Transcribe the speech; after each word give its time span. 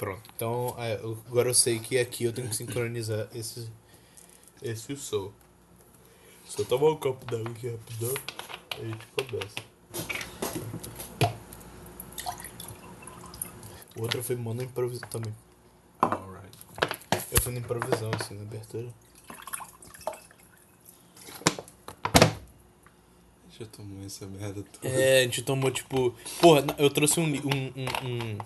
Pronto. 0.00 0.22
Então, 0.34 0.74
é, 0.78 0.94
eu- 0.94 1.22
agora 1.26 1.50
eu 1.50 1.54
sei 1.54 1.78
que 1.78 1.98
aqui 1.98 2.24
eu 2.24 2.32
tenho 2.32 2.48
que 2.48 2.56
sincronizar 2.56 3.28
esse, 3.34 3.70
esse 4.62 4.96
som. 4.96 5.30
Só 6.48 6.64
tomar 6.64 6.92
um 6.92 6.96
copo 6.96 7.22
d'água 7.26 7.50
aqui 7.50 7.68
rapidão. 7.68 8.14
Aí 8.78 8.82
a 8.82 8.86
gente 8.86 9.06
começa. 9.08 9.54
O 13.94 14.00
outro 14.00 14.22
foi 14.22 14.36
mano 14.36 14.62
improviso 14.62 15.02
também. 15.02 15.34
Alright. 16.00 16.56
Eu 17.30 17.42
fui 17.42 17.52
na 17.52 17.58
improvisão, 17.58 18.10
assim, 18.18 18.36
na 18.36 18.42
abertura. 18.44 18.88
Já 23.58 23.66
tomou 23.66 24.06
essa 24.06 24.26
merda 24.26 24.64
toda. 24.80 24.88
É, 24.88 25.20
a 25.20 25.22
gente 25.24 25.42
tomou 25.42 25.70
tipo. 25.70 26.14
Porra, 26.40 26.64
eu 26.78 26.88
trouxe 26.88 27.20
um, 27.20 27.24
um, 27.24 27.26
um, 27.26 28.06
um, 28.06 28.38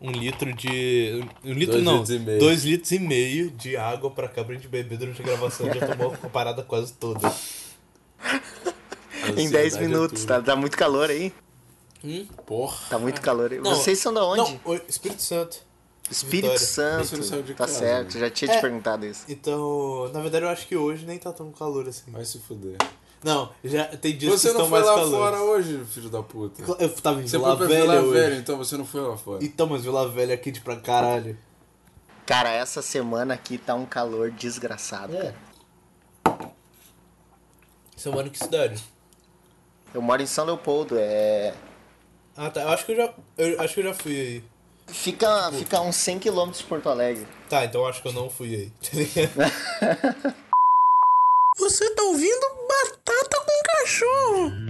um 0.00 0.10
litro 0.10 0.52
de. 0.54 1.22
Um 1.44 1.52
litro 1.52 1.72
Dois 1.74 1.84
não. 1.84 1.92
litros 1.98 2.10
e 2.10 2.18
meio. 2.18 2.38
Dois 2.40 2.64
litros 2.64 2.92
e 2.92 2.98
meio 2.98 3.50
de 3.50 3.76
água 3.76 4.10
pra 4.10 4.28
cá 4.28 4.42
pra 4.44 4.54
gente 4.54 4.68
beber 4.68 4.96
durante 4.98 5.20
a 5.20 5.24
gravação. 5.24 5.66
Já 5.72 5.86
tomou 5.86 6.14
a 6.22 6.28
parada 6.28 6.62
quase 6.62 6.92
toda. 6.94 7.32
Em 9.36 9.50
10 9.50 9.76
minutos, 9.78 10.24
tá, 10.24 10.40
tá 10.40 10.56
muito 10.56 10.76
calor 10.76 11.10
aí. 11.10 11.32
Porra. 12.46 12.78
Tá 12.88 12.98
muito 12.98 13.20
calor 13.20 13.52
aí. 13.52 13.58
Não, 13.60 13.74
Vocês 13.74 13.98
são 13.98 14.12
da 14.12 14.24
onde? 14.24 14.58
Não, 14.64 14.80
Espírito 14.88 15.22
Santo. 15.22 15.58
Espírito 16.10 16.58
Vitória. 16.58 17.04
Santo. 17.04 17.44
Tá 17.48 17.54
casa, 17.54 17.78
certo, 17.78 18.14
né? 18.14 18.20
já 18.20 18.30
tinha 18.30 18.50
É. 18.50 18.56
te 18.56 18.60
perguntado 18.60 19.06
isso. 19.06 19.24
Então, 19.28 20.10
na 20.12 20.20
verdade 20.20 20.44
eu 20.44 20.48
acho 20.48 20.66
que 20.66 20.74
hoje 20.76 21.04
nem 21.06 21.18
tá 21.18 21.32
tão 21.32 21.52
calor 21.52 21.86
assim. 21.88 22.10
Vai 22.10 22.24
se 22.24 22.38
fuder. 22.40 22.76
Não, 23.22 23.50
já 23.62 23.84
tem 23.84 24.16
dias 24.16 24.32
Você 24.32 24.48
que 24.48 24.54
não 24.54 24.64
estão 24.64 24.68
foi 24.70 24.78
mais 24.78 24.86
lá 24.86 24.94
calores. 24.94 25.18
fora 25.18 25.42
hoje, 25.42 25.84
filho 25.84 26.08
da 26.08 26.22
puta. 26.22 26.62
Eu 26.78 26.88
tava 26.96 27.20
em 27.20 27.26
Você 27.26 27.36
Vila 27.36 27.56
foi 27.56 27.56
pra 27.58 27.66
Velha 27.66 27.82
Vila 27.90 28.02
hoje. 28.02 28.20
Velha, 28.20 28.36
então 28.36 28.56
você 28.56 28.76
não 28.78 28.86
foi 28.86 29.00
lá 29.02 29.16
fora. 29.16 29.44
Então, 29.44 29.66
mas 29.66 29.82
Vila 29.82 30.08
Velha 30.08 30.32
é 30.32 30.36
quente 30.38 30.60
pra 30.62 30.76
caralho. 30.76 31.36
Cara, 32.24 32.50
essa 32.50 32.80
semana 32.80 33.34
aqui 33.34 33.58
tá 33.58 33.74
um 33.74 33.84
calor 33.84 34.30
desgraçado. 34.30 35.14
É. 35.16 35.34
cara. 36.24 36.50
Você 37.94 38.08
mora 38.08 38.26
em 38.26 38.30
que 38.30 38.38
cidade? 38.38 38.82
Eu 39.92 40.00
moro 40.00 40.22
em 40.22 40.26
São 40.26 40.46
Leopoldo, 40.46 40.96
é. 40.98 41.52
Ah 42.34 42.48
tá, 42.48 42.62
eu 42.62 42.68
acho 42.70 42.86
que 42.86 42.92
eu 42.92 42.96
já. 42.96 43.12
Eu 43.36 43.60
acho 43.60 43.74
que 43.74 43.80
eu 43.80 43.84
já 43.84 43.94
fui 43.94 44.18
aí. 44.18 44.44
Fica, 44.86 45.52
fica 45.52 45.78
a 45.78 45.82
uns 45.82 45.96
100 45.96 46.20
km 46.20 46.50
de 46.50 46.64
Porto 46.64 46.88
Alegre. 46.88 47.26
Tá, 47.48 47.64
então 47.64 47.82
eu 47.82 47.86
acho 47.86 48.00
que 48.00 48.08
eu 48.08 48.12
não 48.12 48.30
fui 48.30 48.54
aí. 48.54 48.72
Você 51.58 51.90
tá 51.94 52.02
ouvindo 52.04 52.46
Batata 52.68 53.36
com 53.44 53.62
Cachorro? 53.80 54.69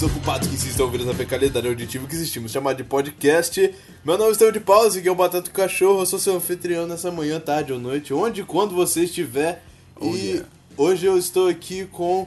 Olá, 0.00 0.08
ouvintes 0.08 0.16
ocupados 0.16 0.48
que 0.48 0.56
se 0.56 0.68
estão 0.68 0.86
ouvindo 0.86 1.04
essa 1.04 1.14
peculiaridade 1.14 1.68
auditiva 1.68 2.06
que 2.06 2.14
existimos 2.14 2.50
chamar 2.50 2.72
de 2.72 2.82
podcast. 2.82 3.74
Meu 4.02 4.16
nome 4.16 4.30
é 4.30 4.32
Estevão 4.32 4.52
de 4.52 4.60
Pause, 4.60 5.02
que 5.02 5.08
é 5.08 5.12
o 5.12 5.14
Batata 5.14 5.42
do 5.42 5.50
Cachorro. 5.50 6.00
Eu 6.00 6.06
sou 6.06 6.18
seu 6.18 6.36
anfitrião 6.36 6.86
nessa 6.86 7.10
manhã, 7.10 7.38
tarde 7.38 7.72
ou 7.72 7.78
noite, 7.78 8.14
onde 8.14 8.40
e 8.40 8.44
quando 8.44 8.74
você 8.74 9.04
estiver. 9.04 9.62
Oh, 9.96 10.06
e 10.06 10.18
yeah. 10.18 10.48
hoje 10.76 11.04
eu 11.04 11.18
estou 11.18 11.48
aqui 11.48 11.84
com 11.86 12.26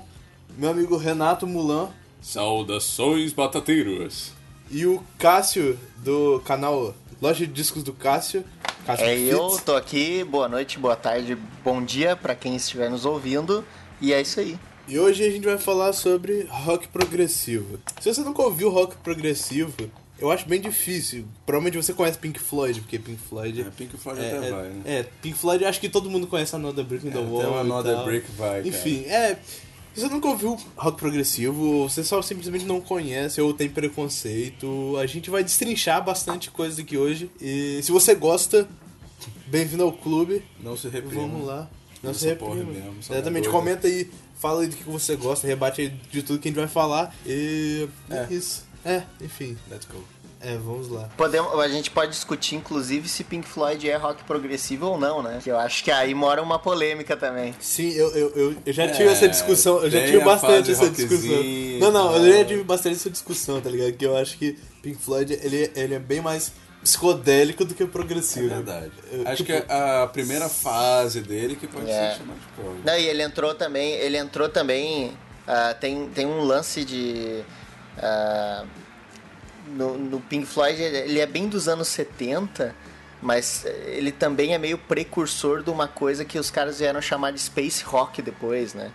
meu 0.55 0.69
amigo 0.69 0.97
Renato 0.97 1.47
Mulan 1.47 1.89
Saudações, 2.22 3.34
batateiros. 3.34 4.31
e 4.69 4.85
o 4.85 5.03
Cássio 5.17 5.79
do 5.97 6.41
canal 6.45 6.94
Loja 7.19 7.47
de 7.47 7.53
Discos 7.53 7.81
do 7.81 7.94
Cássio. 7.94 8.44
Cássio 8.85 9.05
É 9.05 9.17
eu, 9.17 9.50
Fitz. 9.50 9.63
tô 9.63 9.75
aqui, 9.75 10.23
boa 10.23 10.47
noite, 10.47 10.78
boa 10.78 10.95
tarde, 10.95 11.35
bom 11.63 11.84
dia 11.84 12.16
pra 12.16 12.35
quem 12.35 12.55
estiver 12.55 12.90
nos 12.90 13.03
ouvindo. 13.05 13.66
E 14.00 14.13
é 14.13 14.22
isso 14.22 14.40
aí. 14.40 14.59
E 14.88 14.99
hoje 14.99 15.23
a 15.23 15.29
gente 15.31 15.45
vai 15.45 15.57
falar 15.57 15.94
sobre 15.94 16.45
rock 16.49 16.88
progressivo. 16.89 17.79
Se 18.01 18.13
você 18.13 18.21
nunca 18.21 18.41
ouviu 18.41 18.69
rock 18.69 18.95
progressivo, 18.97 19.73
eu 20.19 20.29
acho 20.29 20.47
bem 20.47 20.59
difícil. 20.59 21.25
Provavelmente 21.45 21.77
você 21.81 21.94
conhece 21.94 22.17
Pink 22.17 22.38
Floyd, 22.39 22.81
porque 22.81 22.99
Pink 22.99 23.19
Floyd. 23.22 23.61
É, 23.61 23.63
Pink 23.66 23.97
Floyd 23.97 24.22
é, 24.22 24.38
até 24.38 24.47
é- 24.47 24.51
vai, 24.51 24.69
né? 24.69 24.81
É, 24.85 25.03
Pink 25.22 25.38
Floyd, 25.38 25.63
acho 25.66 25.79
que 25.79 25.88
todo 25.88 26.09
mundo 26.09 26.27
conhece 26.27 26.55
Another 26.55 26.83
Brick 26.83 27.07
in 27.07 27.11
the 27.11 27.19
É, 27.19 27.22
Wall. 27.22 27.59
Another. 27.59 28.03
Brick 28.03 28.29
vai, 28.33 28.57
cara. 28.61 28.67
Enfim, 28.67 29.05
é. 29.05 29.38
Se 29.95 30.01
você 30.01 30.09
nunca 30.09 30.27
ouviu 30.27 30.57
rock 30.75 30.97
progressivo, 30.97 31.63
ou 31.63 31.89
você 31.89 32.03
só 32.03 32.19
simplesmente 32.22 32.66
não 32.66 32.81
conhece 32.81 33.39
ou 33.39 33.53
tem 33.53 33.69
preconceito, 33.69 34.97
a 34.97 35.05
gente 35.05 35.29
vai 35.29 35.43
destrinchar 35.43 36.03
bastante 36.03 36.49
coisa 36.49 36.81
aqui 36.81 36.97
hoje. 36.97 37.29
E 37.39 37.79
se 37.83 37.91
você 37.91 38.16
gosta, 38.16 38.67
bem-vindo 39.45 39.83
ao 39.83 39.93
clube. 39.93 40.43
Não 40.59 40.75
se 40.75 40.89
reprima. 40.89 41.22
Vamos 41.22 41.45
lá. 41.45 41.69
Não 42.03 42.14
se 42.14 42.36
porra 42.36 42.56
reprima. 42.56 42.74
mesmo, 42.74 42.96
Exatamente, 43.00 43.50
comenta 43.50 43.88
aí, 43.88 44.09
fala 44.38 44.62
aí 44.62 44.68
do 44.68 44.75
que 44.75 44.84
você 44.84 45.16
gosta, 45.16 45.47
rebate 45.47 45.81
aí 45.81 45.90
de 46.12 46.22
tudo 46.22 46.40
que 46.40 46.50
a 46.50 46.52
gente 46.52 46.59
vai 46.59 46.68
falar. 46.68 47.16
E 47.25 47.88
é, 48.09 48.16
É. 48.18 48.28
isso. 48.34 48.66
É, 48.86 49.03
enfim. 49.22 49.58
Let's 49.72 49.88
go. 49.88 50.03
É, 50.46 50.58
vamos 50.58 50.90
lá. 50.90 51.08
Podemos, 51.16 51.58
a 51.58 51.69
gente 51.69 51.90
pode 51.90 52.12
discutir, 52.12 52.56
inclusive, 52.56 53.08
se 53.08 53.24
Pink 53.24 53.47
Floyd 53.47 53.90
é 53.90 53.96
rock 53.96 54.25
progressivo 54.25 54.88
ou 54.88 55.00
não, 55.00 55.24
né? 55.24 55.40
Que 55.41 55.50
eu 55.50 55.58
acho 55.58 55.81
que 55.86 55.90
aí 55.90 56.14
mora 56.14 56.41
uma 56.44 56.59
polêmica 56.59 57.16
também. 57.16 57.56
Sim, 57.62 57.91
eu, 57.94 58.09
eu, 58.14 58.56
eu, 58.66 58.74
já 58.74 58.84
É, 58.84 58.88
tive 58.90 59.08
essa 59.08 59.30
discussão, 59.30 59.81
eu 59.81 59.90
já 59.90 60.03
tive 60.06 60.20
bastante 60.20 60.70
essa 60.70 60.90
discussão. 60.90 61.41
Não, 61.80 61.91
não, 61.94 62.16
eu 62.18 62.25
já 62.30 62.35
tal. 62.40 62.46
tive 62.46 62.64
bastante 62.64 62.96
essa 62.97 63.09
discussão, 63.09 63.62
tá 63.62 63.70
ligado? 63.70 63.94
Que 63.94 64.06
eu 64.06 64.18
acho 64.18 64.38
que 64.38 64.58
Pink 64.81 64.97
Floyd, 65.02 65.31
ele, 65.41 65.72
ele 65.78 65.94
é 65.94 66.00
bem 66.00 66.20
mais 66.20 66.52
psicodélico 66.83 67.63
do 67.66 67.73
que 67.73 67.83
É 67.83 67.88
progressivo. 67.88 68.49
verdade. 68.49 68.91
Eu, 69.11 69.27
Acho 69.27 69.44
tipo, 69.44 69.47
que 69.47 69.53
é 69.71 70.01
a 70.03 70.07
primeira 70.07 70.49
fase 70.49 71.21
dele 71.21 71.55
que 71.55 71.67
pode 71.67 71.89
É. 71.89 72.11
ser 72.11 72.17
chamada 72.19 72.39
de 72.39 72.45
prog. 72.61 72.79
Não, 72.85 72.97
e 72.97 73.05
ele 73.07 73.23
entrou 73.23 73.55
também, 73.55 73.91
ele 73.94 74.17
entrou 74.17 74.49
também, 74.49 75.17
ah, 75.47 75.73
tem, 75.79 76.07
tem 76.09 76.25
um 76.25 76.41
lance 76.41 76.83
de... 76.85 77.43
ah, 77.97 78.66
no, 79.67 79.97
no 79.97 80.19
Pink 80.19 80.45
Floyd, 80.45 80.81
ele 80.81 81.19
é 81.19 81.25
bem 81.25 81.47
dos 81.47 81.67
anos 81.67 81.88
70, 81.88 82.75
mas 83.22 83.66
ele 83.88 84.11
também 84.11 84.53
é 84.53 84.57
meio 84.57 84.77
precursor 84.77 85.63
de 85.63 85.69
uma 85.69 85.88
coisa 85.88 86.25
que 86.25 86.38
os 86.38 86.51
caras 86.51 86.79
vieram 86.79 87.01
chamar 87.01 87.31
de 87.31 87.39
Space 87.39 87.81
Rock 87.83 88.22
depois, 88.22 88.73
né? 88.73 88.91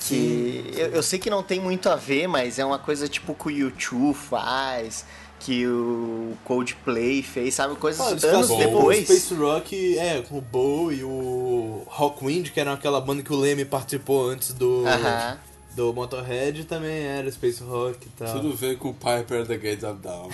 Que 0.00 0.72
eu, 0.76 0.86
eu 0.92 1.02
sei 1.02 1.18
que 1.18 1.28
não 1.28 1.42
tem 1.42 1.60
muito 1.60 1.90
a 1.90 1.96
ver, 1.96 2.26
mas 2.28 2.58
é 2.58 2.64
uma 2.64 2.78
coisa 2.78 3.06
tipo 3.08 3.34
que 3.34 3.62
o 3.64 3.70
U2 3.70 4.14
faz, 4.14 5.04
que 5.40 5.66
o 5.66 6.34
Coldplay 6.44 7.22
fez, 7.22 7.54
sabe? 7.54 7.74
Coisas 7.76 8.00
Ah, 8.00 8.08
anos 8.10 8.22
fazem 8.24 8.58
depois. 8.58 8.98
O 8.98 9.04
Space 9.14 9.34
Rock, 9.34 9.98
é, 9.98 10.20
com 10.22 10.38
o 10.38 10.40
Bo 10.40 10.90
e 10.92 11.02
o 11.04 11.82
Rockwind, 11.86 12.50
que 12.50 12.58
era 12.60 12.72
aquela 12.72 13.00
banda 13.00 13.22
que 13.22 13.32
o 13.32 13.36
Leme 13.36 13.64
participou 13.64 14.28
antes 14.28 14.52
do, 14.52 14.84
Aham. 14.86 15.38
do 15.76 15.92
Motorhead, 15.94 16.64
também 16.64 17.02
era 17.04 17.30
Space 17.30 17.62
Rock 17.62 18.06
e 18.06 18.10
tal. 18.18 18.32
Tudo 18.40 18.54
veio 18.54 18.76
com 18.78 18.88
o 18.90 18.94
Piper 18.94 19.46
the 19.46 19.56
Gates 19.56 19.84
of 19.84 20.00
Dawn. 20.02 20.28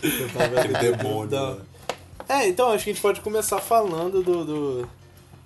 Cantava 0.00 0.60
Aquele 0.60 0.78
demônio. 0.96 1.26
Então, 1.26 1.54
né? 1.54 1.60
É, 2.28 2.48
então 2.48 2.70
acho 2.70 2.84
que 2.84 2.90
a 2.90 2.92
gente 2.92 3.02
pode 3.02 3.20
começar 3.20 3.60
falando 3.60 4.22
do. 4.22 4.44
do- 4.44 4.88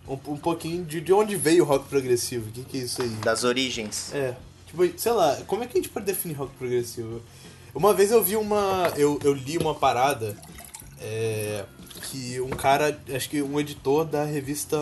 um, 0.08 0.32
um 0.32 0.36
pouquinho 0.38 0.84
de, 0.86 1.02
de 1.02 1.12
onde 1.12 1.36
veio 1.36 1.62
o 1.64 1.66
rock 1.66 1.86
progressivo. 1.86 2.48
O 2.48 2.52
que, 2.52 2.62
que 2.64 2.78
é 2.78 2.80
isso 2.80 3.02
aí? 3.02 3.08
Das 3.22 3.44
origens. 3.44 4.10
É. 4.14 4.34
Tipo, 4.66 4.98
sei 4.98 5.12
lá, 5.12 5.36
como 5.46 5.62
é 5.62 5.66
que 5.66 5.76
a 5.76 5.80
gente 5.82 5.90
pode 5.90 6.06
definir 6.06 6.32
rock 6.34 6.50
progressivo? 6.56 7.20
Uma 7.78 7.94
vez 7.94 8.10
eu 8.10 8.20
vi 8.24 8.34
uma. 8.34 8.92
Eu, 8.96 9.20
eu 9.22 9.32
li 9.32 9.56
uma 9.56 9.72
parada. 9.72 10.36
é, 11.00 11.64
que 12.10 12.40
um 12.40 12.50
cara. 12.50 12.98
Acho 13.14 13.30
que 13.30 13.40
um 13.40 13.60
editor 13.60 14.04
da 14.04 14.24
revista 14.24 14.76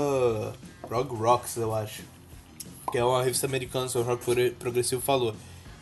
Prog 0.89 1.13
Rocks, 1.15 1.57
eu 1.57 1.75
acho. 1.75 2.05
Que 2.91 2.97
é 2.97 3.05
uma 3.05 3.23
revista 3.23 3.47
americana 3.47 3.87
sobre 3.89 4.09
rock 4.09 4.25
progre- 4.25 4.51
progressivo, 4.53 5.03
falou. 5.03 5.35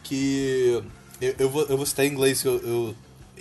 Que. 0.02 0.82
Eu, 1.20 1.34
eu, 1.38 1.48
vou, 1.50 1.62
eu 1.66 1.76
vou 1.76 1.86
citar 1.86 2.04
em 2.04 2.08
inglês, 2.10 2.42
eu, 2.44 2.58
eu- 2.58 2.94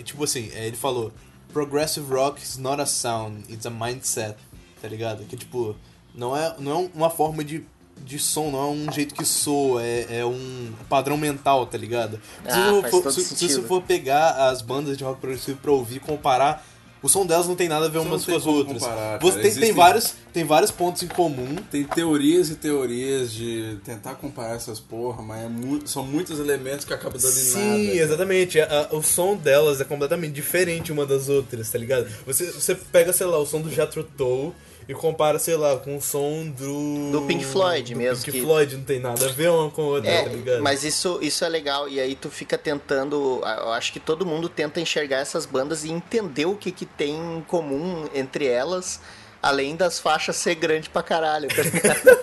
Tipo 0.04 0.22
assim, 0.22 0.50
é, 0.54 0.68
ele 0.68 0.76
falou. 0.76 1.10
Progressive 1.52 2.06
rock 2.14 2.40
is 2.40 2.56
not 2.56 2.80
a 2.80 2.86
sound, 2.86 3.42
it's 3.52 3.66
a 3.66 3.70
mindset. 3.70 4.36
Tá 4.80 4.86
ligado? 4.86 5.24
Que 5.24 5.36
tipo. 5.36 5.74
Não 6.14 6.36
é, 6.36 6.54
não 6.60 6.70
é 6.84 6.90
uma 6.94 7.10
forma 7.10 7.42
de, 7.42 7.64
de 8.04 8.18
som, 8.18 8.50
não 8.50 8.58
é 8.60 8.66
um 8.70 8.92
jeito 8.92 9.14
que 9.14 9.24
soa, 9.24 9.82
é, 9.82 10.06
é 10.20 10.24
um 10.26 10.72
padrão 10.88 11.16
mental, 11.16 11.66
tá 11.66 11.78
ligado? 11.78 12.20
Se, 12.44 12.50
Ah, 12.50 12.82
for, 12.90 13.10
se, 13.12 13.22
se 13.24 13.48
você 13.48 13.62
for 13.62 13.82
pegar 13.82 14.48
as 14.48 14.60
bandas 14.62 14.96
de 14.98 15.04
rock 15.04 15.20
progressivo 15.20 15.58
pra 15.62 15.70
ouvir, 15.72 16.00
comparar 16.00 16.64
O 17.02 17.08
som 17.08 17.26
delas 17.26 17.46
não 17.46 17.54
tem 17.54 17.68
nada 17.68 17.84
a 17.84 17.88
ver 17.90 17.98
Você 17.98 18.08
umas 18.08 18.20
com 18.22 18.26
tem 18.28 18.36
as 18.36 18.46
outras. 18.46 18.78
comparar, 18.82 19.18
Você 19.20 19.32
tem, 19.32 19.40
tem, 19.42 19.50
Existem- 19.50 19.72
vários, 19.74 20.14
tem 20.32 20.42
vários 20.44 20.70
pontos 20.70 21.02
em 21.02 21.06
comum. 21.06 21.54
Tem 21.70 21.84
teorias 21.84 22.48
e 22.48 22.54
teorias 22.54 23.30
de 23.30 23.76
tentar 23.84 24.14
comparar 24.14 24.54
essas 24.54 24.80
porra, 24.80 25.20
mas 25.22 25.44
é 25.44 25.48
mu- 25.50 25.86
são 25.86 26.02
muitos 26.02 26.40
elementos 26.40 26.86
que 26.86 26.94
acabam 26.94 27.20
dando 27.20 27.30
em 27.38 27.44
nada. 27.52 27.76
Sim, 27.76 27.90
exatamente. 27.98 28.58
A- 28.58 28.88
a- 28.90 28.96
o 28.96 29.02
som 29.02 29.36
delas 29.36 29.82
é 29.82 29.84
completamente 29.84 30.32
diferente 30.32 30.92
uma 30.92 31.04
das 31.04 31.28
outras, 31.28 31.70
tá 31.70 31.76
ligado? 31.78 32.08
Você, 32.26 32.50
você 32.50 32.74
pega, 32.74 33.12
sei 33.12 33.26
lá, 33.26 33.36
o 33.38 33.44
som 33.44 33.60
do 33.60 33.70
Jethro 33.70 34.02
Tull 34.02 34.54
e 34.88 34.94
compara, 34.94 35.38
sei 35.38 35.56
lá, 35.56 35.76
com 35.76 35.96
o 35.96 36.00
som 36.02 36.46
do... 36.50 37.12
Do 37.12 37.22
Pink 37.26 37.44
Floyd 37.44 37.94
do 37.94 37.98
mesmo, 37.98 38.24
Pink 38.24 38.38
que- 38.38 38.44
Floyd 38.44 38.76
não 38.76 38.84
tem 38.84 38.98
nada 39.00 39.24
a 39.26 39.28
ver 39.32 39.50
uma 39.50 39.70
com 39.70 39.82
a 39.82 39.84
outra, 39.86 40.10
É, 40.10 40.22
tá 40.24 40.28
ligado? 40.30 40.62
mas 40.62 40.84
isso, 40.84 41.18
isso 41.22 41.44
é 41.44 41.48
legal. 41.48 41.88
E 41.88 41.98
aí 42.00 42.14
tu 42.14 42.30
fica 42.30 42.56
tentando. 42.58 43.40
Eu 43.44 43.72
acho 43.72 43.92
que 43.92 44.00
todo 44.00 44.24
mundo 44.26 44.48
tenta 44.48 44.80
enxergar 44.80 45.18
essas 45.18 45.46
bandas 45.46 45.84
e 45.84 45.90
entender 45.90 46.46
o 46.46 46.54
que, 46.56 46.70
que 46.72 46.84
tem 46.86 47.14
em 47.16 47.40
comum 47.46 48.08
entre 48.14 48.46
elas. 48.46 49.00
Além 49.42 49.76
das 49.76 49.98
faixas 49.98 50.36
ser 50.36 50.54
grande 50.54 50.88
pra 50.88 51.02
caralho, 51.02 51.48
tá 51.50 51.60
ligado? 51.62 52.18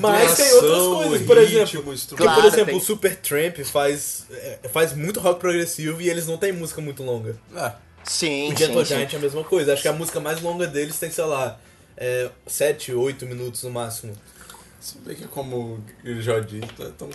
Mas 0.00 0.36
tem 0.36 0.50
Duração, 0.50 0.90
outras 0.90 1.08
coisas, 1.08 1.26
por 1.26 1.38
ritmo, 1.38 1.92
exemplo. 1.92 2.16
Claro, 2.16 2.40
por 2.40 2.48
exemplo, 2.48 2.66
tem. 2.66 2.76
o 2.76 2.80
Super 2.80 3.14
Tramp 3.16 3.58
faz, 3.64 4.26
é, 4.32 4.58
faz 4.72 4.92
muito 4.92 5.20
rock 5.20 5.38
progressivo 5.38 6.00
e 6.02 6.08
eles 6.10 6.26
não 6.26 6.36
têm 6.36 6.50
música 6.52 6.80
muito 6.80 7.04
longa. 7.04 7.36
Ah, 7.54 7.74
Sim, 8.02 8.48
O 8.48 8.50
sim, 8.50 8.64
Gentle 8.66 8.84
sim. 8.86 8.94
Giant 8.96 9.12
é 9.12 9.16
a 9.16 9.20
mesma 9.20 9.44
coisa. 9.44 9.72
Acho 9.72 9.82
que 9.82 9.88
a 9.88 9.92
música 9.92 10.18
mais 10.20 10.40
longa 10.40 10.66
deles 10.66 10.98
tem, 10.98 11.10
sei 11.10 11.24
lá, 11.24 11.56
é, 11.96 12.30
7, 12.46 12.92
8 12.92 13.26
minutos 13.26 13.62
no 13.62 13.70
máximo. 13.70 14.14
se 14.80 14.98
bem 14.98 15.16
que 15.16 15.24
é 15.24 15.28
como 15.28 15.82
o 16.04 16.20
já 16.20 16.40
disse, 16.40 16.68
é 16.80 16.90
tão... 16.96 17.08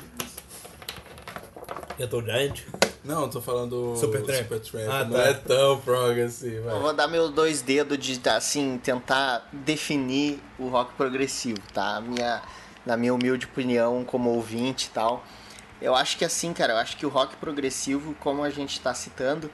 Gentle 1.99 2.25
Giant? 2.25 2.61
Não, 3.03 3.23
eu 3.23 3.29
tô 3.29 3.41
falando 3.41 3.95
Supertramp. 3.95 4.43
Supertramp. 4.43 4.89
Ah, 4.89 5.03
não 5.03 5.17
tá. 5.17 5.23
é 5.23 5.33
tão 5.33 5.79
prog 5.79 6.21
assim, 6.21 6.59
vai. 6.61 6.75
Eu 6.75 6.81
vou 6.81 6.93
dar 6.93 7.07
meus 7.07 7.31
dois 7.31 7.61
dedos 7.61 7.97
de, 7.97 8.21
assim, 8.29 8.79
tentar 8.83 9.47
definir 9.51 10.39
o 10.59 10.67
rock 10.67 10.93
progressivo, 10.93 11.59
tá? 11.73 11.99
Minha, 12.01 12.41
na 12.85 12.95
minha 12.95 13.13
humilde 13.13 13.45
opinião, 13.45 14.03
como 14.03 14.29
ouvinte 14.31 14.87
e 14.87 14.89
tal. 14.89 15.23
Eu 15.81 15.95
acho 15.95 16.17
que 16.17 16.23
assim, 16.23 16.53
cara, 16.53 16.73
eu 16.73 16.77
acho 16.77 16.95
que 16.95 17.05
o 17.05 17.09
rock 17.09 17.35
progressivo, 17.37 18.15
como 18.19 18.43
a 18.43 18.51
gente 18.51 18.79
tá 18.79 18.93
citando, 18.93 19.49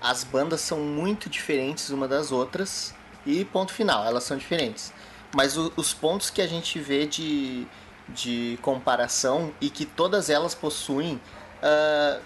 as 0.00 0.22
bandas 0.22 0.60
são 0.60 0.78
muito 0.78 1.28
diferentes 1.28 1.90
uma 1.90 2.06
das 2.06 2.30
outras 2.30 2.94
e 3.26 3.44
ponto 3.44 3.72
final, 3.72 4.04
elas 4.04 4.24
são 4.24 4.36
diferentes. 4.36 4.92
Mas 5.34 5.56
o- 5.56 5.72
os 5.76 5.92
pontos 5.94 6.28
que 6.30 6.42
a 6.42 6.46
gente 6.46 6.78
vê 6.78 7.06
de, 7.06 7.66
de 8.08 8.58
comparação 8.62 9.52
e 9.60 9.70
que 9.70 9.86
todas 9.86 10.28
elas 10.28 10.54
possuem, 10.54 11.20
ah, 11.62 12.18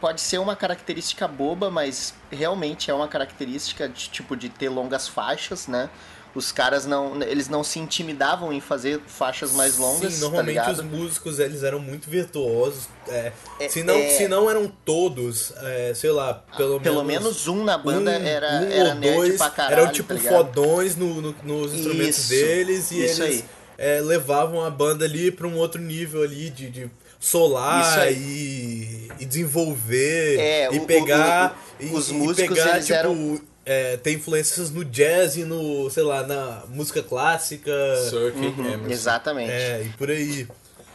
pode 0.00 0.20
ser 0.20 0.38
uma 0.38 0.56
característica 0.56 1.28
boba, 1.28 1.70
mas 1.70 2.14
realmente 2.30 2.90
é 2.90 2.94
uma 2.94 3.06
característica 3.08 3.88
de 3.88 4.08
tipo 4.10 4.36
de 4.36 4.48
ter 4.48 4.68
longas 4.68 5.06
faixas, 5.08 5.66
né? 5.68 5.88
Os 6.36 6.52
caras 6.52 6.84
não, 6.84 7.20
eles 7.22 7.48
não 7.48 7.64
se 7.64 7.78
intimidavam 7.78 8.52
em 8.52 8.60
fazer 8.60 9.00
faixas 9.06 9.52
mais 9.52 9.78
longas, 9.78 10.12
Sim, 10.12 10.20
tá 10.20 10.24
normalmente 10.26 10.48
ligado? 10.58 10.78
os 10.80 10.84
músicos 10.84 11.38
eles 11.38 11.62
eram 11.62 11.80
muito 11.80 12.10
virtuosos. 12.10 12.88
é, 13.08 13.32
É- 13.58 13.68
se, 13.70 13.82
não, 13.82 13.94
é- 13.94 14.08
se 14.10 14.28
não 14.28 14.50
eram 14.50 14.70
todos, 14.84 15.52
é, 15.62 15.92
sei 15.94 16.10
lá, 16.10 16.34
pelo, 16.56 16.78
Pelo 16.80 17.02
menos 17.02 17.48
um 17.48 17.64
na 17.64 17.78
banda 17.78 18.10
um- 18.10 18.14
era, 18.26 18.48
um 18.60 18.70
era 18.70 18.94
ou 18.94 19.00
dois 19.00 19.38
caralho, 19.38 19.80
eram 19.82 19.92
tipo 19.92 20.14
tá 20.14 20.20
fodões 20.20 20.94
no, 20.94 21.22
no- 21.22 21.34
nos 21.42 21.72
instrumentos 21.72 22.18
Isso, 22.18 22.28
deles 22.28 22.90
e 22.90 22.98
eles 22.98 23.44
é, 23.78 24.00
levavam 24.00 24.62
a 24.64 24.70
banda 24.70 25.04
ali 25.04 25.30
pra 25.30 25.46
um 25.46 25.56
outro 25.56 25.80
nível 25.80 26.22
ali 26.22 26.50
de, 26.50 26.68
de 26.70 26.90
solar 27.18 28.12
e, 28.12 29.08
e 29.18 29.24
desenvolver 29.24 30.38
É, 30.38 30.74
e 30.74 30.78
o- 30.78 30.84
pegar 30.86 31.58
o- 31.80 31.82
o- 31.84 31.86
e- 31.86 31.94
os 31.94 32.10
e 32.10 32.12
músicos, 32.14 32.58
pegar, 32.58 32.74
eles 32.74 32.86
tipo, 32.86 32.98
eram- 32.98 33.40
é, 33.66 33.96
tem 33.96 34.14
influências 34.14 34.70
no 34.70 34.84
jazz 34.84 35.36
e 35.36 35.44
no, 35.44 35.90
sei 35.90 36.04
lá, 36.04 36.22
na 36.22 36.62
música 36.68 37.02
clássica. 37.02 37.72
Sir 38.08 38.32
Uhum, 38.36 38.64
Emerson. 38.72 38.90
exatamente. 38.92 39.50
É, 39.50 39.82
e 39.82 39.88
por 39.90 40.08
aí. 40.08 40.46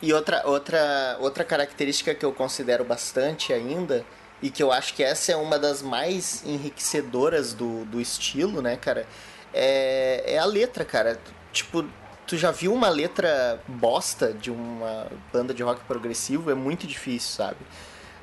E 0.01 0.13
outra, 0.13 0.41
outra, 0.47 1.18
outra 1.19 1.44
característica 1.44 2.15
que 2.15 2.25
eu 2.25 2.31
considero 2.31 2.83
bastante 2.83 3.53
ainda, 3.53 4.03
e 4.41 4.50
que 4.50 4.63
eu 4.63 4.71
acho 4.71 4.95
que 4.95 5.03
essa 5.03 5.31
é 5.31 5.35
uma 5.35 5.59
das 5.59 5.81
mais 5.83 6.41
enriquecedoras 6.45 7.53
do, 7.53 7.85
do 7.85 8.01
estilo, 8.01 8.62
né, 8.62 8.77
cara, 8.77 9.06
é, 9.53 10.24
é 10.33 10.38
a 10.39 10.45
letra, 10.45 10.83
cara. 10.83 11.19
Tipo, 11.53 11.85
tu 12.25 12.38
já 12.38 12.50
viu 12.50 12.74
uma 12.74 12.89
letra 12.89 13.62
bosta 13.67 14.33
de 14.33 14.50
uma 14.50 15.07
banda 15.31 15.53
de 15.53 15.62
rock 15.62 15.81
progressivo? 15.83 16.50
É 16.50 16.56
muito 16.56 16.88
difícil, 16.88 17.35
sabe? 17.35 17.57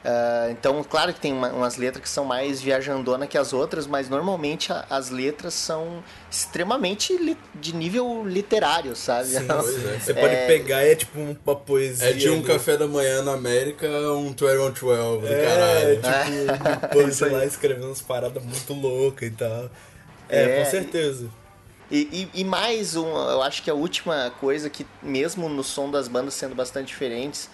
Ah, 0.04 0.48
então, 0.50 0.82
claro 0.84 1.12
que 1.12 1.20
tem 1.20 1.32
uma- 1.32 1.48
umas 1.52 1.76
letras 1.76 2.02
que 2.02 2.08
são 2.08 2.24
mais 2.24 2.60
viajandona 2.60 3.26
que 3.26 3.36
as 3.36 3.52
outras, 3.52 3.86
mas 3.86 4.08
normalmente 4.08 4.72
a- 4.72 4.86
as 4.88 5.10
letras 5.10 5.54
são 5.54 6.02
extremamente 6.30 7.16
li- 7.16 7.36
de 7.54 7.74
nível 7.74 8.22
literário, 8.24 8.94
sabe? 8.94 9.28
Sim, 9.28 9.46
pois 9.46 9.84
é. 9.86 9.98
Você 9.98 10.14
pode 10.14 10.36
pegar 10.46 10.84
e 10.86 10.92
é 10.92 10.94
tipo 10.94 11.18
uma 11.20 11.56
poesia. 11.56 12.10
É 12.10 12.12
de 12.12 12.30
um 12.30 12.40
do- 12.40 12.46
café 12.46 12.76
da 12.76 12.86
manhã 12.86 13.22
na 13.22 13.32
América, 13.32 13.86
um 14.12 14.32
12 14.32 14.58
on 14.58 14.70
12 14.70 15.20
do 15.20 15.26
É, 15.26 15.96
caralho. 16.00 16.80
tipo, 16.80 16.98
um 17.00 17.08
Isso 17.08 17.24
aí. 17.24 17.32
lá 17.32 17.44
escrevendo 17.44 17.86
umas 17.86 18.00
paradas 18.00 18.42
muito 18.42 18.72
loucas 18.74 19.28
e 19.28 19.32
tal. 19.32 19.68
É, 20.28 20.42
É, 20.44 20.58
com 20.64 20.70
certeza. 20.70 21.28
E, 21.90 22.28
e, 22.34 22.40
e 22.40 22.44
mais 22.44 22.94
um, 22.96 23.06
eu 23.08 23.42
acho 23.42 23.62
que 23.62 23.70
a 23.70 23.74
última 23.74 24.30
coisa 24.38 24.68
que, 24.68 24.86
mesmo 25.02 25.48
no 25.48 25.64
som 25.64 25.90
das 25.90 26.06
bandas 26.06 26.34
sendo 26.34 26.54
bastante 26.54 26.88
diferentes, 26.88 27.48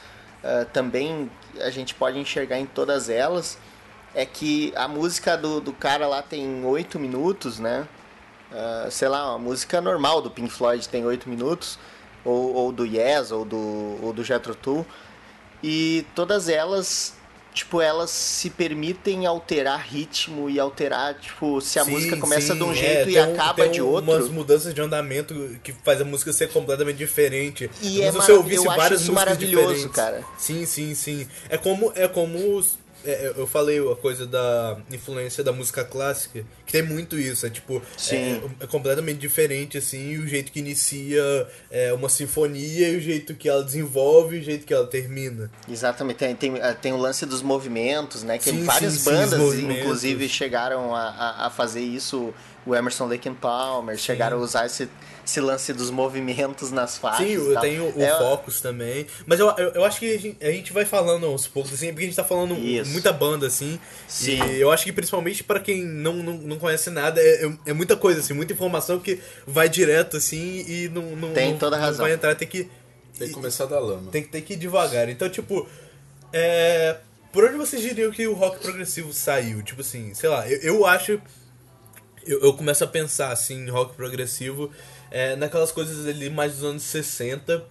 ah, 0.44 0.66
também 0.70 1.30
a 1.58 1.70
gente 1.70 1.94
pode 1.94 2.18
enxergar 2.18 2.58
em 2.58 2.66
todas 2.66 3.08
elas, 3.08 3.58
é 4.14 4.26
que 4.26 4.72
a 4.76 4.86
música 4.86 5.36
do, 5.36 5.60
do 5.60 5.72
cara 5.72 6.06
lá 6.06 6.22
tem 6.22 6.64
oito 6.64 6.98
minutos, 6.98 7.58
né? 7.58 7.88
Ah, 8.52 8.88
sei 8.90 9.08
lá, 9.08 9.30
uma 9.30 9.38
música 9.38 9.80
normal 9.80 10.20
do 10.20 10.30
Pink 10.30 10.50
Floyd 10.52 10.86
tem 10.88 11.04
oito 11.06 11.28
minutos, 11.28 11.78
ou, 12.24 12.54
ou 12.54 12.72
do 12.72 12.84
Yes, 12.84 13.32
ou 13.32 13.44
do, 13.44 13.98
ou 14.02 14.12
do 14.12 14.22
Jethro 14.22 14.54
Tull, 14.54 14.86
e 15.62 16.06
todas 16.14 16.48
elas, 16.48 17.16
tipo, 17.54 17.80
elas 17.80 18.10
se 18.10 18.50
permitem 18.50 19.24
alterar 19.24 19.80
ritmo 19.88 20.50
e 20.50 20.58
alterar, 20.60 21.14
tipo, 21.14 21.60
se 21.60 21.78
a 21.78 21.84
Sim, 21.84 21.92
música 21.92 22.16
começa 22.16 22.52
sim, 22.52 22.58
de 22.58 22.64
um 22.64 22.72
é, 22.72 22.74
jeito 22.74 23.10
e 23.10 23.14
tem 23.14 23.26
um- 23.26 23.32
acaba 23.34 23.68
de 23.68 23.80
um- 23.80 23.86
outro. 23.86 24.10
umas 24.10 24.28
mudanças 24.28 24.74
de 24.74 24.80
andamento 24.80 25.56
que 25.62 25.72
faz 25.84 26.00
a 26.00 26.04
música 26.04 26.32
ser 26.32 26.48
completamente 26.50 26.96
diferente. 26.96 27.70
E 27.80 27.96
Como 27.98 28.02
é 28.08 28.10
você 28.12 28.32
ouvisse 28.32 28.64
eu 28.64 28.70
acho 28.70 28.80
várias 28.80 29.00
isso 29.00 29.12
músicas 29.12 29.34
maravilhoso, 29.38 29.68
diferentes. 29.68 29.94
cara. 29.96 30.24
Sim, 30.36 30.66
sim, 30.66 30.94
sim. 30.94 31.28
É 31.48 31.56
como 31.56 31.92
é 31.94 32.08
como 32.08 32.56
os- 32.56 32.76
é, 33.04 33.32
eu 33.36 33.46
falei 33.46 33.78
a 33.78 33.96
coisa 33.96 34.26
da 34.26 34.78
influência 34.90 35.44
da 35.44 35.52
música 35.52 35.84
clássica, 35.84 36.44
que 36.64 36.72
tem 36.72 36.82
muito 36.82 37.18
isso, 37.18 37.46
é 37.46 37.50
tipo, 37.50 37.82
Sim. 37.96 38.42
É, 38.60 38.64
é 38.64 38.66
completamente 38.66 39.18
diferente 39.18 39.78
assim, 39.78 40.18
o 40.18 40.26
jeito 40.26 40.50
que 40.50 40.58
inicia 40.58 41.22
é, 41.70 41.92
uma 41.92 42.08
sinfonia 42.08 42.88
e 42.88 42.96
o 42.96 43.00
jeito 43.00 43.34
que 43.34 43.48
ela 43.48 43.62
desenvolve 43.62 44.36
e 44.36 44.40
o 44.40 44.42
jeito 44.42 44.66
que 44.66 44.72
ela 44.72 44.86
termina. 44.86 45.50
Exatamente, 45.68 46.16
tem, 46.16 46.34
tem, 46.34 46.60
ah, 46.60 46.74
tem 46.74 46.92
o 46.92 46.96
lance 46.96 47.26
dos 47.26 47.42
movimentos, 47.42 48.22
né? 48.22 48.38
Que 48.38 48.50
Sim, 48.50 48.64
várias 48.64 48.94
sim, 48.94 48.98
sim, 48.98 49.10
bandas, 49.10 49.38
movimentos. 49.38 49.82
inclusive, 49.82 50.28
chegaram 50.28 50.94
a, 50.94 51.08
a, 51.08 51.46
a 51.46 51.50
fazer 51.50 51.80
isso. 51.80 52.32
O 52.66 52.74
Emerson 52.74 53.06
Lake 53.06 53.28
and 53.28 53.34
Palmer 53.34 53.98
chegaram 53.98 54.38
a 54.38 54.40
usar 54.40 54.64
esse, 54.64 54.88
esse 55.24 55.40
lance 55.40 55.72
dos 55.72 55.90
movimentos 55.90 56.70
nas 56.70 56.98
faixas. 56.98 57.26
Sim, 57.26 57.32
eu 57.34 57.92
o 57.96 58.02
É, 58.02 58.18
Focus 58.18 58.60
também. 58.60 59.06
Mas 59.26 59.40
eu, 59.40 59.48
eu, 59.56 59.70
eu 59.70 59.84
acho 59.84 59.98
que 59.98 60.14
a 60.14 60.18
gente, 60.18 60.36
a 60.44 60.50
gente 60.50 60.72
vai 60.72 60.84
falando 60.84 61.24
aos 61.26 61.46
poucos, 61.46 61.72
assim, 61.72 61.88
porque 61.88 62.02
a 62.02 62.06
gente 62.06 62.16
tá 62.16 62.24
falando 62.24 62.54
Isso. 62.58 62.90
muita 62.90 63.12
banda, 63.12 63.46
assim. 63.46 63.78
Sim. 64.06 64.42
E 64.44 64.60
eu 64.60 64.70
acho 64.70 64.84
que 64.84 64.92
principalmente 64.92 65.42
pra 65.42 65.58
quem 65.60 65.84
não, 65.84 66.14
não, 66.14 66.34
não 66.34 66.58
conhece 66.58 66.90
nada, 66.90 67.20
é, 67.20 67.46
é- 67.46 67.52
é 67.66 67.72
muita 67.72 67.96
coisa, 67.96 68.20
assim, 68.20 68.34
muita 68.34 68.52
informação 68.52 68.98
que 69.00 69.18
vai 69.46 69.68
direto, 69.68 70.16
assim, 70.16 70.64
e 70.68 70.88
não, 70.90 71.02
não, 71.16 71.32
Tem 71.32 71.52
não- 71.52 71.58
toda 71.58 71.76
a 71.76 71.78
não 71.78 71.86
razão. 71.86 72.04
vai 72.04 72.12
entrar, 72.14 72.34
tem 72.34 72.46
que. 72.48 72.68
Tem 73.18 73.28
que 73.28 73.34
começar 73.34 73.66
da 73.66 73.78
lama. 73.78 74.10
Tem 74.10 74.22
que 74.22 74.28
ter 74.28 74.40
que 74.42 74.54
ir 74.54 74.56
devagar. 74.56 75.08
Então, 75.08 75.28
tipo, 75.30 75.66
é, 76.32 76.96
por 77.32 77.44
onde 77.44 77.56
vocês 77.56 77.80
diriam 77.80 78.10
que 78.10 78.26
o 78.26 78.34
rock 78.34 78.58
progressivo 78.60 79.12
saiu? 79.12 79.62
Tipo 79.62 79.80
assim, 79.82 80.12
sei 80.14 80.28
lá, 80.28 80.48
eu, 80.50 80.58
eu 80.60 80.86
acho. 80.86 81.20
Eu, 82.26 82.40
eu 82.42 82.54
começo 82.54 82.82
a 82.82 82.86
pensar 82.86 83.30
assim 83.30 83.66
em 83.66 83.70
rock 83.70 83.94
progressivo 83.94 84.70
é, 85.14 85.36
naquelas 85.36 85.70
coisas 85.70 86.04
ali 86.08 86.28
mais 86.28 86.54
dos 86.54 86.64
anos 86.64 86.82
60. 86.82 87.62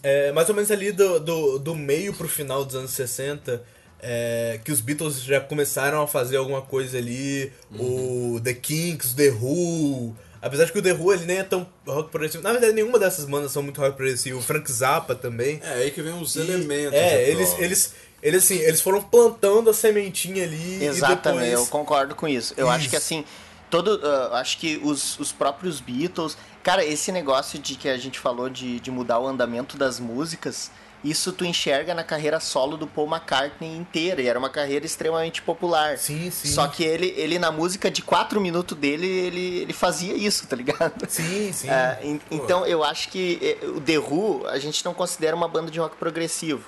É, 0.00 0.30
mais 0.32 0.48
ou 0.48 0.54
menos 0.54 0.70
ali 0.70 0.92
do, 0.92 1.18
do, 1.18 1.58
do 1.58 1.74
meio 1.74 2.14
pro 2.14 2.28
final 2.28 2.64
dos 2.64 2.76
anos 2.76 2.92
60. 2.92 3.62
é, 4.00 4.60
que 4.64 4.70
os 4.72 4.80
Beatles 4.80 5.22
já 5.22 5.40
começaram 5.40 6.00
a 6.02 6.06
fazer 6.06 6.36
alguma 6.36 6.62
coisa 6.62 6.98
ali. 6.98 7.52
O 7.78 8.40
The 8.42 8.54
Kinks, 8.54 9.12
The 9.14 9.30
Who. 9.30 10.14
Apesar 10.40 10.64
de 10.64 10.72
que 10.72 10.78
o 10.78 10.82
The 10.82 10.92
Who 10.92 11.12
ele 11.12 11.24
nem 11.24 11.38
é 11.38 11.44
tão 11.44 11.66
rock 11.86 12.10
progressivo. 12.10 12.42
Na 12.44 12.50
verdade, 12.52 12.72
nenhuma 12.72 12.98
dessas 12.98 13.24
bandas 13.24 13.52
são 13.52 13.62
muito 13.62 13.80
rock 13.80 13.96
progressivo. 13.96 14.38
O 14.38 14.42
Frank 14.42 14.70
Zappa 14.72 15.14
também. 15.14 15.60
É 15.64 15.74
aí 15.74 15.90
que 15.92 16.00
vem 16.02 16.12
os 16.20 16.34
E- 16.36 16.40
elementos. 16.40 16.94
É, 16.98 17.28
eles, 17.30 17.48
prova. 17.50 17.64
eles, 17.64 17.94
eles, 18.22 18.44
assim, 18.44 18.58
eles 18.58 18.80
foram 18.80 19.00
plantando 19.02 19.70
a 19.70 19.74
sementinha 19.74 20.42
ali 20.44 20.84
Exatamente, 20.84 21.44
e 21.44 21.46
eu 21.46 21.50
depois... 21.52 21.68
concordo 21.68 22.14
com 22.16 22.26
isso. 22.26 22.54
Eu 22.56 22.68
acho 22.68 22.88
que 22.88 22.96
Isso. 22.96 23.04
assim, 23.04 23.24
todo. 23.72 23.98
ah, 24.04 24.38
acho 24.38 24.58
que 24.58 24.78
os, 24.84 25.18
os 25.18 25.32
próprios 25.32 25.80
Beatles. 25.80 26.36
Cara, 26.62 26.84
esse 26.84 27.10
negócio 27.10 27.58
de 27.58 27.74
que 27.74 27.88
a 27.88 27.96
gente 27.98 28.20
falou 28.20 28.48
de, 28.48 28.78
de 28.78 28.90
mudar 28.90 29.18
o 29.18 29.26
andamento 29.26 29.76
das 29.76 29.98
músicas. 29.98 30.70
isso 31.02 31.32
tu 31.32 31.44
enxerga 31.44 31.92
na 31.94 32.04
carreira 32.04 32.38
solo 32.38 32.76
do 32.76 32.86
Paul 32.86 33.08
McCartney 33.08 33.76
inteira, 33.76 34.22
e 34.22 34.28
era 34.28 34.38
uma 34.38 34.48
carreira 34.48 34.86
extremamente 34.86 35.42
popular. 35.42 35.98
Sim, 35.98 36.30
sim. 36.30 36.46
Só 36.46 36.68
que 36.68 36.84
ele, 36.84 37.12
ele 37.16 37.40
na 37.40 37.50
música 37.50 37.90
de 37.90 38.00
4 38.02 38.40
minutos 38.40 38.78
dele, 38.78 39.06
ele, 39.08 39.56
ele 39.62 39.72
fazia 39.72 40.14
isso, 40.14 40.46
tá 40.46 40.54
ligado? 40.54 41.04
Sim, 41.08 41.50
sim. 41.52 41.66
En- 42.02 42.20
então 42.30 42.64
eu 42.64 42.84
acho 42.84 43.08
que 43.08 43.38
eh, 43.60 43.66
o 43.66 43.80
The 43.80 43.98
Who 43.98 44.46
a 44.46 44.60
gente 44.60 44.84
não 44.84 44.94
considera 44.94 45.34
uma 45.34 45.48
banda 45.48 45.72
de 45.72 45.80
rock 45.80 45.96
progressivo. 45.96 46.64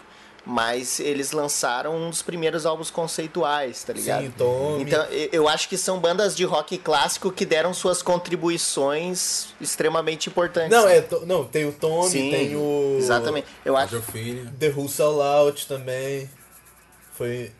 Mas 0.46 1.00
eles 1.00 1.32
lançaram 1.32 1.96
um 1.96 2.10
dos 2.10 2.20
primeiros 2.20 2.66
álbuns 2.66 2.90
conceituais, 2.90 3.82
tá 3.82 3.94
ligado? 3.94 4.24
Sim, 4.24 4.30
Tommy. 4.36 4.82
Então 4.82 5.02
eu- 5.32 5.48
acho 5.48 5.66
que 5.68 5.78
são 5.78 5.98
bandas 5.98 6.36
de 6.36 6.44
rock 6.44 6.76
clássico 6.76 7.32
que 7.32 7.46
deram 7.46 7.72
suas 7.72 8.02
contribuições 8.02 9.46
extremamente 9.60 10.28
importantes. 10.28 10.70
Não, 10.70 10.86
é, 10.86 11.02
não, 11.26 11.46
tem 11.46 11.64
o 11.64 11.72
Tommy, 11.72 12.10
Sim, 12.10 12.30
tem 12.30 12.56
o. 12.56 12.96
Exatamente. 12.98 13.46
Eu 13.64 13.74
acho. 13.76 14.02
The 14.58 14.68
Who 14.68 15.22
Out 15.22 15.66
também. 15.66 16.28
Foi. 17.14 17.50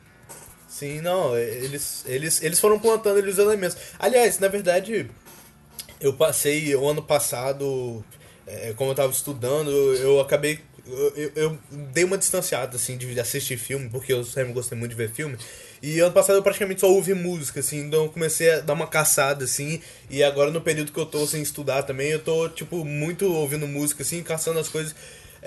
Sim, 0.68 1.00
não, 1.00 1.36
eles, 1.38 2.04
eles, 2.04 2.42
eles 2.42 2.58
foram 2.58 2.78
plantando 2.80 3.18
ali 3.18 3.30
os 3.30 3.38
elementos. 3.38 3.76
Aliás, 3.98 4.40
na 4.40 4.48
verdade, 4.48 5.08
eu 6.00 6.12
passei 6.12 6.74
o 6.74 6.88
ano 6.88 7.00
passado, 7.00 8.04
é, 8.46 8.74
como 8.76 8.90
eu 8.90 8.94
tava 8.94 9.12
estudando, 9.12 9.70
eu 9.70 10.20
acabei. 10.20 10.60
Eu, 10.86 11.32
eu- 11.34 11.58
dei 11.92 12.04
uma 12.04 12.18
distanciada, 12.18 12.76
assim, 12.76 12.96
de 12.98 13.18
assistir 13.18 13.56
filme, 13.56 13.88
porque 13.88 14.12
eu 14.12 14.22
sempre 14.24 14.52
gostei 14.52 14.76
muito 14.76 14.90
de 14.90 14.96
ver 14.96 15.10
filme. 15.10 15.36
E 15.82 15.98
ano 16.00 16.12
passado 16.12 16.36
eu 16.36 16.42
praticamente 16.42 16.80
só 16.80 16.88
ouvi 16.90 17.14
música, 17.14 17.60
assim, 17.60 17.78
então 17.86 18.04
eu 18.04 18.08
comecei 18.10 18.50
a 18.50 18.60
dar 18.60 18.74
uma 18.74 18.86
caçada, 18.86 19.44
assim, 19.44 19.80
e 20.10 20.22
agora 20.22 20.50
no 20.50 20.60
período 20.60 20.92
que 20.92 20.98
eu 21.00 21.06
tô 21.06 21.26
sem 21.26 21.40
estudar 21.42 21.82
também, 21.84 22.08
eu 22.10 22.18
tô, 22.18 22.48
tipo, 22.50 22.84
muito 22.84 23.24
ouvindo 23.32 23.66
música, 23.66 24.02
assim, 24.02 24.22
caçando 24.22 24.58
as 24.58 24.68
coisas. 24.68 24.94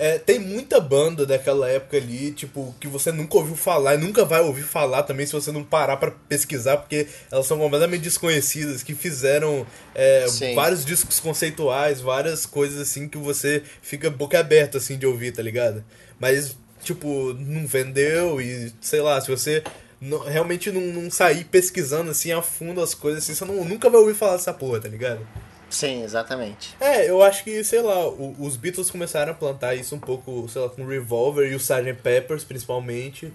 É, 0.00 0.16
tem 0.16 0.38
muita 0.38 0.80
banda 0.80 1.26
daquela 1.26 1.68
época 1.68 1.96
ali, 1.96 2.30
tipo, 2.30 2.72
que 2.78 2.86
você 2.86 3.10
nunca 3.10 3.36
ouviu 3.36 3.56
falar 3.56 3.96
e 3.96 3.98
nunca 3.98 4.24
vai 4.24 4.40
ouvir 4.40 4.62
falar 4.62 5.02
também 5.02 5.26
se 5.26 5.32
você 5.32 5.50
não 5.50 5.64
parar 5.64 5.96
pra 5.96 6.12
pesquisar, 6.28 6.76
porque 6.76 7.08
elas 7.32 7.46
são 7.46 7.58
completamente 7.58 8.02
desconhecidas, 8.02 8.84
que 8.84 8.94
fizeram 8.94 9.66
é, 9.96 10.24
vários 10.54 10.84
discos 10.84 11.18
conceituais, 11.18 12.00
várias 12.00 12.46
coisas 12.46 12.80
assim 12.80 13.08
que 13.08 13.18
você 13.18 13.60
fica 13.82 14.08
boca 14.08 14.38
aberta 14.38 14.78
assim 14.78 14.96
de 14.96 15.04
ouvir, 15.04 15.32
tá 15.32 15.42
ligado? 15.42 15.84
Mas, 16.20 16.56
tipo, 16.84 17.34
não 17.34 17.66
vendeu 17.66 18.40
e 18.40 18.72
sei 18.80 19.00
lá, 19.00 19.20
se 19.20 19.28
você 19.28 19.64
não- 20.00 20.20
realmente 20.20 20.70
não, 20.70 20.80
não 20.80 21.10
sair 21.10 21.42
pesquisando 21.46 22.12
assim 22.12 22.30
a 22.30 22.40
fundo 22.40 22.80
as 22.80 22.94
coisas, 22.94 23.24
assim, 23.24 23.34
você 23.34 23.44
não, 23.44 23.64
nunca 23.64 23.90
vai 23.90 24.00
ouvir 24.00 24.14
falar 24.14 24.36
dessa 24.36 24.52
porra, 24.52 24.78
tá 24.80 24.88
ligado? 24.88 25.26
Sim, 25.70 26.02
exatamente. 26.02 26.74
É, 26.80 27.08
eu 27.10 27.22
acho 27.22 27.44
que, 27.44 27.62
sei 27.62 27.82
lá, 27.82 28.08
o- 28.08 28.34
os 28.38 28.56
Beatles 28.56 28.90
começaram 28.90 29.32
a 29.32 29.34
plantar 29.34 29.74
isso 29.74 29.94
um 29.94 30.00
pouco, 30.00 30.48
sei 30.48 30.62
lá, 30.62 30.68
com 30.68 30.82
o 30.82 30.88
Revolver 30.88 31.50
e 31.50 31.54
o 31.54 31.58
Sgt. 31.58 31.94
Peppers, 32.02 32.42
principalmente. 32.44 33.32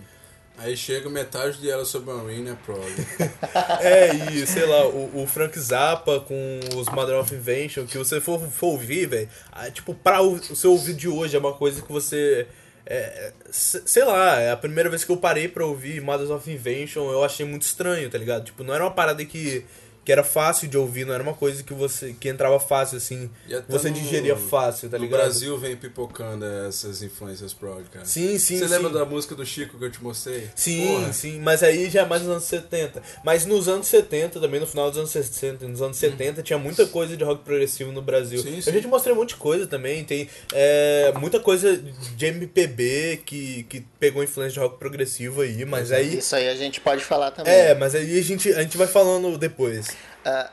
Aí 0.57 0.77
chega 0.77 1.09
metade 1.09 1.57
de 1.59 1.67
Yellow 1.67 1.85
Submarine 1.85 2.51
é 2.51 2.55
prog. 2.65 2.79
É, 3.81 4.13
e, 4.31 4.45
sei 4.47 4.65
lá, 4.65 4.85
o, 4.87 5.23
o 5.23 5.27
Frank 5.27 5.59
Zappa 5.59 6.19
com 6.21 6.59
os 6.75 6.87
Mother 6.89 7.17
of 7.19 7.33
Invention, 7.33 7.85
que 7.85 7.97
você 7.97 8.19
for, 8.21 8.39
for 8.49 8.67
ouvir, 8.67 9.07
velho, 9.07 9.29
ah, 9.51 9.69
tipo, 9.69 9.93
pra 9.93 10.21
o, 10.21 10.33
o 10.35 10.55
seu 10.55 10.71
ouvido 10.71 10.97
de 10.97 11.07
hoje 11.07 11.35
é 11.35 11.39
uma 11.39 11.53
coisa 11.53 11.81
que 11.81 11.91
você... 11.91 12.47
é, 12.85 13.31
se- 13.51 13.81
sei 13.85 14.03
lá, 14.05 14.39
é 14.39 14.51
a 14.51 14.57
primeira 14.57 14.89
vez 14.89 15.03
que 15.03 15.11
eu 15.11 15.17
parei 15.17 15.47
pra 15.47 15.65
ouvir 15.65 15.99
Mothers 16.01 16.29
of 16.29 16.49
Invention, 16.49 17.11
eu 17.11 17.23
achei 17.23 17.45
muito 17.45 17.63
estranho, 17.63 18.09
tá 18.09 18.17
ligado? 18.17 18.45
Tipo, 18.45 18.63
não 18.63 18.73
era 18.73 18.83
uma 18.83 18.91
parada 18.91 19.23
que, 19.25 19.65
que 20.05 20.11
era 20.11 20.23
fácil 20.23 20.67
de 20.67 20.77
ouvir, 20.77 21.05
não 21.05 21.13
era 21.13 21.23
uma 21.23 21.33
coisa 21.33 21.63
que 21.63 21.73
você 21.73 22.13
que 22.19 22.27
entrava 22.29 22.59
fácil, 22.59 22.97
assim, 22.97 23.29
você 23.69 23.89
no- 23.89 23.95
digeria 23.95 24.35
fácil, 24.35 24.89
tá 24.89 24.97
no 24.97 25.05
ligado? 25.05 25.21
Brasil 25.21 25.57
vem 25.57 25.75
pipocando 25.77 26.45
essas 26.67 27.01
influências 27.01 27.53
prog, 27.53 27.83
cara. 27.91 28.05
Sim, 28.05 28.37
sim, 28.37 28.57
Você 28.59 28.67
sim. 28.67 28.73
lembra 28.73 28.89
da 28.89 29.05
música 29.05 29.33
do 29.35 29.45
Chico 29.45 29.77
que 29.77 29.85
eu 29.85 29.91
te 29.91 30.03
mostrei? 30.03 30.49
Sim, 30.55 30.87
Porra. 30.87 31.13
sim, 31.13 31.39
mas 31.39 31.63
aí 31.63 31.89
já 31.89 32.01
é 32.01 32.05
mais 32.05 32.21
nos 32.21 32.31
anos 32.31 32.43
70. 32.43 33.01
Mas 33.23 33.45
nos 33.45 33.67
anos 33.67 33.87
70, 33.87 34.39
também 34.39 34.59
no 34.59 34.67
final 34.67 34.89
dos 34.89 34.97
anos 34.99 35.11
60, 35.11 35.67
nos 35.67 35.81
anos 35.81 35.97
70, 35.97 36.43
tinha 36.43 36.59
muita 36.59 36.85
coisa 36.85 37.15
de 37.15 37.23
rock 37.23 37.43
progressivo 37.43 37.91
no 37.91 38.01
Brasil. 38.01 38.41
Sim, 38.41 38.55
Eu 38.57 38.61
sim. 38.61 38.73
já 38.73 38.81
te 38.81 38.87
mostrei 38.87 39.13
um 39.13 39.17
monte 39.17 39.29
de 39.29 39.35
coisa 39.35 39.65
também. 39.67 40.03
Tem 40.03 40.27
é, 40.53 41.13
muita 41.19 41.39
coisa 41.39 41.77
de 42.15 42.25
MPB 42.25 43.21
que, 43.25 43.63
que 43.63 43.81
pegou 43.99 44.23
influência 44.23 44.53
de 44.53 44.59
rock 44.59 44.77
progressivo 44.77 45.41
aí, 45.41 45.63
mas 45.65 45.91
aí. 45.91 46.17
Isso 46.17 46.35
aí 46.35 46.49
a 46.49 46.55
gente 46.55 46.81
pode 46.81 47.03
falar 47.03 47.31
também. 47.31 47.53
É, 47.53 47.73
mas 47.73 47.95
aí 47.95 48.19
a 48.19 48.21
gente, 48.23 48.51
a 48.53 48.61
gente 48.61 48.77
vai 48.77 48.87
falando 48.87 49.37
depois. 49.37 49.87
É, 50.25 50.49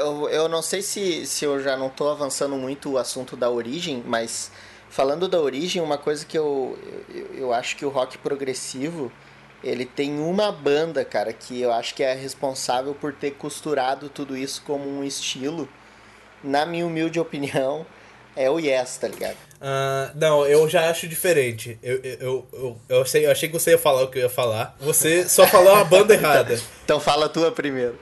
eu, 0.00 0.28
eu 0.28 0.48
não 0.48 0.60
sei 0.60 0.82
se, 0.82 1.24
se 1.26 1.44
eu 1.44 1.62
já 1.62 1.76
não 1.76 1.88
tô 1.88 2.08
avançando 2.08 2.56
muito 2.56 2.92
o 2.92 2.98
assunto 2.98 3.36
da 3.36 3.48
origem, 3.48 4.02
mas 4.04 4.50
falando 4.90 5.28
da 5.28 5.40
origem, 5.40 5.80
uma 5.80 5.96
coisa 5.96 6.26
que 6.26 6.36
eu, 6.36 6.76
eu, 7.08 7.26
eu 7.34 7.52
acho 7.52 7.76
que 7.76 7.84
o 7.84 7.88
rock 7.88 8.18
progressivo 8.18 9.12
ele 9.62 9.84
tem 9.84 10.18
uma 10.20 10.52
banda, 10.52 11.04
cara, 11.04 11.32
que 11.32 11.60
eu 11.60 11.72
acho 11.72 11.94
que 11.94 12.02
é 12.02 12.14
responsável 12.14 12.94
por 12.94 13.12
ter 13.12 13.32
costurado 13.32 14.08
tudo 14.08 14.36
isso 14.36 14.62
como 14.64 14.88
um 14.88 15.04
estilo. 15.04 15.68
Na 16.42 16.64
minha 16.64 16.86
humilde 16.86 17.18
opinião, 17.18 17.84
é 18.36 18.48
o 18.48 18.60
Yes, 18.60 18.96
tá 18.98 19.08
ligado? 19.08 19.36
Ah, 19.60 20.12
não, 20.14 20.46
eu 20.46 20.68
já 20.68 20.88
acho 20.88 21.08
diferente. 21.08 21.76
Eu, 21.82 22.00
eu, 22.02 22.46
eu, 22.52 22.80
eu, 22.88 23.06
sei, 23.06 23.26
eu 23.26 23.32
achei 23.32 23.48
que 23.48 23.58
você 23.58 23.72
ia 23.72 23.78
falar 23.78 24.04
o 24.04 24.08
que 24.08 24.18
eu 24.18 24.22
ia 24.22 24.30
falar. 24.30 24.76
Você 24.78 25.28
só 25.28 25.46
falou 25.46 25.74
a 25.74 25.82
banda 25.82 26.14
errada. 26.14 26.60
Então 26.84 27.00
fala 27.00 27.26
a 27.26 27.28
tua 27.28 27.50
primeiro. 27.50 27.98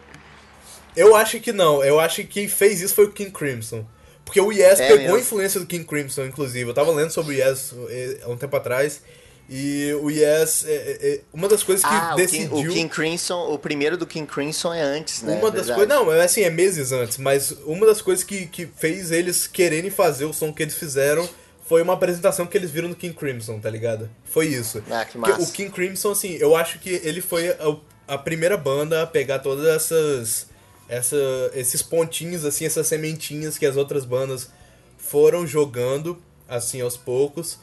Eu 0.97 1.15
acho 1.15 1.39
que 1.41 1.53
não. 1.53 1.85
Eu 1.85 2.01
acho 2.01 2.17
que 2.17 2.25
quem 2.25 2.49
fez 2.49 2.81
isso 2.81 2.95
foi 2.95 3.05
o 3.05 3.13
King 3.13 3.31
Crimson. 3.31 3.85
Porque 4.25 4.41
o 4.41 4.51
Yes 4.51 4.81
É 4.81 4.89
pegou 4.89 5.17
a 5.17 5.21
influência 5.21 5.61
do 5.61 5.67
King 5.67 5.85
Crimson, 5.85 6.25
inclusive. 6.25 6.69
Eu 6.69 6.75
tava 6.75 6.91
lendo 6.91 7.11
sobre 7.11 7.37
o 7.37 7.39
Yes 7.39 7.75
eh, 7.89 8.19
há 8.25 8.29
um 8.29 8.37
tempo 8.37 8.57
atrás. 8.57 9.01
E 9.49 9.93
o 10.03 10.11
Yes, 10.11 10.65
é, 10.67 10.73
é, 11.01 11.21
uma 11.33 11.49
das 11.49 11.63
coisas 11.63 11.85
que 11.85 11.95
Ah, 11.95 12.15
o 12.15 12.17
King, 12.17 12.27
decidiu. 12.27 12.71
o 12.71 12.75
King 12.75 12.89
Crimson, 12.89 13.53
o 13.53 13.59
primeiro 13.59 13.97
do 13.97 14.05
King 14.05 14.27
Crimson 14.27 14.75
é 14.75 14.83
antes, 14.83 15.23
né? 15.23 15.39
uma 15.39 15.53
das 15.53 15.67
coisas. 15.67 15.87
Não, 15.87 16.13
é 16.13 16.25
assim, 16.25 16.43
é 16.43 16.51
meses 16.51 16.91
antes, 16.91 17.17
mas 17.19 17.53
uma 17.65 17.87
das 17.87 18.03
coisas 18.03 18.25
que, 18.25 18.47
que 18.47 18.67
fez 18.67 19.13
eles 19.13 19.47
quererem 19.47 19.89
fazer 19.89 20.25
o 20.25 20.33
som 20.33 20.53
que 20.53 20.65
eles 20.65 20.75
fizeram 20.75 21.29
foi 21.65 21.81
uma 21.81 21.93
apresentação 21.93 22.45
que 22.47 22.57
eles 22.57 22.71
viram 22.73 22.89
no 22.89 22.97
King 22.97 23.15
Crimson, 23.15 23.61
tá 23.61 23.71
ligado? 23.71 24.11
Foi 24.25 24.47
isso. 24.47 24.83
Ah, 24.91 25.05
que 25.05 25.17
Porque 25.17 25.31
massa. 25.31 25.43
o 25.43 25.53
King 25.53 25.71
Crimson, 25.71 26.11
assim, 26.11 26.37
eu 26.41 26.57
acho 26.57 26.81
que 26.81 27.01
ele 27.05 27.21
foi 27.21 27.51
a, 27.51 27.77
a 28.15 28.19
primeira 28.19 28.57
banda 28.57 29.03
a 29.03 29.07
pegar 29.07 29.39
todas 29.39 29.65
essas. 29.67 30.49
Essa, 30.89 31.17
esses 31.55 31.83
pontinhos, 31.83 32.45
assim, 32.45 32.65
essas 32.65 32.87
sementinhas 32.87 33.59
que 33.59 33.67
as 33.67 33.77
outras 33.77 34.05
bandas 34.05 34.51
foram 34.97 35.47
jogando, 35.47 36.21
assim, 36.49 36.81
aos 36.81 36.97
poucos. 36.97 37.59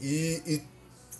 E, 0.00 0.42
e 0.46 0.62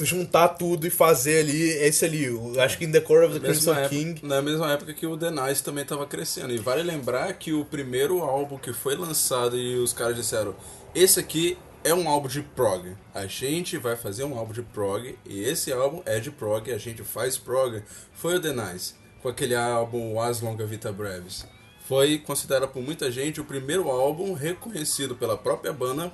juntar 0.05 0.49
tudo 0.49 0.87
e 0.87 0.91
fazer 0.91 1.41
ali, 1.41 1.71
esse 1.71 2.05
ali, 2.05 2.27
acho 2.61 2.77
que 2.77 2.85
In 2.85 2.93
the 2.93 3.01
Core 3.01 3.27
of 3.27 3.35
the 3.35 3.41
Crimson 3.41 3.75
Mesma 3.75 3.89
King. 3.89 4.11
época, 4.11 4.27
na 4.27 4.43
mesma 4.43 4.73
época 4.73 4.93
que 4.93 5.07
o 5.07 5.17
The 5.17 5.31
Nice 5.31 5.63
também 5.63 5.83
estava 5.83 6.07
crescendo. 6.07 6.53
E 6.53 6.59
vale 6.59 6.83
lembrar 6.83 7.33
que 7.35 7.53
o 7.53 7.65
primeiro 7.65 8.21
álbum 8.23 8.59
que 8.59 8.73
foi 8.73 8.95
lançado 8.97 9.57
e 9.57 9.77
os 9.77 9.93
caras 9.93 10.17
disseram: 10.17 10.55
Esse 10.95 11.19
aqui 11.21 11.57
é 11.83 11.95
um 11.95 12.09
álbum 12.09 12.29
de 12.29 12.43
prog. 12.43 12.97
A 13.15 13.27
gente 13.27 13.79
vai 13.79 13.97
fazer 13.97 14.25
um 14.25 14.37
álbum 14.37 14.53
de 14.53 14.63
prog 14.63 15.17
e 15.25 15.43
esse 15.43 15.73
álbum 15.73 16.03
é 16.05 16.19
de 16.19 16.31
prog, 16.31 16.71
a 16.71 16.79
gente 16.79 17.03
faz 17.03 17.39
prog. 17.39 17.83
Foi 18.13 18.37
o 18.37 18.41
The 18.41 18.53
Nice, 18.53 18.95
com 19.27 19.31
aquele 19.31 19.57
álbum 19.57 20.21
As 20.21 20.41
Longa 20.41 20.65
Vita 20.65 20.93
Brevis. 20.93 21.45
Foi 21.89 22.19
considerado 22.19 22.69
por 22.69 22.81
muita 22.81 23.11
gente 23.11 23.41
o 23.41 23.45
primeiro 23.45 23.91
álbum 23.91 24.33
reconhecido 24.35 25.17
pela 25.17 25.37
própria 25.37 25.73
banda 25.73 26.13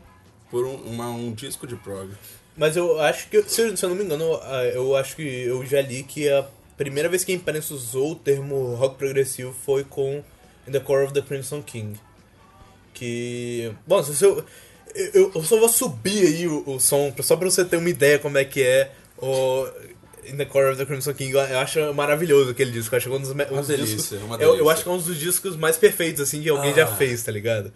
por 0.50 0.64
um, 0.64 0.76
uma- 0.76 1.10
um 1.10 1.30
disco 1.30 1.66
de 1.66 1.76
prog. 1.76 2.10
Mas 2.56 2.74
eu 2.74 2.98
acho 3.00 3.28
que, 3.28 3.42
se 3.42 3.60
eu, 3.60 3.76
se 3.76 3.84
eu 3.84 3.90
não 3.90 3.96
me 3.96 4.04
engano, 4.04 4.34
ah, 4.42 4.64
eu 4.64 4.96
acho 4.96 5.14
que 5.16 5.22
eu 5.22 5.62
já 5.66 5.82
li 5.82 6.02
que 6.04 6.26
a 6.30 6.46
primeira 6.78 7.06
vez 7.06 7.22
que 7.22 7.32
a 7.32 7.34
imprensa 7.34 7.74
usou 7.74 8.12
o 8.12 8.14
termo 8.16 8.74
rock 8.76 8.96
progressivo 8.96 9.54
foi 9.62 9.84
com 9.84 10.24
In 10.66 10.72
the 10.72 10.80
Core 10.80 11.04
of 11.04 11.12
the 11.12 11.20
Crimson 11.20 11.60
King. 11.62 12.00
Que. 12.94 13.72
Bom, 13.86 14.02
se 14.02 14.24
eu. 14.24 14.42
Eu, 14.94 15.32
eu 15.34 15.42
só 15.44 15.58
vou 15.58 15.68
subir 15.70 16.26
aí 16.26 16.46
o, 16.48 16.62
o 16.66 16.78
som, 16.80 17.12
só 17.22 17.36
pra 17.36 17.50
você 17.50 17.62
ter 17.64 17.76
uma 17.76 17.88
ideia 17.88 18.18
como 18.18 18.36
é 18.38 18.44
que 18.44 18.62
é 18.62 18.90
o 19.18 19.66
In 20.26 20.36
the 20.36 20.44
Core 20.44 20.70
of 20.70 20.76
the 20.78 20.84
Crimson 20.86 21.12
King. 21.14 21.32
Eu, 21.32 21.40
eu 21.40 21.58
acho 21.58 21.92
maravilhoso 21.94 22.50
aquele 22.50 22.70
disco. 22.70 22.94
Eu 22.94 22.98
acho 22.98 23.08
que 23.08 23.12
é 23.14 23.16
um 23.16 23.20
dos, 23.20 23.30
um 23.30 23.34
Uma 23.34 23.44
dos 23.60 23.66
delícia, 23.68 23.96
discos. 23.96 24.22
uma 24.22 24.36
eu, 24.36 24.40
eu 24.40 24.50
delícia. 24.52 24.72
acho 24.72 24.82
que 24.84 24.88
é 24.88 24.92
um 24.92 24.98
dos 24.98 25.18
discos 25.18 25.56
mais 25.56 25.76
perfeitos, 25.76 26.20
assim, 26.22 26.40
que 26.42 26.48
alguém 26.48 26.74
já 26.74 26.84
Ah. 26.84 26.86
fez, 26.96 27.22
tá 27.22 27.32
ligado? 27.32 27.72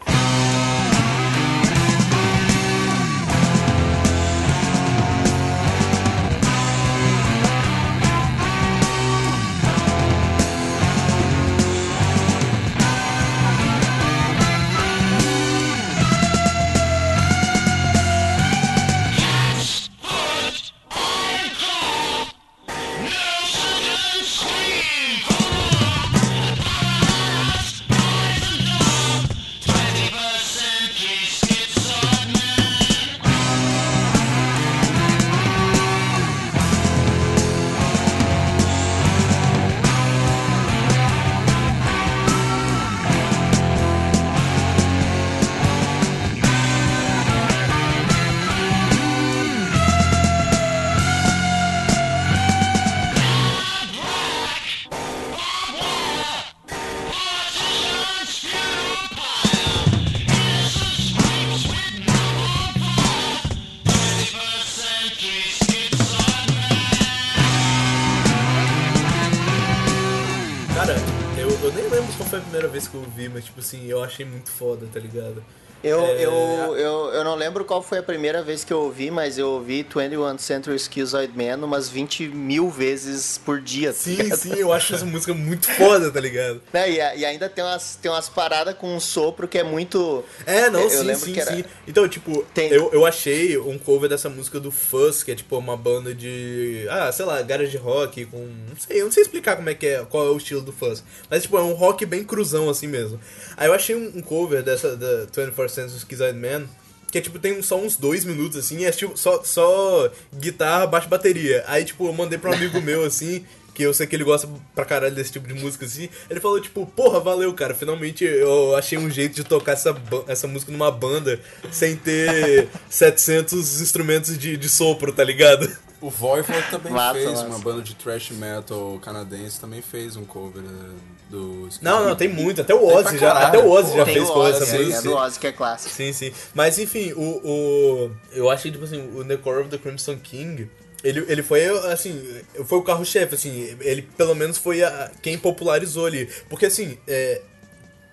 Mas 73.37 73.45
tipo 73.45 73.61
assim, 73.61 73.85
eu 73.85 74.02
achei 74.02 74.25
muito 74.25 74.50
foda, 74.50 74.87
tá 74.90 74.99
ligado? 74.99 75.45
Eu, 75.88 76.00
É, 76.00 76.25
eu, 76.25 76.31
eu, 76.76 77.11
eu 77.14 77.25
não 77.25 77.35
lembro 77.35 77.64
qual 77.64 77.83
foi 77.83 77.99
a 77.99 78.02
primeira 78.02 78.43
vez 78.43 78.64
que 78.64 78.73
eu 78.73 78.81
ouvi, 78.81 79.11
mas 79.11 79.38
eu 79.38 79.49
ouvi 79.50 79.83
21 79.83 80.38
Century 80.38 80.78
Schizoid 80.78 81.33
Man 81.37 81.64
umas 81.64 81.88
20 81.88 82.28
mil 82.28 82.69
vezes 82.71 83.38
por 83.38 83.61
dia. 83.61 83.93
tá 83.93 83.99
Sim, 83.99 84.16
ligado? 84.16 84.38
sim, 84.38 84.55
eu 84.55 84.73
acho 84.73 84.95
essa 84.95 85.05
música 85.05 85.33
muito 85.35 85.71
foda, 85.73 86.11
tá 86.11 86.21
ligado? 86.21 86.61
Né, 86.73 86.90
E, 86.90 86.97
e 87.21 87.25
ainda 87.25 87.49
tem 87.49 87.62
umas, 87.64 87.97
tem 87.97 88.11
umas 88.11 88.28
paradas 88.28 88.75
com 88.75 88.95
um 88.95 89.00
sopro 89.00 89.47
que 89.49 89.59
é 89.59 89.62
muito. 89.64 90.25
É, 90.45 90.69
não, 90.71 90.81
Eu 90.81 90.90
sim, 90.90 91.02
lembro 91.02 91.25
sim, 91.25 91.38
era- 91.38 91.55
sim. 91.55 91.64
Então, 91.87 92.09
tipo, 92.09 92.45
Tem- 92.55 92.71
eu, 92.71 92.90
eu 92.93 93.07
achei 93.07 93.57
um 93.59 93.78
cover 93.78 94.09
dessa 94.09 94.28
música 94.28 94.59
do 94.61 94.71
Fuzz, 94.71 95.23
que 95.23 95.31
é 95.31 95.35
tipo 95.35 95.57
uma 95.57 95.76
banda 95.76 96.14
de. 96.14 96.87
Ah, 96.90 97.11
sei 97.12 97.25
lá, 97.25 97.40
garage 97.43 97.76
rock 97.76 98.26
com. 98.26 98.38
Não 98.38 98.76
sei, 98.78 99.00
eu 99.00 99.05
não 99.05 99.12
sei 99.12 99.23
explicar 99.23 99.57
como 99.57 99.69
é 99.71 99.75
que 99.75 99.87
é, 99.87 100.05
qual 100.05 100.26
é 100.26 100.31
o 100.31 100.37
estilo 100.37 100.61
do 100.61 100.73
Fuzz. 100.73 101.02
Mas, 101.31 101.43
tipo, 101.43 101.57
é 101.57 101.62
um 101.62 101.73
rock 101.75 102.05
bem 102.05 102.25
cruzão 102.25 102.69
assim 102.69 102.87
mesmo. 102.87 103.19
Aí 103.57 103.69
eu 103.69 103.73
achei 103.75 103.95
um, 103.95 104.12
um 104.16 104.23
cover 104.23 104.62
dessa 104.62 104.97
da 104.97 105.25
24 105.26 105.52
Century 105.76 106.00
Schizoid 106.00 106.38
Man. 106.38 106.66
Que 107.11 107.18
é 107.18 107.21
tipo, 107.21 107.38
tem 107.38 107.62
só 107.62 107.78
uns 107.78 107.97
dois 107.97 108.25
minutos 108.25 108.59
assim, 108.59 108.85
é 108.85 108.90
tipo 108.90 109.16
só, 109.16 109.42
só 109.45 110.11
guitarra, 110.35 110.87
baixo 110.87 111.09
bateria. 111.09 111.64
Aí, 111.66 111.85
tipo, 111.85 112.06
eu 112.06 112.12
mandei 112.12 112.37
pra 112.37 112.50
um 112.50 112.54
amigo 112.54 112.80
meu 112.83 113.04
assim, 113.04 113.45
que 113.73 113.83
eu 113.83 113.95
sei 113.95 114.06
que 114.06 114.16
ele 114.16 114.25
gosta 114.25 114.49
pra 114.75 114.85
caralho 114.85 115.14
desse 115.14 115.30
tipo 115.30 115.47
de 115.47 115.54
música 115.54 115.85
assim. 115.85 116.09
Ele 116.28 116.40
falou, 116.40 116.61
tipo, 116.61 116.85
porra, 116.85 117.21
valeu, 117.21 117.52
cara. 117.54 117.75
Finalmente 117.75 118.25
eu 118.25 118.75
achei 118.75 118.99
um 118.99 119.11
jeito 119.11 119.37
de 119.37 119.45
tocar 119.45 119.73
essa, 119.73 119.95
essa 120.26 120.49
música 120.49 120.73
numa 120.73 120.90
banda 120.90 121.38
sem 121.71 121.95
ter 121.95 122.68
700 122.88 123.80
instrumentos 123.80 124.37
de, 124.37 124.56
de 124.56 124.68
sopro, 124.68 125.12
tá 125.12 125.23
ligado? 125.23 125.71
O 126.07 126.11
Voivod 126.11 126.63
também 126.71 126.93
Massa, 126.93 127.15
fez, 127.15 127.31
massa. 127.31 127.47
uma 127.47 127.59
banda 127.59 127.83
de 127.83 127.97
thrash 127.97 128.31
metal 128.31 128.97
canadense 129.03 129.61
também 129.61 129.83
fez 129.83 130.15
um 130.15 130.25
cover 130.25 130.63
eh, 130.63 130.93
do... 131.29 131.69
Não, 131.83 132.05
não, 132.05 132.15
tem 132.15 132.29
muito. 132.29 132.61
Até 132.61 132.73
o 132.73 132.87
Ozzy 132.87 133.19
já, 133.19 133.33
até 133.33 133.59
o 133.59 133.69
Ozzy 133.69 133.97
já 133.97 134.05
tem 134.05 134.15
fez 134.15 134.31
Ozzy, 134.31 134.61
dessa 134.61 134.77
é, 134.77 134.79
música. 134.79 134.99
é 134.99 135.03
do 135.03 135.17
Ozzy 135.17 135.41
que 135.41 135.47
é 135.49 135.53
clássico. 135.53 135.93
Sim, 135.93 136.13
sim. 136.13 136.33
Mas 136.55 136.79
enfim, 136.79 137.13
o, 137.17 137.21
o. 137.21 138.11
Eu 138.31 138.49
achei, 138.49 138.71
tipo 138.71 138.85
assim, 138.85 139.03
o 139.17 139.25
The 139.25 139.37
Core 139.39 139.63
of 139.63 139.69
the 139.69 139.79
Crimson 139.79 140.17
King. 140.17 140.71
Ele, 141.03 141.25
ele 141.27 141.43
foi, 141.43 141.67
assim, 141.91 142.41
foi 142.65 142.79
o 142.79 142.83
carro-chefe, 142.83 143.35
assim, 143.35 143.77
ele 143.81 144.03
pelo 144.03 144.35
menos 144.37 144.59
foi 144.59 144.85
a, 144.85 145.11
quem 145.21 145.37
popularizou 145.37 146.07
ali. 146.07 146.31
Porque, 146.49 146.67
assim, 146.67 146.99
é, 147.09 147.43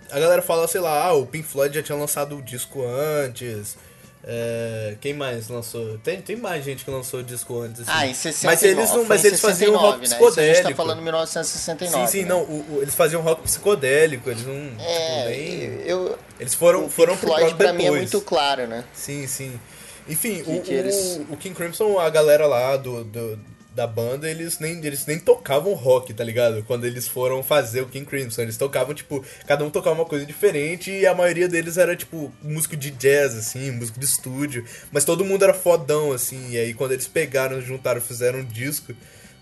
a 0.10 0.20
galera 0.20 0.42
fala, 0.42 0.68
sei 0.68 0.82
lá, 0.82 1.06
ah, 1.06 1.14
o 1.14 1.28
Pink 1.28 1.48
Floyd 1.48 1.76
já 1.76 1.84
tinha 1.84 1.98
lançado 1.98 2.38
o 2.38 2.42
disco 2.42 2.84
antes. 2.84 3.78
É, 4.26 4.96
quem 5.02 5.14
mais 5.14 5.50
lançou? 5.50 5.98
Tem, 6.00 6.22
tem 6.22 6.36
mais 6.36 6.64
gente 6.64 6.86
que 6.86 6.90
lançou 6.92 7.22
disco 7.22 7.60
antes. 7.62 7.82
Assim. 7.82 7.92
Ah, 7.94 8.08
em 8.08 8.14
69. 8.14 8.46
Mas 8.56 8.64
eles, 8.64 8.92
não, 8.92 9.06
mas 9.06 9.26
eles 9.26 9.40
faziam 9.42 9.72
69, 9.74 9.86
rock 9.88 9.98
né? 10.00 10.04
Isso 10.06 10.14
a 10.14 10.18
psicodélico. 10.18 10.56
gente 10.56 10.70
tá 10.70 10.76
falando 10.76 11.02
1969. 11.02 12.06
Sim, 12.08 12.12
sim, 12.12 12.22
né? 12.24 12.30
não, 12.30 12.42
o- 12.44 12.66
o- 12.78 12.82
eles 12.82 12.96
faziam 12.96 13.22
rock 13.22 13.42
psicodélico, 13.44 14.30
eles 14.30 14.46
não. 14.46 14.70
tipo, 14.70 14.82
É, 14.82 15.26
nem- 15.30 15.82
eu. 15.86 16.18
Eles 16.40 16.54
foram, 16.54 16.86
o 16.86 16.90
foram 16.90 17.14
Pink 17.16 17.26
pro 17.26 17.36
Floyd 17.36 17.56
pra 17.56 17.74
mim 17.74 17.84
é 17.84 17.86
depois. 17.92 18.02
muito 18.12 18.22
claro, 18.22 18.66
né? 18.68 18.84
Sim, 18.94 19.28
sim. 19.28 19.60
Enfim, 20.08 20.44
Que- 20.44 20.52
o, 20.52 20.62
que 20.62 20.74
eles- 20.74 21.22
o, 21.30 21.34
o 21.34 21.38
King 21.38 21.56
Crimson, 21.56 21.98
a 22.00 22.10
galera 22.10 22.46
lá 22.48 22.76
do, 22.78 23.04
do- 23.06 23.40
da 23.76 23.88
banda, 23.88 24.30
eles 24.30 24.60
nem, 24.60 24.84
eles 24.86 25.06
nem 25.06 25.20
tocavam 25.20 25.74
rock, 25.74 26.14
tá 26.14 26.24
ligado? 26.24 26.64
Quando 26.64 26.86
eles 26.86 27.08
foram 27.08 27.42
fazer 27.42 27.82
o 27.82 27.88
King 27.88 28.06
Crimson. 28.06 28.42
Eles 28.44 28.58
tocavam, 28.58 28.94
tipo, 28.94 29.24
cada 29.48 29.66
um 29.66 29.70
tocava 29.70 29.96
uma 29.96 30.06
coisa 30.06 30.26
diferente 30.26 30.92
e 30.92 31.08
a 31.08 31.16
maioria 31.16 31.48
deles 31.48 31.78
era, 31.78 31.96
tipo, 31.96 32.32
músico 32.42 32.76
de 32.76 32.92
jazz, 32.92 33.36
assim, 33.36 33.72
músico 33.72 34.00
de 34.00 34.06
estúdio. 34.06 34.66
Mas 34.92 35.06
todo 35.06 35.26
mundo 35.26 35.44
era 35.44 35.54
fodão, 35.54 36.12
assim. 36.12 36.52
E 36.52 36.58
aí 36.58 36.74
quando 36.74 36.92
eles 36.92 37.08
pegaram, 37.08 37.62
juntaram, 37.62 38.00
fizeram 38.00 38.40
um 38.40 38.46
disco, 38.46 38.94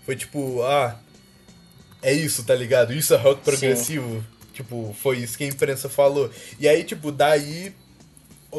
foi 0.06 0.16
tipo, 0.16 0.62
ah, 0.62 0.98
é 2.00 2.12
isso, 2.12 2.42
tá 2.44 2.54
ligado? 2.54 2.92
Isso 2.92 3.14
é 3.14 3.16
rock 3.16 3.42
progressivo. 3.42 4.24
Tipo, 4.52 4.94
foi 5.00 5.18
isso 5.18 5.36
que 5.36 5.44
a 5.44 5.48
imprensa 5.48 5.88
falou. 5.88 6.30
E 6.58 6.68
aí, 6.68 6.84
tipo, 6.84 7.10
daí 7.10 7.74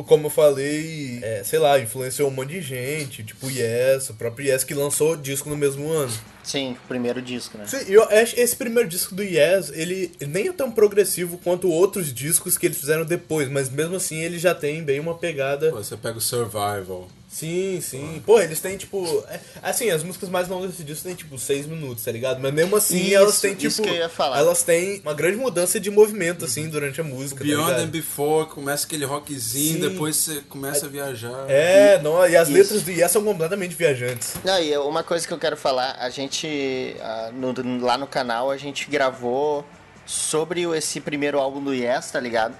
como 0.01 0.27
eu 0.27 0.29
falei, 0.31 1.19
é, 1.21 1.43
sei 1.43 1.59
lá, 1.59 1.79
influenciou 1.79 2.29
um 2.29 2.31
monte 2.31 2.49
de 2.53 2.61
gente, 2.61 3.23
tipo 3.23 3.51
Yes, 3.51 4.09
o 4.09 4.13
próprio 4.15 4.47
Yes 4.47 4.63
que 4.63 4.73
lançou 4.73 5.15
disco 5.15 5.49
no 5.49 5.55
mesmo 5.57 5.89
ano. 5.91 6.11
Sim, 6.43 6.71
o 6.83 6.87
primeiro 6.87 7.21
disco, 7.21 7.57
né? 7.57 7.65
Sim, 7.67 7.83
eu 7.87 8.03
acho 8.03 8.39
esse 8.39 8.55
primeiro 8.55 8.89
disco 8.89 9.13
do 9.13 9.21
Yes, 9.23 9.71
ele 9.73 10.11
nem 10.21 10.47
é 10.47 10.53
tão 10.53 10.71
progressivo 10.71 11.37
quanto 11.43 11.69
outros 11.69 12.11
discos 12.13 12.57
que 12.57 12.65
eles 12.65 12.77
fizeram 12.79 13.05
depois, 13.05 13.47
mas 13.49 13.69
mesmo 13.69 13.95
assim 13.95 14.17
ele 14.17 14.39
já 14.39 14.55
tem 14.55 14.83
bem 14.83 14.99
uma 14.99 15.15
pegada. 15.15 15.69
Pô, 15.69 15.77
Você 15.83 15.95
pega 15.95 16.17
o 16.17 16.21
Survival. 16.21 17.07
Sim, 17.33 17.81
sim. 17.81 18.21
Pô, 18.23 18.39
eles 18.39 18.59
têm 18.59 18.77
tipo. 18.77 19.23
é, 19.27 19.39
assim, 19.63 19.89
as 19.89 20.03
músicas 20.03 20.29
mais 20.29 20.47
longas 20.47 20.69
desse 20.69 20.83
disco 20.83 21.03
tem 21.05 21.15
tipo 21.15 21.39
seis 21.39 21.65
minutos, 21.65 22.03
tá 22.03 22.11
ligado? 22.11 22.39
Mas 22.39 22.53
mesmo 22.53 22.75
assim 22.75 22.97
Isso, 23.07 23.15
elas 23.15 23.41
têm 23.41 23.55
tipo. 23.55 23.67
isso 23.67 23.81
que 23.81 23.89
eu 23.89 23.95
ia 23.95 24.07
falar. 24.09 24.37
Elas 24.37 24.61
têm 24.61 24.99
uma 25.01 25.15
grande 25.15 25.37
mudança 25.37 25.79
de 25.79 25.89
movimento, 25.89 26.45
assim, 26.45 26.69
durante 26.69 27.01
a 27.01 27.03
música. 27.03 27.39
tá 27.39 27.43
Beyond 27.45 27.69
ligado? 27.71 27.83
and 27.85 27.87
Before, 27.89 28.47
começa 28.47 28.85
aquele 28.85 29.03
rockzinho, 29.03 29.73
Sim. 29.83 29.89
depois 29.89 30.15
você 30.15 30.41
começa 30.47 30.85
a 30.85 30.89
viajar. 30.89 31.45
É, 31.49 31.99
não, 32.03 32.23
e 32.29 32.35
as 32.37 32.49
Isso. 32.49 32.57
letras 32.57 32.81
do 32.83 32.91
Yes 32.91 33.11
são 33.11 33.23
completamente 33.23 33.73
viajantes. 33.73 34.35
Não, 34.43 34.61
e 34.61 34.77
uma 34.77 35.01
coisa 35.03 35.27
que 35.27 35.33
eu 35.33 35.39
quero 35.39 35.57
falar, 35.57 35.95
a 35.99 36.11
gente, 36.11 36.95
ah, 37.01 37.31
no- 37.33 37.83
lá 37.83 37.97
no 37.97 38.05
canal, 38.05 38.51
a 38.51 38.57
gente 38.57 38.87
gravou 38.91 39.65
sobre 40.05 40.61
esse 40.77 41.01
primeiro 41.01 41.39
álbum 41.39 41.63
do 41.63 41.73
Yes, 41.73 42.11
tá 42.11 42.19
ligado? 42.19 42.55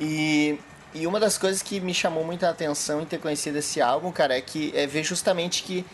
E, 0.00 0.58
e 0.94 1.06
uma 1.06 1.20
das 1.20 1.36
coisas 1.38 1.62
que 1.62 1.80
me 1.80 1.94
chamou 1.94 2.24
muita 2.24 2.48
atenção 2.48 3.00
em 3.00 3.04
ter 3.04 3.18
conhecido 3.18 3.58
esse 3.58 3.80
álbum, 3.80 4.10
cara, 4.10 4.36
é 4.36 4.40
que 4.40 4.72
é 4.74 4.86
ver 4.86 5.04
justamente 5.04 5.62
que, 5.62 5.84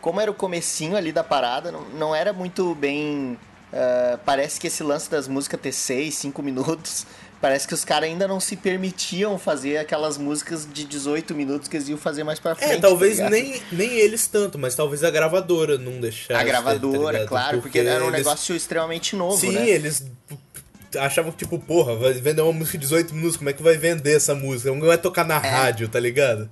como 0.00 0.20
era 0.20 0.30
o 0.30 0.34
comecinho 0.34 0.96
ali 0.96 1.12
da 1.12 1.22
parada, 1.24 1.70
não, 1.70 1.82
não 1.90 2.14
era 2.14 2.32
muito 2.32 2.74
bem... 2.74 3.38
ah, 3.72 4.18
parece 4.24 4.58
que 4.60 4.66
esse 4.68 4.82
lance 4.82 5.10
das 5.10 5.28
músicas 5.28 5.60
ter 5.60 5.72
6, 5.72 6.14
5 6.14 6.42
minutos... 6.42 7.06
Parece 7.38 7.68
que 7.68 7.74
os 7.74 7.84
caras 7.84 8.08
ainda 8.08 8.26
não 8.26 8.40
se 8.40 8.56
permitiam 8.56 9.38
fazer 9.38 9.76
aquelas 9.76 10.16
músicas 10.16 10.66
de 10.72 10.84
18 10.84 11.34
minutos 11.34 11.68
que 11.68 11.76
eles 11.76 11.86
iam 11.86 11.98
fazer 11.98 12.24
mais 12.24 12.38
pra 12.38 12.54
frente. 12.54 12.72
É, 12.72 12.80
talvez 12.80 13.18
tá 13.18 13.28
nem, 13.28 13.60
nem 13.70 13.90
eles 13.92 14.26
tanto, 14.26 14.58
mas 14.58 14.74
talvez 14.74 15.04
a 15.04 15.10
gravadora 15.10 15.76
não 15.76 16.00
deixasse. 16.00 16.32
A 16.32 16.38
tá 16.38 16.42
gravadora, 16.44 17.18
ligado? 17.18 17.28
claro, 17.28 17.60
porque, 17.60 17.80
era 17.80 18.02
um 18.02 18.08
eles- 18.08 18.20
negócio 18.20 18.56
extremamente 18.56 19.14
novo, 19.14 19.36
Sim, 19.38 19.50
né? 19.52 19.68
eles 19.68 20.06
achavam 20.98 21.30
que, 21.32 21.38
tipo, 21.38 21.58
porra, 21.58 21.94
vai 21.96 22.12
vender 22.14 22.42
uma 22.42 22.52
música 22.52 22.76
de 22.78 22.82
18 22.82 23.14
minutos, 23.14 23.36
como 23.36 23.50
é 23.50 23.52
que 23.52 23.62
vai 23.62 23.76
vender 23.76 24.16
essa 24.16 24.34
música? 24.34 24.70
Não 24.72 24.80
vai 24.86 24.98
tocar 24.98 25.24
É. 25.24 25.28
na 25.28 25.38
rádio, 25.38 25.88
tá 25.88 25.98
ligado? 26.00 26.48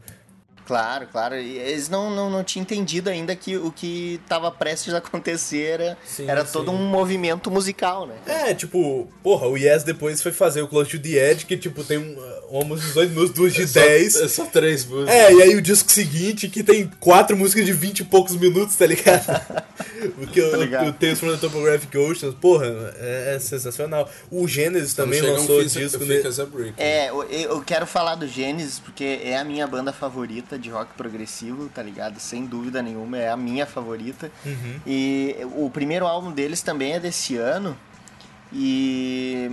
Claro, 0.66 1.06
claro. 1.12 1.34
E 1.36 1.58
eles 1.58 1.88
não, 1.88 2.10
não, 2.10 2.30
não 2.30 2.42
tinham 2.42 2.62
entendido 2.62 3.10
ainda 3.10 3.34
que 3.36 3.56
o 3.56 3.70
que 3.70 4.18
estava 4.22 4.50
prestes 4.50 4.94
a 4.94 4.98
acontecer 4.98 5.80
era, 5.80 5.98
Sim, 6.06 6.28
era 6.28 6.44
sim. 6.46 6.52
todo 6.52 6.70
um 6.70 6.88
movimento 6.88 7.50
musical, 7.50 8.06
né? 8.06 8.14
É, 8.26 8.54
tipo, 8.54 9.06
porra, 9.22 9.46
o 9.48 9.56
Yes 9.58 9.82
depois 9.84 10.22
foi 10.22 10.32
fazer 10.32 10.62
o 10.62 10.68
Close 10.68 10.90
to 10.90 10.98
the 10.98 11.30
Edge, 11.30 11.44
que, 11.46 11.56
tipo, 11.56 11.84
tem 11.84 11.98
um, 11.98 12.16
uma 12.50 12.64
música 12.64 12.86
de 12.86 12.94
18 12.94 13.10
minutos, 13.10 13.34
duas 13.34 13.52
de 13.52 13.66
Só- 13.68 13.80
10. 13.80 14.16
É 14.16 14.28
só 14.28 14.44
três 14.46 14.84
músicas. 14.86 15.14
É, 15.14 15.32
e 15.32 15.42
aí 15.42 15.54
o 15.56 15.60
disco 15.62 15.90
seguinte, 15.92 16.48
que 16.48 16.62
tem 16.62 16.90
quatro 17.00 17.36
músicas 17.36 17.66
de 17.66 17.72
20 17.72 18.00
e 18.00 18.04
poucos 18.04 18.34
minutos, 18.36 18.74
tá 18.76 18.86
ligado? 18.86 19.24
Porque 20.16 20.40
Tá 20.42 20.56
o, 20.58 20.60
ligado. 20.62 20.88
o 20.88 20.92
Tales 20.92 21.18
from 21.18 21.30
the 21.32 21.36
Topographic 21.38 21.96
Oceans, 21.96 22.34
porra, 22.34 22.66
é, 22.98 23.34
é 23.36 23.38
sensacional. 23.38 24.08
O 24.30 24.46
Genesis 24.46 24.94
também 24.94 25.20
Chega 25.20 25.32
um 25.32 25.36
lançou 25.36 25.60
Fix- 25.60 25.72
disco 25.72 25.98
Fix 25.98 26.08
nele. 26.08 26.28
as 26.28 26.38
a 26.40 26.46
Brick. 26.46 26.74
É, 26.76 27.10
eu, 27.10 27.22
eu 27.24 27.62
quero 27.62 27.86
falar 27.86 28.14
do 28.14 28.26
Gênesis 28.26 28.78
porque 28.78 29.20
é 29.22 29.36
a 29.38 29.44
minha 29.44 29.66
banda 29.66 29.92
favorita 29.92 30.53
de 30.58 30.70
rock 30.70 30.92
progressivo, 30.94 31.68
tá 31.74 31.82
ligado? 31.82 32.18
Sem 32.20 32.46
dúvida 32.46 32.82
nenhuma, 32.82 33.18
é 33.18 33.28
a 33.30 33.36
minha 33.36 33.66
favorita. 33.66 34.30
Uhum. 34.44 34.80
E 34.86 35.36
o 35.56 35.68
primeiro 35.70 36.06
álbum 36.06 36.30
deles 36.32 36.62
também 36.62 36.92
é 36.92 37.00
desse 37.00 37.36
ano. 37.36 37.76
E, 38.52 39.50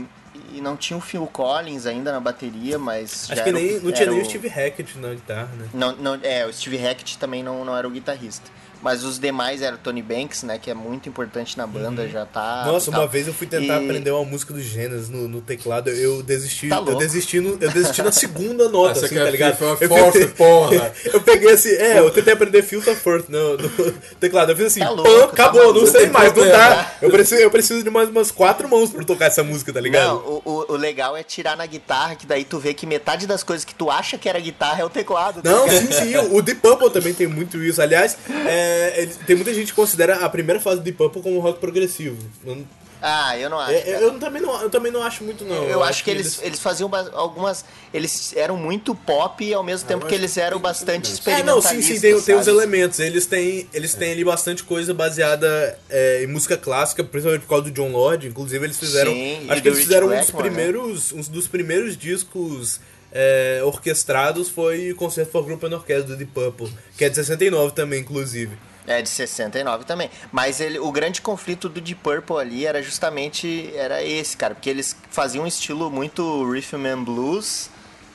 e 0.54 0.62
não 0.62 0.78
tinha 0.78 0.96
o 0.98 1.02
Phil 1.02 1.26
Collins 1.28 1.86
ainda 1.86 2.12
na 2.12 2.20
bateria, 2.20 2.78
mas. 2.78 3.30
Acho 3.32 3.44
que 3.44 3.52
nem, 3.52 3.80
não 3.80 3.92
tinha 3.92 4.10
nem 4.10 4.20
o 4.20 4.22
o- 4.22 4.26
Steve 4.26 4.48
Hackett 4.48 4.98
na 5.00 5.10
guitarra, 5.10 5.50
né? 5.58 5.68
Não, 5.74 5.96
não, 5.96 6.20
é, 6.22 6.46
o 6.46 6.54
Steve 6.54 6.78
Hackett 6.78 7.18
também 7.18 7.42
não, 7.44 7.66
não 7.66 7.76
era 7.76 7.88
o 7.88 7.92
guitarrista. 7.92 8.50
Mas 8.82 9.04
os 9.04 9.20
demais 9.20 9.62
era 9.62 9.76
o 9.76 9.78
Tony 9.78 10.02
Banks, 10.02 10.44
né? 10.44 10.58
Que 10.58 10.72
é 10.72 10.74
muito 10.74 11.08
importante 11.08 11.58
na 11.58 11.68
banda, 11.68 12.08
já 12.10 12.26
tá. 12.26 12.64
Uhum. 12.66 12.74
Nossa, 12.74 12.90
uma 12.92 13.06
vez 13.08 13.28
eu 13.28 13.34
fui 13.34 13.46
tentar 13.48 13.80
E- 13.80 13.84
aprender 13.86 14.12
uma 14.12 14.26
música 14.26 14.54
do 14.54 14.62
Genesis 14.62 15.08
no, 15.10 15.28
no 15.28 15.40
teclado, 15.42 15.90
eu 15.90 16.24
desisti, 16.24 16.68
Tá 16.70 16.78
eu 16.78 16.96
desisti, 16.96 17.40
no, 17.40 17.58
eu 17.62 17.70
desisti 17.70 18.02
na 18.02 18.12
segunda 18.12 18.68
nota, 18.70 18.96
você 19.00 19.06
assim, 19.06 19.16
quer 19.16 19.24
tá 19.26 19.30
ligado? 19.32 19.52
FIFA 19.58 19.78
Eu 19.84 19.90
Fourth, 19.90 20.14
tentei- 20.14 20.28
porra. 20.30 20.94
eu 21.14 21.22
peguei 21.22 21.52
assim, 21.52 21.70
é, 21.70 22.00
eu 22.00 22.10
tentei 22.12 22.34
aprender 22.34 22.62
Filter 22.64 22.96
Fourth 22.96 23.26
no, 23.30 23.58
no 23.58 23.70
teclado, 24.20 24.52
eu 24.52 24.56
fiz 24.56 24.66
assim, 24.68 24.80
Tá 24.80 24.90
louco, 24.90 25.10
tá 25.36 25.44
acabou, 25.44 25.62
maluco. 25.62 25.80
não 25.82 25.88
sei 25.92 26.08
mais, 26.08 26.34
não 26.34 26.48
dá. 26.48 26.92
Eu 27.02 27.10
preciso, 27.12 27.42
eu 27.42 27.52
preciso 27.52 27.84
de 27.84 27.90
mais 27.90 28.10
umas 28.10 28.32
quatro 28.32 28.68
mãos 28.68 28.90
pra 28.90 29.04
tocar 29.04 29.26
essa 29.28 29.44
música, 29.44 29.72
tá 29.72 29.80
ligado? 29.80 30.08
Não, 30.08 30.18
o, 30.18 30.42
o, 30.44 30.74
o 30.74 30.76
legal 30.76 31.16
é 31.16 31.24
tirar 31.24 31.56
na 31.56 31.66
guitarra, 31.66 32.16
que 32.16 32.26
daí 32.26 32.44
tu 32.44 32.58
vê 32.60 32.74
que 32.74 32.86
metade 32.88 33.28
das 33.28 33.44
coisas 33.44 33.64
que 33.64 33.76
tu 33.76 33.92
acha 33.92 34.18
que 34.18 34.28
era 34.28 34.40
guitarra 34.40 34.82
é 34.82 34.86
o 34.86 34.90
teclado. 34.90 35.42
tá 35.42 35.50
Não, 35.52 35.66
ligado? 35.68 35.94
sim, 35.94 36.12
sim. 36.14 36.18
O 36.32 36.42
Deep 36.42 36.62
Purple 36.62 36.90
também 36.90 37.14
tem 37.14 37.28
muito 37.28 37.62
isso. 37.64 37.82
Aliás, 37.82 38.18
é, 38.48 38.71
ele- 38.98 39.14
tem 39.28 39.36
muita 39.36 39.54
gente 39.54 39.68
que 39.68 39.74
considera 39.74 40.18
a 40.26 40.30
primeira 40.30 40.60
fase 40.60 40.78
do 40.78 40.84
Deep 40.84 40.98
Purple 40.98 41.22
como 41.22 41.40
rock 41.40 41.60
progressivo. 41.60 42.18
Eu 42.46 42.64
Ah, 43.04 43.36
eu 43.36 43.50
não 43.50 43.60
acho. 43.60 43.72
É, 43.74 43.82
cara. 43.82 43.98
eu, 44.04 44.20
também 44.20 44.40
não, 44.42 44.62
eu 44.62 44.70
também 44.70 44.92
não 44.92 45.02
acho 45.02 45.24
muito, 45.24 45.44
não. 45.44 45.64
Eu, 45.64 45.82
acho 45.82 46.04
que 46.04 46.12
eles, 46.12 46.40
eles 46.44 46.60
faziam 46.60 46.88
ba- 46.88 47.10
algumas. 47.14 47.66
Eles 47.92 48.32
eram 48.36 48.56
muito 48.56 48.94
pop 48.94 49.44
e 49.44 49.52
ao 49.56 49.64
mesmo 49.64 49.88
tempo 49.88 50.04
eu 50.06 50.08
que 50.08 50.14
acho 50.14 50.22
eles 50.24 50.38
eram 50.38 50.60
bastante 50.60 51.10
elementos. 51.10 51.28
É, 51.28 51.44
não, 51.44 51.60
sim, 51.64 51.82
sim, 51.82 52.00
tem, 52.00 52.22
tem 52.22 52.36
os 52.36 52.46
elementos. 52.46 53.00
Eles 53.00 53.26
têm, 53.26 53.68
eles 53.74 53.96
têm 53.96 54.12
ali 54.12 54.24
bastante 54.24 54.64
coisa 54.64 54.94
baseada 54.94 55.80
é, 55.90 56.24
em 56.24 56.28
música 56.28 56.56
clássica, 56.56 57.04
principalmente 57.04 57.42
por 57.42 57.50
causa 57.50 57.64
do 57.64 57.72
John 57.72 57.92
Lord. 57.92 58.28
Inclusive, 58.28 58.64
eles 58.64 58.78
fizeram. 58.78 59.12
Sim, 59.12 59.48
acho 59.50 59.62
que 59.64 59.68
eles 59.68 59.80
Rich 59.80 59.88
fizeram 59.88 60.06
um 60.06 60.10
dos 60.12 60.18
Blackmore, 60.30 60.44
né? 60.44 60.56
primeiros. 60.56 61.12
Um 61.12 61.22
dos 61.22 61.48
primeiros 61.48 61.98
discos 61.98 62.80
é, 63.12 63.62
orquestrados 63.64 64.50
foi 64.50 64.92
o 64.92 64.96
Concerto 64.96 65.32
for 65.32 65.44
Group 65.44 65.64
and 65.64 65.76
Orchestra 65.76 66.04
do 66.04 66.18
Deep 66.18 66.32
Purple, 66.32 66.72
que 66.98 67.06
é 67.06 67.10
de 67.10 67.16
69 67.16 67.74
também, 67.74 68.02
inclusive. 68.02 68.58
É, 68.88 69.02
de 69.02 69.10
69 69.10 69.86
também. 69.86 70.10
Mas 70.32 70.60
ele, 70.60 70.80
o 70.80 70.92
grande 70.92 71.22
conflito 71.22 71.70
do 71.70 71.80
Deep 71.80 72.02
Purple 72.02 72.38
ali 72.38 72.66
era 72.66 72.82
justamente 72.82 73.72
era 73.76 74.04
esse, 74.04 74.36
cara. 74.36 74.56
Porque 74.56 74.70
eles 74.70 74.96
faziam 75.10 75.44
um 75.44 75.48
estilo 75.48 75.90
muito 75.92 76.50
rhythm 76.50 76.86
and 76.86 77.04
blues, 77.04 77.70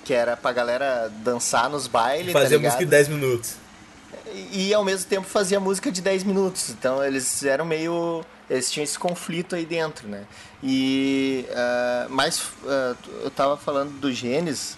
que 0.04 0.12
era 0.12 0.37
pra 0.37 0.52
galera 0.52 1.11
dançar 1.22 1.70
nos 1.70 1.87
bailes, 1.87 2.32
tá 2.32 2.40
Fazia 2.40 2.59
música 2.59 2.82
em 2.82 2.87
10 2.87 3.09
minutos. 3.09 3.54
E, 4.32 4.68
e 4.68 4.74
ao 4.74 4.85
mesmo 4.85 5.09
tempo 5.09 5.26
fazia 5.26 5.61
música 5.61 5.90
de 5.92 6.00
10 6.00 6.24
minutos. 6.24 6.70
Então 6.70 7.02
eles 7.04 7.44
eram 7.44 7.64
meio. 7.64 8.24
Eles 8.48 8.70
tinham 8.70 8.85
esse 8.85 8.98
conflito 8.98 9.54
aí 9.54 9.64
dentro, 9.64 10.09
né? 10.09 10.24
E. 10.62 11.46
ah, 11.54 12.06
mas 12.11 12.42
ah, 12.66 12.94
eu 13.22 13.30
tava 13.30 13.56
falando 13.56 13.92
do 14.00 14.12
Gênesis. 14.12 14.76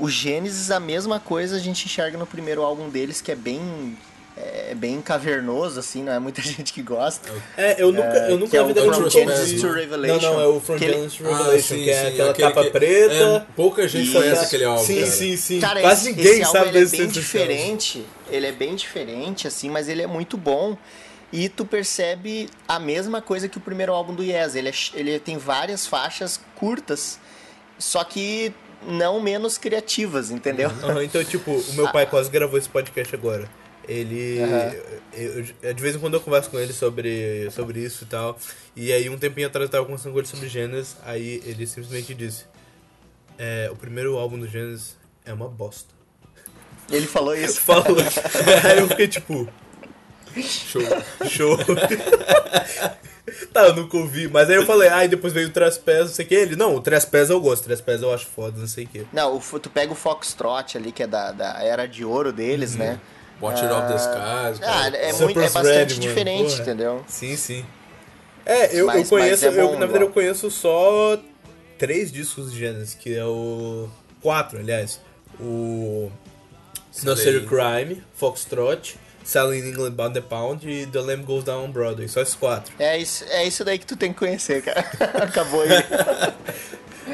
O 0.00 0.08
Gênesis, 0.08 0.70
a 0.70 0.80
mesma 0.80 1.20
coisa 1.20 1.56
a 1.56 1.58
gente 1.58 1.84
enxerga 1.86 2.16
no 2.18 2.26
primeiro 2.26 2.62
álbum 2.62 2.88
deles, 2.88 3.20
que 3.20 3.30
é 3.30 3.36
bem. 3.36 3.96
É 4.36 4.74
bem 4.74 5.02
cavernoso, 5.02 5.78
assim, 5.78 6.02
não 6.02 6.12
é 6.12 6.18
muita 6.18 6.40
gente 6.40 6.72
que 6.72 6.80
gosta. 6.80 7.30
É, 7.58 7.82
eu 7.82 7.92
nunca, 7.92 8.16
eu 8.30 8.36
que 8.38 8.44
nunca 8.44 8.56
é 8.56 8.64
vida 8.64 8.80
From 8.82 9.10
Genesis 9.10 9.60
to 9.60 9.68
Revelation, 9.70 10.14
Não, 10.22 10.32
não, 10.34 10.40
é 10.40 10.46
o 10.46 10.58
From 10.60 10.78
que 10.78 10.84
ele- 10.84 10.94
Genesis 10.94 11.18
to 11.18 11.26
Ah, 11.26 11.36
Revelation, 11.36 11.74
sim, 11.74 11.82
que 11.84 11.90
é 11.90 12.00
sim, 12.00 12.06
aquela 12.08 12.30
aquele 12.30 12.48
capa 12.48 12.64
que- 12.64 12.70
preta. 12.70 13.14
é, 13.14 13.46
pouca 13.54 13.86
gente 13.86 14.10
conhece 14.12 14.44
aquele 14.46 14.64
álbum. 14.64 14.82
Sim, 14.82 15.00
cara. 15.00 15.06
sim, 15.10 15.36
sim. 15.36 15.60
Cara, 15.60 15.80
Quase 15.82 16.08
esse, 16.08 16.16
ninguém 16.16 16.32
esse 16.32 16.42
álbum 16.44 16.58
sabe 16.58 16.68
ele 16.70 16.78
é 16.78 16.80
desse 16.80 16.96
bem 16.96 17.06
desse 17.08 17.20
diferente. 17.20 18.06
Ele 18.30 18.46
é 18.46 18.52
bem 18.52 18.74
diferente, 18.76 19.46
assim, 19.46 19.68
mas 19.68 19.88
ele 19.90 20.00
é 20.00 20.06
muito 20.06 20.38
bom. 20.38 20.78
E 21.30 21.48
tu 21.50 21.66
percebe 21.66 22.48
a 22.66 22.78
mesma 22.78 23.20
coisa 23.20 23.46
que 23.46 23.58
o 23.58 23.60
primeiro 23.60 23.92
álbum 23.92 24.14
do 24.14 24.22
Yes. 24.22 24.54
Ele, 24.54 24.68
é 24.70 24.72
ele 24.94 25.18
tem 25.18 25.36
várias 25.36 25.86
faixas 25.86 26.40
curtas, 26.56 27.18
só 27.78 28.02
que 28.04 28.54
não 28.86 29.20
menos 29.20 29.58
criativas, 29.58 30.30
entendeu? 30.30 30.70
Aham, 30.82 31.02
então, 31.04 31.22
tipo, 31.24 31.50
o 31.52 31.74
meu 31.74 31.90
pai 31.92 32.06
quase 32.06 32.30
gravou 32.30 32.58
esse 32.58 32.68
podcast 32.68 33.14
agora. 33.14 33.48
Ele. 33.88 34.38
Eu- 35.12 35.44
eu- 35.62 35.74
de 35.74 35.82
vez 35.82 35.96
em 35.96 35.98
quando 35.98 36.14
eu 36.14 36.20
converso 36.20 36.48
com 36.50 36.58
ele 36.58 36.72
sobre, 36.72 37.50
sobre 37.50 37.80
isso 37.80 38.04
e 38.04 38.06
tal. 38.06 38.38
E 38.76 38.92
aí, 38.92 39.08
um 39.10 39.18
tempinho 39.18 39.46
atrás 39.48 39.64
eu 39.66 39.70
tava 39.70 39.84
conversando 39.84 40.12
com 40.12 40.18
ele 40.18 40.28
sobre 40.28 40.48
Gênesis. 40.48 40.96
Aí 41.04 41.42
ele 41.44 41.66
simplesmente 41.66 42.14
disse: 42.14 42.44
é, 43.38 43.68
O 43.72 43.76
primeiro 43.76 44.16
álbum 44.16 44.38
do 44.38 44.46
Gênesis 44.46 44.96
é 45.24 45.32
uma 45.32 45.48
bosta. 45.48 45.92
Ele 46.90 47.06
falou 47.06 47.34
isso. 47.34 47.60
Falou. 47.62 47.96
aí 48.68 48.78
eu 48.78 48.86
fiquei 48.88 49.08
tipo: 49.08 49.48
Show. 50.36 50.82
Show. 51.28 51.56
tá, 53.52 53.66
eu 53.66 53.76
nunca 53.76 53.96
ouvi. 53.96 54.28
Mas 54.28 54.48
aí 54.50 54.56
eu 54.56 54.66
falei: 54.66 54.88
Ah, 54.88 55.04
e 55.04 55.08
depois 55.08 55.32
veio 55.32 55.48
o 55.48 55.50
Traspés, 55.50 56.00
não 56.00 56.14
sei 56.14 56.24
o 56.24 56.28
que. 56.28 56.34
Ele: 56.34 56.56
Não, 56.56 56.74
o 56.74 56.80
Traspés 56.80 57.30
eu 57.30 57.40
gosto. 57.40 57.62
O 57.62 57.66
Traspés 57.66 58.02
eu 58.02 58.12
acho 58.12 58.26
foda, 58.26 58.58
não 58.58 58.66
sei 58.66 58.84
o 58.84 58.88
que. 58.88 59.06
Não, 59.12 59.36
o, 59.36 59.58
tu 59.58 59.70
pega 59.70 59.92
o 59.92 59.94
Foxtrot 59.94 60.76
ali, 60.76 60.92
que 60.92 61.02
é 61.02 61.06
da, 61.06 61.32
da 61.32 61.62
era 61.62 61.86
de 61.86 62.04
ouro 62.04 62.32
deles, 62.32 62.74
né? 62.76 63.00
Watch 63.40 63.62
It 63.62 63.72
Off 63.72 63.88
the 63.88 63.96
Skies. 63.96 64.68
Ah, 64.68 64.82
cara. 64.82 64.96
é, 64.96 65.12
muito, 65.14 65.40
é 65.40 65.42
bastante 65.48 65.94
Red, 65.94 66.00
diferente, 66.00 66.50
Porra. 66.50 66.62
entendeu? 66.62 67.04
Sim, 67.08 67.36
sim. 67.36 67.64
É, 68.44 68.78
eu, 68.78 68.86
Mas- 68.86 69.02
eu 69.10 69.18
conheço, 69.18 69.46
é 69.46 69.48
eu, 69.48 69.68
bom, 69.68 69.72
na 69.74 69.86
verdade 69.86 70.04
eu 70.04 70.10
conheço 70.10 70.50
só 70.50 71.18
três 71.78 72.12
discos 72.12 72.52
de 72.52 72.58
Genesis, 72.58 72.94
que 72.94 73.14
é 73.16 73.24
o. 73.24 73.88
Quatro, 74.22 74.58
aliás. 74.58 75.00
O. 75.40 76.10
Nursery 77.02 77.46
Crime, 77.46 78.02
Foxtrot, 78.14 78.98
Selling 79.24 79.58
in 79.60 79.68
England 79.70 79.92
Bound 79.92 80.14
the 80.14 80.20
Pound 80.20 80.68
e 80.68 80.86
The 80.86 81.00
Lamb 81.00 81.24
Goes 81.24 81.44
Down 81.44 81.64
on 81.64 81.70
Broadway. 81.70 82.08
Só 82.08 82.20
esses 82.20 82.34
quatro. 82.34 82.72
É 82.78 82.98
isso, 82.98 83.24
é 83.28 83.44
isso 83.46 83.64
daí 83.64 83.78
que 83.78 83.86
tu 83.86 83.96
tem 83.96 84.12
que 84.12 84.18
conhecer, 84.18 84.62
cara. 84.62 84.80
Acabou 85.22 85.62
aí. 85.62 85.70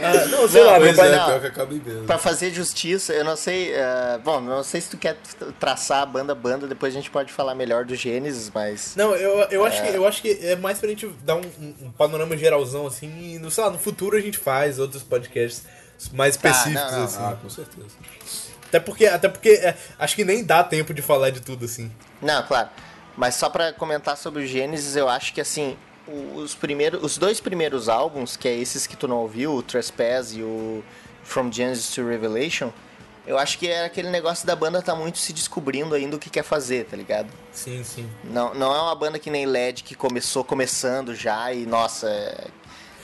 Ah, 0.02 0.26
não, 0.30 0.48
sei 0.48 0.60
Não, 0.62 0.70
lá, 0.72 0.80
mas 0.80 0.98
é, 0.98 1.16
não. 1.16 1.26
pior 1.26 1.40
que 1.40 1.46
acaba 1.46 1.74
em 1.74 1.78
mesmo. 1.78 2.04
Pra 2.04 2.18
fazer 2.18 2.52
justiça, 2.52 3.12
eu 3.12 3.24
não 3.24 3.34
sei. 3.36 3.72
eh, 3.74 4.18
bom, 4.24 4.40
não 4.40 4.62
sei 4.62 4.80
se 4.80 4.90
tu 4.90 4.96
quer 4.98 5.16
traçar 5.58 6.02
a 6.02 6.06
banda 6.06 6.32
a 6.32 6.34
banda, 6.36 6.66
depois 6.66 6.92
a 6.94 6.96
gente 6.96 7.10
pode 7.10 7.32
falar 7.32 7.54
melhor 7.54 7.84
do 7.84 7.94
Gênesis, 7.94 8.50
mas. 8.54 8.94
Não, 8.94 9.14
eu, 9.16 9.40
eu, 9.50 9.64
acho 9.64 9.82
que, 9.82 9.88
eu 9.88 10.06
acho 10.06 10.22
que 10.22 10.38
é 10.42 10.54
mais 10.56 10.78
pra 10.78 10.88
gente 10.88 11.06
dar 11.24 11.36
um, 11.36 11.40
um- 11.82 11.90
panorama 11.96 12.36
geralzão, 12.36 12.86
assim, 12.86 13.34
e 13.34 13.38
no, 13.38 13.50
sei 13.50 13.64
lá, 13.64 13.70
no 13.70 13.78
futuro 13.78 14.16
a 14.16 14.20
gente 14.20 14.38
faz 14.38 14.78
outros 14.78 15.02
podcasts 15.02 15.62
mais 16.12 16.36
Tá, 16.36 16.50
específicos, 16.50 16.92
não, 16.92 16.98
não. 16.98 17.04
assim. 17.04 17.18
Ah, 17.20 17.36
com 17.42 17.48
certeza. 17.48 17.88
Até 18.66 18.80
porque, 18.80 19.06
até 19.06 19.28
porque 19.28 19.50
é, 19.50 19.76
acho 19.98 20.16
que 20.16 20.24
nem 20.24 20.44
dá 20.44 20.62
tempo 20.62 20.92
de 20.92 21.02
falar 21.02 21.30
de 21.30 21.40
tudo, 21.40 21.64
assim. 21.64 21.90
Não, 22.20 22.42
claro. 22.42 22.68
Mas 23.16 23.34
só 23.34 23.48
pra 23.48 23.72
comentar 23.72 24.16
sobre 24.16 24.42
o 24.42 24.46
Gênesis, 24.46 24.96
eu 24.96 25.08
acho 25.08 25.32
que 25.32 25.40
assim, 25.40 25.76
os 26.34 26.54
primeiros, 26.54 27.02
os 27.02 27.16
dois 27.16 27.40
primeiros 27.40 27.88
álbuns, 27.88 28.36
que 28.36 28.46
é 28.46 28.54
esses 28.54 28.86
que 28.86 28.96
tu 28.96 29.08
não 29.08 29.16
ouviu, 29.18 29.54
o 29.54 29.62
Trespass 29.62 30.32
e 30.34 30.42
o 30.42 30.84
From 31.24 31.50
Genesis 31.50 31.94
to 31.94 32.06
Revelation, 32.06 32.70
eu 33.26 33.36
acho 33.38 33.58
que 33.58 33.66
é 33.66 33.84
aquele 33.84 34.08
negócio 34.08 34.46
da 34.46 34.54
banda 34.54 34.80
tá 34.80 34.94
muito 34.94 35.18
se 35.18 35.32
descobrindo 35.32 35.94
ainda 35.94 36.14
o 36.14 36.18
que 36.18 36.30
quer 36.30 36.44
fazer, 36.44 36.84
tá 36.84 36.96
ligado? 36.96 37.28
Sim, 37.52 37.82
sim. 37.82 38.08
Não, 38.22 38.54
não 38.54 38.72
é 38.72 38.80
uma 38.80 38.94
banda 38.94 39.18
que 39.18 39.30
nem 39.30 39.46
LED 39.46 39.82
que 39.82 39.96
começou 39.96 40.44
começando 40.44 41.14
já 41.14 41.52
e 41.52 41.66
nossa, 41.66 42.08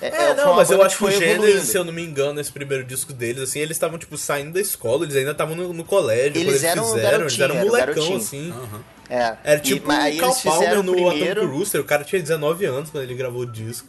é, 0.03 0.09
é- 0.09 0.31
É, 0.31 0.35
não, 0.35 0.55
mas 0.55 0.71
eu 0.71 0.83
acho 0.83 0.99
que 0.99 1.05
o 1.05 1.11
Gênesis, 1.11 1.31
evoluindo. 1.33 1.61
se 1.63 1.77
eu 1.79 1.85
não 1.85 1.93
me 1.93 2.03
engano, 2.03 2.41
esse 2.41 2.51
primeiro 2.53 2.85
disco 2.85 3.13
deles, 3.13 3.43
assim, 3.43 3.61
eles 3.61 3.77
estavam, 3.77 3.99
tipo, 3.99 4.17
saindo 4.19 4.53
da 4.53 4.61
escola, 4.61 5.05
eles 5.05 5.17
ainda 5.17 5.31
estavam 5.33 5.55
no, 5.55 5.73
no 5.73 5.85
colégio, 5.85 6.37
Eles 6.41 6.45
quando 6.45 6.49
eles 6.51 6.65
eram 6.65 6.85
fizeram, 6.85 7.21
eles 7.23 7.39
eram 7.41 7.55
era 7.57 7.65
molecão, 7.65 7.87
garotinho. 7.95 8.17
assim. 8.19 8.51
Aham. 8.51 8.85
É. 9.11 9.37
Era 9.45 9.61
tipo 9.61 9.89
o 9.89 9.93
aí 9.93 10.17
Cal 10.19 10.29
eles 10.31 10.41
fizeram 10.41 10.59
Palmer 10.61 10.83
no 10.85 10.93
primeiro... 10.93 11.41
Atomic 11.43 11.59
Rooster, 11.59 11.81
o 11.81 11.85
cara 11.85 12.03
tinha 12.05 12.21
19 12.23 12.65
anos 12.65 12.91
quando 12.91 13.05
ele 13.05 13.15
gravou 13.15 13.43
o 13.43 13.47
disco. 13.47 13.87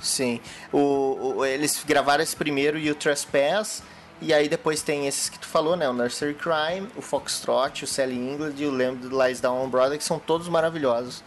Sim. 0.00 0.40
O, 0.72 1.36
o- 1.38 1.44
eles 1.44 1.82
gravaram 1.86 2.22
esse 2.22 2.34
primeiro 2.36 2.78
e 2.78 2.90
o 2.90 2.94
Trespass. 2.94 3.82
E 4.20 4.32
aí 4.32 4.48
depois 4.48 4.80
tem 4.80 5.06
esses 5.06 5.28
que 5.28 5.38
tu 5.38 5.46
falou, 5.46 5.76
né? 5.76 5.86
O 5.88 5.92
Nursery 5.92 6.34
Crime, 6.34 6.88
o 6.96 7.02
Foxtrot, 7.02 7.84
o 7.84 7.86
Sally 7.86 8.14
England 8.16 8.54
e 8.56 8.64
o 8.64 8.70
Lamb 8.70 8.98
Lies 9.04 9.40
Down 9.40 9.62
on 9.62 9.68
Broadway, 9.68 9.98
que 9.98 10.04
são 10.04 10.18
todos 10.18 10.48
maravilhosos. 10.48 11.22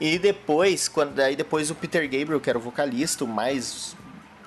E 0.00 0.18
depois, 0.18 0.88
quando 0.88 1.18
aí 1.20 1.34
depois 1.34 1.70
o 1.70 1.74
Peter 1.74 2.02
Gabriel, 2.02 2.40
que 2.40 2.48
era 2.48 2.58
o 2.58 2.62
vocalista, 2.62 3.24
o 3.24 3.28
mais 3.28 3.96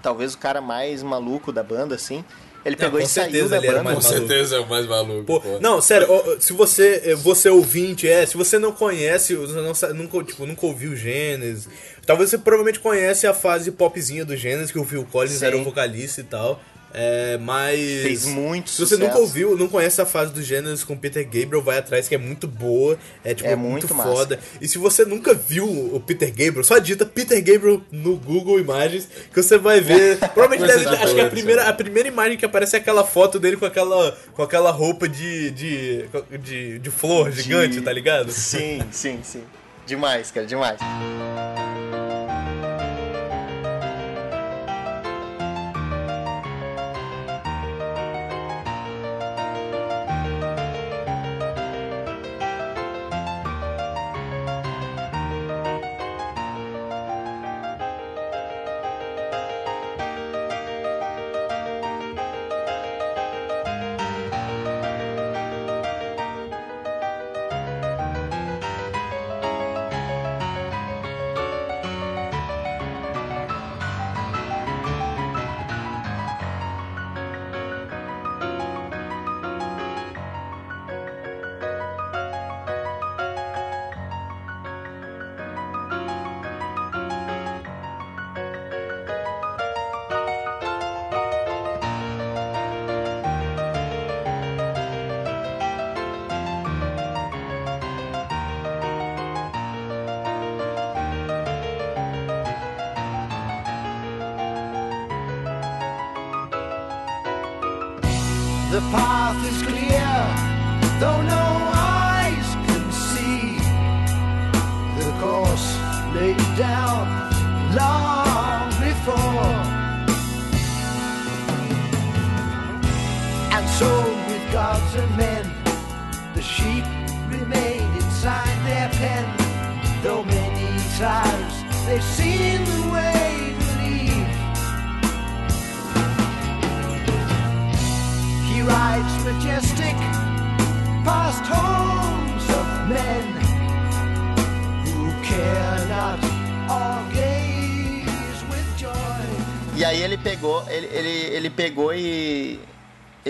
talvez 0.02 0.34
o 0.34 0.38
cara 0.38 0.62
mais 0.62 1.04
maluco 1.04 1.52
da 1.52 1.62
banda 1.62 1.94
assim, 1.96 2.24
ele 2.64 2.76
pegou 2.76 3.00
e 3.00 3.06
saiu 3.06 3.50
da 3.50 3.58
ele 3.58 3.68
era 3.68 3.78
banda. 3.78 3.90
Com 3.90 3.96
mais 3.96 4.06
maluco. 4.06 4.28
certeza 4.28 4.56
é 4.56 4.60
o 4.60 4.70
mais 4.70 4.86
maluco. 4.86 5.24
Pô, 5.24 5.42
pô. 5.42 5.60
não, 5.60 5.82
sério, 5.82 6.08
se 6.40 6.54
você, 6.54 7.02
eh, 7.06 7.16
você 7.16 7.50
ouvinte, 7.50 8.08
é, 8.08 8.26
se 8.26 8.38
você 8.38 8.60
não 8.60 8.72
conhece, 8.72 9.36
você 9.36 9.54
não, 9.54 9.96
nunca, 9.96 10.24
tipo, 10.24 10.46
nunca 10.46 10.66
ouviu 10.66 10.92
o 10.92 10.96
Gênesis, 10.96 11.68
talvez 12.06 12.30
você 12.30 12.38
provavelmente 12.38 12.80
conhece 12.80 13.26
a 13.26 13.34
fase 13.34 13.72
popzinha 13.72 14.24
do 14.24 14.36
Gênesis, 14.36 14.72
que 14.72 14.78
o 14.78 14.86
Phil 14.86 15.08
Collins 15.12 15.40
Sim. 15.40 15.46
era 15.46 15.58
o 15.58 15.64
vocalista 15.64 16.22
e 16.22 16.24
tal. 16.24 16.62
É, 16.94 17.38
mas. 17.38 17.80
Fez 18.02 18.26
muito 18.26 18.70
Se 18.70 18.80
você 18.86 18.98
nunca 18.98 19.18
ouviu, 19.18 19.58
não 19.58 19.68
conhece 19.68 20.02
a 20.02 20.06
fase 20.06 20.34
do 20.34 20.42
Gênesis 20.44 20.84
com 20.84 20.98
Peter 20.98 21.24
Gabriel, 21.24 21.62
vai 21.62 21.78
atrás, 21.78 22.08
que 22.08 22.16
é 22.16 22.18
muito 22.18 22.48
boa. 22.48 22.98
É, 23.24 23.34
tipo, 23.34 23.50
É 23.50 23.56
muito, 23.56 23.72
muito 23.88 23.96
massa. 23.96 24.10
foda. 24.10 24.40
E 24.60 24.68
se 24.68 24.78
você 24.78 25.06
nunca 25.06 25.34
viu 25.34 25.66
o 25.68 26.00
Peter 26.00 26.30
Gabriel, 26.30 26.64
só 26.64 26.78
digita 26.78 27.06
Peter 27.06 27.38
Gabriel 27.44 27.82
no 27.92 28.16
Google 28.18 28.60
Imagens, 28.60 29.08
que 29.34 29.42
você 29.42 29.58
vai 29.58 29.80
ver. 29.82 30.18
Provavelmente 30.34 30.68
deve, 30.68 30.86
de 30.86 30.96
acho 30.96 31.14
que 31.16 31.20
a 31.20 31.24
doido, 31.24 31.30
primeira, 31.32 31.62
sabe? 31.62 31.72
a 31.72 31.76
primeira 31.76 32.08
imagem 32.10 32.38
que 32.38 32.46
aparece 32.46 32.76
é 32.76 32.80
aquela 32.80 33.04
foto 33.06 33.40
dele 33.40 33.58
com 33.58 33.66
aquela, 33.66 34.18
com 34.34 34.44
aquela 34.44 34.72
roupa 34.72 35.08
de, 35.08 35.52
de, 35.52 36.06
de, 36.44 36.80
de 36.80 36.90
flor 36.92 37.32
gigante, 37.32 37.76
De- 37.76 37.82
tá 37.82 37.92
ligado? 37.94 38.32
Sim, 38.32 38.82
sim, 38.92 39.20
sim. 39.24 39.44
Demais, 39.88 40.30
cara, 40.32 40.46
demais. 40.46 40.80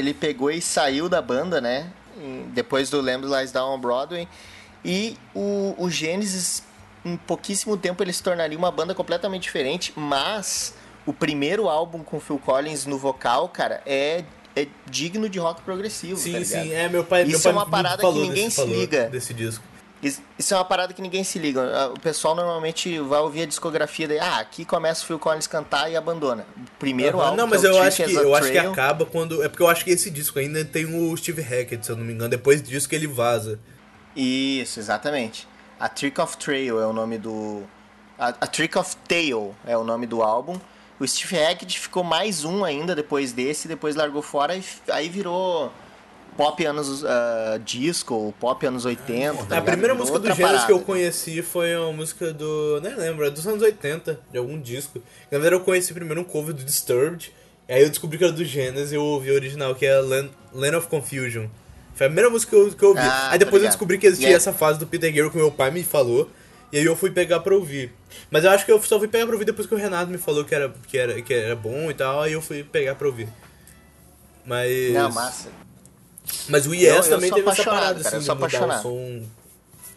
Ele 0.01 0.13
pegou 0.13 0.49
e 0.51 0.61
saiu 0.61 1.07
da 1.07 1.21
banda, 1.21 1.61
né? 1.61 1.89
Depois 2.53 2.89
do 2.89 2.99
Lambs 2.99 3.29
Lies 3.31 3.51
Down 3.51 3.75
on 3.75 3.79
Broadway. 3.79 4.27
E 4.83 5.15
o, 5.33 5.75
o 5.77 5.89
Genesis, 5.89 6.63
em 7.05 7.15
pouquíssimo 7.15 7.77
tempo, 7.77 8.03
ele 8.03 8.11
se 8.11 8.21
tornaria 8.21 8.57
uma 8.57 8.71
banda 8.71 8.93
completamente 8.93 9.43
diferente. 9.43 9.93
Mas 9.95 10.73
o 11.05 11.13
primeiro 11.13 11.69
álbum 11.69 12.03
com 12.03 12.19
Phil 12.19 12.39
Collins 12.39 12.85
no 12.85 12.97
vocal, 12.97 13.47
cara, 13.49 13.81
é, 13.85 14.23
é 14.55 14.67
digno 14.89 15.29
de 15.29 15.39
rock 15.39 15.61
progressivo. 15.61 16.15
tá 16.15 16.21
Sim, 16.21 16.31
ligado? 16.39 16.63
sim, 16.63 16.73
é, 16.73 16.89
meu 16.89 17.03
pai, 17.03 17.23
meu 17.23 17.35
Isso 17.35 17.43
pai 17.43 17.51
é 17.51 17.55
uma 17.55 17.65
parada 17.65 18.01
que 18.01 18.11
ninguém 18.13 18.45
desse, 18.45 18.61
se 18.61 18.67
liga. 18.67 19.09
desse 19.09 19.33
disco. 19.33 19.63
Isso 20.01 20.53
é 20.53 20.57
uma 20.57 20.65
parada 20.65 20.93
que 20.93 21.01
ninguém 21.01 21.23
se 21.23 21.37
liga. 21.37 21.61
Ah, 21.61 21.87
O 21.89 21.99
pessoal 21.99 22.35
normalmente 22.35 22.99
vai 22.99 23.19
ouvir 23.19 23.43
a 23.43 23.45
discografia 23.45 24.07
daí, 24.07 24.19
ah, 24.19 24.39
aqui 24.39 24.65
começa 24.65 25.03
o 25.03 25.05
Phil 25.05 25.19
Collins 25.19 25.45
cantar 25.45 25.91
e 25.91 25.95
abandona. 25.95 26.45
O 26.57 26.79
primeiro 26.79 27.19
Aham, 27.19 27.25
álbum. 27.25 27.37
Não, 27.37 27.45
que 27.45 27.51
mas 27.53 27.63
é 27.63 27.67
eu 27.67 27.81
acho 27.81 28.03
que 28.03 28.13
eu 28.13 28.35
acho 28.35 28.51
que 28.51 28.57
acaba 28.57 29.05
quando. 29.05 29.43
É 29.43 29.49
porque 29.49 29.61
eu 29.61 29.67
acho 29.67 29.85
que 29.85 29.91
esse 29.91 30.09
disco 30.09 30.39
ainda 30.39 30.65
tem 30.65 30.85
o 30.85 31.15
Steve 31.15 31.41
Hackett, 31.41 31.85
se 31.85 31.91
eu 31.91 31.95
não 31.95 32.03
me 32.03 32.13
engano. 32.13 32.29
Depois 32.29 32.63
disso 32.63 32.89
que 32.89 32.95
ele 32.95 33.07
vaza. 33.07 33.59
Isso, 34.15 34.79
exatamente. 34.79 35.47
A 35.79 35.87
Trick 35.87 36.19
of 36.19 36.35
Trail 36.37 36.79
é 36.79 36.87
o 36.87 36.93
nome 36.93 37.17
do. 37.17 37.63
A, 38.17 38.29
a 38.29 38.47
Trick 38.47 38.77
of 38.77 38.95
Tail 39.07 39.55
é 39.65 39.77
o 39.77 39.83
nome 39.83 40.07
do 40.07 40.21
álbum. 40.23 40.59
O 40.99 41.07
Steve 41.07 41.35
Hackett 41.35 41.79
ficou 41.79 42.03
mais 42.03 42.43
um 42.45 42.63
ainda 42.63 42.95
depois 42.95 43.33
desse, 43.33 43.67
depois 43.67 43.95
largou 43.95 44.21
fora 44.21 44.55
e 44.55 44.63
aí 44.91 45.09
virou 45.09 45.71
pop 46.41 46.65
anos 46.65 47.05
ah, 47.05 47.59
disco, 47.63 48.33
pop 48.39 48.65
anos 48.65 48.83
80. 48.83 49.45
tá 49.45 49.57
a 49.57 49.61
primeira 49.61 49.93
música 49.93 50.17
do 50.17 50.33
Gênesis 50.33 50.65
que 50.65 50.71
eu 50.71 50.79
conheci 50.79 51.41
foi 51.43 51.75
uma 51.75 51.93
música 51.93 52.33
do. 52.33 52.79
Nem 52.81 52.95
lembro, 52.95 53.25
é 53.25 53.29
dos 53.29 53.45
anos 53.45 53.61
80, 53.61 54.19
de 54.31 54.37
algum 54.37 54.59
disco. 54.59 54.99
Na 55.29 55.37
verdade, 55.37 55.55
eu 55.55 55.59
conheci 55.61 55.93
primeiro 55.93 56.21
um 56.21 56.23
cover 56.23 56.53
do 56.53 56.63
Disturbed. 56.63 57.31
E 57.69 57.73
aí 57.73 57.83
eu 57.83 57.89
descobri 57.89 58.17
que 58.17 58.23
era 58.23 58.33
do 58.33 58.43
Gênesis 58.43 58.91
e 58.91 58.95
eu 58.95 59.03
ouvi 59.03 59.29
o 59.31 59.35
original, 59.35 59.75
que 59.75 59.85
é 59.85 59.97
Land, 59.99 60.31
Land 60.51 60.75
of 60.77 60.87
Confusion. 60.87 61.45
Foi 61.93 62.07
a 62.07 62.09
primeira 62.09 62.29
música 62.29 62.49
que 62.49 62.55
eu, 62.55 62.71
que 62.73 62.83
eu 62.83 62.89
ouvi. 62.89 63.01
Ah, 63.01 63.29
aí 63.31 63.39
tô 63.39 63.45
depois 63.45 63.61
eu 63.61 63.69
descobri 63.69 63.97
que 63.97 64.07
existia 64.07 64.29
é- 64.29 64.33
essa 64.33 64.51
fase 64.51 64.79
do 64.79 64.87
Peter 64.87 65.09
Gabriel 65.09 65.29
que 65.29 65.37
meu 65.37 65.51
pai 65.51 65.69
me 65.69 65.83
falou. 65.83 66.29
E 66.71 66.77
aí 66.77 66.85
eu 66.85 66.95
fui 66.95 67.11
pegar 67.11 67.41
pra 67.41 67.53
ouvir. 67.53 67.93
Mas 68.31 68.43
eu 68.45 68.49
acho 68.49 68.65
que 68.65 68.71
eu 68.71 68.81
só 68.81 68.97
fui 68.97 69.07
pegar 69.07 69.25
pra 69.25 69.35
ouvir 69.35 69.45
depois 69.45 69.67
que 69.67 69.75
o 69.75 69.77
Renato 69.77 70.09
me 70.09 70.17
falou 70.17 70.43
que 70.43 70.55
era, 70.55 70.73
que 70.87 70.97
era, 70.97 71.21
que 71.21 71.33
era 71.33 71.55
bom 71.55 71.91
e 71.91 71.93
tal. 71.93 72.21
Aí 72.21 72.33
eu 72.33 72.41
fui 72.41 72.63
pegar 72.63 72.95
pra 72.95 73.07
ouvir. 73.07 73.29
Mas. 74.45 74.93
Não, 74.93 75.11
massa. 75.11 75.49
Mas 76.49 76.65
o 76.67 76.73
Eu- 76.73 76.95
Yes 76.95 77.05
eu 77.07 77.15
também 77.15 77.29
sou 77.29 77.37
teve 77.37 77.49
essa 77.49 77.63
parada, 77.63 78.03
cara, 78.03 78.15
eu 78.15 78.17
assim, 78.19 78.25
sou 78.25 78.35
mudar 78.35 78.45
o 78.45 78.47
apaixonado. 78.47 78.81
som 78.83 79.23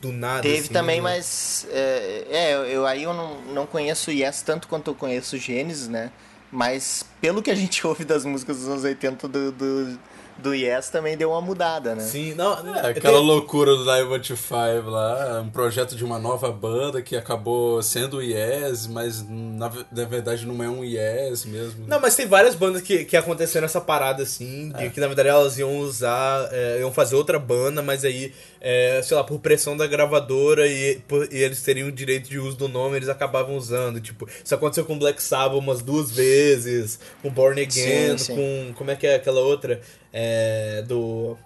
do 0.01 0.13
nada. 0.13 0.43
Teve 0.43 0.59
assim, 0.59 0.73
também, 0.73 0.97
né? 0.97 1.03
mas. 1.03 1.67
É, 1.71 2.27
é, 2.31 2.55
eu, 2.55 2.65
eu- 2.65 2.87
aí 2.87 3.03
eu 3.03 3.13
não, 3.15 3.41
não 3.43 3.67
conheço 3.67 4.11
o 4.11 4.13
Yes 4.15 4.43
tanto 4.43 4.69
quanto 4.69 4.91
eu 4.91 4.95
conheço 4.95 5.37
o 5.37 5.39
Gênesis, 5.39 5.89
né? 5.89 6.11
Mas 6.51 7.05
pelo 7.21 7.43
que 7.43 7.51
a 7.51 7.55
gente 7.55 7.85
ouve 7.87 8.05
das 8.05 8.25
músicas 8.25 8.59
dos 8.59 8.69
anos 8.69 8.85
80 8.85 9.27
do, 9.29 9.53
do, 9.53 9.99
do 10.39 10.55
Yes 10.55 10.89
também 10.91 11.17
deu 11.17 11.31
uma 11.31 11.41
mudada, 11.41 11.95
né? 11.95 12.03
Sim, 12.03 12.35
não. 12.35 12.53
É, 12.77 12.91
aquela 12.91 13.19
loucura 13.19 13.75
do 13.77 13.85
915 13.85 14.43
lá, 14.87 15.41
um 15.41 15.49
projeto 15.49 15.95
de 15.97 16.05
uma 16.05 16.19
nova 16.19 16.51
banda 16.51 17.01
que 17.01 17.17
acabou 17.17 17.83
sendo 17.83 18.19
o 18.19 18.23
Yes, 18.23 18.87
mas 18.87 19.25
na, 19.29 19.71
na 19.91 20.05
verdade 20.05 20.45
não 20.47 20.63
é 20.63 20.69
um 20.69 20.85
Yes 20.85 21.45
mesmo. 21.45 21.87
Não, 21.87 22.01
mas 22.01 22.15
tem 22.17 22.27
várias 22.27 22.55
bandas 22.55 22.83
que, 22.83 23.05
que 23.05 23.17
aconteceram 23.17 23.65
essa 23.65 23.81
parada 23.81 24.23
assim, 24.23 24.71
de 24.71 24.91
que 24.91 25.01
na 25.01 25.07
verdade 25.07 25.29
elas 25.29 25.59
iam 25.59 25.79
usar, 25.79 26.49
é, 26.53 26.79
iam 26.81 26.93
fazer 26.93 27.15
outra 27.17 27.39
banda, 27.39 27.81
mas 27.83 28.05
aí, 28.05 28.33
é, 28.61 29.01
sei 29.03 29.17
lá, 29.17 29.25
por 29.25 29.39
pressão 29.39 29.77
da 29.77 29.87
gravadora 29.87 30.67
e, 30.67 30.97
por- 31.09 31.33
e 31.33 31.43
eles 31.43 31.63
teriam 31.63 31.89
o 31.89 31.93
direito 31.93 32.29
de 32.29 32.39
uso 32.39 32.57
do 32.57 32.69
nome, 32.69 32.97
eles 32.97 33.09
acabavam 33.09 33.57
usando. 33.57 34.01
Tipo, 34.01 34.29
isso 34.45 34.55
aconteceu 34.55 34.85
com 34.85 34.99
Black 34.99 35.23
Sabbath 35.23 35.59
umas 35.59 35.81
duas 35.81 36.11
vezes, 36.11 36.99
com 37.23 37.31
Born 37.31 37.61
Again, 37.61 37.71
Sim, 37.71 38.19
sim. 38.19 38.35
com. 38.37 38.75
Como 38.75 38.91
é 38.91 38.97
que 38.97 39.07
é 39.07 39.15
aquela 39.15 39.41
outra? 39.41 39.81
É, 40.17 40.83
do. 40.83 41.37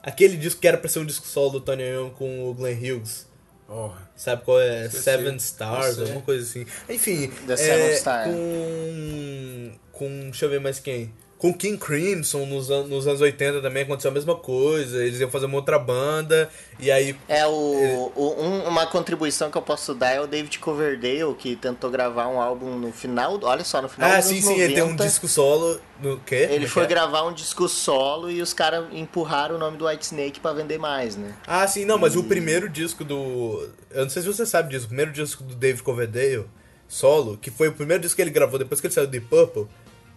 Aquele 0.00 0.36
disco 0.36 0.60
que 0.60 0.68
era 0.68 0.78
pra 0.78 0.88
ser 0.88 1.00
um 1.00 1.04
disco 1.04 1.26
solo 1.26 1.50
do 1.50 1.60
Tony 1.60 1.82
Iommi 1.82 2.12
com 2.12 2.48
o 2.48 2.54
Glenn 2.54 2.76
Hughes. 2.78 3.26
Porra. 3.66 4.08
Sabe 4.14 4.44
qual 4.44 4.60
é? 4.60 4.86
Esqueci. 4.86 5.02
Seven 5.02 5.36
Stars, 5.36 5.98
alguma 5.98 6.20
coisa 6.22 6.44
assim. 6.44 6.64
Enfim, 6.88 7.28
The 7.46 7.54
é, 7.54 7.56
Seven 7.56 7.96
Star. 7.96 8.28
com. 8.28 9.72
Com. 9.90 10.20
Deixa 10.30 10.44
eu 10.44 10.50
ver 10.50 10.60
mais 10.60 10.78
quem. 10.78 11.12
Com 11.42 11.52
King 11.52 11.76
Crimson 11.76 12.46
nos, 12.46 12.70
an 12.70 12.84
nos 12.84 13.04
anos 13.04 13.20
80 13.20 13.60
também 13.60 13.82
aconteceu 13.82 14.12
a 14.12 14.14
mesma 14.14 14.36
coisa. 14.36 15.04
Eles 15.04 15.18
iam 15.18 15.28
fazer 15.28 15.46
uma 15.46 15.56
outra 15.56 15.76
banda. 15.76 16.48
E 16.78 16.88
aí. 16.88 17.16
É 17.28 17.44
o, 17.44 18.12
o- 18.14 18.36
um- 18.40 18.68
uma 18.68 18.86
contribuição 18.86 19.50
que 19.50 19.58
eu 19.58 19.62
posso 19.62 19.92
dar 19.92 20.12
é 20.12 20.20
o 20.20 20.28
David 20.28 20.60
Coverdale, 20.60 21.34
que 21.36 21.56
tentou 21.56 21.90
gravar 21.90 22.28
um 22.28 22.40
álbum 22.40 22.78
no 22.78 22.92
final, 22.92 23.40
olha 23.42 23.64
só, 23.64 23.82
no 23.82 23.88
final 23.88 24.08
Ah, 24.08 24.16
dos 24.18 24.26
sim, 24.26 24.34
anos 24.34 24.44
sim, 24.46 24.60
ele 24.60 24.74
tem 24.74 24.84
um 24.84 24.92
90, 24.92 25.04
disco 25.04 25.26
solo. 25.26 25.80
No 26.00 26.20
quê? 26.20 26.46
Ele 26.48 26.64
é 26.66 26.68
foi 26.68 26.86
que 26.86 26.92
é? 26.92 26.94
gravar 26.94 27.24
um 27.24 27.32
disco 27.32 27.68
solo 27.68 28.30
e 28.30 28.40
os 28.40 28.52
caras 28.54 28.84
empurraram 28.92 29.56
o 29.56 29.58
nome 29.58 29.76
do 29.76 29.86
White 29.88 30.04
Snake 30.04 30.38
pra 30.38 30.52
vender 30.52 30.78
mais, 30.78 31.16
né? 31.16 31.34
Ah, 31.44 31.66
sim, 31.66 31.84
não, 31.84 31.98
mas 31.98 32.14
o 32.14 32.22
primeiro 32.22 32.68
disco 32.68 33.02
do. 33.04 33.68
Eu 33.90 34.04
não 34.04 34.10
sei 34.10 34.22
se 34.22 34.28
você 34.28 34.46
sabe 34.46 34.70
disso, 34.70 34.84
o 34.84 34.88
primeiro 34.88 35.10
disco 35.10 35.42
do 35.42 35.56
David 35.56 35.82
Coverdale, 35.82 36.46
solo, 36.86 37.36
que 37.36 37.50
foi 37.50 37.66
o 37.66 37.72
primeiro 37.72 38.00
disco 38.00 38.14
que 38.14 38.22
ele 38.22 38.30
gravou 38.30 38.60
depois 38.60 38.80
que 38.80 38.86
ele 38.86 38.94
saiu 38.94 39.08
de 39.08 39.20
Purple, 39.20 39.66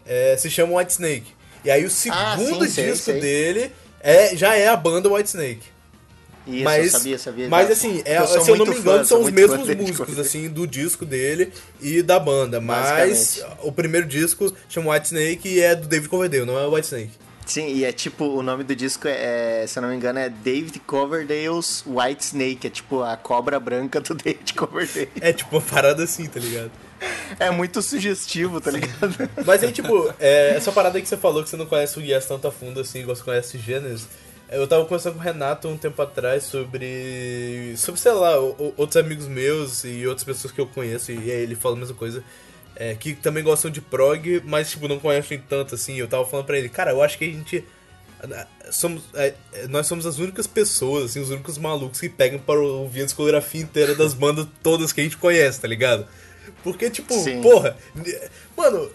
é, 0.05 0.35
se 0.37 0.49
chama 0.49 0.77
White 0.77 0.93
Snake. 0.93 1.33
E 1.63 1.71
aí 1.71 1.83
o 1.83 1.89
segundo 1.89 2.19
Ah, 2.19 2.37
sim, 2.37 2.69
sei, 2.69 2.91
disco 2.91 3.05
sei. 3.05 3.19
dele 3.19 3.71
é, 3.99 4.35
já 4.35 4.55
é 4.55 4.67
a 4.67 4.75
banda 4.75 5.09
White 5.09 5.29
Snake. 5.29 5.75
Isso, 6.47 6.63
mas, 6.63 6.85
eu 6.85 6.91
sabia, 6.91 7.17
sabia. 7.17 7.49
Mas 7.49 7.71
assim, 7.71 8.03
é, 8.05 8.23
se 8.25 8.51
eu 8.51 8.55
não 8.55 8.67
me 8.67 8.77
engano, 8.77 8.99
fã, 8.99 9.03
são 9.03 9.21
os 9.23 9.31
mesmos 9.31 9.67
músicos, 9.67 10.19
assim, 10.19 10.47
do 10.47 10.67
disco 10.67 11.03
dele 11.03 11.51
e 11.81 12.03
da 12.03 12.19
banda. 12.19 12.61
Mas 12.61 13.43
o 13.63 13.71
primeiro 13.71 14.05
disco 14.05 14.55
chama 14.69 14.93
White 14.93 15.07
Snake 15.07 15.49
e 15.49 15.59
é 15.59 15.73
do 15.75 15.87
David 15.87 16.07
Coverdale, 16.07 16.45
não 16.45 16.59
é 16.59 16.67
White 16.67 16.85
Snake. 16.85 17.11
Sim, 17.45 17.67
e 17.67 17.85
é 17.85 17.91
tipo, 17.91 18.25
o 18.25 18.41
nome 18.41 18.63
do 18.63 18.75
disco 18.75 19.07
é, 19.07 19.61
é, 19.63 19.67
se 19.67 19.77
eu 19.77 19.81
não 19.83 19.89
me 19.89 19.95
engano, 19.95 20.17
é 20.17 20.29
David 20.29 20.79
Coverdale's 20.79 21.83
White 21.85 22.23
Snake, 22.23 22.67
é 22.67 22.69
tipo 22.69 23.03
a 23.03 23.15
cobra 23.15 23.59
branca 23.59 24.01
do 24.01 24.15
David 24.17 24.53
Coverdale. 24.55 25.11
É 25.21 25.31
tipo 25.31 25.55
uma 25.55 25.61
parada 25.61 26.03
assim, 26.03 26.25
tá 26.25 26.39
ligado? 26.39 26.71
É 27.39 27.51
muito 27.51 27.81
sugestivo, 27.81 28.59
tá 28.59 28.71
ligado? 28.71 29.29
Mas 29.45 29.63
aí, 29.63 29.71
tipo, 29.71 30.11
é, 30.19 30.55
essa 30.55 30.71
parada 30.71 30.99
que 30.99 31.07
você 31.07 31.17
falou 31.17 31.43
que 31.43 31.49
você 31.49 31.57
não 31.57 31.65
conhece 31.67 31.99
o 31.99 32.01
Yes 32.01 32.25
tanto 32.25 32.47
a 32.47 32.51
fundo 32.51 32.79
assim, 32.79 33.01
igual 33.01 33.15
você 33.15 33.23
conhece 33.23 33.57
Genesis. 33.59 34.07
Eu 34.49 34.67
tava 34.67 34.83
conversando 34.83 35.13
com 35.13 35.19
o 35.19 35.23
Renato 35.23 35.67
um 35.67 35.77
tempo 35.77 35.99
atrás 36.01 36.43
sobre. 36.43 37.73
sobre, 37.77 37.99
sei 37.99 38.11
lá, 38.11 38.37
outros 38.37 38.95
amigos 38.95 39.27
meus 39.27 39.83
e 39.83 40.05
outras 40.07 40.23
pessoas 40.23 40.53
que 40.53 40.61
eu 40.61 40.67
conheço, 40.67 41.11
e 41.11 41.17
aí 41.17 41.41
ele 41.41 41.55
fala 41.55 41.75
a 41.75 41.79
mesma 41.79 41.95
coisa. 41.95 42.23
É, 42.75 42.93
que 42.95 43.13
também 43.13 43.43
gostam 43.43 43.71
de 43.71 43.81
prog, 43.81 44.41
mas, 44.45 44.71
tipo, 44.71 44.87
não 44.87 44.99
conhecem 44.99 45.39
tanto 45.39 45.75
assim. 45.75 45.95
Eu 45.95 46.07
tava 46.07 46.25
falando 46.25 46.45
pra 46.45 46.57
ele, 46.57 46.69
cara, 46.69 46.91
eu 46.91 47.01
acho 47.01 47.17
que 47.17 47.25
a 47.25 47.27
gente. 47.27 47.65
Somos, 48.71 49.03
é, 49.13 49.33
é, 49.53 49.67
nós 49.67 49.85
somos 49.85 50.05
as 50.05 50.17
únicas 50.17 50.47
pessoas, 50.47 51.05
assim, 51.05 51.19
os 51.19 51.29
únicos 51.29 51.57
malucos 51.57 51.99
que 51.99 52.09
pegam 52.09 52.39
para 52.39 52.59
ouvir 52.59 53.01
a 53.01 53.05
discografia 53.05 53.61
inteira 53.61 53.93
das 53.93 54.13
bandas 54.13 54.47
todas 54.63 54.91
que 54.91 55.01
a 55.01 55.03
gente 55.03 55.17
conhece, 55.17 55.61
tá 55.61 55.67
ligado? 55.67 56.07
Porque, 56.63 56.89
tipo, 56.89 57.13
Sim. 57.13 57.41
porra, 57.41 57.77
mano, 58.57 58.89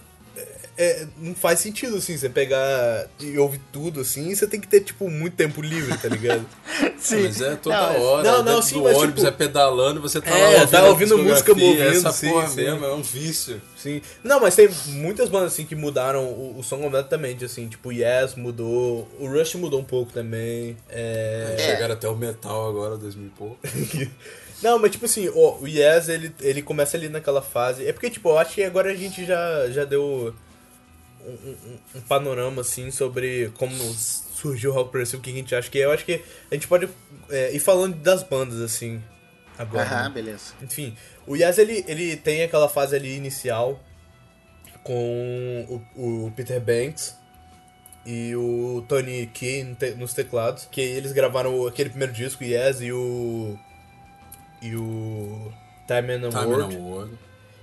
é, 0.81 1.07
não 1.19 1.35
faz 1.35 1.61
sentido, 1.61 1.99
assim, 1.99 2.17
você 2.17 2.31
pegar 2.31 3.07
e 3.21 3.37
ouvir 3.37 3.61
tudo, 3.71 4.01
assim, 4.01 4.35
você 4.35 4.47
tem 4.47 4.59
que 4.59 4.67
ter, 4.67 4.81
tipo, 4.81 5.11
muito 5.11 5.37
tempo 5.37 5.61
livre, 5.61 5.95
tá 5.99 6.09
ligado? 6.09 6.47
Sim. 6.99 7.25
Mas 7.25 7.39
é 7.43 7.55
toda 7.57 7.77
Não, 7.77 8.03
hora. 8.03 8.23
não, 8.23 8.39
não, 8.39 8.45
dentro 8.45 8.63
sim, 8.63 8.75
do 8.77 8.85
mas, 8.85 8.97
ônibus, 8.97 9.17
tipo, 9.17 9.27
é 9.27 9.31
pedalando, 9.31 10.01
você 10.01 10.23
tá 10.23 10.31
é, 10.31 10.43
lá 10.43 10.49
ouvindo, 10.49 10.71
tá 10.71 10.85
ouvindo 10.85 11.19
música 11.19 11.55
movendo, 11.55 11.97
Essa 11.97 12.13
sim, 12.13 12.31
porra 12.31 12.49
sim. 12.49 12.57
mesmo, 12.57 12.85
é 12.85 12.95
um 12.95 13.03
vício. 13.03 13.61
Sim. 13.77 14.01
Não, 14.25 14.41
mas 14.41 14.55
tem 14.55 14.71
muitas 14.87 15.29
bandas, 15.29 15.53
assim, 15.53 15.67
que 15.67 15.75
mudaram 15.75 16.25
o, 16.25 16.59
o 16.59 16.63
som 16.63 16.79
completamente, 16.79 17.45
assim, 17.45 17.69
tipo, 17.69 17.93
Yes 17.93 18.35
mudou, 18.35 19.07
o 19.19 19.27
Rush 19.27 19.57
mudou 19.57 19.81
um 19.81 19.85
pouco 19.85 20.13
também, 20.13 20.79
é... 20.89 21.57
Chegaram 21.59 21.93
até 21.93 22.09
o 22.09 22.17
metal 22.17 22.71
agora, 22.71 22.97
2000 22.97 23.27
e 23.27 23.31
pouco. 23.31 23.59
Não, 24.63 24.79
mas 24.79 24.91
tipo 24.91 25.07
assim, 25.07 25.29
o 25.29 25.67
Yes, 25.67 26.09
ele, 26.09 26.35
ele 26.41 26.61
começa 26.61 26.97
ali 26.97 27.09
naquela 27.09 27.41
fase. 27.41 27.87
É 27.87 27.93
porque, 27.95 28.11
tipo, 28.11 28.29
eu 28.29 28.39
acho 28.39 28.55
que 28.55 28.63
agora 28.63 28.91
a 28.91 28.95
gente 28.95 29.25
já, 29.25 29.71
já 29.71 29.87
deu 29.87 30.35
um, 31.27 31.99
um- 31.99 32.01
panorama, 32.03 32.63
assim, 32.63 32.91
sobre 32.91 33.51
como, 33.57 33.75
surgiu 33.95 34.71
o 34.71 34.75
rock 34.75 34.91
progressivo, 34.91 35.21
o 35.21 35.25
que 35.25 35.31
a 35.31 35.35
gente 35.35 35.55
acha 35.55 35.71
que 35.71 35.79
é. 35.81 35.85
Eu 35.85 35.93
acho 35.93 36.05
que 36.05 36.23
a 36.51 36.55
gente 36.55 36.67
pode 36.69 36.89
é, 37.29 37.53
ir 37.55 37.61
falando 37.61 37.97
das 37.97 38.23
bandas, 38.23 38.61
assim, 38.61 39.03
agora. 39.59 39.85
Aham, 39.85 40.05
né? 40.05 40.11
beleza. 40.15 40.55
Enfim, 40.63 40.97
o 41.27 41.37
Yes, 41.37 41.59
ele, 41.59 41.85
ele 41.87 42.17
tem 42.17 42.43
aquela 42.43 42.69
fase 42.69 42.97
ali 42.97 43.15
inicial 43.17 43.81
com 44.83 45.83
o, 45.95 46.27
o 46.27 46.31
Peter 46.33 46.61
Banks 46.61 47.15
e 48.07 48.35
o 48.35 48.85
Tony 48.89 49.27
Key 49.27 49.77
nos 49.99 50.15
teclados, 50.15 50.67
que 50.71 50.81
eles 50.81 51.13
gravaram 51.13 51.67
aquele 51.67 51.91
primeiro 51.91 52.13
disco, 52.13 52.43
Yes, 52.43 52.81
e 52.81 52.91
o... 52.93 53.59
e 54.63 54.75
o 54.75 55.53
Time 55.87 56.15
and 56.15 56.31
Time 56.31 56.35
Award. 56.55 56.75
and 56.75 56.79
Award. 56.79 57.19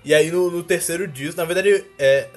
E 0.05 0.13
aí 0.13 0.29
no, 0.31 0.51
no 0.51 0.63
terceiro 0.63 1.07
disco, 1.07 1.37
na 1.37 1.45
verdade, 1.45 1.83
é. 1.97 2.29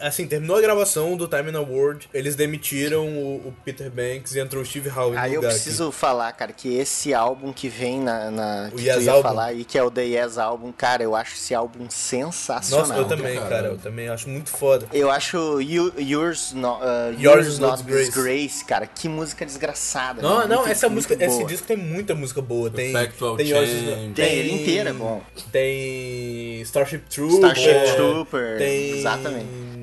Assim, 0.00 0.26
terminou 0.26 0.56
a 0.56 0.60
gravação 0.60 1.16
do 1.16 1.26
Time 1.28 1.50
and 1.50 1.58
Award, 1.58 2.08
eles 2.12 2.34
demitiram 2.34 3.06
o, 3.08 3.36
o 3.48 3.54
Peter 3.64 3.90
Banks 3.90 4.34
e 4.34 4.40
entrou 4.40 4.62
o 4.62 4.66
Steve 4.66 4.88
Howe 4.88 5.16
Aí 5.16 5.34
eu 5.34 5.40
preciso 5.40 5.90
falar, 5.92 6.32
cara, 6.32 6.52
que 6.52 6.74
esse 6.76 7.12
álbum 7.12 7.52
que 7.52 7.68
vem 7.68 8.00
na. 8.00 8.30
na 8.30 8.70
O 8.72 8.76
que 8.76 8.84
Yes 8.86 8.96
tu 8.96 9.02
ia 9.02 9.12
Album? 9.12 9.22
falar 9.28 9.44
aí, 9.46 9.64
que 9.64 9.78
é 9.78 9.82
o 9.82 9.90
The 9.90 10.02
Yes 10.02 10.38
Album, 10.38 10.72
cara, 10.72 11.02
eu 11.02 11.14
acho 11.14 11.34
esse 11.34 11.54
álbum 11.54 11.84
aqui. 11.84 11.94
sensacional. 11.94 12.86
Nossa, 12.88 13.00
eu 13.00 13.04
também, 13.06 13.36
cara. 13.36 13.48
cara, 13.48 13.66
eu 13.68 13.78
também 13.78 14.08
acho 14.08 14.28
muito 14.28 14.50
foda. 14.50 14.86
Eu 14.92 15.10
acho 15.10 15.60
you, 15.60 15.92
Yours, 15.98 16.52
no, 16.52 16.74
uh, 16.74 16.80
Yours 17.18 17.46
yours 17.46 17.58
Not 17.58 17.78
Not 17.78 17.82
Grace. 17.84 18.06
Disgrace, 18.10 18.64
cara. 18.64 18.86
Que 18.86 19.08
música 19.08 19.44
desgraçada. 19.44 20.22
Não, 20.22 20.40
né? 20.40 20.46
não, 20.46 20.56
Muito- 20.58 20.70
essa 20.70 20.88
muito 20.88 21.08
música, 21.08 21.24
esse 21.24 21.36
boa. 21.36 21.48
disco 21.48 21.66
tem 21.66 21.76
muita 21.76 22.14
música 22.14 22.40
boa. 22.40 22.70
Tem, 22.70 22.92
tem 22.92 23.48
Yours 23.48 23.70
Tem, 24.14 24.34
ele 24.34 24.52
inteiro 24.62 24.88
é 24.88 24.92
bom. 24.92 25.22
Tem 25.52 26.60
Starship 26.62 27.02
Trooper. 27.10 27.36
Starship 27.56 27.96
Trooper, 27.96 28.58
Tem... 28.58 28.98
exatamente. 28.98 29.73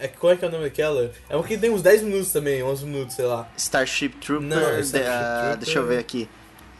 É, 0.00 0.08
qual 0.08 0.32
é 0.32 0.36
que 0.36 0.44
é 0.44 0.48
o 0.48 0.50
nome 0.50 0.64
daquela? 0.64 1.10
É 1.28 1.36
uma 1.36 1.44
que 1.44 1.56
tem 1.58 1.70
uns 1.70 1.82
10 1.82 2.02
minutos 2.02 2.32
também, 2.32 2.62
11 2.62 2.84
minutos, 2.86 3.14
sei 3.16 3.24
lá. 3.26 3.48
Starship 3.56 4.10
Trooper, 4.20 4.48
Não, 4.48 4.60
the- 4.60 4.80
Starship 4.80 5.08
uh, 5.10 5.40
Trooper. 5.40 5.56
deixa 5.58 5.78
eu 5.78 5.86
ver 5.86 5.98
aqui. 5.98 6.28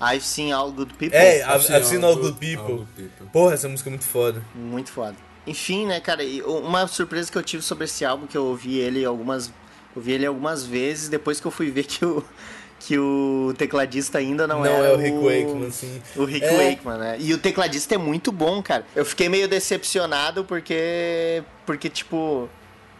I've 0.02 0.24
seen 0.24 0.52
all 0.52 0.72
good 0.72 0.94
people. 0.94 1.16
É, 1.16 1.40
I've 1.42 1.56
I've, 1.56 1.62
seen 1.66 1.76
I've 1.76 1.86
seen 1.86 2.02
all 2.04 2.10
all 2.12 2.16
good 2.16 2.32
good- 2.32 2.40
people. 2.56 2.72
all 2.72 2.78
good 2.78 2.90
people. 2.96 3.26
Porra, 3.32 3.54
essa 3.54 3.68
música 3.68 3.88
é 3.88 3.92
muito 3.92 4.06
foda. 4.06 4.42
Muito 4.54 4.90
foda. 4.90 5.14
Enfim, 5.46 5.86
né, 5.86 6.00
cara, 6.00 6.22
e 6.22 6.40
uma 6.42 6.86
surpresa 6.86 7.30
que 7.30 7.36
eu 7.36 7.42
tive 7.42 7.62
sobre 7.62 7.84
esse 7.84 8.04
álbum, 8.04 8.26
que 8.26 8.36
eu 8.36 8.44
ouvi 8.46 8.78
ele 8.78 9.04
algumas. 9.04 9.52
ouvi 9.94 10.12
ele 10.12 10.24
algumas 10.26 10.64
vezes, 10.64 11.08
depois 11.08 11.38
que 11.40 11.46
eu 11.46 11.50
fui 11.50 11.70
ver 11.70 11.84
que 11.88 12.02
o, 12.04 12.24
que 12.78 12.98
o 12.98 13.52
tecladista 13.58 14.16
ainda 14.18 14.46
não, 14.46 14.60
Não, 14.60 14.66
era 14.66 14.88
é 14.88 14.92
o 14.94 14.96
Rick 14.96 15.16
Wakeman, 15.18 15.66
assim. 15.68 16.00
O 16.16 16.24
Rick 16.24 16.46
É. 16.46 16.70
Wakeman, 16.70 16.98
né? 16.98 17.16
E 17.20 17.34
o 17.34 17.38
tecladista 17.38 17.94
é 17.94 17.98
muito 17.98 18.32
bom, 18.32 18.62
cara. 18.62 18.86
Eu 18.96 19.04
fiquei 19.04 19.28
meio 19.28 19.46
decepcionado 19.48 20.44
porque. 20.44 21.42
Porque, 21.66 21.90
tipo. 21.90 22.48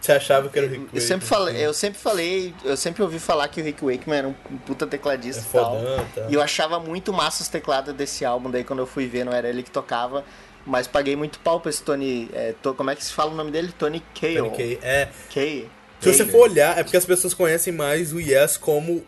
Você 0.01 0.13
achava 0.13 0.49
que 0.49 0.59
era 0.59 0.67
o 0.67 0.71
Rick 0.71 0.83
Wakeman? 0.85 1.01
Eu 1.03 1.07
sempre, 1.07 1.27
falei, 1.27 1.55
assim. 1.57 1.65
eu 1.65 1.75
sempre 1.75 2.01
falei, 2.01 2.55
eu 2.65 2.77
sempre 2.77 3.03
ouvi 3.03 3.19
falar 3.19 3.47
que 3.49 3.61
o 3.61 3.65
Rick 3.65 3.85
Wakeman 3.85 4.19
era 4.19 4.29
um 4.29 4.33
puta 4.67 4.87
tecladista 4.87 5.43
É 5.43 5.45
e 5.49 5.53
tal. 5.53 5.79
fodão, 5.79 6.07
tá. 6.15 6.27
E 6.31 6.35
eu 6.35 6.41
achava 6.41 6.81
muito 6.81 7.13
massa 7.13 7.43
os 7.43 7.49
teclados 7.49 7.95
desse 7.95 8.25
álbum, 8.25 8.51
daí 8.51 8.65
quando 8.65 8.79
eu 8.79 8.87
fui 8.87 9.07
ver 9.07 9.25
não 9.25 9.33
era 9.33 9.49
ele 9.49 9.63
que 9.63 9.71
tocava, 9.71 10.25
mas 10.65 10.87
paguei 10.87 11.17
muito 11.17 11.39
pau 11.41 11.61
pra 11.61 11.69
esse 11.69 11.83
Tony, 11.83 12.31
é, 12.33 12.55
to- 12.63 12.75
como 12.75 12.91
é 12.91 12.97
que 12.97 13.05
se 13.05 13.13
fala 13.13 13.31
o 13.31 13.35
nome 13.35 13.51
dele? 13.51 13.73
Tony 13.79 14.03
Kaye. 14.19 14.37
Tony 14.39 14.51
Kaye. 14.57 14.79
É, 14.83 15.09
Kaye. 15.35 15.69
Se 16.01 16.15
você 16.15 16.25
for 16.25 16.49
olhar, 16.51 16.79
é 16.79 16.83
porque 16.83 16.97
as 16.97 17.05
pessoas 17.05 17.35
conhecem 17.35 17.71
mais 17.73 18.13
o 18.15 18.19
Yes 18.21 18.57
como. 18.57 19.05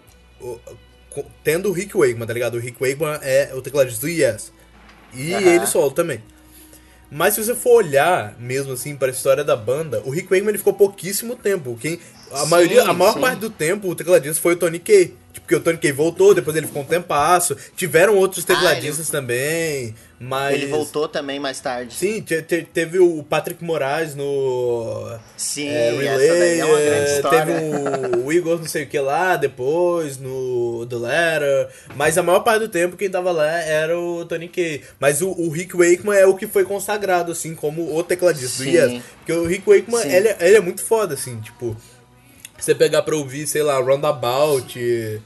tendo 1.42 1.68
o 1.68 1.72
Rick 1.72 1.96
Wakeman, 1.96 2.26
tá 2.26 2.32
ligado? 2.32 2.54
O 2.56 2.58
Rick 2.60 2.78
Wakeman 2.80 3.18
é 3.22 3.50
o 3.54 3.62
tecladista 3.62 4.00
do 4.06 4.08
Yes. 4.10 4.52
E 5.14 5.32
Aham. 5.34 5.42
ele 5.46 5.66
solo 5.66 5.90
também. 5.90 6.22
Mas 7.14 7.34
se 7.34 7.44
você 7.44 7.54
for 7.54 7.84
olhar 7.84 8.34
mesmo 8.38 8.72
assim 8.72 8.96
para 8.96 9.08
a 9.08 9.10
história 9.10 9.44
da 9.44 9.54
banda, 9.54 10.00
o 10.06 10.10
Rick 10.10 10.28
Wakeman 10.30 10.48
ele 10.48 10.58
ficou 10.58 10.72
pouquíssimo 10.72 11.36
tempo. 11.36 11.76
Quem, 11.78 12.00
a 12.30 12.38
Sim, 12.38 12.48
maioria, 12.48 12.84
a 12.84 12.94
maior 12.94 13.12
sim. 13.12 13.20
parte 13.20 13.38
do 13.40 13.50
tempo, 13.50 13.86
o 13.86 13.94
tecladista 13.94 14.40
foi 14.40 14.54
o 14.54 14.56
Tony 14.56 14.78
Kaye. 14.78 15.14
Tipo, 15.30 15.40
porque 15.42 15.54
o 15.56 15.60
Tony 15.60 15.76
Kaye 15.76 15.92
voltou, 15.92 16.32
depois 16.34 16.56
ele 16.56 16.66
ficou 16.66 16.80
um 16.80 16.86
tempasso. 16.86 17.54
Tiveram 17.76 18.16
outros 18.16 18.44
Ah, 18.44 18.46
tecladistas 18.54 19.10
também, 19.10 19.94
mas... 20.24 20.54
Ele 20.54 20.66
voltou 20.66 21.08
também 21.08 21.40
mais 21.40 21.58
tarde. 21.58 21.92
Sim, 21.92 22.22
te- 22.22 22.42
te- 22.42 22.62
teve 22.62 23.00
o 23.00 23.22
Patrick 23.24 23.62
Moraes 23.64 24.14
no 24.14 25.18
Sim, 25.36 25.66
é, 25.68 25.90
Relay, 25.90 26.60
é 26.60 26.64
uma 26.64 26.80
grande 26.80 27.10
é, 27.10 27.14
história. 27.16 27.44
teve 27.46 28.16
o, 28.16 28.26
o 28.26 28.32
Igor 28.32 28.58
não 28.58 28.66
sei 28.66 28.84
o 28.84 28.86
que 28.86 28.98
lá 29.00 29.36
depois, 29.36 30.18
no 30.18 30.86
The 30.88 30.96
Letter, 30.96 31.68
mas 31.96 32.16
a 32.16 32.22
maior 32.22 32.40
parte 32.40 32.60
do 32.60 32.68
tempo 32.68 32.96
quem 32.96 33.10
tava 33.10 33.32
lá 33.32 33.50
era 33.62 33.98
o 33.98 34.24
Tony 34.24 34.46
Kaye. 34.48 34.82
Mas 35.00 35.20
o, 35.22 35.30
o 35.30 35.50
Rick 35.50 35.76
Wakeman 35.76 36.16
é 36.16 36.26
o 36.26 36.36
que 36.36 36.46
foi 36.46 36.64
consagrado, 36.64 37.32
assim, 37.32 37.54
como 37.54 37.96
o 37.96 38.02
tecladista 38.04 38.62
Sim. 38.62 38.70
do 38.70 38.76
Yes. 38.76 39.02
Porque 39.18 39.32
o 39.32 39.44
Rick 39.44 39.68
Wakeman, 39.68 40.02
Sim. 40.02 40.12
ele, 40.14 40.28
é- 40.28 40.36
ele 40.40 40.56
é 40.56 40.60
muito 40.60 40.84
foda, 40.84 41.14
assim, 41.14 41.40
tipo... 41.40 41.76
Você 42.58 42.76
pegar 42.76 43.02
pra 43.02 43.16
ouvir, 43.16 43.46
sei 43.48 43.62
lá, 43.64 43.76
Roundabout... 43.80 45.20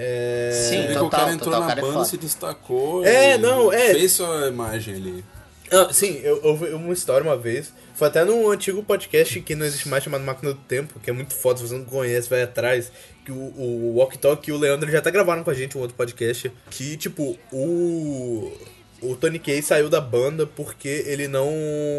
É... 0.00 0.50
Sim, 0.52 0.86
que 0.86 0.92
o 0.92 1.00
total, 1.00 1.10
cara 1.10 1.32
entrou 1.32 1.52
total, 1.52 1.60
na 1.60 1.66
cara 1.66 1.80
é 1.80 1.82
banda, 1.82 1.94
foda. 1.94 2.04
se 2.04 2.16
destacou. 2.16 3.04
É, 3.04 3.34
e 3.34 3.38
não, 3.38 3.72
é. 3.72 3.92
Fez 3.94 4.12
sua 4.12 4.46
imagem 4.46 4.94
ali. 4.94 5.24
Ah, 5.72 5.92
sim, 5.92 6.20
eu 6.22 6.40
ouvi 6.44 6.68
uma 6.68 6.92
história 6.92 7.26
uma 7.26 7.36
vez. 7.36 7.72
Foi 7.94 8.06
até 8.06 8.24
num 8.24 8.48
antigo 8.48 8.80
podcast 8.82 9.40
que 9.40 9.56
não 9.56 9.66
existe 9.66 9.88
mais 9.88 10.04
chamado 10.04 10.22
Máquina 10.24 10.54
do 10.54 10.60
Tempo, 10.60 11.00
que 11.00 11.10
é 11.10 11.12
muito 11.12 11.34
foda, 11.34 11.58
se 11.58 11.66
você 11.66 11.74
não 11.74 11.84
conhece, 11.84 12.30
vai 12.30 12.42
atrás. 12.42 12.92
Que 13.24 13.32
o, 13.32 13.34
o 13.34 13.96
Walk 13.96 14.16
Talk 14.18 14.48
e 14.48 14.52
o 14.52 14.56
Leandro 14.56 14.88
já 14.88 14.98
até 15.00 15.10
gravaram 15.10 15.42
com 15.42 15.50
a 15.50 15.54
gente 15.54 15.76
um 15.76 15.80
outro 15.80 15.96
podcast. 15.96 16.50
Que, 16.70 16.96
tipo, 16.96 17.36
o. 17.52 18.52
O 19.00 19.14
Tony 19.14 19.38
Kaye 19.38 19.62
saiu 19.62 19.88
da 19.88 20.00
banda 20.00 20.46
porque 20.46 21.04
ele 21.06 21.28
não. 21.28 21.52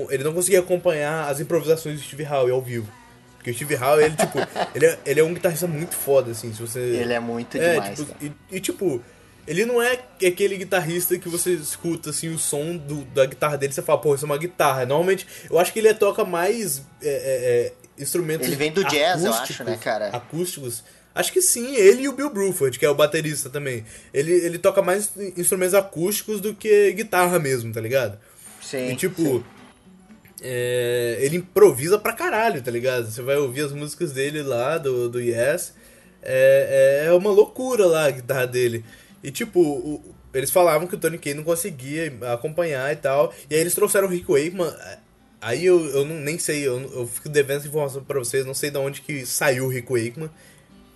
ele 0.10 0.24
não 0.24 0.34
conseguia 0.34 0.60
acompanhar 0.60 1.30
as 1.30 1.40
improvisações 1.40 2.00
do 2.00 2.02
Steve 2.02 2.26
Howe 2.26 2.52
ao 2.52 2.62
vivo. 2.62 2.99
Porque 3.54 3.64
o 3.64 3.68
Steve 3.68 3.76
Howe, 3.84 4.04
ele, 4.04 4.16
tipo, 4.16 4.38
ele 4.76 4.86
é, 4.86 5.00
ele 5.06 5.20
é 5.20 5.24
um 5.24 5.34
guitarrista 5.34 5.68
muito 5.68 5.96
foda, 5.96 6.32
assim, 6.32 6.54
se 6.54 6.62
você. 6.62 6.80
Ele 6.80 7.14
é 7.14 7.20
muito 7.20 7.58
demais, 7.58 7.98
tipo, 8.00 8.16
e, 8.24 8.32
e, 8.56 8.60
tipo, 8.60 9.02
ele 9.48 9.66
não 9.66 9.82
é 9.82 10.00
aquele 10.26 10.58
guitarrista 10.58 11.18
que 11.18 11.28
você 11.28 11.54
escuta 11.54 12.12
assim 12.12 12.30
o 12.30 12.38
som 12.38 12.78
do- 12.78 13.04
da 13.06 13.26
guitarra 13.26 13.58
dele 13.58 13.72
e 13.72 13.76
você 13.76 13.82
fala, 13.82 14.00
pô, 14.00 14.14
isso 14.14 14.26
é 14.26 14.28
uma 14.28 14.38
guitarra. 14.38 14.86
Normalmente, 14.86 15.26
eu 15.50 15.58
acho 15.58 15.74
que 15.74 15.80
ele 15.80 15.92
toca 15.94 16.24
mais 16.24 16.84
é, 17.02 17.08
é, 17.08 17.10
é, 17.10 17.74
instrumentos. 18.02 18.46
Ele 18.46 18.56
vem 18.56 18.72
do 18.72 18.84
jazz, 18.84 19.24
eu 19.24 19.34
acho, 19.34 19.64
né, 19.64 19.78
cara? 19.82 20.10
Acústicos. 20.10 20.84
Acho 21.16 21.34
que 21.34 21.42
sim, 21.42 21.76
ele 21.76 22.04
e 22.04 22.08
o 22.08 22.14
Bill 22.14 22.30
Bruford, 22.30 22.78
que 22.78 22.86
é 22.86 22.90
o 22.90 22.94
baterista 22.96 23.50
também. 23.50 23.84
Ele, 24.14 24.32
ele 24.32 24.60
toca 24.60 24.82
mais 24.82 25.10
instrumentos 25.36 25.74
acústicos 25.74 26.40
do 26.40 26.54
que 26.54 26.92
guitarra 26.94 27.40
mesmo, 27.40 27.74
tá 27.74 27.82
ligado? 27.82 28.20
Sim. 28.62 28.92
E 28.92 28.96
tipo, 28.96 29.44
é, 30.42 31.18
ele 31.22 31.38
improvisa 31.38 31.98
pra 32.00 32.14
caralho, 32.14 32.62
tá 32.62 32.72
ligado? 32.72 33.10
Você 33.10 33.22
vai 33.22 33.38
ouvir 33.38 33.62
as 33.62 33.72
músicas 33.72 34.12
dele 34.12 34.42
lá, 34.42 34.78
do, 34.78 35.10
do 35.10 35.20
Yes. 35.20 35.74
É, 36.22 37.06
é 37.08 37.14
uma 37.14 37.32
loucura 37.32 37.86
lá 37.86 38.06
a 38.06 38.12
guitarra 38.12 38.46
dele. 38.48 38.84
E 39.24 39.32
tipo, 39.32 39.60
o- 39.62 40.16
eles 40.34 40.52
falavam 40.52 40.88
que 40.88 40.96
o 40.96 40.98
Tony 41.00 41.18
Kaye 41.18 41.36
não 41.36 41.44
conseguia 41.44 42.14
acompanhar 42.34 42.92
e 42.94 42.96
tal. 42.96 43.34
E 43.50 43.56
aí 43.56 43.62
eles 43.62 43.74
trouxeram 43.74 44.08
o 44.08 44.12
Rick 44.12 44.30
Wakeman. 44.32 44.74
Aí 45.42 45.66
eu, 45.66 45.86
eu 45.88 46.06
não, 46.06 46.16
nem 46.16 46.38
sei, 46.38 46.68
eu, 46.68 46.80
eu 46.94 47.08
fico 47.08 47.30
devendo 47.30 47.60
essa 47.60 47.68
informação 47.68 48.04
pra 48.04 48.20
vocês, 48.20 48.46
não 48.46 48.54
sei 48.54 48.70
de 48.70 48.78
onde 48.78 49.02
que 49.02 49.26
saiu 49.26 49.66
o 49.66 49.70
Rick 49.70 49.90
Wakeman. 49.92 50.30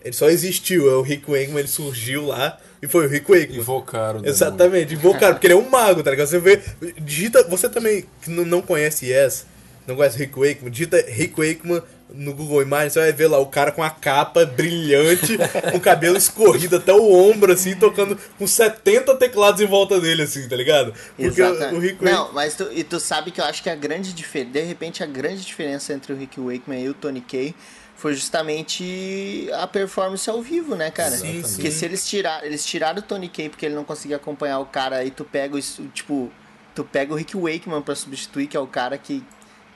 Ele 0.04 0.14
só 0.14 0.30
existiu, 0.30 0.90
é 0.92 0.96
o 0.96 1.02
Rick 1.02 1.30
Wakeman, 1.30 1.60
ele 1.60 1.68
surgiu 1.68 2.26
lá 2.26 2.60
e 2.82 2.88
foi 2.88 3.06
o 3.06 3.10
Rick 3.10 3.32
Wakeman. 3.32 3.60
Invocaram. 3.60 4.22
Exatamente, 4.26 4.94
invocaram, 4.94 5.36
porque 5.36 5.48
ele 5.48 5.54
é 5.54 5.58
um 5.58 5.70
mago, 5.70 6.04
tá 6.04 6.12
ligado? 6.12 6.28
Você 6.28 6.40
vê, 6.40 6.62
digita, 7.00 7.44
você 7.48 7.70
também 7.70 8.06
que 8.22 8.30
não 8.30 8.62
conhece 8.62 9.06
Yes, 9.06 9.46
não 9.88 9.96
conhece 9.96 10.18
Rick 10.18 10.38
Wakeman, 10.38 10.70
digita 10.72 10.98
Rick 11.08 11.34
Wakeman 11.40 11.82
no 12.14 12.34
Google 12.34 12.62
Imagens, 12.62 12.94
você 12.94 13.00
vai 13.00 13.12
ver 13.12 13.28
lá 13.28 13.40
o 13.40 13.48
cara 13.48 13.72
com 13.72 13.82
a 13.82 13.90
capa 13.90 14.46
brilhante, 14.46 15.38
com 15.72 15.78
o 15.78 15.82
cabelo 15.82 16.16
escorrido 16.16 16.76
até 16.76 16.94
o 16.94 17.12
ombro, 17.12 17.52
assim, 17.52 17.76
tocando 17.76 18.18
com 18.38 18.46
70 18.46 19.16
teclados 19.16 19.62
em 19.62 19.66
volta 19.66 20.00
dele, 20.00 20.22
assim, 20.24 20.48
tá 20.48 20.56
ligado? 20.56 20.94
Porque 21.16 21.42
Exata- 21.42 21.74
o, 21.74 21.78
o 21.78 21.80
Rick 21.80 21.96
Wakeman... 21.96 22.14
Não, 22.14 22.34
mas 22.34 22.56
tu, 22.56 22.70
e 22.72 22.84
tu 22.84 23.00
sabe 23.00 23.32
que 23.32 23.42
eu 23.42 23.46
acho 23.46 23.64
que 23.64 23.70
a 23.70 23.76
grande 23.76 24.14
diferença, 24.14 24.52
de 24.52 24.62
repente 24.62 25.02
a 25.02 25.08
grande 25.08 25.44
diferença 25.44 25.94
entre 25.94 26.14
o 26.14 26.16
Rick 26.16 26.40
Wakeman 26.40 26.84
e 26.84 26.90
o 26.90 26.94
Tony 26.94 27.22
Kaye 27.22 27.56
foi 28.04 28.14
justamente 28.16 29.48
a 29.54 29.66
performance 29.66 30.30
ao 30.30 30.42
vivo, 30.42 30.76
né, 30.76 30.92
cara? 30.92 31.12
Sim, 31.16 31.42
Porque 31.42 31.72
sim. 31.72 31.78
se 31.80 31.86
eles 31.86 32.06
tiraram, 32.06 32.46
eles 32.46 32.66
tiraram 32.66 33.00
o 33.00 33.02
Tony 33.02 33.30
Kaye 33.30 33.48
porque 33.48 33.66
ele 33.66 33.76
não 33.76 33.86
conseguia 33.86 34.18
acompanhar 34.18 34.60
o 34.60 34.66
cara, 34.66 34.98
aí 34.98 35.10
tu 35.10 35.24
pega 35.24 35.56
o 35.56 35.62
tipo, 35.94 36.30
tu 36.76 36.84
pega 36.84 37.14
o 37.14 37.16
Rick 37.16 37.38
Wakeman 37.38 37.82
pra 37.82 37.96
substituir, 37.96 38.48
que 38.48 38.58
é 38.58 38.60
o 38.60 38.68
cara 38.68 38.98
que 38.98 39.24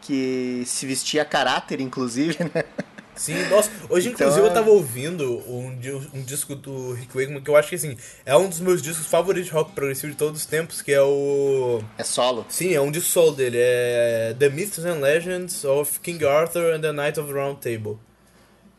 que 0.02 0.62
se 0.66 0.86
vestia 0.86 1.22
a 1.22 1.26
caráter, 1.26 1.80
inclusive, 1.80 2.36
né? 2.54 2.66
Sim, 3.16 3.34
nossa, 3.50 3.72
hoje 3.90 4.10
Então, 4.10 4.28
inclusive 4.28 4.46
eu 4.46 4.52
é- 4.52 4.54
tava 4.54 4.70
ouvindo 4.72 5.24
um, 5.50 5.68
um 6.14 6.22
disco 6.22 6.54
do 6.54 6.92
Rick 6.94 7.18
Wakeman 7.18 7.42
que 7.42 7.50
eu 7.50 7.56
acho 7.56 7.70
que 7.70 7.76
assim, 7.76 7.96
é 8.26 8.36
um 8.36 8.50
dos 8.50 8.60
meus 8.60 8.82
discos 8.82 9.08
favoritos 9.08 9.48
de 9.48 9.54
rock 9.54 9.72
progressivo 9.72 10.12
de 10.12 10.18
todos 10.18 10.42
os 10.42 10.46
tempos, 10.46 10.82
que 10.82 10.92
é 10.92 11.02
o 11.02 11.82
É 11.98 12.04
solo. 12.04 12.46
Sim, 12.50 12.74
é 12.74 12.82
um 12.82 12.92
disco 12.92 13.10
solo 13.10 13.32
dele, 13.32 13.58
é 13.58 14.36
The 14.38 14.50
Myths 14.50 14.84
and 14.86 15.00
Legends 15.00 15.64
of 15.64 16.02
King 16.02 16.26
Arthur 16.26 16.74
and 16.76 16.82
the 16.82 16.92
Knight 16.92 17.18
of 17.20 17.32
the 17.32 17.40
Round 17.40 17.60
Table. 17.62 17.98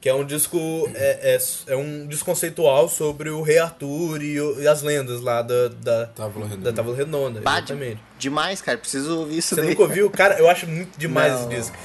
Que 0.01 0.09
é 0.09 0.15
um 0.15 0.25
disco. 0.25 0.57
É, 0.95 1.37
é, 1.37 1.73
é 1.73 1.77
um 1.77 2.07
disco 2.07 2.25
conceitual 2.25 2.89
sobre 2.89 3.31
o 3.31 3.43
Rei 3.43 3.59
Arthur 3.59 4.23
e, 4.23 4.41
o- 4.41 4.61
e 4.63 4.69
as 4.69 4.81
lendas 4.83 5.21
lá 5.21 5.43
da, 5.43 5.69
da, 5.69 6.07
Távola 6.07 6.45
da 6.45 6.51
redonda. 6.51 6.73
Távola 6.73 6.97
Redonda. 6.97 7.41
Bah, 7.41 7.59
exatamente. 7.59 8.01
Demais, 8.19 8.61
cara. 8.63 8.79
Preciso 8.79 9.19
ouvir 9.21 9.39
isso 9.39 9.55
Você 9.57 9.61
daí. 9.61 9.71
nunca 9.71 9.83
ouviu? 9.83 10.09
Cara, 10.09 10.39
eu 10.39 10.49
acho 10.49 10.69
muito 10.69 10.97
demais 10.97 11.33
Não. 11.33 11.41
esse 11.41 11.49
disco. 11.49 11.77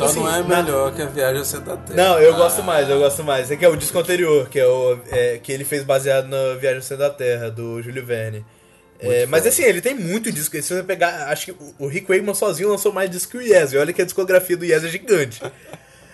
Só 0.00 0.10
assim. 0.10 0.20
não 0.20 0.34
é 0.34 0.42
na- 0.42 0.62
melhor 0.62 0.94
que 0.94 1.02
a 1.02 1.06
Viagem 1.06 1.38
ao 1.38 1.44
Centro 1.44 1.66
da 1.66 1.76
Terra. 1.76 1.96
Não, 1.96 2.18
eu 2.18 2.34
gosto 2.34 2.62
mais, 2.62 2.88
eu 2.88 2.98
gosto 2.98 3.22
mais. 3.24 3.50
É 3.50 3.56
que 3.56 3.64
é 3.64 3.68
o 3.68 3.76
disco 3.76 3.98
anterior, 3.98 4.48
que 4.48 4.58
é 4.58 4.66
o 4.66 4.98
é, 5.10 5.38
que 5.38 5.52
ele 5.52 5.64
fez 5.64 5.82
baseado 5.84 6.26
na 6.28 6.54
Viagem 6.54 6.76
ao 6.78 6.82
Centro 6.82 7.04
da 7.04 7.10
Terra, 7.10 7.50
do 7.50 7.80
Júlio 7.82 8.04
Verne. 8.04 8.44
É, 9.02 9.24
mas 9.26 9.46
assim, 9.46 9.62
ele 9.62 9.80
tem 9.80 9.94
muito 9.94 10.30
disco. 10.30 10.54
Se 10.60 10.74
você 10.74 10.82
pegar, 10.82 11.28
acho 11.30 11.46
que 11.46 11.52
o- 11.52 11.74
o 11.78 11.86
Rick 11.86 12.06
Wakeman 12.08 12.34
sozinho 12.34 12.68
lançou 12.68 12.92
mais 12.92 13.08
disco 13.08 13.32
que 13.32 13.38
o 13.38 13.42
Yes. 13.42 13.72
E 13.72 13.78
olha 13.78 13.92
que 13.94 14.02
a 14.02 14.04
discografia 14.04 14.56
do 14.56 14.64
Yes 14.64 14.84
é 14.84 14.88
gigante. 14.88 15.40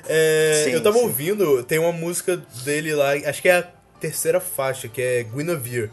É, 0.09 0.63
Sim, 0.65 0.71
eu 0.71 0.81
tava 0.85 0.99
sim. 0.99 1.03
ouvindo, 1.05 1.65
tem 1.65 1.81
uma 1.81 1.91
música 1.91 2.41
dele 2.65 2.95
lá, 2.95 3.15
acho 3.15 3.43
que 3.43 3.49
é 3.49 3.57
a 3.59 3.65
terceira 3.99 4.39
faixa, 4.39 4.87
que 4.87 5.03
é 5.03 5.25
Guinevere. 5.25 5.91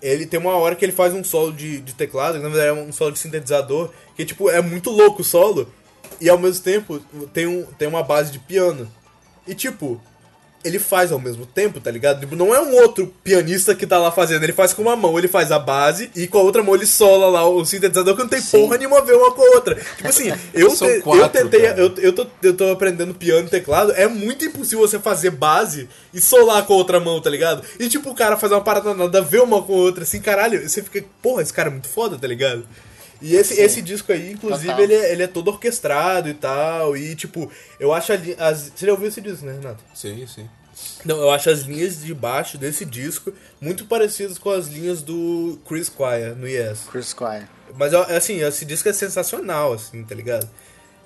Ele 0.00 0.24
tem 0.26 0.38
uma 0.38 0.54
hora 0.54 0.76
que 0.76 0.84
ele 0.84 0.92
faz 0.92 1.12
um 1.12 1.24
solo 1.24 1.52
de, 1.52 1.80
de 1.80 1.92
teclado, 1.92 2.38
que 2.38 2.42
na 2.44 2.48
verdade 2.48 2.68
é 2.68 2.72
um 2.72 2.92
solo 2.92 3.10
de 3.10 3.18
sintetizador, 3.18 3.90
que 4.16 4.24
tipo, 4.24 4.48
é 4.48 4.62
muito 4.62 4.90
louco 4.90 5.22
o 5.22 5.24
solo, 5.24 5.68
e 6.20 6.28
ao 6.28 6.38
mesmo 6.38 6.62
tempo 6.62 7.00
tem, 7.32 7.46
um, 7.46 7.64
tem 7.78 7.88
uma 7.88 8.02
base 8.02 8.30
de 8.32 8.38
piano. 8.38 8.90
E 9.46 9.54
tipo, 9.54 10.00
ele 10.62 10.78
faz 10.78 11.10
ao 11.10 11.18
mesmo 11.18 11.46
tempo, 11.46 11.80
tá 11.80 11.90
ligado? 11.90 12.20
Tipo, 12.20 12.36
não 12.36 12.54
é 12.54 12.60
um 12.60 12.74
outro 12.82 13.06
pianista 13.24 13.74
que 13.74 13.86
tá 13.86 13.96
lá 13.96 14.12
fazendo, 14.12 14.42
ele 14.44 14.52
faz 14.52 14.74
com 14.74 14.82
uma 14.82 14.94
mão, 14.94 15.18
ele 15.18 15.26
faz 15.26 15.50
a 15.50 15.58
base 15.58 16.10
e 16.14 16.26
com 16.26 16.36
a 16.36 16.42
outra 16.42 16.62
mão 16.62 16.74
ele 16.74 16.84
sola 16.84 17.28
lá 17.28 17.48
o 17.48 17.64
sintetizador 17.64 18.14
que 18.14 18.22
não 18.22 18.28
tem 18.28 18.42
porra 18.42 18.76
nenhuma 18.76 18.98
a 18.98 19.00
ver 19.00 19.14
uma 19.14 19.32
com 19.32 19.40
a 19.40 19.54
outra. 19.54 19.74
Tipo 19.74 20.08
assim, 20.08 20.30
eu, 20.52 20.68
te- 20.68 20.84
eu 20.84 21.02
quatro, 21.02 21.28
tentei, 21.44 21.62
cara. 21.62 21.80
eu, 21.80 21.94
eu, 21.96 22.12
tô, 22.12 22.26
eu 22.42 22.54
tô 22.54 22.70
aprendendo 22.72 23.14
piano 23.14 23.46
e 23.46 23.50
teclado, 23.50 23.92
é 23.92 24.06
muito 24.06 24.44
impossível 24.44 24.86
você 24.86 24.98
fazer 24.98 25.30
base 25.30 25.88
e 26.12 26.20
solar 26.20 26.66
com 26.66 26.74
a 26.74 26.76
outra 26.76 27.00
mão, 27.00 27.18
tá 27.22 27.30
ligado? 27.30 27.64
E 27.78 27.88
tipo, 27.88 28.10
o 28.10 28.14
cara 28.14 28.36
faz 28.36 28.52
uma 28.52 28.60
parada 28.60 28.92
nada 28.92 29.18
a 29.18 29.22
ver 29.22 29.40
uma 29.40 29.62
com 29.62 29.72
a 29.72 29.76
outra, 29.76 30.02
assim, 30.02 30.20
caralho, 30.20 30.68
você 30.68 30.82
fica, 30.82 31.02
porra, 31.22 31.40
esse 31.40 31.52
cara 31.54 31.70
é 31.70 31.72
muito 31.72 31.88
foda, 31.88 32.18
tá 32.18 32.26
ligado? 32.28 32.64
E 33.20 33.34
esse, 33.36 33.60
esse 33.60 33.82
disco 33.82 34.12
aí, 34.12 34.32
inclusive, 34.32 34.66
Total. 34.68 34.82
ele 34.82 34.94
é, 34.94 35.12
ele 35.12 35.22
é 35.22 35.26
todo 35.26 35.48
orquestrado 35.48 36.28
e 36.28 36.34
tal, 36.34 36.96
e 36.96 37.14
tipo, 37.14 37.50
eu 37.78 37.92
acho 37.92 38.12
ali, 38.12 38.34
as, 38.38 38.72
você 38.74 38.86
já 38.86 38.92
ouviu 38.92 39.08
esse 39.08 39.20
disco, 39.20 39.44
né, 39.44 39.52
Renato? 39.52 39.84
Sim, 39.94 40.26
sim. 40.26 40.48
Não, 41.04 41.18
eu 41.18 41.30
acho 41.30 41.50
as 41.50 41.60
linhas 41.60 42.02
de 42.02 42.14
baixo 42.14 42.56
desse 42.56 42.84
disco 42.86 43.32
muito 43.60 43.84
parecidas 43.84 44.38
com 44.38 44.50
as 44.50 44.66
linhas 44.68 45.02
do 45.02 45.58
Chris 45.68 45.88
Squire 45.88 46.34
no 46.34 46.48
Yes. 46.48 46.86
Chris 46.90 47.08
Squire. 47.08 47.46
Mas, 47.76 47.92
assim, 47.92 48.40
esse 48.42 48.64
disco 48.64 48.88
é 48.88 48.92
sensacional, 48.92 49.74
assim, 49.74 50.02
tá 50.02 50.14
ligado? 50.14 50.48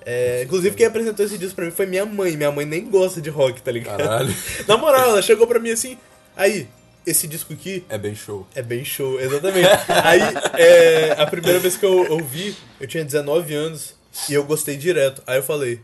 É, 0.05 0.43
inclusive, 0.43 0.75
quem 0.75 0.85
apresentou 0.85 1.25
esse 1.25 1.37
disco 1.37 1.55
pra 1.55 1.65
mim 1.65 1.71
foi 1.71 1.85
minha 1.85 2.05
mãe. 2.05 2.37
Minha 2.37 2.51
mãe 2.51 2.65
nem 2.65 2.89
gosta 2.89 3.19
de 3.19 3.29
rock, 3.29 3.61
tá 3.61 3.71
ligado? 3.71 3.97
Caralho. 3.97 4.33
Na 4.67 4.77
moral, 4.77 5.09
ela 5.09 5.21
chegou 5.21 5.45
pra 5.47 5.59
mim 5.59 5.71
assim, 5.71 5.97
aí, 6.37 6.67
esse 7.05 7.27
disco 7.27 7.53
aqui 7.53 7.83
É 7.89 7.97
bem 7.97 8.15
show. 8.15 8.47
é 8.55 8.61
bem 8.61 8.83
show, 8.85 9.19
exatamente. 9.19 9.67
Aí, 10.03 10.21
é, 10.57 11.11
a 11.17 11.25
primeira 11.27 11.59
vez 11.59 11.77
que 11.77 11.85
eu 11.85 12.11
ouvi, 12.11 12.55
eu 12.79 12.87
tinha 12.87 13.03
19 13.05 13.53
anos 13.53 13.95
e 14.29 14.33
eu 14.33 14.43
gostei 14.43 14.75
direto. 14.77 15.21
Aí 15.27 15.37
eu 15.37 15.43
falei, 15.43 15.81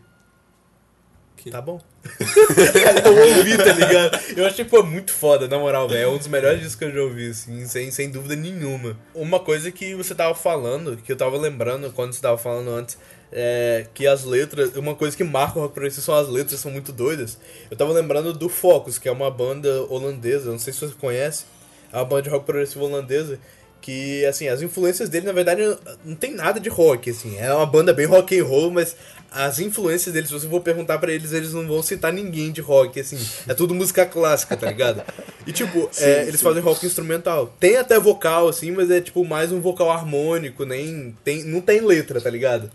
Que- 1.38 1.50
tá 1.52 1.62
bom. 1.62 1.82
Eu 3.06 3.38
ouvi, 3.38 3.58
tá 3.58 3.74
ligado? 3.74 4.20
Eu 4.36 4.46
achei, 4.46 4.66
pô, 4.66 4.82
muito 4.84 5.12
foda, 5.12 5.48
na 5.48 5.58
moral, 5.60 5.88
velho. 5.88 6.02
É 6.04 6.08
um 6.08 6.18
dos 6.18 6.28
melhores 6.28 6.60
discos 6.60 6.76
que 6.76 6.86
eu 6.86 6.92
já 6.92 7.02
ouvi, 7.02 7.30
assim, 7.30 7.66
sem, 7.68 7.92
sem 7.92 8.10
dúvida 8.10 8.36
nenhuma. 8.36 8.98
Uma 9.14 9.40
coisa 9.40 9.72
que 9.72 9.94
você 9.96 10.14
tava 10.16 10.34
falando, 10.36 10.98
que 10.98 11.12
eu 11.12 11.16
tava 11.16 11.38
lembrando 11.38 11.92
quando 11.92 12.14
você 12.14 12.22
tava 12.22 12.38
falando 12.40 12.70
antes, 12.72 12.98
é 13.32 13.86
que 13.94 14.06
as 14.06 14.24
letras, 14.24 14.76
uma 14.76 14.96
coisa 14.96 15.16
que 15.16 15.24
marca 15.24 15.58
o 15.58 15.62
rock 15.62 15.74
progressivo 15.74 16.04
são 16.04 16.16
as 16.16 16.28
letras, 16.28 16.60
são 16.60 16.72
muito 16.72 16.92
doidas. 16.92 17.38
Eu 17.70 17.78
tava 17.78 17.94
lembrando 17.94 18.34
do 18.34 18.50
Focus, 18.50 18.98
que 18.98 19.08
é 19.08 19.12
uma 19.12 19.32
banda 19.32 19.84
holandesa, 19.90 20.52
não 20.52 20.60
sei 20.60 20.74
se 20.74 20.80
você 20.80 20.94
conhece, 20.94 21.46
é 21.92 21.98
uma 21.98 22.06
banda 22.06 22.24
de 22.24 22.30
rock 22.30 22.46
progressivo 22.46 22.86
holandesa. 22.86 23.40
Que, 23.82 24.24
assim, 24.28 24.48
as 24.48 24.62
influências 24.62 25.10
dele, 25.10 25.26
na 25.26 25.32
verdade, 25.32 25.64
não 26.06 26.14
tem 26.14 26.36
nada 26.36 26.60
de 26.60 26.70
rock, 26.70 27.10
assim. 27.10 27.40
É 27.40 27.52
uma 27.52 27.66
banda 27.66 27.92
bem 27.92 28.06
rock 28.06 28.40
and 28.40 28.44
roll, 28.44 28.70
mas 28.70 28.96
as 29.32 29.58
influências 29.58 30.14
deles, 30.14 30.30
se 30.30 30.36
você 30.36 30.48
for 30.48 30.62
perguntar 30.62 31.00
pra 31.00 31.12
eles, 31.12 31.34
eles 31.34 31.52
não 31.52 31.68
vão 31.68 31.82
citar 31.82 32.14
ninguém 32.14 32.52
de 32.52 32.62
rock, 32.62 33.00
assim. 33.00 33.18
É 33.48 33.56
tudo 33.56 33.74
música 33.74 34.06
clássica, 34.06 34.56
tá 34.56 34.68
ligado? 34.68 35.02
E, 35.48 35.52
tipo, 35.52 35.90
é, 35.98 36.28
eles 36.28 36.40
fazem 36.40 36.62
rock 36.62 36.86
instrumental. 36.86 37.56
Tem 37.60 37.76
até 37.76 38.00
vocal, 38.00 38.48
assim, 38.48 38.70
mas 38.70 38.92
é, 38.92 39.02
tipo, 39.02 39.26
mais 39.26 39.52
um 39.52 39.60
vocal 39.60 39.90
harmônico, 39.90 40.64
nem... 40.64 41.18
Tem, 41.24 41.44
não 41.44 41.60
tem 41.60 41.82
letra, 41.82 42.22
tá 42.22 42.30
ligado? 42.30 42.70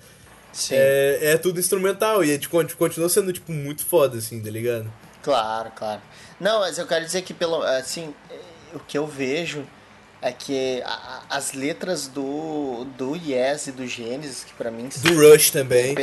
É, 0.74 1.18
é 1.32 1.36
tudo 1.38 1.60
instrumental 1.60 2.24
e 2.24 2.38
continua 2.76 3.08
sendo, 3.08 3.32
tipo, 3.32 3.52
muito 3.52 3.84
foda, 3.84 4.18
assim, 4.18 4.40
tá 4.40 4.50
ligado? 4.50 4.90
Claro, 5.22 5.70
claro. 5.74 6.00
Não, 6.40 6.60
mas 6.60 6.78
eu 6.78 6.86
quero 6.86 7.04
dizer 7.04 7.22
que 7.22 7.34
pelo 7.34 7.62
assim, 7.62 8.14
o 8.74 8.78
que 8.78 8.96
eu 8.96 9.06
vejo 9.06 9.64
é 10.22 10.32
que 10.32 10.82
a- 10.84 10.88
a- 11.30 11.36
as 11.36 11.52
letras 11.52 12.06
do 12.08 12.84
do 12.96 13.16
Yes 13.16 13.66
e 13.66 13.72
do 13.72 13.86
Genesis, 13.86 14.44
que 14.44 14.52
pra 14.54 14.70
mim 14.70 14.88
Do 15.02 15.14
Rush 15.14 15.50
também. 15.50 15.94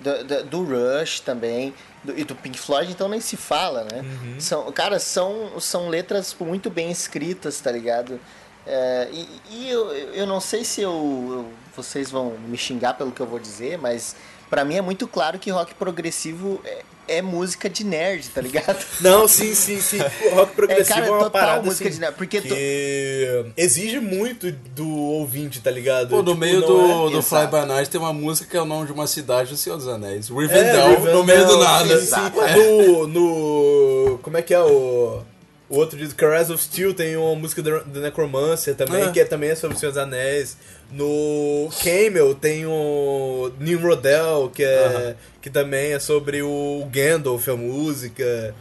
do, 0.00 0.24
do, 0.24 0.44
do 0.44 0.62
Rush 0.64 1.20
também 1.20 1.72
do- 2.04 2.16
e 2.18 2.22
do 2.24 2.34
Pink 2.34 2.58
Floyd 2.58 2.90
então 2.92 3.08
nem 3.08 3.20
se 3.20 3.36
fala 3.36 3.84
né 3.90 4.02
Uhum. 4.02 4.36
são 4.40 4.70
cara 4.72 4.98
são 4.98 5.58
são 5.58 5.88
letras 5.88 6.30
tipo, 6.30 6.44
muito 6.44 6.68
bem 6.70 6.90
escritas 6.90 7.60
tá 7.60 7.72
ligado 7.72 8.20
É, 8.66 9.08
e 9.12 9.28
e 9.50 9.70
eu, 9.70 9.92
eu 9.92 10.26
não 10.26 10.40
sei 10.40 10.64
se 10.64 10.80
eu, 10.82 10.90
eu- 10.90 11.46
vocês 11.76 12.10
vão 12.10 12.36
me 12.48 12.56
xingar 12.58 12.94
pelo 12.94 13.12
que 13.12 13.20
eu 13.20 13.26
vou 13.26 13.38
dizer 13.38 13.78
mas 13.78 14.16
pra 14.50 14.64
mim 14.64 14.76
é 14.76 14.80
muito 14.82 15.06
claro 15.06 15.38
que 15.38 15.50
rock 15.50 15.74
progressivo 15.74 16.60
é, 16.64 16.82
é 17.06 17.22
música 17.22 17.68
de 17.70 17.84
nerd 17.84 18.28
tá 18.30 18.40
ligado 18.40 18.84
Não, 19.00 19.28
sim, 19.28 19.54
sim, 19.54 19.80
sim. 19.80 19.98
O 20.00 20.34
rock 20.34 20.54
progressivo 20.56 20.98
é, 20.98 21.02
cara, 21.02 21.12
uma 21.12 21.18
total 21.24 21.30
parada 21.30 21.62
música 21.62 21.88
assim, 21.88 22.00
de- 22.00 22.12
porque 22.12 22.40
tu- 22.40 22.48
que 22.48 23.46
exige 23.56 24.00
muito 24.00 24.50
do 24.50 24.88
ouvinte, 24.88 25.60
tá 25.60 25.70
ligado? 25.70 26.08
Pô, 26.08 26.16
no 26.16 26.24
Tipo, 26.32 26.36
meio 26.36 26.60
do, 26.62 27.08
é- 27.08 27.10
do 27.12 27.22
Fly. 27.22 27.46
By 27.46 27.66
Night 27.66 27.88
tem 27.90 28.00
uma 28.00 28.12
música 28.12 28.50
que 28.50 28.56
é 28.56 28.60
o 28.60 28.64
nome 28.64 28.86
de 28.86 28.92
uma 28.92 29.06
cidade 29.06 29.50
do 29.50 29.56
Senhor 29.56 29.76
dos 29.76 29.86
Anéis. 29.86 30.28
É, 30.28 30.34
Rivendell, 30.34 30.88
Rivendell, 30.88 31.14
no 31.14 31.24
meio 31.24 31.46
do 31.46 31.58
nada. 31.62 32.00
sim, 32.00 32.06
sim. 32.06 32.86
No, 32.88 33.06
no... 33.06 34.18
Como 34.22 34.36
é 34.36 34.42
que 34.42 34.52
é 34.54 34.60
o... 34.60 35.22
O 35.68 35.76
outro 35.78 35.98
disco, 35.98 36.14
Caress 36.16 36.48
of 36.48 36.62
Steel, 36.62 36.94
tem 36.94 37.16
uma 37.16 37.34
música 37.34 37.60
do 37.60 37.80
do 37.84 38.00
Necromancer 38.00 38.74
também, 38.76 39.02
É. 39.04 39.10
que 39.10 39.18
é, 39.20 39.24
também 39.24 39.50
é 39.50 39.54
sobre 39.56 39.76
o 39.76 39.80
Senhor 39.80 39.90
dos 39.90 39.98
Anéis. 39.98 40.56
No 40.92 41.68
Camel 41.82 42.34
tem 42.36 42.64
o 42.66 43.50
Nimrodel, 43.58 44.50
que, 44.54 44.62
é, 44.62 45.16
que 45.42 45.50
também 45.50 45.92
é 45.92 45.98
sobre 45.98 46.40
o 46.42 46.86
Gandalf, 46.92 47.48
a 47.48 47.56
música. 47.56 48.54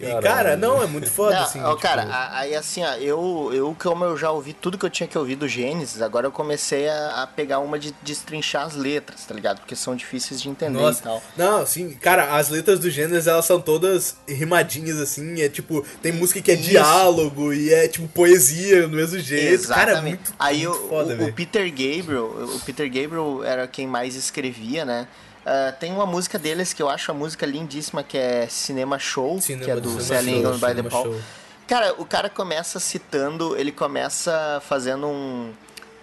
E, 0.00 0.22
cara, 0.22 0.56
não, 0.56 0.82
é 0.82 0.86
muito 0.86 1.10
foda, 1.10 1.36
Não, 1.36 1.42
assim. 1.42 1.60
ó, 1.60 1.70
tipo- 1.70 1.82
cara, 1.82 2.30
aí 2.32 2.54
assim, 2.54 2.82
ó, 2.82 2.94
eu, 2.94 3.50
eu, 3.52 3.76
como 3.78 4.04
eu 4.04 4.16
já 4.16 4.30
ouvi 4.30 4.54
tudo 4.54 4.78
que 4.78 4.86
eu 4.86 4.90
tinha 4.90 5.06
que 5.06 5.18
ouvir 5.18 5.36
do 5.36 5.46
Gênesis, 5.46 6.00
agora 6.00 6.26
eu 6.26 6.32
comecei 6.32 6.88
a, 6.88 7.22
a 7.22 7.26
pegar 7.26 7.58
uma 7.58 7.78
de 7.78 7.94
destrinchar 8.02 8.64
as 8.66 8.74
letras, 8.74 9.24
tá 9.26 9.34
ligado? 9.34 9.58
Porque 9.58 9.76
são 9.76 9.94
difíceis 9.94 10.40
de 10.40 10.48
entender 10.48 10.78
e 10.78 10.82
Nossa, 10.82 11.02
tal. 11.02 11.22
não, 11.36 11.66
sim, 11.66 11.90
cara, 11.92 12.34
as 12.36 12.48
letras 12.48 12.78
do 12.80 12.88
Gênesis, 12.88 13.26
elas 13.26 13.44
são 13.44 13.60
todas 13.60 14.16
rimadinhas, 14.26 14.98
assim, 14.98 15.42
é 15.42 15.48
tipo, 15.50 15.84
tem 16.02 16.12
música 16.12 16.40
que 16.40 16.50
é 16.50 16.54
Isso. 16.54 16.70
diálogo 16.70 17.52
e 17.52 17.72
é 17.72 17.86
tipo 17.86 18.08
poesia 18.08 18.88
do 18.88 18.96
mesmo 18.96 19.18
jeito, 19.18 19.68
cara, 19.68 19.98
é 19.98 20.00
muito, 20.00 20.32
Aí 20.38 20.66
muito 20.66 20.82
o, 20.84 20.88
foda, 20.88 21.14
o, 21.14 21.26
o. 21.28 21.32
Peter 21.34 21.68
Gabriel, 21.70 22.24
o 22.54 22.60
Peter 22.60 22.86
Gabriel 22.86 23.44
era 23.44 23.66
quem 23.68 23.86
mais 23.86 24.14
escrevia, 24.14 24.84
né? 24.84 25.06
Ah, 25.52 25.72
tem 25.72 25.92
uma 25.92 26.06
música 26.06 26.38
deles 26.38 26.72
que 26.72 26.80
eu 26.80 26.88
acho 26.88 27.10
a 27.10 27.14
música 27.14 27.44
lindíssima, 27.44 28.04
que 28.04 28.16
é 28.16 28.46
Cinema 28.46 29.00
Show, 29.00 29.40
Cinema- 29.40 29.64
que 29.64 29.70
é 29.72 29.76
do 29.80 30.00
Selling 30.00 30.38
England 30.38 30.58
by 30.58 30.80
the 30.80 30.88
Paul. 30.88 31.06
Show. 31.06 31.20
Cara, 31.66 31.94
o 31.98 32.04
cara 32.04 32.30
começa 32.30 32.78
citando, 32.78 33.56
ele 33.56 33.72
começa 33.72 34.62
fazendo 34.64 35.08
um, 35.08 35.52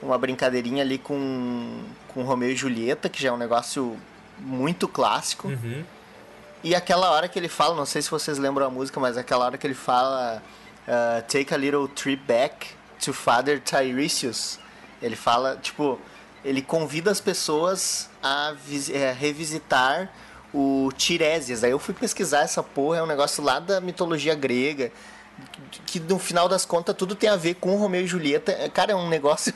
uma 0.01 0.17
brincadeirinha 0.17 0.83
ali 0.83 0.97
com, 0.97 1.81
com 2.09 2.23
Romeu 2.23 2.49
e 2.49 2.55
Julieta, 2.57 3.07
que 3.07 3.21
já 3.21 3.29
é 3.29 3.31
um 3.31 3.37
negócio 3.37 3.97
muito 4.37 4.85
clássico. 4.85 5.47
Uhum. 5.47 5.83
E 6.61 6.75
aquela 6.75 7.11
hora 7.11 7.29
que 7.29 7.39
ele 7.39 7.47
fala, 7.47 7.73
não 7.73 7.85
sei 7.85 8.01
se 8.01 8.11
vocês 8.11 8.37
lembram 8.37 8.65
a 8.65 8.69
música, 8.69 8.99
mas 8.99 9.17
aquela 9.17 9.45
hora 9.45 9.57
que 9.57 9.65
ele 9.65 9.73
fala 9.73 10.43
uh, 10.87 11.21
Take 11.21 11.53
a 11.53 11.57
little 11.57 11.87
trip 11.87 12.21
back 12.27 12.67
to 13.03 13.13
Father 13.13 13.61
Tiresias. 13.61 14.59
Ele 15.01 15.15
fala, 15.15 15.57
tipo, 15.61 15.99
ele 16.43 16.61
convida 16.61 17.11
as 17.11 17.21
pessoas 17.21 18.09
a 18.27 18.55
eh, 18.91 19.11
revisitar 19.11 20.11
o 20.53 20.91
Tiresias. 20.95 21.63
Aí 21.63 21.71
eu 21.71 21.79
fui 21.79 21.93
pesquisar 21.93 22.41
essa 22.41 22.63
porra, 22.63 22.97
é 22.97 23.03
um 23.03 23.07
negócio 23.07 23.43
lá 23.43 23.59
da 23.59 23.79
mitologia 23.79 24.35
grega. 24.35 24.91
Que 25.85 25.99
no 25.99 26.17
final 26.17 26.49
das 26.49 26.65
contas 26.65 26.95
tudo 26.95 27.13
tem 27.13 27.29
a 27.29 27.35
ver 27.35 27.55
com 27.55 27.75
Romeu 27.77 28.01
e 28.01 28.07
Julieta. 28.07 28.51
É, 28.51 28.67
Cara, 28.69 28.93
é 28.93 28.95
um 28.95 29.07
negócio 29.07 29.53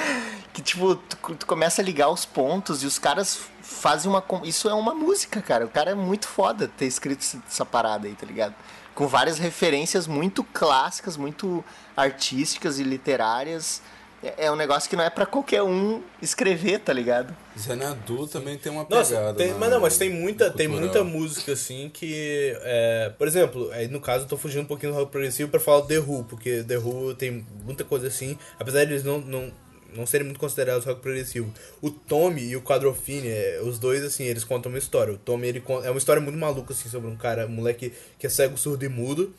que 0.54 0.62
tipo, 0.62 0.96
tu, 0.96 1.34
tu 1.36 1.46
começa 1.46 1.82
a 1.82 1.84
ligar 1.84 2.08
os 2.08 2.24
pontos 2.24 2.82
e 2.82 2.86
os 2.86 2.98
caras 2.98 3.38
fazem 3.60 4.10
uma. 4.10 4.24
Isso 4.42 4.68
é 4.68 4.74
uma 4.74 4.94
música, 4.94 5.42
cara. 5.42 5.66
O 5.66 5.68
cara 5.68 5.90
é 5.90 5.94
muito 5.94 6.26
foda 6.26 6.66
ter 6.66 6.86
escrito 6.86 7.24
essa 7.46 7.66
parada 7.66 8.08
aí, 8.08 8.14
tá 8.14 8.26
ligado? 8.26 8.54
Com 8.94 9.06
várias 9.06 9.38
referências 9.38 10.06
muito 10.06 10.42
clássicas, 10.42 11.16
muito 11.16 11.62
artísticas 11.96 12.78
e 12.78 12.82
literárias. 12.82 13.82
É 14.22 14.46
é 14.46 14.50
um 14.52 14.56
negócio 14.56 14.90
que 14.90 14.96
não 14.96 15.04
é 15.04 15.10
pra 15.10 15.24
qualquer 15.24 15.62
um 15.62 16.02
escrever, 16.20 16.80
tá 16.80 16.92
ligado? 16.92 17.34
Xanadu 17.56 18.26
também 18.26 18.58
tem 18.58 18.70
uma 18.72 18.84
pegada. 18.84 19.20
Nossa, 19.20 19.34
tem, 19.34 19.52
na- 19.52 19.58
mas 19.58 19.70
não, 19.70 19.80
mas 19.80 19.96
tem 19.98 20.10
muita, 20.10 20.50
tem 20.50 20.66
muita 20.66 21.04
música 21.04 21.52
assim 21.52 21.88
que. 21.92 22.56
é, 22.62 23.12
por 23.16 23.28
exemplo, 23.28 23.70
aí 23.72 23.86
no 23.88 24.00
caso 24.00 24.24
eu 24.24 24.28
tô 24.28 24.36
fugindo 24.36 24.62
um 24.62 24.66
pouquinho 24.66 24.92
do 24.92 24.98
rock 24.98 25.12
progressivo 25.12 25.48
pra 25.50 25.60
falar 25.60 25.82
do 25.82 25.86
The 25.86 25.98
Who, 26.00 26.24
porque 26.24 26.64
The 26.64 26.78
Who 26.78 27.14
tem 27.14 27.46
muita 27.64 27.84
coisa 27.84 28.08
assim, 28.08 28.36
apesar 28.58 28.84
de 28.84 28.92
eles 28.92 29.04
não, 29.04 29.20
não, 29.20 29.52
não 29.94 30.04
serem 30.04 30.24
muito 30.26 30.40
considerados 30.40 30.84
rock 30.84 31.00
progressivo. 31.00 31.52
O 31.80 31.88
Tommy 31.90 32.42
e 32.42 32.56
o 32.56 32.60
Quadrofini, 32.62 33.28
é, 33.28 33.60
os 33.62 33.78
dois, 33.78 34.02
assim, 34.02 34.24
eles 34.24 34.42
contam 34.42 34.70
uma 34.72 34.78
história. 34.78 35.12
O 35.14 35.18
Tommy, 35.18 35.46
ele 35.46 35.60
conta, 35.60 35.86
é 35.86 35.90
uma 35.90 35.98
história 35.98 36.20
muito 36.20 36.36
maluca, 36.38 36.72
assim, 36.72 36.88
sobre 36.88 37.08
um 37.08 37.16
cara, 37.16 37.46
um 37.46 37.50
moleque 37.50 37.92
que 38.18 38.26
é 38.26 38.30
cego, 38.30 38.56
surdo 38.58 38.84
e 38.84 38.88
mudo. 38.88 39.32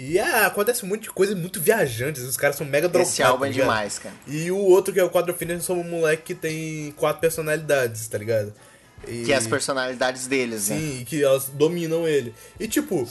E 0.00 0.16
é, 0.16 0.44
acontece 0.44 0.84
um 0.84 0.88
monte 0.88 1.02
de 1.02 1.10
coisa 1.10 1.34
muito 1.34 1.60
viajantes, 1.60 2.22
os 2.22 2.36
caras 2.36 2.54
são 2.54 2.64
mega 2.64 2.88
drogados. 2.88 3.12
Esse 3.12 3.20
álbum 3.20 3.44
é 3.44 3.48
tá 3.48 3.52
ligado? 3.52 3.66
demais, 3.66 3.98
cara. 3.98 4.14
E 4.28 4.48
o 4.48 4.56
outro, 4.56 4.94
que 4.94 5.00
é 5.00 5.02
o 5.02 5.10
Quadrofini, 5.10 5.54
é 5.54 5.58
só 5.58 5.72
um 5.72 5.82
moleque 5.82 6.22
que 6.22 6.34
tem 6.36 6.92
quatro 6.92 7.20
personalidades, 7.20 8.06
tá 8.06 8.16
ligado? 8.16 8.54
E- 9.08 9.24
Que 9.24 9.32
é 9.32 9.36
as 9.36 9.48
personalidades 9.48 10.28
deles, 10.28 10.68
né? 10.68 10.76
Sim, 10.76 11.00
e 11.00 11.04
que 11.04 11.24
elas 11.24 11.46
dominam 11.48 12.06
ele. 12.06 12.32
E 12.60 12.68
tipo, 12.68 13.08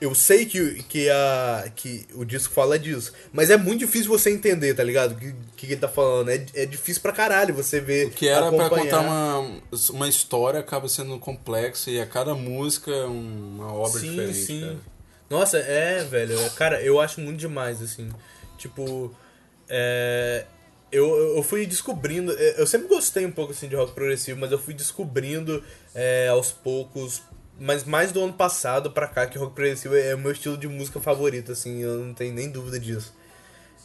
eu 0.00 0.16
sei 0.16 0.46
que, 0.46 0.82
que, 0.82 1.08
a, 1.08 1.70
que 1.76 2.08
o 2.12 2.24
disco 2.24 2.52
fala 2.52 2.76
disso, 2.76 3.12
mas 3.32 3.48
é 3.48 3.56
muito 3.56 3.78
difícil 3.78 4.08
você 4.08 4.28
entender, 4.28 4.74
tá 4.74 4.82
ligado? 4.82 5.12
O 5.12 5.16
que, 5.16 5.32
que 5.56 5.66
ele 5.66 5.76
tá 5.76 5.88
falando. 5.88 6.30
É, 6.30 6.44
é 6.54 6.66
difícil 6.66 7.02
pra 7.02 7.12
caralho 7.12 7.54
você 7.54 7.78
ver. 7.78 8.08
O 8.08 8.10
que 8.10 8.26
era 8.26 8.50
pra 8.50 8.66
acompanhar. 8.66 8.84
contar 8.84 9.00
uma, 9.00 9.60
uma 9.90 10.08
história 10.08 10.58
acaba 10.58 10.88
sendo 10.88 11.16
complexa 11.20 11.88
e 11.88 12.00
a 12.00 12.06
cada 12.06 12.34
música 12.34 12.90
é 12.90 13.04
uma 13.04 13.72
obra 13.72 14.00
sim, 14.00 14.10
diferente. 14.10 14.38
Sim, 14.38 14.60
cara. 14.62 14.95
Nossa, 15.28 15.58
é, 15.58 16.04
velho. 16.04 16.38
é- 16.38 16.48
Cara, 16.50 16.80
eu 16.82 17.00
acho 17.00 17.20
muito 17.20 17.38
demais, 17.38 17.82
assim. 17.82 18.10
Tipo, 18.58 19.14
é. 19.68 20.44
Eu, 20.92 21.36
eu 21.36 21.42
fui 21.42 21.66
descobrindo. 21.66 22.32
é, 22.38 22.60
Eu 22.60 22.66
sempre 22.66 22.86
gostei 22.88 23.26
um 23.26 23.32
pouco 23.32 23.52
assim 23.52 23.68
de 23.68 23.74
rock 23.74 23.92
progressivo, 23.92 24.38
mas 24.40 24.52
eu 24.52 24.58
fui 24.58 24.72
descobrindo 24.72 25.62
é, 25.94 26.28
aos 26.28 26.52
poucos. 26.52 27.22
Mas 27.58 27.84
mais 27.84 28.12
do 28.12 28.22
ano 28.22 28.34
passado 28.34 28.90
pra 28.92 29.06
cá 29.08 29.26
que 29.26 29.38
rock 29.38 29.54
progressivo 29.54 29.96
é 29.96 30.14
o 30.14 30.18
meu 30.18 30.30
estilo 30.32 30.56
de 30.58 30.68
música 30.68 31.00
favorito, 31.00 31.52
assim, 31.52 31.80
eu 31.82 31.98
não 32.04 32.12
tenho 32.14 32.34
nem 32.34 32.50
dúvida 32.50 32.78
disso. 32.78 33.14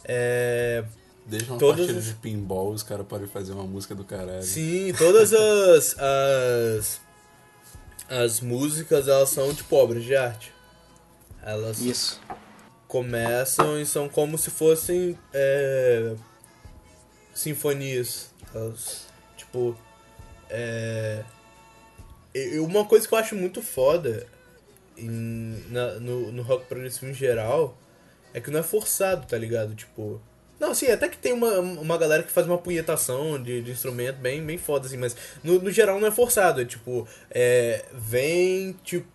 É. 0.04 0.84
Desde 1.24 1.48
uma 1.50 1.58
Todas 1.58 1.86
partida 1.86 2.00
de 2.00 2.14
pinball, 2.14 2.70
os 2.72 2.82
caras 2.82 3.06
podem 3.06 3.28
fazer 3.28 3.52
uma 3.52 3.64
música 3.64 3.94
do 3.94 4.04
caralho. 4.04 4.42
Sim, 4.42 4.92
todas 4.98 5.32
as, 5.32 5.96
as. 5.98 7.00
As 8.08 8.40
músicas, 8.40 9.08
elas 9.08 9.30
são 9.30 9.54
tipo 9.54 9.74
obras 9.76 10.04
de 10.04 10.14
arte. 10.14 10.52
Elas 11.44 11.80
Isso. 11.80 12.20
começam 12.86 13.80
e 13.80 13.84
são 13.86 14.08
como 14.08 14.38
se 14.38 14.50
fossem 14.50 15.18
é, 15.32 16.14
sinfonias. 17.34 18.30
Elas, 18.54 19.06
tipo, 19.36 19.76
é, 20.50 21.22
uma 22.60 22.84
coisa 22.84 23.06
que 23.08 23.14
eu 23.14 23.18
acho 23.18 23.34
muito 23.34 23.62
foda 23.62 24.26
em- 24.96 25.64
na- 25.70 25.94
no, 25.94 26.30
no 26.32 26.42
rock 26.42 26.66
progressivo 26.66 27.10
em 27.10 27.14
geral 27.14 27.76
é 28.34 28.40
que 28.40 28.50
não 28.50 28.60
é 28.60 28.62
forçado, 28.62 29.26
tá 29.26 29.36
ligado? 29.36 29.74
Tipo. 29.74 30.20
Não, 30.60 30.70
assim, 30.70 30.86
até 30.92 31.08
que 31.08 31.16
tem 31.18 31.32
uma, 31.32 31.58
uma 31.58 31.98
galera 31.98 32.22
que 32.22 32.30
faz 32.30 32.46
uma 32.46 32.56
punhetação 32.56 33.42
de, 33.42 33.62
de 33.62 33.72
instrumento 33.72 34.18
bem, 34.18 34.44
bem 34.46 34.56
foda, 34.56 34.86
assim, 34.86 34.96
mas 34.96 35.16
no, 35.42 35.60
no 35.60 35.72
geral 35.72 35.98
não 35.98 36.06
é 36.06 36.10
forçado. 36.12 36.60
É 36.60 36.64
tipo, 36.64 37.06
é, 37.30 37.84
vem 37.92 38.72
tipo, 38.84 39.06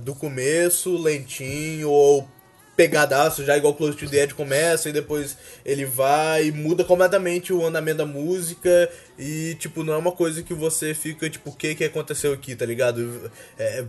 do 0.00 0.14
começo, 0.14 0.96
lentinho, 0.96 1.88
ou 1.90 2.28
pegadaço, 2.76 3.42
já 3.44 3.56
igual 3.56 3.74
Close 3.74 3.96
to 3.96 4.08
the 4.08 4.22
Edge 4.22 4.34
começa, 4.34 4.88
e 4.88 4.92
depois 4.92 5.36
ele 5.64 5.86
vai 5.86 6.48
e 6.48 6.52
muda 6.52 6.84
completamente 6.84 7.52
o 7.52 7.64
andamento 7.66 7.98
da 7.98 8.06
música, 8.06 8.90
e 9.18 9.54
tipo, 9.58 9.82
não 9.82 9.94
é 9.94 9.96
uma 9.96 10.12
coisa 10.12 10.42
que 10.42 10.52
você 10.52 10.92
fica, 10.92 11.28
tipo, 11.30 11.50
o 11.50 11.56
que 11.56 11.74
que 11.74 11.84
aconteceu 11.84 12.32
aqui, 12.34 12.54
tá 12.54 12.66
ligado? 12.66 13.30
É, 13.58 13.84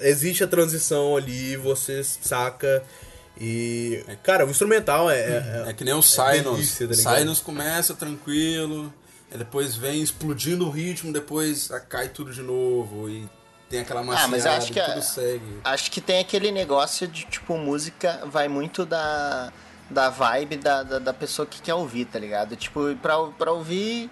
existe 0.00 0.42
a 0.42 0.46
transição 0.48 1.16
ali, 1.16 1.56
você 1.56 2.02
saca. 2.02 2.82
E. 3.40 4.02
Cara, 4.22 4.46
o 4.46 4.50
instrumental 4.50 5.10
é. 5.10 5.18
é- 5.20 5.64
É 5.68 5.72
que 5.72 5.84
nem 5.84 5.92
o 5.94 6.02
Sinus. 6.02 6.56
delícia, 6.56 6.88
tá? 6.88 7.18
Sinus 7.18 7.38
começa 7.38 7.94
tranquilo, 7.94 8.92
depois 9.36 9.76
vem 9.76 10.02
explodindo 10.02 10.66
o 10.66 10.70
ritmo, 10.70 11.12
depois 11.12 11.68
cai 11.88 12.08
tudo 12.08 12.32
de 12.32 12.40
novo 12.42 13.08
e 13.10 13.28
tem 13.68 13.80
aquela 13.80 14.02
maciada 14.02 14.26
Ah, 14.26 14.28
mas 14.28 14.46
acho 14.46 14.72
que 14.72 14.80
a- 14.80 14.84
tudo 14.92 15.02
segue. 15.02 15.60
Acho 15.64 15.90
que 15.90 16.00
tem 16.00 16.20
aquele 16.20 16.50
negócio 16.52 17.06
de, 17.08 17.24
tipo, 17.26 17.56
música 17.56 18.20
vai 18.26 18.48
muito 18.48 18.84
da, 18.86 19.52
da 19.90 20.08
vibe 20.10 20.56
da, 20.56 20.82
da, 20.82 20.98
da 20.98 21.12
pessoa 21.12 21.46
que 21.46 21.60
quer 21.60 21.74
ouvir, 21.74 22.04
tá 22.06 22.18
ligado? 22.18 22.54
Tipo, 22.56 22.94
pra, 22.96 23.16
pra 23.38 23.52
ouvir. 23.52 24.10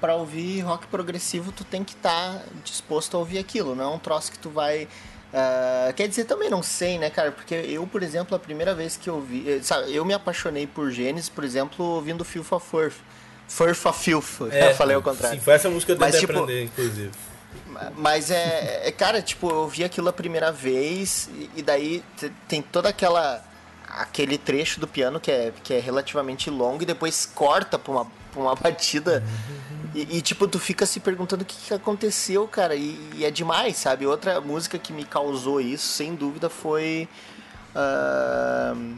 Pra 0.00 0.14
ouvir 0.14 0.60
rock 0.60 0.86
progressivo, 0.86 1.50
tu 1.50 1.64
tem 1.64 1.82
que 1.82 1.92
estar 1.92 2.40
disposto 2.62 3.16
a 3.16 3.18
ouvir 3.18 3.36
aquilo, 3.38 3.74
não 3.74 3.82
é 3.82 3.88
um 3.96 3.98
troço 3.98 4.30
que 4.30 4.38
tu 4.38 4.48
vai. 4.48 4.86
ah, 5.34 5.92
quer 5.96 6.06
dizer, 6.06 6.22
também 6.24 6.48
não 6.48 6.62
sei, 6.62 6.98
né, 7.00 7.10
cara? 7.10 7.32
Porque 7.32 7.52
eu, 7.52 7.84
por 7.84 8.00
exemplo, 8.04 8.36
a 8.36 8.38
primeira 8.38 8.76
vez 8.76 8.96
que 8.96 9.10
eu 9.10 9.20
vi. 9.20 9.50
eh, 9.50 9.58
Sabe, 9.60 9.92
eu 9.92 10.04
me 10.04 10.14
apaixonei 10.14 10.68
por 10.68 10.88
Gênesis, 10.92 11.28
por 11.28 11.42
exemplo, 11.42 11.84
ouvindo 11.84 12.20
of 12.20 12.38
Furf. 12.60 13.00
Furf 13.48 13.88
of 13.88 13.98
Filth. 14.04 14.40
eu 14.52 14.72
falei 14.76 14.94
ao 14.94 15.02
contrário. 15.02 15.36
Sim, 15.36 15.44
foi 15.44 15.54
essa 15.54 15.68
música 15.68 15.92
que 15.96 16.00
eu 16.00 16.06
Mas, 16.06 16.12
tentei 16.14 16.28
tipo, 16.28 16.38
aprender, 16.44 16.62
inclusive. 16.62 17.10
Mas 17.96 18.30
é, 18.30 18.88
é, 18.88 18.92
cara, 18.92 19.22
tipo, 19.22 19.48
eu 19.50 19.68
vi 19.68 19.84
aquilo 19.84 20.08
a 20.08 20.12
primeira 20.12 20.50
vez 20.52 21.28
e, 21.34 21.50
e 21.56 21.62
daí 21.62 22.02
te- 22.16 22.32
tem 22.48 22.60
toda 22.62 22.88
aquela 22.88 23.44
aquele 23.88 24.36
trecho 24.36 24.78
do 24.80 24.86
piano 24.86 25.18
que 25.18 25.30
é, 25.30 25.52
que 25.62 25.72
é 25.74 25.78
relativamente 25.80 26.50
longo 26.50 26.82
e 26.82 26.86
depois 26.86 27.24
corta 27.34 27.78
pra 27.78 27.90
uma, 27.92 28.04
pra 28.04 28.40
uma 28.42 28.54
batida 28.54 29.24
e, 29.94 30.18
e, 30.18 30.20
tipo, 30.20 30.46
tu 30.46 30.58
fica 30.58 30.84
se 30.84 31.00
perguntando 31.00 31.42
o 31.42 31.44
que, 31.46 31.56
que 31.56 31.72
aconteceu, 31.74 32.46
cara, 32.46 32.74
e, 32.74 32.98
e 33.14 33.24
é 33.24 33.30
demais, 33.30 33.76
sabe? 33.78 34.06
Outra 34.06 34.40
música 34.40 34.78
que 34.78 34.92
me 34.92 35.04
causou 35.04 35.60
isso, 35.60 35.86
sem 35.88 36.14
dúvida, 36.14 36.50
foi 36.50 37.08
ahn, 37.74 38.96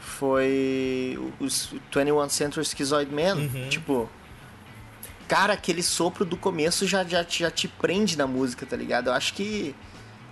foi 0.00 1.18
os 1.40 1.70
21 1.94 2.28
Century 2.28 2.64
Schizoid 2.66 3.10
Man, 3.12 3.36
tipo... 3.68 4.08
Cara, 5.28 5.52
aquele 5.54 5.82
sopro 5.82 6.24
do 6.24 6.36
começo 6.36 6.86
já, 6.86 7.02
já, 7.04 7.24
já 7.28 7.50
te 7.50 7.66
prende 7.68 8.16
na 8.16 8.26
música, 8.26 8.66
tá 8.66 8.76
ligado? 8.76 9.08
Eu 9.08 9.12
acho 9.14 9.34
que 9.34 9.74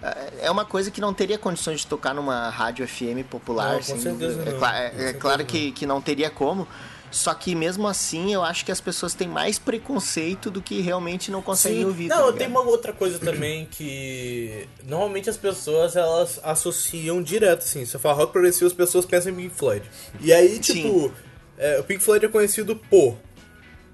é, 0.02 0.46
é 0.46 0.50
uma 0.50 0.64
coisa 0.64 0.90
que 0.90 1.00
não 1.00 1.14
teria 1.14 1.38
condições 1.38 1.80
de 1.80 1.86
tocar 1.86 2.14
numa 2.14 2.50
rádio 2.50 2.86
FM 2.86 3.24
popular. 3.30 3.70
Não, 3.72 3.76
com 3.78 3.82
sem 3.84 4.00
certeza. 4.00 4.42
É, 4.42 5.04
é- 5.06 5.08
é 5.10 5.12
claro 5.12 5.44
que, 5.44 5.72
que 5.72 5.86
não 5.86 6.00
teria 6.00 6.28
como. 6.30 6.66
Só 7.10 7.34
que 7.34 7.54
mesmo 7.54 7.86
assim, 7.86 8.32
eu 8.32 8.42
acho 8.42 8.64
que 8.64 8.72
as 8.72 8.80
pessoas 8.80 9.12
têm 9.12 9.28
mais 9.28 9.58
preconceito 9.58 10.50
do 10.50 10.62
que 10.62 10.80
realmente 10.80 11.30
não 11.30 11.42
conseguem 11.42 11.80
Sim. 11.80 11.84
ouvir. 11.84 12.08
tá 12.08 12.16
Não, 12.16 12.22
ligado? 12.24 12.38
tem 12.38 12.48
uma 12.48 12.62
outra 12.62 12.90
coisa 12.94 13.18
também 13.18 13.66
que. 13.70 14.66
Normalmente 14.84 15.28
as 15.28 15.36
pessoas 15.36 15.94
elas 15.94 16.40
associam 16.42 17.22
direto, 17.22 17.60
assim. 17.64 17.84
Se 17.84 17.94
eu 17.96 18.00
falar 18.00 18.14
rock 18.14 18.32
progressivo, 18.32 18.66
as 18.66 18.72
pessoas 18.72 19.04
pensam 19.04 19.30
em 19.30 19.36
Pink 19.36 19.54
Floyd. 19.54 19.84
E 20.20 20.32
aí, 20.32 20.58
tipo, 20.58 21.12
é, 21.58 21.78
o 21.78 21.84
Pink 21.84 22.02
Floyd 22.02 22.24
é 22.24 22.28
conhecido 22.30 22.76
por 22.76 23.14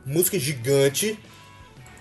música 0.08 0.38
gigante 0.38 1.18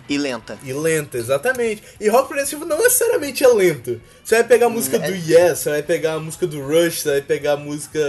E 0.09 0.17
lenta. 0.17 0.57
e 0.63 0.71
lenta, 0.73 1.17
exatamente. 1.17 1.83
E 1.99 2.07
rock 2.07 2.27
progressivo 2.27 2.65
não 2.65 2.77
necessariamente 2.77 3.43
é 3.43 3.47
lento. 3.47 4.01
Você 4.23 4.35
vai 4.35 4.43
pegar 4.45 4.67
a 4.67 4.69
música 4.69 4.97
do 4.97 5.13
Yes, 5.13 5.59
você 5.59 5.69
vai 5.69 5.83
pegar 5.83 6.13
a 6.13 6.19
música 6.19 6.47
do 6.47 6.61
Rush, 6.61 7.01
você 7.01 7.09
vai 7.11 7.21
pegar 7.21 7.53
a 7.53 7.57
música. 7.57 7.99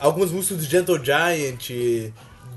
Algumas 0.00 0.30
músicas 0.30 0.58
do 0.58 0.64
Gentle 0.64 1.04
Giant, 1.04 1.70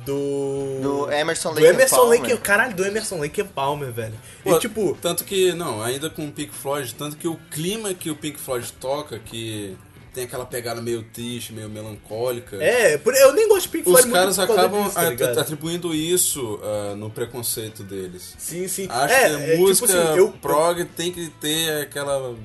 do. 0.05 0.80
Do 0.82 1.11
Emerson 1.11 1.49
do 1.49 1.55
Lake 1.55 1.67
and 1.67 1.74
Emerson 1.74 1.95
Palmer. 1.97 2.22
Lake 2.22 2.38
Caralho, 2.38 2.76
do 2.76 2.86
Emerson 2.86 3.19
Lake 3.19 3.43
Palmer, 3.43 3.91
velho. 3.91 4.13
Pô, 4.43 4.55
e 4.55 4.59
tipo. 4.59 4.97
Tanto 5.01 5.24
que, 5.24 5.51
não, 5.53 5.82
ainda 5.82 6.09
com 6.09 6.26
o 6.28 6.32
Pink 6.32 6.53
Floyd, 6.53 6.93
tanto 6.95 7.17
que 7.17 7.28
o 7.28 7.38
clima 7.49 7.93
que 7.93 8.09
o 8.09 8.15
Pink 8.15 8.39
Floyd 8.39 8.72
toca, 8.80 9.19
que 9.19 9.76
tem 10.14 10.26
aquela 10.26 10.45
pegada 10.45 10.82
meio 10.82 11.03
triste, 11.03 11.53
meio 11.53 11.70
melancólica. 11.70 12.57
É, 12.57 12.95
eu 12.95 13.34
nem 13.34 13.47
gosto 13.47 13.64
de 13.64 13.70
Pink 13.70 13.88
Os 13.88 13.91
Floyd 13.91 14.07
muito 14.07 14.20
caras 14.20 14.39
acabam 14.39 14.84
disso, 14.84 15.34
tá 15.34 15.41
atribuindo 15.41 15.95
isso 15.95 16.59
ah, 16.64 16.95
no 16.95 17.09
preconceito 17.09 17.84
deles. 17.84 18.36
Sim, 18.38 18.68
sim. 18.68 18.88
Acho 18.89 19.14
é, 19.14 19.20
que 19.20 19.36
a 19.36 19.39
é, 19.39 19.51
tipo 19.51 19.62
música 19.62 19.86
assim, 19.86 20.18
eu, 20.18 20.32
prog 20.34 20.84
tem 20.86 21.12
que 21.12 21.30
ter 21.39 21.82
aquela 21.82 22.36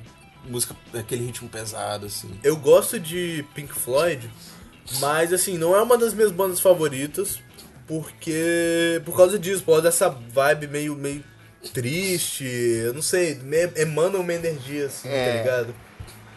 música, 0.45 0.77
aquele 0.95 1.27
ritmo 1.27 1.49
pesado, 1.49 2.07
assim. 2.07 2.31
eu 2.45 2.57
gosto 2.57 3.01
de 3.01 3.45
Pink 3.55 3.73
Floyd, 3.73 4.31
mas 5.01 5.33
assim, 5.33 5.59
não 5.59 5.75
é 5.75 5.83
uma 5.83 5.99
das 5.99 6.15
minhas 6.15 6.31
bandas 6.31 6.61
favoritas, 6.61 7.41
porque. 7.87 9.01
Por 9.05 9.17
causa 9.17 9.39
disso, 9.39 9.63
por 9.65 9.73
causa 9.73 9.83
dessa 9.83 10.09
vibe 10.09 10.69
meio, 10.69 10.95
meio 10.95 11.25
triste, 11.73 12.45
eu 12.45 12.95
não 12.95 13.03
sei, 13.03 13.35
me- 13.37 13.73
emana 13.75 14.19
uma 14.19 14.33
energia 14.33 14.87
assim, 14.87 15.09
É. 15.09 15.33
tá 15.33 15.39
ligado? 15.39 15.75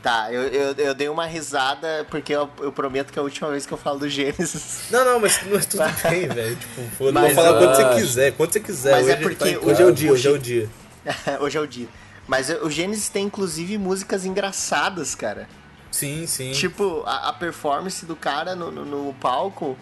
Tá, 0.01 0.31
eu, 0.31 0.43
eu, 0.43 0.73
eu 0.77 0.93
dei 0.95 1.09
uma 1.09 1.25
risada 1.25 2.05
porque 2.09 2.33
eu, 2.33 2.49
eu 2.61 2.71
prometo 2.71 3.11
que 3.11 3.19
é 3.19 3.21
a 3.21 3.23
última 3.23 3.49
vez 3.51 3.65
que 3.65 3.73
eu 3.73 3.77
falo 3.77 3.99
do 3.99 4.09
Gênesis. 4.09 4.83
Não, 4.89 5.03
não, 5.03 5.19
mas, 5.19 5.39
mas 5.51 5.65
tudo 5.65 5.83
bem, 6.09 6.25
velho. 6.27 6.55
Tipo, 6.55 6.81
foda, 6.97 7.11
Mas, 7.11 7.35
vou 7.35 7.43
falar 7.43 7.57
quando 7.59 7.75
você 7.75 8.01
quiser, 8.01 8.31
quando 8.31 8.53
você 8.53 8.59
quiser. 8.61 8.91
mas 8.91 9.03
hoje, 9.05 9.11
é 9.13 9.15
porque 9.17 9.35
tá- 9.57 9.65
hoje 9.65 9.81
é 9.81 9.85
o- 9.85 9.91
dia, 9.91 10.09
o 10.09 10.13
hoje 10.13 10.27
é 10.27 10.31
o 10.31 10.39
dia. 10.39 10.69
Hoje 11.41 11.57
é 11.57 11.59
o 11.61 11.67
dia. 11.67 11.87
Mas 12.27 12.49
o 12.49 12.69
Gênesis 12.69 13.09
tem 13.09 13.25
inclusive 13.25 13.77
músicas 13.77 14.23
engraçadas, 14.23 15.15
cara. 15.15 15.49
Sim, 15.91 16.25
sim. 16.27 16.51
Tipo, 16.53 17.03
a, 17.05 17.29
a 17.29 17.33
performance 17.33 18.05
do 18.05 18.15
cara 18.15 18.55
no, 18.55 18.71
no, 18.71 18.85
no 18.85 19.13
palco 19.15 19.75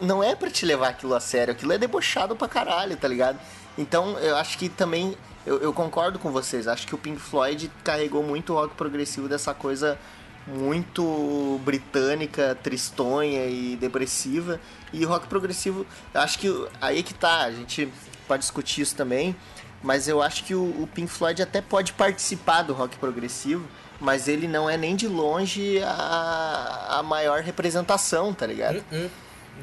não 0.00 0.22
é 0.22 0.34
pra 0.34 0.50
te 0.50 0.66
levar 0.66 0.88
aquilo 0.88 1.14
a 1.14 1.20
sério, 1.20 1.52
aquilo 1.52 1.72
é 1.72 1.78
debochado 1.78 2.34
pra 2.34 2.48
caralho, 2.48 2.96
tá 2.96 3.06
ligado? 3.08 3.38
Então 3.78 4.18
eu 4.18 4.36
acho 4.36 4.58
que 4.58 4.68
também, 4.68 5.16
eu, 5.46 5.58
eu 5.58 5.72
concordo 5.72 6.18
com 6.18 6.30
vocês, 6.30 6.68
acho 6.68 6.86
que 6.86 6.94
o 6.94 6.98
Pink 6.98 7.20
Floyd 7.20 7.70
carregou 7.82 8.22
muito 8.22 8.52
o 8.52 8.56
rock 8.56 8.74
progressivo 8.74 9.28
dessa 9.28 9.52
coisa 9.52 9.98
muito 10.46 11.60
britânica, 11.64 12.56
tristonha 12.62 13.46
e 13.46 13.76
depressiva. 13.76 14.60
E 14.92 15.04
rock 15.04 15.26
progressivo, 15.26 15.86
acho 16.12 16.38
que 16.38 16.68
aí 16.80 17.02
que 17.02 17.14
tá, 17.14 17.42
a 17.42 17.52
gente 17.52 17.88
pode 18.26 18.42
discutir 18.42 18.82
isso 18.82 18.94
também, 18.94 19.34
mas 19.82 20.06
eu 20.06 20.20
acho 20.22 20.44
que 20.44 20.54
o, 20.54 20.62
o 20.82 20.88
Pink 20.92 21.10
Floyd 21.10 21.42
até 21.42 21.60
pode 21.60 21.92
participar 21.92 22.62
do 22.62 22.72
rock 22.72 22.96
progressivo, 22.98 23.66
mas 24.00 24.28
ele 24.28 24.46
não 24.46 24.68
é 24.68 24.76
nem 24.76 24.94
de 24.96 25.08
longe 25.08 25.80
a, 25.82 26.98
a 26.98 27.02
maior 27.02 27.40
representação, 27.40 28.34
tá 28.34 28.46
ligado? 28.46 28.84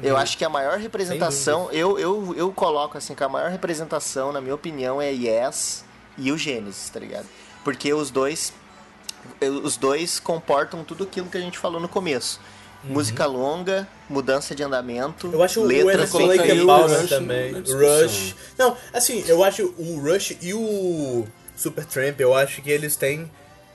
Eu 0.02 0.16
acho 0.16 0.38
que 0.38 0.44
a 0.44 0.48
maior 0.48 0.78
representação, 0.78 1.68
eu, 1.72 1.98
eu, 1.98 2.34
eu 2.36 2.52
coloco 2.52 2.96
assim, 2.96 3.14
que 3.14 3.22
a 3.22 3.28
maior 3.28 3.50
representação, 3.50 4.32
na 4.32 4.40
minha 4.40 4.54
opinião, 4.54 5.00
é 5.00 5.10
Yes 5.12 5.84
e 6.16 6.32
o 6.32 6.38
Genesis, 6.38 6.88
tá 6.88 6.98
ligado? 7.00 7.26
Porque 7.64 7.92
os 7.92 8.10
dois 8.10 8.52
os 9.62 9.76
dois 9.76 10.18
comportam 10.18 10.82
tudo 10.82 11.04
aquilo 11.04 11.26
que 11.28 11.36
a 11.36 11.40
gente 11.40 11.58
falou 11.58 11.78
no 11.80 11.88
começo. 11.88 12.40
Música 12.82 13.26
longa, 13.26 13.86
mudança 14.08 14.54
de 14.54 14.62
andamento, 14.62 15.28
Eu 15.30 15.42
acho 15.42 15.60
o 15.60 15.64
Lake 15.66 15.90
and 15.90 16.62
o 16.62 16.66
Palmer 16.66 17.00
Rush 17.00 17.08
também. 17.10 17.62
discussão. 17.62 18.02
Rush. 18.02 18.34
Não, 18.56 18.76
assim, 18.94 19.22
eu 19.26 19.44
acho 19.44 19.74
o 19.76 20.00
Rush 20.00 20.38
e 20.40 20.54
o 20.54 21.26
Supertramp, 21.54 22.18
eu 22.20 22.34
acho 22.34 22.62
que 22.62 22.70
eles 22.70 22.96
têm. 22.96 23.30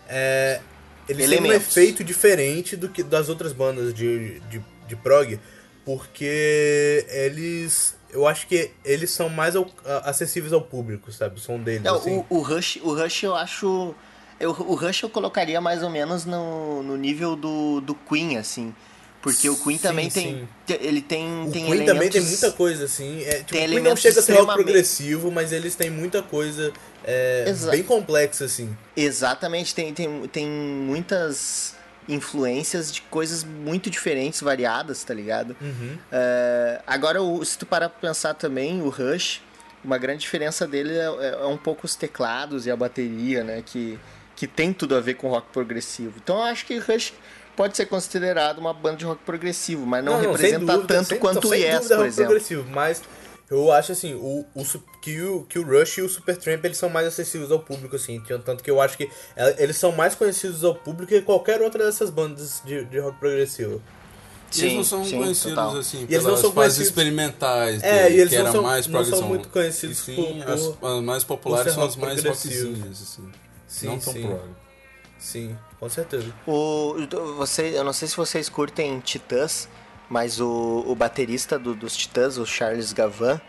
é, 0.10 0.60
eles 1.08 1.30
têm 1.30 1.40
um 1.40 1.44
Elementos. 1.46 1.68
efeito 1.78 2.04
diferente 2.04 2.76
do 2.76 2.90
que 2.90 3.04
das 3.04 3.30
outras 3.30 3.54
bandas 3.54 3.94
de, 3.94 4.40
de, 4.50 4.60
de 4.88 4.96
prog, 4.96 5.40
porque 5.86 7.06
eles. 7.10 7.96
Eu 8.12 8.26
acho 8.28 8.48
que 8.48 8.72
eles 8.84 9.12
são 9.12 9.30
mais 9.30 9.56
acessíveis 10.04 10.54
ao 10.54 10.62
público, 10.62 11.12
sabe? 11.12 11.36
O 11.36 11.40
som 11.40 11.60
deles. 11.60 11.84
Não, 11.84 11.96
assim. 11.96 12.24
o, 12.30 12.38
o 12.38 12.42
Rush, 12.42 12.80
o 12.82 12.94
Rush 12.94 13.24
eu 13.24 13.36
acho. 13.36 13.94
Eu, 14.40 14.50
o 14.52 14.76
Rush 14.76 15.04
eu 15.04 15.10
colocaria 15.10 15.62
mais 15.62 15.84
ou 15.84 15.90
menos 15.90 16.26
no, 16.26 16.82
no 16.84 16.98
nível 16.98 17.36
do, 17.36 17.80
do 17.82 17.94
Queen, 17.94 18.38
assim. 18.38 18.74
Porque 19.22 19.50
o 19.50 19.56
Queen 19.58 19.78
Sim, 19.78 19.82
também 19.84 20.10
sim. 20.10 20.22
tem. 20.22 20.78
te- 20.78 20.86
Ele 20.86 21.02
tem. 21.02 21.48
O 21.48 21.52
tem 21.52 21.66
Queen 21.66 21.86
também 21.86 22.10
tem 22.10 22.22
muita 22.22 22.52
coisa, 22.52 22.86
assim. 22.86 23.24
É, 23.24 23.38
tipo, 23.40 23.52
tem 23.54 23.66
o 23.66 23.70
Queen 23.72 23.82
não 23.82 23.96
chega 23.96 24.20
a 24.20 24.24
ser 24.24 24.32
rock 24.34 24.42
extremamente- 24.42 24.64
progressivo, 24.66 25.32
mas 25.32 25.52
eles 25.52 25.74
têm 25.76 25.90
muita 25.90 26.22
coisa 26.22 26.72
é, 27.04 27.52
bem 27.72 27.82
complexa, 27.84 28.46
assim. 28.46 28.76
Exatamente, 28.96 29.74
tem, 29.74 29.94
tem, 29.94 30.28
tem 30.28 30.48
muitas 30.48 31.74
influências 32.08 32.92
de 32.92 33.02
coisas 33.04 33.44
muito 33.44 33.90
diferentes, 33.90 34.42
variadas, 34.42 35.04
tá 35.04 35.14
ligado? 35.14 35.56
Uhum. 35.62 35.98
É, 36.12 36.82
agora, 36.86 37.20
se 37.44 37.58
tu 37.58 37.66
parar 37.66 37.90
pra 37.90 38.10
pensar 38.10 38.34
também, 38.34 38.82
o 38.82 38.90
Rush, 38.90 39.42
uma 39.84 39.98
grande 39.98 40.20
diferença 40.22 40.68
dele 40.68 40.94
é, 40.98 41.38
é 41.42 41.46
um 41.46 41.58
pouco 41.58 41.86
os 41.86 41.96
teclados 41.96 42.66
e 42.66 42.72
a 42.72 42.76
bateria, 42.76 43.44
né? 43.44 43.62
Que, 43.66 44.00
que 44.36 44.48
tem 44.48 44.72
tudo 44.74 44.96
a 44.96 45.00
ver 45.02 45.16
com 45.16 45.28
rock 45.30 45.48
progressivo. 45.52 46.14
Então 46.24 46.38
eu 46.38 46.44
acho 46.44 46.66
que 46.66 46.78
Rush 46.78 47.14
pode 47.56 47.78
ser 47.78 47.86
considerado 47.86 48.58
uma 48.60 48.74
banda 48.74 48.98
de 48.98 49.06
rock 49.06 49.22
progressivo, 49.26 49.86
mas 49.86 50.04
não, 50.04 50.20
sem 50.20 50.28
representa 50.30 50.66
dúvida, 50.74 50.94
tanto 50.94 51.08
sem- 51.08 51.20
quanto 51.20 51.44
não, 51.48 51.52
o 51.52 51.54
Yes, 51.56 51.74
dúvida 51.76 51.94
é 51.94 51.98
por 51.98 51.98
rock 51.98 52.08
exemplo. 52.08 52.26
progressivo, 52.32 52.68
mas 52.72 53.02
eu 53.50 53.72
acho 53.72 53.92
assim, 53.92 54.14
o, 54.16 54.46
o 54.56 54.64
que, 55.02 55.22
o, 55.22 55.44
que 55.44 55.60
o 55.60 55.64
Rush 55.64 55.98
e 55.98 56.02
o 56.02 56.10
Supertramp 56.10 56.64
eles 56.66 56.78
são 56.78 56.90
mais 56.90 57.08
acessíveis 57.08 57.52
ao 57.52 57.60
público, 57.60 57.96
assim, 57.96 58.22
tanto 58.44 58.64
que 58.64 58.72
eu 58.72 58.82
acho 58.82 58.98
que 58.98 59.10
é, 59.36 59.62
eles 59.64 59.78
são 59.78 59.92
mais 59.92 60.16
conhecidos 60.16 60.64
ao 60.64 60.74
público 60.74 61.10
que 61.14 61.22
qualquer 61.22 61.62
outra 61.62 61.86
dessas 61.86 62.10
bandas 62.10 62.62
de, 62.66 62.84
de 62.86 63.00
rock 63.00 63.20
progressivo. 63.20 63.82
E 64.56 64.62
eles 64.62 64.74
não 64.74 64.84
Sim, 64.84 64.90
são 64.90 65.06
sim, 65.06 65.18
conhecidos 65.18 65.56
total. 65.56 65.78
assim 65.78 65.98
E 65.98 66.02
eles 66.02 66.10
pelas 66.10 66.24
não 66.26 66.38
são 66.38 66.52
fases 66.54 66.54
conhecidos- 66.78 66.88
experimentais 66.88 67.84
É, 67.84 68.04
dele, 68.04 68.16
e 68.16 68.20
eles 68.22 68.30
que 68.30 68.36
não 68.38 68.44
era 68.46 68.52
são- 68.54 68.62
mais 68.64 68.88
não 68.88 69.06
são 69.06 69.20
são- 69.20 69.28
muito 69.28 69.50
conhecidos 69.50 69.98
sim, 69.98 70.16
por- 70.46 70.52
as, 70.52 70.94
as 70.98 71.04
mais 71.04 71.24
populares 71.24 71.74
são 71.74 71.84
as 71.84 71.96
mais 71.96 72.24
rockzinhas, 72.24 73.02
assim. 73.02 73.32
Sim, 73.68 73.86
não 73.88 74.00
tão 74.00 74.14
sim. 74.14 74.22
prog. 74.22 74.42
Sim, 75.20 75.58
com 75.80 75.90
certeza. 75.90 76.32
O, 76.48 76.96
você, 77.38 77.74
eu 77.76 77.84
não 77.84 77.92
sei 77.94 78.08
se 78.08 78.16
vocês 78.16 78.48
curtem 78.48 79.00
Titãs, 79.00 79.68
mas 80.10 80.40
o, 80.40 80.84
o 80.88 80.96
baterista 80.96 81.58
do- 81.60 81.76
dos 81.76 81.96
Titãs, 81.96 82.38
o 82.38 82.46
Charles 82.46 82.94
Gavan, 82.94 83.40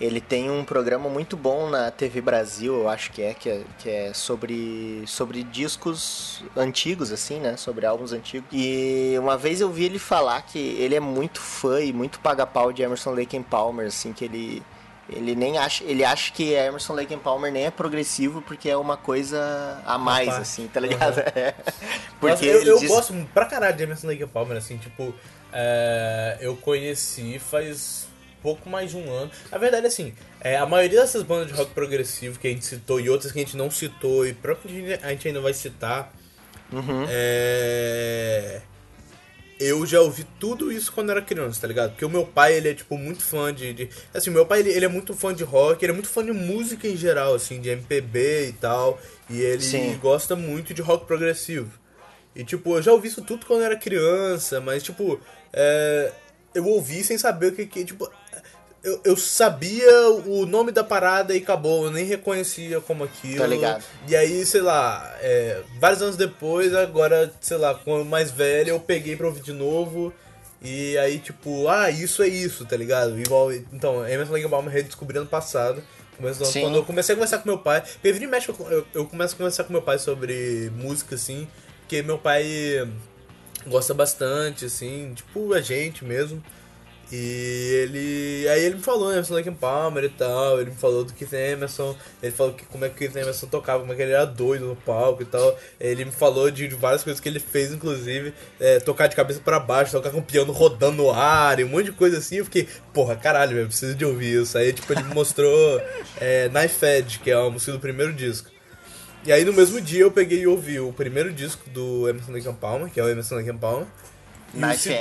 ele 0.00 0.20
tem 0.20 0.50
um 0.50 0.62
programa 0.62 1.08
muito 1.08 1.36
bom 1.38 1.70
na 1.70 1.90
TV 1.90 2.20
Brasil, 2.20 2.74
eu 2.74 2.88
acho 2.88 3.10
que 3.12 3.22
é, 3.22 3.32
que 3.32 3.48
é, 3.48 3.62
que 3.78 3.88
é 3.88 4.12
sobre, 4.12 5.02
sobre 5.06 5.42
discos 5.42 6.44
antigos, 6.56 7.10
assim, 7.10 7.40
né? 7.40 7.56
Sobre 7.56 7.86
álbuns 7.86 8.12
antigos. 8.12 8.46
E 8.52 9.14
uma 9.18 9.38
vez 9.38 9.60
eu 9.60 9.70
vi 9.70 9.84
ele 9.84 9.98
falar 9.98 10.42
que 10.42 10.58
ele 10.58 10.94
é 10.94 11.00
muito 11.00 11.40
fã 11.40 11.80
e 11.80 11.92
muito 11.94 12.20
paga-pau 12.20 12.72
de 12.74 12.82
Emerson 12.82 13.12
Lake 13.12 13.36
and 13.36 13.42
Palmer, 13.44 13.86
assim, 13.86 14.12
que 14.12 14.24
ele... 14.24 14.62
Ele 15.08 15.36
nem 15.36 15.56
acha, 15.56 15.84
ele 15.84 16.04
acha 16.04 16.32
que 16.32 16.52
Emerson 16.52 16.92
Lake 16.92 17.14
and 17.14 17.20
Palmer 17.20 17.52
nem 17.52 17.64
é 17.66 17.70
progressivo 17.70 18.42
porque 18.42 18.68
é 18.68 18.76
uma 18.76 18.96
coisa 18.96 19.80
a 19.86 19.96
mais, 19.96 20.28
assim, 20.34 20.66
tá 20.66 20.80
ligado? 20.80 21.20
É. 21.20 21.54
Porque 22.18 22.34
Porque 22.34 22.46
eu, 22.46 22.62
eu 22.64 22.78
diz- 22.80 22.88
gosto 22.90 23.14
pra 23.32 23.44
caralho 23.46 23.76
de 23.76 23.84
Emerson 23.84 24.08
Lake 24.08 24.24
and 24.24 24.28
Palmer, 24.28 24.56
assim, 24.56 24.76
tipo, 24.78 25.14
é, 25.58 26.36
eu 26.40 26.54
conheci 26.54 27.38
faz 27.38 28.06
pouco 28.42 28.68
mais 28.68 28.90
de 28.90 28.96
um 28.98 29.10
ano. 29.10 29.30
Na 29.50 29.56
verdade, 29.58 29.86
assim, 29.86 30.12
é, 30.40 30.56
a 30.58 30.66
maioria 30.66 31.00
dessas 31.00 31.22
bandas 31.22 31.46
de 31.48 31.54
rock 31.54 31.72
progressivo 31.72 32.38
que 32.38 32.46
a 32.46 32.50
gente 32.50 32.64
citou 32.66 33.00
e 33.00 33.08
outras 33.08 33.32
que 33.32 33.38
a 33.38 33.42
gente 33.42 33.56
não 33.56 33.70
citou 33.70 34.26
e 34.26 34.34
provavelmente 34.34 35.00
a 35.02 35.10
gente 35.10 35.28
ainda 35.28 35.40
vai 35.40 35.54
citar, 35.54 36.12
Uhum. 36.72 37.06
é, 37.08 38.60
eu 39.58 39.86
já 39.86 40.00
ouvi 40.00 40.26
tudo 40.38 40.70
isso 40.70 40.92
quando 40.92 41.10
era 41.10 41.22
criança, 41.22 41.60
tá 41.62 41.66
ligado? 41.66 41.90
Porque 41.92 42.04
o 42.04 42.10
meu 42.10 42.26
pai, 42.26 42.54
ele 42.54 42.68
é, 42.70 42.74
tipo, 42.74 42.98
muito 42.98 43.22
fã 43.22 43.54
de... 43.54 43.72
de- 43.72 43.88
assim, 44.12 44.30
meu 44.30 44.44
pai, 44.44 44.60
ele, 44.60 44.70
ele 44.70 44.84
é 44.84 44.88
muito 44.88 45.14
fã 45.14 45.32
de 45.34 45.44
rock, 45.44 45.82
ele 45.84 45.92
é 45.92 45.94
muito 45.94 46.08
fã 46.08 46.24
de 46.24 46.32
música 46.32 46.86
em 46.86 46.96
geral, 46.96 47.34
assim, 47.34 47.60
de 47.60 47.70
MPB 47.70 48.48
e 48.48 48.52
tal. 48.52 49.00
E 49.30 49.40
ele 49.40 49.62
Sim. 49.62 49.96
gosta 50.02 50.36
muito 50.36 50.74
de 50.74 50.82
rock 50.82 51.06
progressivo. 51.06 51.70
E, 52.34 52.44
tipo, 52.44 52.76
eu 52.76 52.82
já 52.82 52.92
ouvi 52.92 53.08
isso 53.08 53.22
tudo 53.22 53.46
quando 53.46 53.62
era 53.62 53.76
criança, 53.76 54.60
mas, 54.60 54.82
tipo, 54.82 55.18
é, 55.56 56.12
eu 56.54 56.66
ouvi 56.66 57.02
sem 57.02 57.18
saber 57.18 57.46
o 57.48 57.52
que 57.52 57.66
que, 57.66 57.84
tipo... 57.84 58.08
Eu, 58.84 59.00
eu 59.02 59.16
sabia 59.16 60.10
o 60.26 60.46
nome 60.46 60.70
da 60.70 60.84
parada 60.84 61.34
e 61.34 61.38
acabou, 61.38 61.86
eu 61.86 61.90
nem 61.90 62.04
reconhecia 62.04 62.80
como 62.80 63.02
aquilo. 63.02 63.38
Tá 63.38 63.46
ligado. 63.48 63.82
E 64.06 64.14
aí, 64.14 64.46
sei 64.46 64.60
lá, 64.60 65.12
é, 65.20 65.60
vários 65.80 66.00
anos 66.02 66.16
depois, 66.16 66.72
agora, 66.72 67.32
sei 67.40 67.56
lá, 67.56 67.74
quando 67.74 68.04
mais 68.04 68.30
velho, 68.30 68.68
eu 68.68 68.78
peguei 68.78 69.16
pra 69.16 69.26
ouvir 69.26 69.40
de 69.40 69.52
novo. 69.52 70.12
E 70.62 70.96
aí, 70.98 71.18
tipo, 71.18 71.66
ah, 71.66 71.90
isso 71.90 72.22
é 72.22 72.28
isso, 72.28 72.64
tá 72.64 72.76
ligado? 72.76 73.18
Igual, 73.18 73.52
então, 73.52 74.06
Emerson 74.06 74.34
Lake 74.34 74.46
and 74.46 74.50
Palmer 74.50 74.72
redescobri 74.72 75.18
ano 75.18 75.26
passado. 75.26 75.82
Quando 76.60 76.76
eu 76.76 76.84
comecei 76.84 77.12
a 77.12 77.16
conversar 77.16 77.38
com 77.38 77.48
meu 77.48 77.58
pai, 77.58 77.80
porque 77.80 78.12
vira 78.12 78.24
e 78.24 78.28
mexe, 78.28 78.48
eu, 78.48 78.56
eu, 78.70 78.86
eu 78.94 79.06
começo 79.06 79.34
a 79.34 79.36
conversar 79.36 79.64
com 79.64 79.72
meu 79.72 79.82
pai 79.82 79.98
sobre 79.98 80.70
música, 80.76 81.16
assim, 81.16 81.48
porque 81.80 82.02
meu 82.02 82.18
pai 82.18 82.88
gosta 83.68 83.94
bastante, 83.94 84.64
assim, 84.64 85.12
tipo, 85.14 85.52
a 85.52 85.60
gente 85.60 86.04
mesmo. 86.04 86.42
E 87.12 87.70
ele. 87.84 88.48
Aí 88.48 88.64
ele 88.64 88.76
me 88.76 88.82
falou, 88.82 89.12
Emerson 89.12 89.34
Lake 89.34 89.50
Palmer 89.52 90.04
e 90.04 90.08
tal. 90.08 90.60
Ele 90.60 90.70
me 90.70 90.76
falou 90.76 91.04
do 91.04 91.12
Keith 91.12 91.32
Emerson. 91.32 91.96
Ele 92.20 92.32
falou 92.32 92.52
que 92.52 92.64
como 92.66 92.84
é 92.84 92.88
que 92.88 92.94
o 92.96 92.98
Keith 92.98 93.16
Emerson 93.16 93.46
tocava, 93.46 93.80
como 93.80 93.92
é 93.92 93.96
que 93.96 94.02
ele 94.02 94.12
era 94.12 94.24
doido 94.24 94.66
no 94.66 94.76
palco 94.76 95.22
e 95.22 95.24
tal. 95.24 95.56
Ele 95.78 96.04
me 96.04 96.10
falou 96.10 96.50
de, 96.50 96.66
de 96.66 96.74
várias 96.74 97.04
coisas 97.04 97.20
que 97.20 97.28
ele 97.28 97.38
fez, 97.38 97.72
inclusive, 97.72 98.34
é, 98.58 98.80
tocar 98.80 99.06
de 99.06 99.14
cabeça 99.14 99.40
pra 99.40 99.60
baixo, 99.60 99.92
tocar 99.92 100.10
com 100.10 100.18
o 100.18 100.22
piano 100.22 100.52
rodando 100.52 100.96
no 100.96 101.10
ar 101.10 101.60
e 101.60 101.64
um 101.64 101.68
monte 101.68 101.86
de 101.86 101.92
coisa 101.92 102.18
assim. 102.18 102.36
Eu 102.36 102.44
fiquei, 102.44 102.68
porra, 102.92 103.14
caralho, 103.14 103.54
velho, 103.54 103.68
preciso 103.68 103.94
de 103.94 104.04
ouvir 104.04 104.42
isso. 104.42 104.58
Aí, 104.58 104.72
tipo, 104.72 104.92
ele 104.92 105.04
me 105.04 105.14
mostrou 105.14 105.80
é, 106.20 106.48
Knife 106.48 106.84
Edge, 106.84 107.18
que 107.20 107.30
é 107.30 107.34
a 107.34 107.48
música 107.48 107.72
do 107.72 107.78
primeiro 107.78 108.12
disco. 108.12 108.55
E 109.26 109.32
aí 109.32 109.44
no 109.44 109.52
mesmo 109.52 109.80
dia 109.80 110.02
eu 110.02 110.10
peguei 110.10 110.42
e 110.42 110.46
ouvi 110.46 110.78
o 110.78 110.92
primeiro 110.92 111.32
disco 111.32 111.68
do 111.70 112.08
Emerson 112.08 112.30
Lake 112.32 112.48
and 112.48 112.54
Palmer, 112.54 112.88
que 112.88 113.00
é 113.00 113.02
o 113.02 113.08
Emerson 113.08 113.34
Lake 113.34 113.50
and 113.50 113.56
Palmer. 113.56 113.86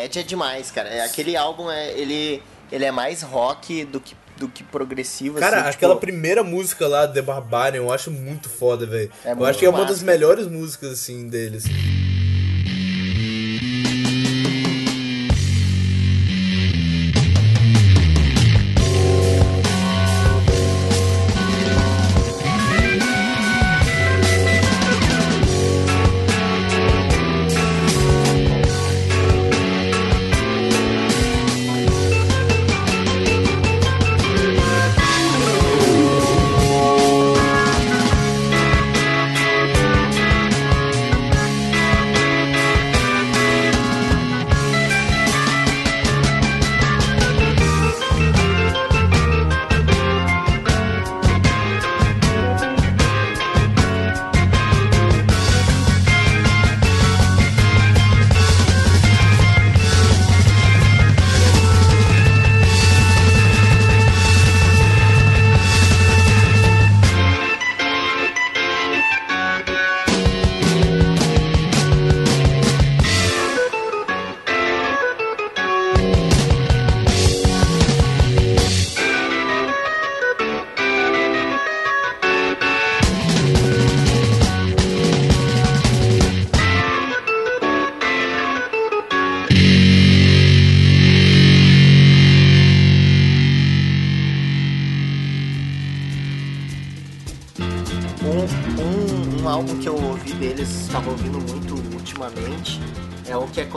Edge 0.04 0.20
é 0.20 0.24
demais, 0.24 0.72
cara. 0.72 0.90
É, 0.90 1.06
Aquele 1.06 1.38
álbum, 1.38 1.70
é, 1.70 1.92
ele, 1.92 2.42
ele 2.72 2.84
é 2.84 2.92
mais 2.92 3.22
rock 3.22 3.86
do 3.86 4.00
que, 4.00 4.16
do 4.36 4.48
que 4.48 4.64
progressivo. 4.64 5.40
Cara, 5.40 5.62
assim, 5.62 5.70
aquela 5.70 5.94
tipo, 5.94 6.02
primeira 6.02 6.44
música 6.44 6.88
lá, 6.88 7.08
The 7.08 7.22
Barbarian, 7.22 7.82
eu 7.82 7.94
acho 7.94 8.10
muito 8.10 8.50
foda, 8.50 8.86
velho. 8.88 9.12
É 9.24 9.34
eu 9.34 9.46
acho 9.46 9.60
que 9.60 9.66
é 9.66 9.70
uma 9.70 9.86
das 9.86 10.02
melhores 10.02 10.48
músicas, 10.48 10.94
assim, 10.94 11.30
deles 11.30 11.66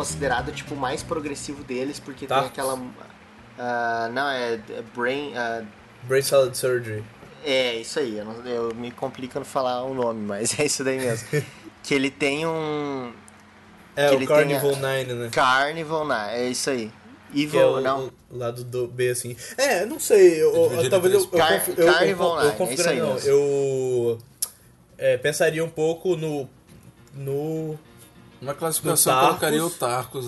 considerado 0.09 0.52
tipo 0.52 0.74
o 0.74 0.76
mais 0.76 1.02
progressivo 1.02 1.62
deles, 1.64 2.00
porque 2.00 2.20
tem 2.20 2.28
Tarkus? 2.28 2.50
aquela. 2.50 2.80
ah, 3.59 4.11
não, 4.12 4.28
é, 4.30 4.54
é 4.54 4.82
Brain. 4.94 5.32
ah, 5.36 5.62
Brain 6.04 6.22
Salad 6.22 6.54
Surgery. 6.54 7.04
é, 7.44 7.76
isso 7.76 7.98
aí, 7.98 8.18
eu, 8.18 8.24
não- 8.24 8.46
eu 8.46 8.74
me 8.74 8.90
complico 8.90 9.38
no 9.38 9.44
falar 9.44 9.82
o 9.84 9.94
nome, 9.94 10.20
mas 10.26 10.56
é 10.59 10.64
isso 10.64 10.82
daí 10.84 10.98
mesmo. 10.98 11.28
que 11.82 11.94
ele 11.94 12.11
tem 12.11 12.46
um. 12.46 13.12
É, 13.96 14.09
Que 14.09 14.14
o 14.14 14.18
ele 14.18 14.26
Carnival 14.26 14.70
tem 14.72 14.80
9, 14.80 15.04
né? 15.14 15.28
Carnival, 15.32 16.04
não, 16.06 16.14
é 16.28 16.48
isso 16.48 16.70
aí. 16.70 16.90
Que 17.32 17.40
é 17.40 17.42
Evil, 17.44 17.68
o, 17.74 17.80
não. 17.80 18.11
o 18.30 18.38
lado 18.38 18.64
do 18.64 18.86
B, 18.86 19.11
assim. 19.11 19.36
É, 19.59 19.84
não 19.84 19.98
sei. 20.00 20.42
Eu, 20.42 20.52
talvez 20.88 21.12
eu, 21.14 21.20
eu, 21.20 21.26
três 21.26 21.44
Car- 21.46 21.64
conf- 21.64 21.78
eu, 21.78 21.86
eu, 21.86 21.92
Carnival 21.92 22.40
eu, 22.40 22.52
Nine, 22.52 22.70
é 22.70 22.74
isso 22.74 22.88
aí 22.88 22.98
não. 23.00 23.14
mesmo. 23.14 23.28
Eu 23.28 24.18
é, 24.96 25.16
pensaria 25.18 25.62
um 25.64 25.68
pouco 25.68 26.16
no. 26.16 26.48
No. 27.14 27.78
Na 28.41 28.55
classificação 28.55 29.12
No 29.14 29.20
eu 29.20 29.26
colocaria 29.28 29.64
o 29.64 29.70
Tarkus- 29.70 29.78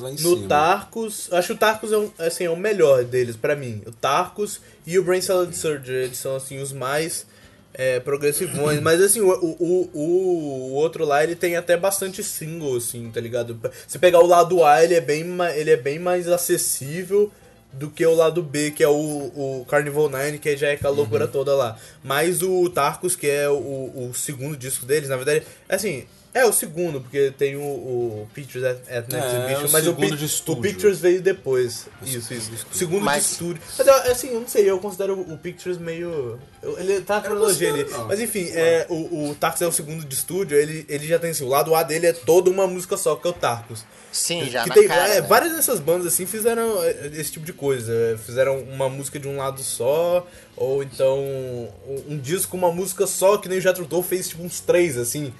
Tarkus 0.00 0.02
lá 0.02 0.10
em 0.10 0.14
No 0.14 0.36
cima. 0.36 0.48
Tarkus. 0.48 1.28
Acho 1.32 1.46
que 1.48 1.52
o 1.54 1.56
Tarkus 1.56 1.92
é, 1.92 1.96
um, 1.98 2.10
assim, 2.18 2.44
é 2.44 2.50
o 2.50 2.56
melhor 2.56 3.04
deles, 3.04 3.36
pra 3.36 3.54
mim. 3.54 3.82
O 3.86 3.92
Tarkus 3.92 4.60
e 4.86 4.98
o 4.98 5.04
Brain 5.04 5.20
Salad 5.20 5.52
Surgery. 5.54 6.04
Eles 6.06 6.18
são, 6.18 6.34
assim, 6.34 6.58
os 6.60 6.72
mais 6.72 7.24
é, 7.72 8.00
progressivões. 8.00 8.80
Mas, 8.80 9.00
assim, 9.00 9.20
o, 9.20 9.28
o, 9.30 9.90
o, 9.94 10.00
o 10.00 10.72
outro 10.72 11.04
lá, 11.04 11.22
ele 11.22 11.36
tem 11.36 11.56
até 11.56 11.76
bastante 11.76 12.22
single, 12.24 12.76
assim, 12.76 13.10
tá 13.12 13.20
ligado? 13.20 13.58
Se 13.86 13.96
pegar 13.98 14.18
o 14.18 14.26
lado 14.26 14.64
A, 14.64 14.82
ele 14.82 14.94
é 14.94 15.00
bem, 15.00 15.24
ele 15.54 15.70
é 15.70 15.76
bem 15.76 15.98
mais 16.00 16.26
acessível 16.26 17.30
do 17.72 17.88
que 17.88 18.04
o 18.04 18.14
lado 18.16 18.42
B, 18.42 18.72
que 18.72 18.82
é 18.82 18.88
o, 18.88 18.92
o 18.92 19.64
Carnival 19.68 20.08
9, 20.08 20.38
que 20.40 20.56
já 20.56 20.66
é 20.68 20.72
aquela 20.72 20.92
loucura 20.92 21.28
toda 21.28 21.54
lá. 21.54 21.76
Mas 22.02 22.42
o 22.42 22.68
Tarkus, 22.68 23.14
que 23.14 23.28
é 23.28 23.48
o, 23.48 23.54
o 23.54 24.10
segundo 24.12 24.56
disco 24.56 24.84
deles, 24.84 25.08
na 25.08 25.16
verdade, 25.16 25.44
assim... 25.68 26.04
É 26.32 26.44
o 26.44 26.52
segundo, 26.52 27.00
porque 27.00 27.32
tem 27.36 27.56
o, 27.56 27.60
o 27.60 28.28
Pictures 28.32 28.64
at, 28.64 28.76
at 28.88 29.08
Next 29.12 29.16
É, 29.16 29.36
Exhibition, 29.38 29.66
o 29.66 29.72
mas 29.72 29.82
o, 29.82 29.90
segundo 29.90 30.10
Pi- 30.10 30.16
de 30.16 30.24
o. 30.52 30.56
Pictures 30.56 30.98
veio 31.00 31.20
depois. 31.20 31.88
Isso, 32.04 32.32
isso. 32.32 32.52
O 32.72 32.74
segundo 32.76 33.04
Mas- 33.04 33.24
de 33.24 33.30
estúdio. 33.32 33.62
Mas 33.76 33.86
eu, 33.86 33.94
assim, 34.12 34.28
eu 34.28 34.40
não 34.40 34.46
sei, 34.46 34.70
eu 34.70 34.78
considero 34.78 35.20
o 35.20 35.36
Pictures 35.36 35.76
meio. 35.76 36.38
Ele 36.78 37.00
tá 37.00 37.16
na 37.16 37.22
cronologia 37.22 37.72
ali. 37.72 37.84
Mas 38.06 38.20
enfim, 38.20 38.48
é, 38.52 38.86
o, 38.88 39.30
o 39.30 39.34
Tarkus 39.34 39.60
é 39.62 39.66
o 39.66 39.72
segundo 39.72 40.04
de 40.04 40.14
estúdio, 40.14 40.56
ele, 40.56 40.86
ele 40.88 41.04
já 41.04 41.18
tem 41.18 41.30
assim, 41.30 41.42
o 41.42 41.48
lado 41.48 41.74
A 41.74 41.82
dele 41.82 42.06
é 42.06 42.12
toda 42.12 42.48
uma 42.48 42.64
música 42.66 42.96
só, 42.96 43.16
que 43.16 43.26
é 43.26 43.30
o 43.30 43.32
Tarkus. 43.32 43.84
Sim, 44.12 44.48
já 44.48 44.62
que 44.62 44.68
na 44.68 44.74
tem, 44.76 44.86
cara. 44.86 45.08
é, 45.08 45.20
né? 45.20 45.26
Várias 45.26 45.52
dessas 45.52 45.80
bandas 45.80 46.06
assim 46.12 46.26
fizeram 46.26 46.80
é, 46.84 47.10
esse 47.14 47.32
tipo 47.32 47.44
de 47.44 47.52
coisa. 47.52 47.92
é, 47.92 48.16
Fizeram 48.16 48.60
uma 48.60 48.88
música 48.88 49.18
de 49.18 49.26
um 49.26 49.36
lado 49.36 49.62
só, 49.64 50.24
ou 50.56 50.80
então 50.82 51.18
um, 51.18 52.04
um 52.10 52.18
disco 52.18 52.52
com 52.52 52.56
uma 52.56 52.70
música 52.72 53.04
só, 53.06 53.36
que 53.36 53.48
nem 53.48 53.58
o 53.58 53.60
Jethro 53.60 53.84
Tull 53.86 54.02
fez 54.04 54.28
tipo 54.28 54.44
uns 54.44 54.60
três, 54.60 54.96
assim. 54.96 55.32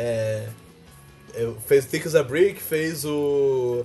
É, 0.00 0.46
é, 1.34 1.48
fez 1.66 1.84
Thick 1.86 2.06
as 2.06 2.14
a 2.14 2.22
Brick, 2.22 2.62
fez 2.62 3.04
o. 3.04 3.84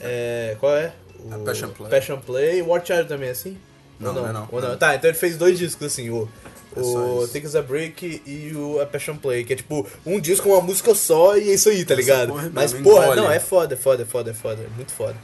é, 0.00 0.56
qual 0.58 0.76
é? 0.76 0.92
O 1.24 1.32
A 1.32 1.38
Passion 1.38 1.68
Play. 1.68 1.88
Passion 1.90 2.18
Play. 2.18 2.62
War 2.62 2.84
Child 2.84 3.06
também 3.06 3.28
é 3.28 3.32
assim? 3.32 3.56
Não, 4.00 4.08
Ou 4.08 4.14
não 4.16 4.28
é 4.28 4.32
não. 4.32 4.48
Ou 4.50 4.60
Não. 4.60 4.76
Tá, 4.76 4.96
então 4.96 5.08
ele 5.08 5.16
fez 5.16 5.36
dois 5.36 5.56
discos 5.56 5.86
assim, 5.86 6.10
o. 6.10 6.28
É 6.74 6.80
O 6.80 7.22
as 7.22 7.54
a 7.54 7.62
Brick 7.62 8.22
e 8.26 8.52
o 8.56 8.80
A 8.80 8.86
Passion 8.86 9.16
Play, 9.16 9.44
que 9.44 9.52
é 9.52 9.56
tipo 9.56 9.86
um 10.04 10.18
disco 10.18 10.48
com 10.48 10.54
uma 10.54 10.60
música 10.62 10.94
só 10.94 11.36
e 11.36 11.50
é 11.50 11.54
isso 11.54 11.68
aí, 11.68 11.84
tá 11.84 11.94
ligado? 11.94 12.28
porra 12.30 12.50
Mas 12.52 12.72
porra, 12.72 13.14
não, 13.14 13.30
é 13.30 13.38
foda, 13.38 13.74
é 13.74 13.76
foda, 13.76 14.02
é 14.02 14.06
foda, 14.06 14.30
é 14.30 14.34
foda, 14.34 14.62
é 14.62 14.68
muito 14.74 14.90
foda. 14.90 15.16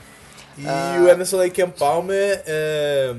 E 0.56 0.64
Ah. 0.66 1.00
o 1.02 1.08
Emerson 1.08 1.38
Lake 1.38 1.60
and 1.62 1.70
Palmer, 1.70 2.42
é, 2.46 3.14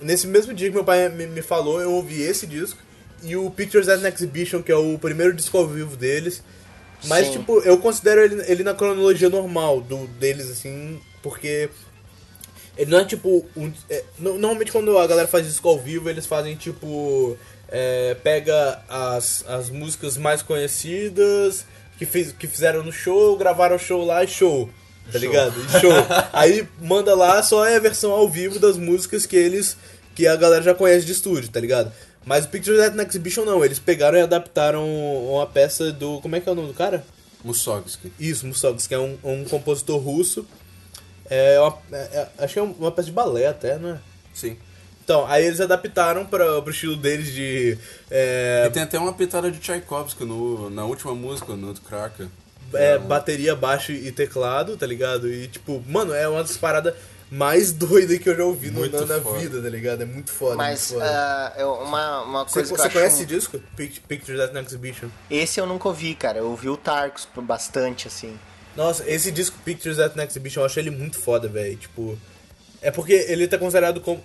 nesse 0.00 0.26
mesmo 0.26 0.54
dia 0.54 0.68
que 0.68 0.74
meu 0.74 0.84
pai 0.84 1.08
me, 1.10 1.26
me 1.26 1.42
falou, 1.42 1.80
eu 1.80 1.92
ouvi 1.92 2.22
esse 2.22 2.46
disco 2.46 2.78
e 3.22 3.36
o 3.36 3.50
Pictures 3.50 3.88
at 3.88 4.02
an 4.02 4.08
Exhibition, 4.08 4.62
que 4.62 4.72
é 4.72 4.76
o 4.76 4.98
primeiro 4.98 5.32
disco 5.34 5.58
ao 5.58 5.66
vivo 5.68 5.94
deles. 5.96 6.42
Mas, 7.06 7.26
Sim. 7.26 7.32
tipo, 7.38 7.60
eu 7.60 7.78
considero 7.78 8.20
ele, 8.22 8.42
ele 8.46 8.62
na 8.62 8.74
cronologia 8.74 9.28
normal 9.28 9.80
do, 9.80 10.06
deles, 10.18 10.50
assim, 10.50 11.00
porque 11.22 11.68
ele 12.76 12.90
não 12.90 13.00
é 13.00 13.04
tipo. 13.04 13.44
Um, 13.56 13.72
é, 13.88 14.02
no- 14.18 14.34
normalmente 14.34 14.72
quando 14.72 14.96
a 14.98 15.06
galera 15.06 15.28
faz 15.28 15.46
disco 15.46 15.68
ao 15.68 15.78
vivo, 15.78 16.08
eles 16.10 16.26
fazem 16.26 16.54
tipo. 16.56 17.36
é, 17.68 18.14
pega 18.22 18.82
as, 18.88 19.44
as 19.48 19.70
músicas 19.70 20.16
mais 20.16 20.42
conhecidas 20.42 21.64
que, 21.98 22.04
fez, 22.06 22.32
que 22.32 22.46
fizeram 22.46 22.82
no 22.82 22.92
show, 22.92 23.36
gravaram 23.36 23.76
o 23.76 23.78
show 23.78 24.04
lá 24.04 24.24
e 24.24 24.28
show. 24.28 24.68
Tá 25.12 25.18
ligado? 25.18 25.54
E 25.60 25.80
show. 25.80 25.92
Aí 26.32 26.66
manda 26.80 27.14
lá 27.14 27.42
só 27.42 27.64
é 27.66 27.76
a 27.76 27.80
versão 27.80 28.10
ao 28.10 28.28
vivo 28.28 28.58
das 28.58 28.76
músicas 28.76 29.26
que 29.26 29.36
eles. 29.36 29.76
que 30.14 30.26
a 30.26 30.34
galera 30.36 30.62
já 30.62 30.74
conhece 30.74 31.04
de 31.04 31.12
estúdio, 31.12 31.50
tá 31.50 31.60
ligado? 31.60 31.92
Mas 32.24 32.44
o 32.44 32.48
Pictures 32.48 32.80
at 32.80 32.94
an 32.98 33.02
Exhibition 33.02 33.44
não, 33.44 33.64
eles 33.64 33.78
pegaram 33.78 34.16
e 34.18 34.22
adaptaram 34.22 34.86
uma 35.30 35.46
peça 35.46 35.92
do. 35.92 36.20
Como 36.20 36.34
é 36.36 36.40
que 36.40 36.48
é 36.48 36.52
o 36.52 36.54
nome 36.54 36.68
do 36.68 36.74
cara? 36.74 37.04
Mussorgsky. 37.44 38.10
Isso, 38.18 38.46
Mussorgsky, 38.46 38.94
é 38.94 38.98
um, 38.98 39.18
um 39.22 39.44
compositor 39.44 39.98
russo. 39.98 40.46
É 41.28 41.58
uma, 41.60 41.78
é- 41.92 41.96
é- 41.96 42.28
acho 42.44 42.54
que 42.54 42.58
é 42.58 42.62
uma 42.62 42.90
peça 42.90 43.06
de 43.06 43.12
balé 43.12 43.46
até, 43.46 43.76
né? 43.78 43.98
Sim. 44.32 44.56
Então, 45.04 45.26
aí 45.26 45.44
eles 45.44 45.60
adaptaram 45.60 46.24
para 46.24 46.62
pro 46.62 46.70
estilo 46.70 46.96
deles 46.96 47.30
de. 47.32 47.76
é, 48.10 48.64
E 48.66 48.70
tem 48.70 48.82
até 48.82 48.98
uma 48.98 49.12
pitada 49.12 49.50
de 49.50 49.58
Tchaikovsky 49.58 50.24
no, 50.24 50.70
na 50.70 50.84
última 50.86 51.14
música, 51.14 51.52
no 51.54 51.66
Nutcracker. 51.68 52.26
é, 52.72 52.96
bateria, 52.98 53.54
baixo 53.54 53.92
e 53.92 54.10
teclado, 54.10 54.76
tá 54.78 54.86
ligado? 54.86 55.30
E 55.30 55.46
tipo, 55.48 55.82
mano, 55.86 56.14
é 56.14 56.26
uma 56.26 56.42
das 56.42 56.56
paradas 56.56 56.94
mais 57.34 57.72
doidas 57.72 58.18
que 58.18 58.28
eu 58.28 58.36
já 58.36 58.44
ouvi 58.44 58.70
no- 58.70 58.80
Muito 58.80 58.96
na, 59.06 59.16
na 59.16 59.20
foda. 59.20 59.38
vida, 59.38 59.60
tá 59.62 59.68
ligado? 59.68 60.02
É 60.02 60.04
muito 60.04 60.30
foda. 60.30 60.56
Mas 60.56 60.90
muito 60.90 61.02
foda. 61.04 61.10
ah, 61.12 61.52
eu- 61.58 61.72
uma, 61.74 62.22
uma 62.22 62.44
você 62.48 62.54
coisa 62.54 62.70
que 62.70 62.76
você 62.76 62.82
eu 62.82 62.86
acho... 62.86 62.94
conhece 62.94 63.16
esse 63.16 63.26
disco? 63.26 63.60
Pict- 63.76 64.00
Pictures 64.06 64.40
at 64.40 64.54
an 64.54 64.60
Exhibition. 64.62 65.08
Esse 65.30 65.60
eu 65.60 65.66
nunca 65.66 65.88
ouvi, 65.88 66.14
cara. 66.14 66.38
Eu 66.38 66.50
ouvi 66.50 66.68
o 66.68 66.76
Tarkus 66.76 67.26
bastante, 67.42 68.06
assim. 68.08 68.38
Nossa, 68.76 69.08
esse 69.08 69.30
disco 69.30 69.56
Pictures 69.64 69.98
at 69.98 70.16
an 70.18 70.24
Exhibition 70.24 70.60
eu 70.60 70.66
acho 70.66 70.78
ele 70.78 70.90
muito 70.90 71.18
foda, 71.18 71.48
velho. 71.48 71.76
Tipo. 71.76 72.18
É 72.82 72.90
porque 72.90 73.12
ele 73.12 73.48
tá 73.48 73.56
considerado 73.58 74.00
como. 74.00 74.22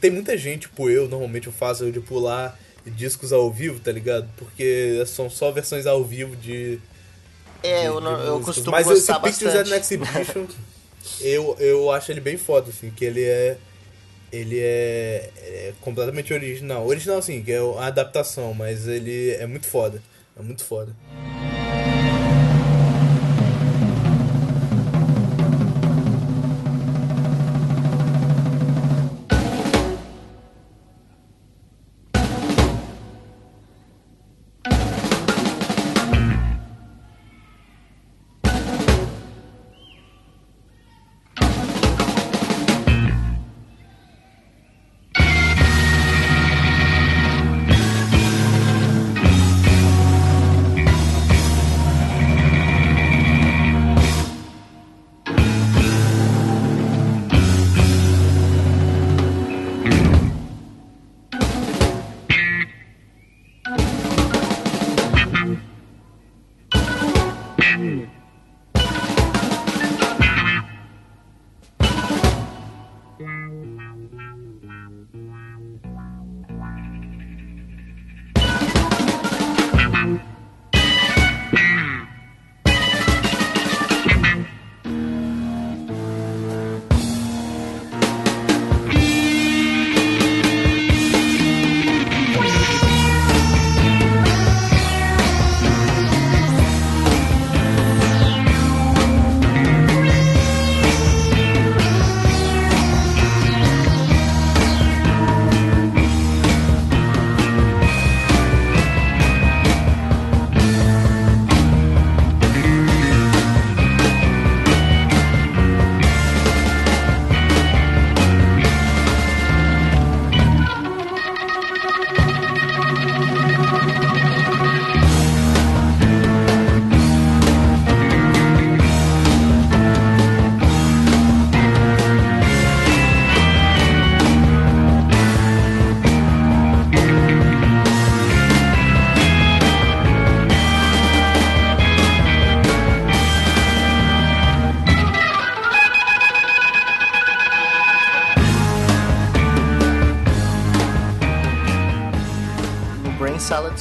Tem 0.00 0.10
muita 0.10 0.36
gente, 0.36 0.62
tipo 0.62 0.90
eu, 0.90 1.08
normalmente 1.08 1.46
eu 1.46 1.52
faço 1.52 1.90
de 1.90 2.00
pular 2.00 2.58
discos 2.84 3.32
ao 3.32 3.50
vivo, 3.50 3.80
tá 3.80 3.90
ligado? 3.92 4.28
Porque 4.36 5.02
são 5.06 5.30
só 5.30 5.50
versões 5.50 5.86
ao 5.86 6.04
vivo 6.04 6.34
de. 6.36 6.78
É, 7.62 7.80
de- 7.80 7.86
eu, 7.86 7.96
de 7.98 8.04
não, 8.04 8.20
eu 8.24 8.40
costumo 8.40 8.70
Mas 8.72 8.86
gostar 8.86 9.14
esse 9.14 9.38
Pictures 9.38 9.54
at 9.54 9.66
an 9.66 9.70
bastante. 9.70 9.94
Exhibition, 9.94 10.46
eu, 11.20 11.56
eu 11.58 11.90
acho 11.90 12.10
ele 12.12 12.20
bem 12.20 12.36
foda, 12.36 12.70
assim, 12.70 12.90
que 12.90 13.04
ele 13.04 13.24
é. 13.24 13.56
Ele 14.30 14.58
é, 14.58 15.30
é 15.38 15.72
completamente 15.80 16.34
original. 16.34 16.86
Original, 16.86 17.18
assim, 17.18 17.42
que 17.42 17.50
é 17.50 17.58
a 17.58 17.86
adaptação, 17.86 18.52
mas 18.52 18.86
ele 18.86 19.30
é 19.30 19.46
muito 19.46 19.66
foda. 19.66 20.02
É 20.38 20.42
muito 20.42 20.64
foda. 20.64 20.94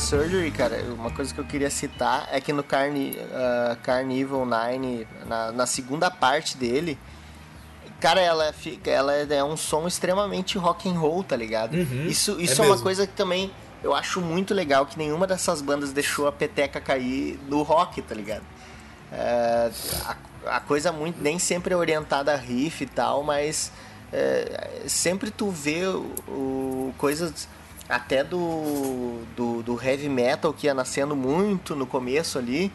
Surgery, 0.08 0.51
cara, 0.51 0.82
uma 0.97 1.12
coisa 1.12 1.34
que 1.34 1.39
eu 1.39 1.43
queria 1.43 1.70
citar 1.70 2.30
é 2.32 2.39
que 2.39 2.53
no 2.53 2.64
Carni, 2.64 3.12
uh, 3.20 3.76
Carnival 3.84 4.45
9, 4.45 5.05
na, 5.28 5.51
na 5.51 5.66
segunda 5.66 6.10
parte 6.10 6.55
dele, 6.55 6.97
cara, 7.99 8.22
ela, 8.22 8.53
fica, 8.53 8.89
ela 8.89 9.14
é 9.14 9.43
um 9.43 9.58
som 9.58 9.86
extremamente 9.86 10.58
rock 10.58 10.88
and 10.89 10.97
roll, 10.97 11.26
tá 11.26 11.36
ligado? 11.36 11.76
Isso, 11.76 12.39
isso 12.39 12.62
é, 12.62 12.66
uma 12.66 12.72
mesmo. 12.72 12.84
coisa 12.84 13.05
que 13.05 13.12
também 13.14 13.51
eu 13.84 13.93
acho 13.93 14.22
muito 14.22 14.53
legal, 14.53 14.86
que 14.86 14.97
nenhuma 14.97 15.28
dessas 15.28 15.62
bandas 15.62 15.91
deixou 15.91 16.26
a 16.26 16.32
peteca 16.32 16.80
cair 16.80 17.38
no 17.49 17.62
rock, 17.62 18.01
tá 18.01 18.16
ligado? 18.16 18.43
É, 19.12 19.70
a, 20.05 20.55
a 20.55 20.60
coisa 20.62 20.89
muito 20.89 21.22
nem 21.22 21.38
sempre 21.38 21.74
é 21.74 21.78
orientada 21.78 22.34
a 22.34 22.38
riff 22.38 22.82
e 22.82 22.88
tal, 22.88 23.24
mas 23.24 23.74
é, 24.14 24.84
sempre 24.88 25.32
tu 25.32 25.49
vê 25.51 25.86
o, 25.86 26.05
o- 26.30 26.93
coisas 26.97 27.47
até 27.89 28.23
do, 28.23 29.21
do, 29.35 29.63
do 29.63 29.83
heavy 29.83 30.09
metal 30.09 30.53
que 30.53 30.67
ia 30.67 30.73
nascendo 30.73 31.15
muito 31.15 31.75
no 31.75 31.85
começo 31.85 32.38
ali, 32.38 32.71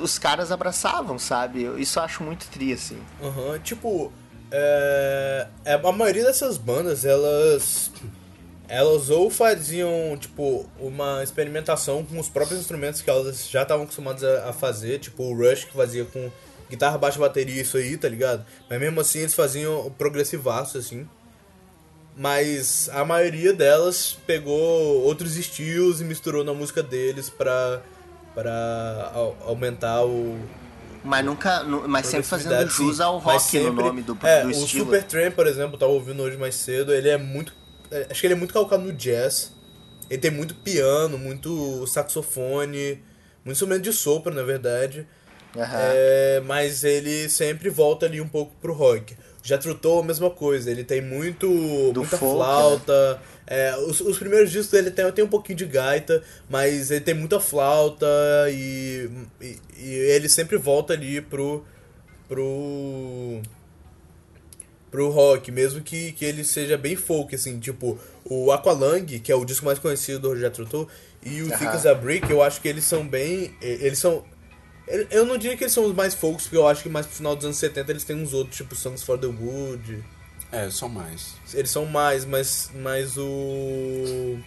os 0.00 0.18
caras 0.18 0.52
abraçavam, 0.52 1.18
sabe? 1.18 1.64
Isso 1.80 1.98
eu 1.98 2.02
acho 2.02 2.22
muito 2.22 2.46
tri, 2.48 2.72
assim. 2.72 2.98
Aham, 3.22 3.58
tipo, 3.58 4.12
é, 4.50 5.48
é, 5.64 5.74
a 5.74 5.92
maioria 5.92 6.24
dessas 6.24 6.56
bandas, 6.56 7.04
elas 7.04 7.90
elas 8.66 9.10
ou 9.10 9.28
faziam, 9.30 10.16
tipo, 10.18 10.66
uma 10.80 11.22
experimentação 11.22 12.04
com 12.04 12.18
os 12.18 12.28
próprios 12.28 12.60
instrumentos 12.60 13.02
que 13.02 13.10
elas 13.10 13.48
já 13.48 13.62
estavam 13.62 13.84
acostumadas 13.84 14.24
a, 14.24 14.52
fazer, 14.52 14.98
tipo 15.00 15.22
o 15.22 15.36
Rush 15.36 15.64
que 15.64 15.74
fazia 15.74 16.04
com 16.04 16.30
guitarra, 16.70 16.96
baixo, 16.96 17.18
bateria, 17.18 17.60
isso 17.60 17.76
aí, 17.76 17.96
tá 17.96 18.08
ligado? 18.08 18.44
Mas 18.68 18.80
mesmo 18.80 19.00
assim 19.00 19.20
eles 19.20 19.34
faziam 19.34 19.92
progressivaço, 19.98 20.78
assim. 20.78 21.06
Mas 22.16 22.88
a 22.92 23.04
maioria 23.04 23.52
delas 23.52 24.16
pegou 24.26 25.02
outros 25.02 25.36
estilos 25.36 26.00
e 26.00 26.04
misturou 26.04 26.44
na 26.44 26.54
música 26.54 26.82
deles 26.82 27.28
pra, 27.28 27.82
pra 28.34 29.10
au- 29.14 29.36
aumentar 29.46 30.04
o, 30.04 30.38
Mas 31.02 31.24
nunca. 31.24 31.64
nu- 31.64 31.88
Mas 31.88 32.06
sempre 32.06 32.26
fazendo 32.26 32.68
jus 32.70 33.00
ao 33.00 33.18
rock 33.18 33.34
no 33.36 33.40
sempre- 33.64 33.84
nome 33.84 34.02
do, 34.02 34.16
é, 34.22 34.42
do 34.42 34.48
o 34.48 34.50
estilo. 34.52 34.84
Supertramp, 34.84 35.34
por 35.34 35.46
exemplo, 35.48 35.76
tava 35.76 35.90
ouvindo 35.92 36.22
hoje 36.22 36.36
mais 36.36 36.54
cedo, 36.54 36.94
ele 36.94 37.08
é 37.08 37.18
muito... 37.18 37.52
é, 37.90 38.06
Acho 38.08 38.20
que 38.20 38.26
ele 38.28 38.34
é 38.34 38.36
muito 38.36 38.54
calcado 38.54 38.82
no 38.84 38.92
jazz. 38.92 39.52
Ele 40.08 40.20
tem 40.20 40.30
muito 40.30 40.54
piano, 40.54 41.18
muito 41.18 41.84
saxofone, 41.88 43.02
muito 43.44 43.56
instrumento 43.56 43.82
de 43.82 43.92
sopro, 43.92 44.32
na 44.32 44.42
verdade. 44.42 45.06
Aham. 45.56 45.78
É, 45.80 46.42
mas 46.46 46.84
ele 46.84 47.28
sempre 47.28 47.70
volta 47.70 48.06
ali 48.06 48.20
um 48.20 48.28
pouco 48.28 48.54
pro 48.60 48.72
rock. 48.72 49.16
Jethro 49.44 49.74
Tull, 49.74 50.00
a 50.00 50.02
mesma 50.02 50.30
coisa, 50.30 50.70
ele 50.70 50.82
tem 50.82 51.02
muito 51.02 51.46
Do 51.92 52.00
muita 52.00 52.16
folk, 52.16 52.34
flauta. 52.34 53.20
É, 53.46 53.76
os, 53.76 54.00
os 54.00 54.18
primeiros 54.18 54.50
discos 54.50 54.70
dele 54.70 54.90
tem, 54.90 55.12
tem 55.12 55.22
um 55.22 55.28
pouquinho 55.28 55.58
de 55.58 55.66
gaita, 55.66 56.22
mas 56.48 56.90
ele 56.90 57.02
tem 57.02 57.12
muita 57.12 57.38
flauta 57.38 58.06
e, 58.50 59.10
e, 59.42 59.58
e 59.76 59.88
ele 59.90 60.30
sempre 60.30 60.56
volta 60.56 60.94
ali 60.94 61.20
pro 61.20 61.62
pro 62.26 63.42
pro 64.90 65.10
rock, 65.10 65.50
mesmo 65.52 65.82
que, 65.82 66.12
que 66.12 66.24
ele 66.24 66.42
seja 66.42 66.78
bem 66.78 66.96
folk, 66.96 67.34
assim, 67.34 67.58
tipo, 67.58 67.98
o 68.24 68.50
Aqualung, 68.50 69.04
que 69.04 69.30
é 69.30 69.34
o 69.34 69.44
disco 69.44 69.66
mais 69.66 69.78
conhecido 69.78 70.20
do 70.20 70.36
Jethro 70.38 70.64
Tull, 70.64 70.88
e 71.22 71.42
o 71.42 71.48
Aham. 71.48 71.58
Thick 71.58 71.66
as 71.66 71.84
a 71.84 71.94
Brick, 71.94 72.30
eu 72.30 72.40
acho 72.40 72.60
que 72.60 72.68
eles 72.68 72.84
são 72.84 73.06
bem, 73.06 73.54
eles 73.60 73.98
são 73.98 74.24
eu- 75.10 75.24
não 75.26 75.36
diria 75.38 75.56
que 75.56 75.64
eles 75.64 75.72
são 75.72 75.84
os 75.86 75.94
mais 75.94 76.14
folks, 76.14 76.44
porque 76.44 76.56
eu 76.56 76.66
acho 76.68 76.82
que 76.82 76.88
mais 76.88 77.06
pro 77.06 77.16
final 77.16 77.34
dos 77.34 77.44
anos 77.44 77.56
70 77.56 77.90
eles 77.90 78.04
têm 78.04 78.16
uns 78.16 78.32
outros, 78.32 78.56
tipo 78.56 78.74
Songs 78.74 79.02
for 79.02 79.18
the 79.18 79.26
Wood. 79.26 80.04
É, 80.52 80.70
são 80.70 80.88
mais. 80.88 81.34
Eles 81.52 81.70
são 81.70 81.84
mais, 81.86 82.24
mas, 82.24 82.70
mas 82.74 83.16
o. 83.16 84.38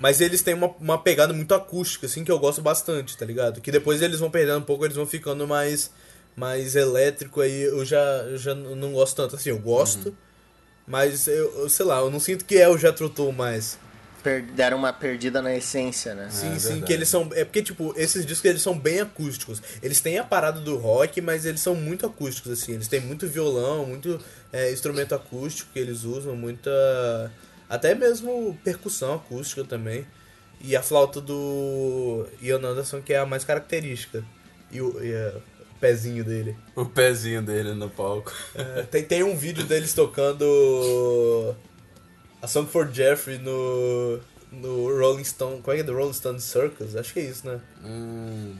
Mas 0.00 0.20
eles 0.20 0.42
têm 0.42 0.54
uma, 0.54 0.68
uma 0.80 0.98
pegada 0.98 1.32
muito 1.32 1.54
acústica, 1.54 2.06
assim, 2.06 2.24
que 2.24 2.30
eu 2.32 2.38
gosto 2.38 2.60
bastante, 2.60 3.16
tá 3.16 3.24
ligado? 3.24 3.60
Que 3.60 3.70
depois 3.70 4.02
eles 4.02 4.18
vão 4.20 4.30
perdendo 4.30 4.58
um 4.58 4.62
pouco, 4.62 4.84
eles 4.84 4.96
vão 4.96 5.06
ficando 5.06 5.46
mais, 5.46 5.90
mais 6.36 6.74
elétrico, 6.76 7.40
aí 7.40 7.62
eu 7.62 7.84
já, 7.84 7.98
eu 7.98 8.36
já 8.36 8.54
não 8.54 8.92
gosto 8.92 9.16
tanto. 9.16 9.36
Assim, 9.36 9.50
eu 9.50 9.58
gosto, 9.58 10.14
mas 10.86 11.26
eu, 11.28 11.60
eu 11.60 11.68
sei 11.68 11.86
lá, 11.86 12.00
eu 12.00 12.10
não 12.10 12.20
sinto 12.20 12.44
que 12.44 12.56
é 12.58 12.68
o 12.68 12.76
Jethro 12.76 13.08
Tull 13.08 13.32
mais. 13.32 13.78
Per- 14.24 14.42
deram 14.52 14.78
uma 14.78 14.92
perdida 14.92 15.40
na 15.42 15.54
essência, 15.54 16.14
né? 16.14 16.28
Sim, 16.30 16.54
É 16.54 16.58
sim, 16.58 16.68
verdade. 16.68 16.86
que 16.86 16.92
eles 16.94 17.08
são. 17.08 17.28
É 17.34 17.44
porque, 17.44 17.62
tipo, 17.62 17.94
esses 17.96 18.24
discos 18.26 18.50
eles 18.50 18.62
são 18.62 18.76
bem 18.76 18.98
acústicos. 19.00 19.62
Eles 19.82 20.00
têm 20.00 20.18
a 20.18 20.24
parada 20.24 20.58
do 20.60 20.76
rock, 20.78 21.20
mas 21.20 21.44
eles 21.44 21.60
são 21.60 21.74
muito 21.74 22.06
acústicos, 22.06 22.50
assim. 22.50 22.72
Eles 22.72 22.88
têm 22.88 23.00
muito 23.00 23.28
violão, 23.28 23.84
muito 23.86 24.18
é, 24.52 24.72
instrumento 24.72 25.14
acústico 25.14 25.70
que 25.72 25.78
eles 25.78 26.04
usam, 26.04 26.34
muita. 26.34 27.30
Até 27.68 27.94
mesmo 27.94 28.58
percussão 28.64 29.14
acústica 29.14 29.62
também. 29.62 30.06
E 30.60 30.74
a 30.74 30.82
flauta 30.82 31.20
do 31.20 32.26
Ian 32.40 32.60
Anderson, 32.64 33.02
que 33.02 33.12
é 33.12 33.18
a 33.18 33.26
mais 33.26 33.44
característica. 33.44 34.24
E 34.72 34.80
o, 34.80 35.04
e, 35.04 35.12
é, 35.12 35.34
o 35.76 35.78
pezinho 35.78 36.24
dele. 36.24 36.56
O 36.74 36.86
pezinho 36.86 37.42
dele 37.42 37.74
no 37.74 37.90
palco. 37.90 38.32
É, 38.54 38.82
tem, 38.84 39.02
tem 39.04 39.22
um 39.22 39.36
vídeo 39.36 39.64
deles 39.64 39.92
tocando 39.92 41.54
a 42.44 42.46
Song 42.46 42.66
for 42.68 42.88
Jeffrey 42.92 43.38
no, 43.38 44.20
no 44.52 44.98
Rolling 44.98 45.24
Stone. 45.24 45.60
Como 45.62 45.72
é 45.72 45.76
que 45.76 45.82
é? 45.82 45.84
The 45.84 45.92
Rolling 45.92 46.12
Stone 46.12 46.40
Circus? 46.40 46.94
Acho 46.96 47.12
que 47.12 47.20
é 47.20 47.24
isso, 47.24 47.46
né? 47.46 47.60
Hum, 47.84 48.54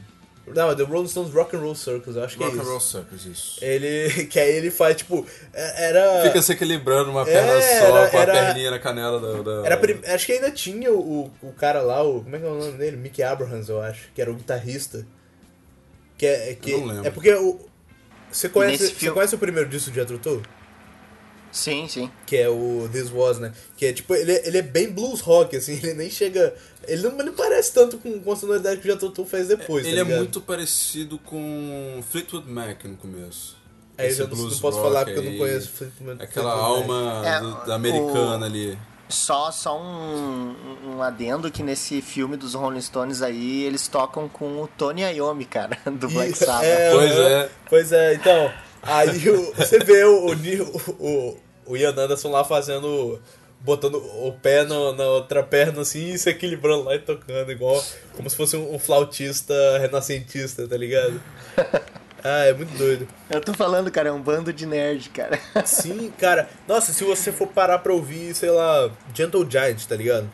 Não, 0.46 0.70
é 0.70 0.74
The 0.74 0.82
Rolling 0.82 1.08
Stones 1.08 1.32
Rock 1.32 1.56
and 1.56 1.60
Roll 1.60 1.74
Circus, 1.74 2.16
eu 2.16 2.24
acho 2.24 2.36
que 2.36 2.44
rock 2.44 2.54
é 2.56 2.58
and 2.58 2.62
isso. 2.62 2.70
roll 2.70 2.80
circus, 2.80 3.24
isso. 3.24 3.64
Ele, 3.64 4.26
que 4.26 4.38
aí 4.38 4.52
ele 4.56 4.70
faz, 4.70 4.96
tipo, 4.96 5.26
é- 5.54 5.88
era... 5.88 6.22
Fica 6.24 6.42
se 6.42 6.52
equilibrando 6.52 7.10
uma 7.10 7.24
perna 7.24 7.52
É, 7.52 7.80
só, 7.80 7.96
era- 7.98 8.10
com 8.10 8.16
a 8.18 8.20
era- 8.20 8.32
perninha 8.32 8.70
na 8.70 8.78
canela 8.78 9.18
da... 9.20 9.42
da- 9.42 9.66
Era, 9.66 9.76
prim- 9.78 10.00
acho 10.06 10.26
que 10.26 10.32
ainda 10.32 10.50
tinha 10.50 10.92
o, 10.92 11.30
o 11.42 11.52
cara 11.52 11.80
lá, 11.80 12.02
o, 12.02 12.22
como 12.22 12.36
é 12.36 12.38
que 12.38 12.44
é 12.44 12.48
o 12.48 12.58
nome 12.58 12.72
dele? 12.78 12.96
Mickey 12.98 13.22
Abrahams, 13.22 13.68
eu 13.70 13.80
acho, 13.80 14.10
que 14.14 14.20
era 14.20 14.30
o 14.30 14.34
guitarrista. 14.34 15.06
Que 16.18 16.26
é, 16.26 16.54
que, 16.54 16.72
Eu 16.72 16.80
não 16.80 16.86
lembro. 16.88 17.06
é 17.06 17.10
porque 17.10 17.32
o... 17.34 17.58
Você 18.30 18.48
conhece, 18.48 18.88
você 18.88 18.94
filme- 18.94 19.14
conhece 19.14 19.34
o 19.34 19.38
primeiro 19.38 19.68
disco 19.68 19.90
de 19.90 19.96
Jethro 19.96 20.18
Tull? 20.18 20.42
Sim, 21.54 21.86
sim. 21.88 22.10
que 22.26 22.36
é 22.36 22.48
o 22.48 22.88
This 22.90 23.12
Was, 23.14 23.38
né? 23.38 23.52
Que 23.76 23.86
é 23.86 23.92
tipo, 23.92 24.12
ele, 24.14 24.32
é- 24.32 24.48
ele 24.48 24.58
é 24.58 24.62
bem 24.62 24.90
blues 24.90 25.20
rock, 25.20 25.56
assim, 25.56 25.74
ele 25.82 25.94
nem 25.94 26.10
chega. 26.10 26.52
Ele 26.86 27.02
não, 27.02 27.12
ele 27.14 27.22
não 27.24 27.32
parece 27.34 27.72
tanto 27.72 27.96
com, 27.98 28.18
com 28.20 28.32
a 28.32 28.36
sonoridade 28.36 28.80
que 28.80 28.90
o 28.90 28.96
Tull 29.10 29.24
fez 29.24 29.46
depois. 29.48 29.86
Ele 29.86 30.04
tá 30.04 30.10
é 30.10 30.16
muito 30.16 30.40
parecido 30.40 31.16
com 31.18 32.02
Fleetwood 32.10 32.50
Mac 32.50 32.84
no 32.84 32.96
começo. 32.96 33.56
É, 33.96 34.06
eu 34.06 34.08
Esse 34.08 34.18
já 34.18 34.24
não, 34.24 34.30
blues 34.36 34.54
não 34.54 34.60
posso 34.60 34.78
rock 34.78 34.88
falar 34.88 35.04
porque 35.04 35.18
eu 35.20 35.22
não 35.22 35.30
aí, 35.30 35.38
conheço 35.38 35.70
Fleetwood 35.70 36.04
Mac. 36.14 36.20
Aquela 36.22 36.50
Fleetwood 36.52 36.88
Mac. 36.88 36.98
alma 36.98 37.26
É, 37.28 37.40
do- 37.40 37.66
da 37.66 37.74
americana 37.76 38.40
o- 38.40 38.44
ali. 38.44 38.76
Só, 39.08 39.52
só 39.52 39.80
um, 39.80 40.56
um 40.86 41.02
adendo 41.02 41.50
que 41.50 41.62
nesse 41.62 42.00
filme 42.02 42.36
dos 42.36 42.54
Rolling 42.54 42.80
Stones 42.80 43.22
aí, 43.22 43.62
eles 43.62 43.86
tocam 43.86 44.28
com 44.28 44.62
o 44.62 44.66
Tony 44.66 45.02
Iommi, 45.02 45.44
cara, 45.44 45.78
do 45.86 46.08
Black 46.08 46.36
Sabbath. 46.36 46.64
é, 46.64 46.90
Pois 46.90 47.12
é. 47.12 47.50
Pois 47.68 47.92
é, 47.92 48.14
então. 48.14 48.50
Aí 48.82 49.28
o- 49.30 49.52
você 49.56 49.78
vê 49.78 50.04
o, 50.04 50.26
o, 50.26 50.34
o, 50.98 51.38
o 51.66 51.76
Ian 51.76 51.90
Anderson 51.96 52.30
lá 52.30 52.44
fazendo. 52.44 53.20
Botando 53.60 53.94
o 53.96 54.30
pé 54.42 54.62
no- 54.64 54.92
na 54.92 55.04
outra 55.04 55.42
perna 55.42 55.80
assim 55.80 56.12
e 56.12 56.18
se 56.18 56.28
equilibrando 56.28 56.82
lá 56.84 56.96
e 56.96 56.98
tocando, 56.98 57.50
igual 57.50 57.82
como 58.14 58.28
se 58.28 58.36
fosse 58.36 58.56
um, 58.58 58.74
um 58.74 58.78
flautista 58.78 59.54
renascentista, 59.78 60.68
tá 60.68 60.76
ligado? 60.76 61.18
Ah, 62.26 62.46
é 62.46 62.54
muito 62.54 62.74
doido. 62.78 63.06
Eu 63.28 63.38
tô 63.38 63.52
falando, 63.52 63.90
cara, 63.90 64.08
é 64.08 64.12
um 64.12 64.20
bando 64.22 64.50
de 64.50 64.64
nerd, 64.64 65.10
cara. 65.10 65.38
Sim, 65.66 66.10
cara. 66.18 66.48
Nossa, 66.66 66.90
se 66.90 67.04
você 67.04 67.30
for 67.30 67.46
parar 67.48 67.80
pra 67.80 67.92
ouvir, 67.92 68.34
sei 68.34 68.48
lá, 68.50 68.90
Gentle 69.14 69.46
Giant, 69.50 69.84
tá 69.84 69.94
ligado? 69.94 70.26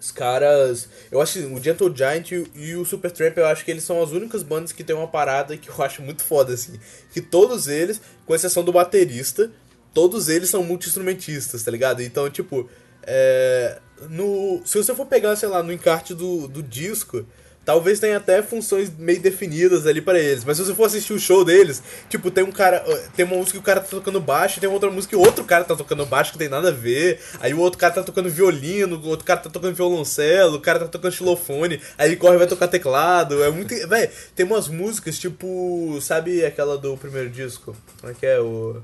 Os 0.00 0.10
caras. 0.10 0.88
Eu 1.08 1.20
acho 1.20 1.34
que 1.38 1.44
o 1.46 1.62
Gentle 1.62 1.94
Giant 1.96 2.32
e, 2.32 2.50
e 2.56 2.74
o 2.74 2.84
Supertramp, 2.84 3.36
eu 3.38 3.46
acho 3.46 3.64
que 3.64 3.70
eles 3.70 3.84
são 3.84 4.02
as 4.02 4.10
únicas 4.10 4.42
bandas 4.42 4.72
que 4.72 4.82
tem 4.82 4.96
uma 4.96 5.06
parada 5.06 5.56
que 5.56 5.68
eu 5.68 5.80
acho 5.84 6.02
muito 6.02 6.24
foda, 6.24 6.54
assim. 6.54 6.76
Que 7.12 7.20
todos 7.20 7.68
eles, 7.68 8.00
com 8.26 8.34
exceção 8.34 8.64
do 8.64 8.72
baterista, 8.72 9.48
todos 9.92 10.28
eles 10.28 10.50
são 10.50 10.62
multi-instrumentistas, 10.62 11.62
tá 11.62 11.70
ligado? 11.70 12.02
Então, 12.02 12.28
tipo, 12.30 12.68
é, 13.02 13.78
no, 14.08 14.62
se 14.64 14.76
você 14.78 14.94
for 14.94 15.06
pegar, 15.06 15.36
sei 15.36 15.48
lá, 15.48 15.62
no 15.62 15.72
encarte 15.72 16.14
do, 16.14 16.48
do 16.48 16.62
disco, 16.62 17.26
talvez 17.64 18.00
tenha 18.00 18.16
até 18.16 18.42
funções 18.42 18.90
meio 18.96 19.20
definidas 19.20 19.86
ali 19.86 20.00
pra 20.00 20.18
eles. 20.18 20.44
Mas 20.44 20.56
se 20.56 20.64
você 20.64 20.74
for 20.74 20.84
assistir 20.84 21.12
o 21.12 21.18
show 21.18 21.44
deles, 21.44 21.82
tipo, 22.08 22.30
tem 22.30 22.42
um 22.44 22.50
cara. 22.50 22.80
Tem 23.14 23.24
uma 23.24 23.36
música 23.36 23.52
que 23.52 23.58
o 23.58 23.62
cara 23.62 23.80
tá 23.80 23.88
tocando 23.88 24.20
baixo, 24.20 24.60
tem 24.60 24.68
outra 24.68 24.90
música 24.90 25.16
que 25.16 25.22
outro 25.22 25.44
cara 25.44 25.64
tá 25.64 25.76
tocando 25.76 26.06
baixo 26.06 26.32
que 26.32 26.38
tem 26.38 26.48
nada 26.48 26.68
a 26.68 26.72
ver. 26.72 27.20
Aí 27.40 27.52
o 27.54 27.58
outro 27.58 27.78
cara 27.78 27.94
tá 27.94 28.02
tocando 28.02 28.28
violino, 28.28 28.96
o 28.96 29.08
outro 29.08 29.24
cara 29.24 29.40
tá 29.40 29.50
tocando 29.50 29.74
violoncelo, 29.74 30.56
o 30.56 30.60
cara 30.60 30.78
tá 30.80 30.88
tocando 30.88 31.12
xilofone, 31.12 31.80
aí 31.98 32.08
ele 32.08 32.16
corre 32.16 32.34
e 32.34 32.38
vai 32.38 32.46
tocar 32.46 32.68
teclado. 32.68 33.42
É 33.42 33.50
muito. 33.50 33.74
Véi, 33.88 34.10
tem 34.34 34.46
umas 34.46 34.68
músicas, 34.68 35.18
tipo. 35.18 35.98
Sabe 36.00 36.44
aquela 36.44 36.76
do 36.78 36.96
primeiro 36.96 37.30
disco? 37.30 37.76
Como 38.00 38.12
é 38.12 38.14
que 38.14 38.26
é? 38.26 38.40
O. 38.40 38.82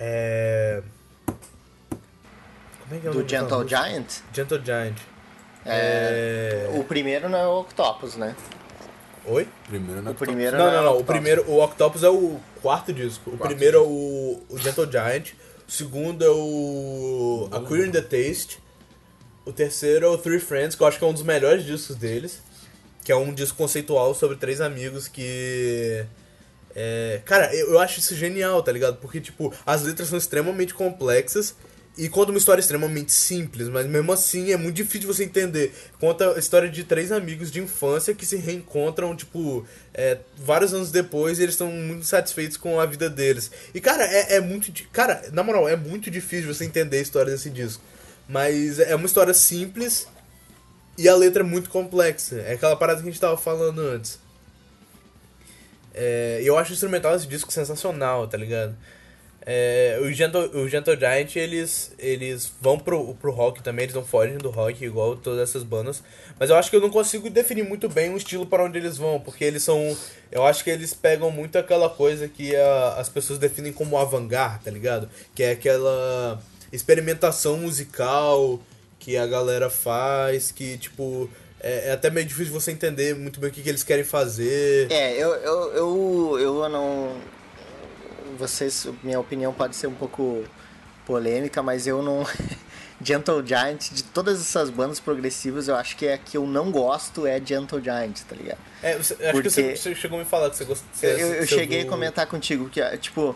É. 0.00 0.82
Como 1.26 2.94
é 2.94 2.98
que 2.98 3.06
é 3.06 3.10
o 3.10 3.12
Do 3.12 3.28
Gentle? 3.28 3.68
Giant. 3.68 4.06
Gentle 4.32 4.64
Giant. 4.64 4.96
É, 5.64 6.68
É. 6.72 6.78
O 6.78 6.84
primeiro 6.84 7.28
não 7.28 7.38
é 7.38 7.46
o 7.46 7.60
Octopus, 7.60 8.16
né? 8.16 8.34
Oi? 9.26 9.46
Primeiro 9.68 10.00
na 10.00 10.10
O 10.12 10.14
primeiro 10.14 10.56
Não, 10.56 10.68
é 10.68 10.72
não, 10.72 10.82
não. 10.82 10.90
O 10.92 10.94
Octopus. 11.00 11.14
primeiro, 11.14 11.50
o 11.50 11.62
Octopus 11.62 12.02
é 12.02 12.08
o 12.08 12.40
quarto 12.62 12.92
disco. 12.92 13.30
O 13.30 13.36
Quarto 13.36 13.50
primeiro 13.50 13.76
é 13.76 13.80
o, 13.80 14.42
o 14.48 14.58
Gentle 14.58 14.90
Giant. 14.90 15.32
O 15.68 15.70
segundo 15.70 16.24
é 16.24 16.30
o 16.30 17.48
A 17.52 17.60
Queer 17.60 17.86
in 17.86 17.92
the 17.92 18.00
Taste. 18.00 18.58
O 19.44 19.52
terceiro 19.52 20.06
é 20.06 20.08
o 20.08 20.16
Three 20.18 20.40
Friends, 20.40 20.74
que 20.74 20.82
eu 20.82 20.86
acho 20.86 20.98
que 20.98 21.04
é 21.04 21.06
um 21.06 21.12
dos 21.12 21.22
melhores 21.22 21.64
discos 21.64 21.94
deles. 21.96 22.40
Que 23.04 23.12
é 23.12 23.16
um 23.16 23.32
disco 23.32 23.56
conceitual 23.58 24.14
sobre 24.14 24.36
três 24.36 24.60
amigos 24.60 25.06
que. 25.06 26.04
É, 26.74 27.20
cara, 27.24 27.54
eu, 27.54 27.72
eu 27.72 27.78
acho 27.78 27.98
isso 27.98 28.14
genial, 28.14 28.62
tá 28.62 28.70
ligado? 28.70 28.96
Porque, 28.98 29.20
tipo, 29.20 29.52
as 29.66 29.82
letras 29.82 30.08
são 30.08 30.18
extremamente 30.18 30.74
complexas 30.74 31.54
e 31.98 32.08
conta 32.08 32.30
uma 32.30 32.38
história 32.38 32.60
extremamente 32.60 33.12
simples, 33.12 33.68
mas 33.68 33.86
mesmo 33.86 34.12
assim 34.12 34.52
é 34.52 34.56
muito 34.56 34.76
difícil 34.76 35.12
você 35.12 35.24
entender. 35.24 35.72
Conta 35.98 36.34
a 36.34 36.38
história 36.38 36.68
de 36.68 36.84
três 36.84 37.10
amigos 37.10 37.50
de 37.50 37.60
infância 37.60 38.14
que 38.14 38.24
se 38.24 38.36
reencontram, 38.36 39.14
tipo, 39.16 39.66
é, 39.92 40.18
vários 40.36 40.72
anos 40.72 40.90
depois 40.92 41.38
e 41.38 41.42
eles 41.42 41.54
estão 41.54 41.70
muito 41.70 42.06
satisfeitos 42.06 42.56
com 42.56 42.78
a 42.78 42.86
vida 42.86 43.10
deles. 43.10 43.50
E, 43.74 43.80
cara, 43.80 44.04
é, 44.04 44.36
é 44.36 44.40
muito. 44.40 44.72
Cara, 44.92 45.28
na 45.32 45.42
moral, 45.42 45.68
é 45.68 45.76
muito 45.76 46.10
difícil 46.10 46.54
você 46.54 46.64
entender 46.64 46.98
a 46.98 47.02
história 47.02 47.32
desse 47.32 47.50
disco. 47.50 47.82
Mas 48.28 48.78
é 48.78 48.94
uma 48.94 49.06
história 49.06 49.34
simples 49.34 50.06
e 50.96 51.08
a 51.08 51.16
letra 51.16 51.42
é 51.42 51.46
muito 51.46 51.68
complexa. 51.68 52.36
É 52.36 52.52
aquela 52.52 52.76
parada 52.76 53.02
que 53.02 53.08
a 53.08 53.10
gente 53.10 53.20
tava 53.20 53.36
falando 53.36 53.80
antes. 53.80 54.19
É, 55.94 56.40
eu 56.44 56.56
acho 56.56 56.70
o 56.70 56.74
instrumental 56.74 57.12
desse 57.12 57.26
disco 57.26 57.52
sensacional, 57.52 58.26
tá 58.28 58.36
ligado? 58.38 58.76
É, 59.46 59.98
o, 60.02 60.12
Gentle, 60.12 60.50
o 60.54 60.68
Gentle 60.68 60.96
Giant, 60.98 61.34
eles, 61.36 61.92
eles 61.98 62.52
vão 62.60 62.78
pro, 62.78 63.14
pro 63.14 63.32
rock 63.32 63.62
também, 63.62 63.84
eles 63.84 63.94
não 63.94 64.04
fogem 64.04 64.36
do 64.36 64.50
rock 64.50 64.84
igual 64.84 65.16
todas 65.16 65.48
essas 65.48 65.62
bandas. 65.62 66.02
Mas 66.38 66.50
eu 66.50 66.56
acho 66.56 66.68
que 66.68 66.76
eu 66.76 66.80
não 66.80 66.90
consigo 66.90 67.28
definir 67.30 67.64
muito 67.64 67.88
bem 67.88 68.12
o 68.12 68.16
estilo 68.18 68.46
para 68.46 68.62
onde 68.64 68.78
eles 68.78 68.98
vão, 68.98 69.18
porque 69.18 69.42
eles 69.44 69.62
são. 69.62 69.96
Eu 70.30 70.46
acho 70.46 70.62
que 70.62 70.70
eles 70.70 70.92
pegam 70.92 71.30
muito 71.30 71.56
aquela 71.58 71.88
coisa 71.88 72.28
que 72.28 72.54
a- 72.54 72.94
as 72.98 73.08
pessoas 73.08 73.38
definem 73.38 73.72
como 73.72 73.96
avant-garde, 73.98 74.64
tá 74.64 74.70
ligado? 74.70 75.08
Que 75.34 75.42
é 75.42 75.50
aquela 75.52 76.40
experimentação 76.70 77.56
musical 77.56 78.60
que 78.98 79.16
a 79.16 79.26
galera 79.26 79.70
faz, 79.70 80.52
que 80.52 80.76
tipo. 80.78 81.28
É, 81.62 81.88
é 81.88 81.92
até 81.92 82.10
meio 82.10 82.26
difícil 82.26 82.52
você 82.52 82.70
entender 82.72 83.14
muito 83.14 83.38
bem 83.38 83.50
o 83.50 83.52
que, 83.52 83.62
que 83.62 83.68
eles 83.68 83.82
querem 83.82 84.04
fazer. 84.04 84.90
É, 84.90 85.12
eu, 85.16 85.28
eu, 85.34 85.72
eu, 85.74 86.38
eu 86.40 86.68
não. 86.68 87.16
Vocês, 88.38 88.86
minha 89.02 89.20
opinião 89.20 89.52
pode 89.52 89.76
ser 89.76 89.86
um 89.86 89.94
pouco 89.94 90.44
polêmica, 91.06 91.62
mas 91.62 91.86
eu 91.86 92.02
não. 92.02 92.24
Gentle 93.02 93.42
Giant, 93.46 93.92
de 93.92 94.02
todas 94.02 94.38
essas 94.38 94.68
bandas 94.68 95.00
progressivas, 95.00 95.68
eu 95.68 95.74
acho 95.74 95.96
que 95.96 96.06
é 96.06 96.14
a 96.14 96.18
que 96.18 96.36
eu 96.36 96.46
não 96.46 96.70
gosto 96.70 97.26
é 97.26 97.40
Gentle 97.42 97.82
Giant, 97.82 98.20
tá 98.28 98.36
ligado? 98.36 98.58
É, 98.82 98.94
você- 98.98 99.14
acho 99.14 99.22
que 99.22 99.30
Porque- 99.32 99.48
você, 99.50 99.74
você 99.76 99.94
chegou 99.94 100.18
a 100.18 100.22
me 100.22 100.28
falar 100.28 100.50
que 100.50 100.56
você 100.58 100.64
gostou. 100.66 100.86
Eu, 101.08 101.18
eu- 101.18 101.34
eu 101.36 101.46
cheguei 101.46 101.80
a 101.80 101.86
comentar 101.86 102.26
contigo 102.26 102.68
que, 102.68 102.82
tipo, 102.98 103.34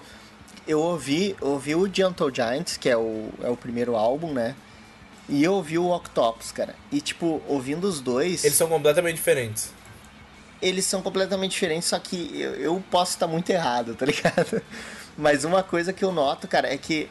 eu 0.68 0.78
ouvi, 0.78 1.34
ouvi 1.40 1.74
o 1.74 1.88
Gentle 1.90 2.30
Giant, 2.34 2.76
que 2.78 2.90
é 2.90 2.96
o, 2.96 3.30
é 3.42 3.48
o 3.48 3.56
primeiro 3.56 3.96
álbum, 3.96 4.34
né? 4.34 4.54
E 5.28 5.42
eu 5.42 5.54
ouvi 5.54 5.78
o 5.78 5.90
Octopus, 5.90 6.52
cara. 6.52 6.74
E, 6.92 7.00
tipo, 7.00 7.40
ouvindo 7.48 7.84
os 7.88 8.00
dois, 8.00 8.44
Eles 8.44 8.56
são 8.56 8.68
completamente 8.68 9.16
diferentes. 9.16 9.70
eles 10.60 10.84
são 10.86 11.02
completamente 11.02 11.52
diferentes, 11.52 11.88
só 11.88 11.98
que 11.98 12.40
eu, 12.40 12.54
eu 12.54 12.84
posso 12.90 13.12
estar 13.12 13.26
muito 13.26 13.48
errado, 13.50 13.94
tá 13.94 14.06
ligado? 14.06 14.62
Mas 15.16 15.44
uma 15.44 15.62
coisa 15.62 15.92
que 15.92 16.04
eu 16.04 16.10
noto, 16.12 16.46
cara, 16.48 16.72
é 16.72 16.76
que 16.76 17.08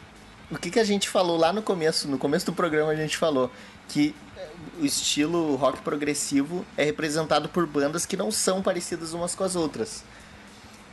o 0.50 0.58
que, 0.58 0.70
que 0.70 0.78
a 0.78 0.84
gente 0.84 1.08
falou 1.08 1.36
lá 1.36 1.52
no 1.52 1.62
começo, 1.62 2.06
no 2.08 2.18
começo 2.18 2.46
do 2.46 2.52
programa 2.52 2.92
a 2.92 2.96
gente 2.96 3.16
falou 3.16 3.50
que 3.88 4.14
eh, 4.36 4.48
o 4.80 4.84
estilo 4.84 5.56
rock 5.56 5.80
progressivo 5.82 6.64
é 6.76 6.84
representado 6.84 7.48
por 7.48 7.66
bandas 7.66 8.04
que 8.04 8.16
não 8.16 8.30
são 8.30 8.60
parecidas 8.62 9.12
umas 9.12 9.34
com 9.34 9.42
as 9.44 9.56
outras. 9.56 10.04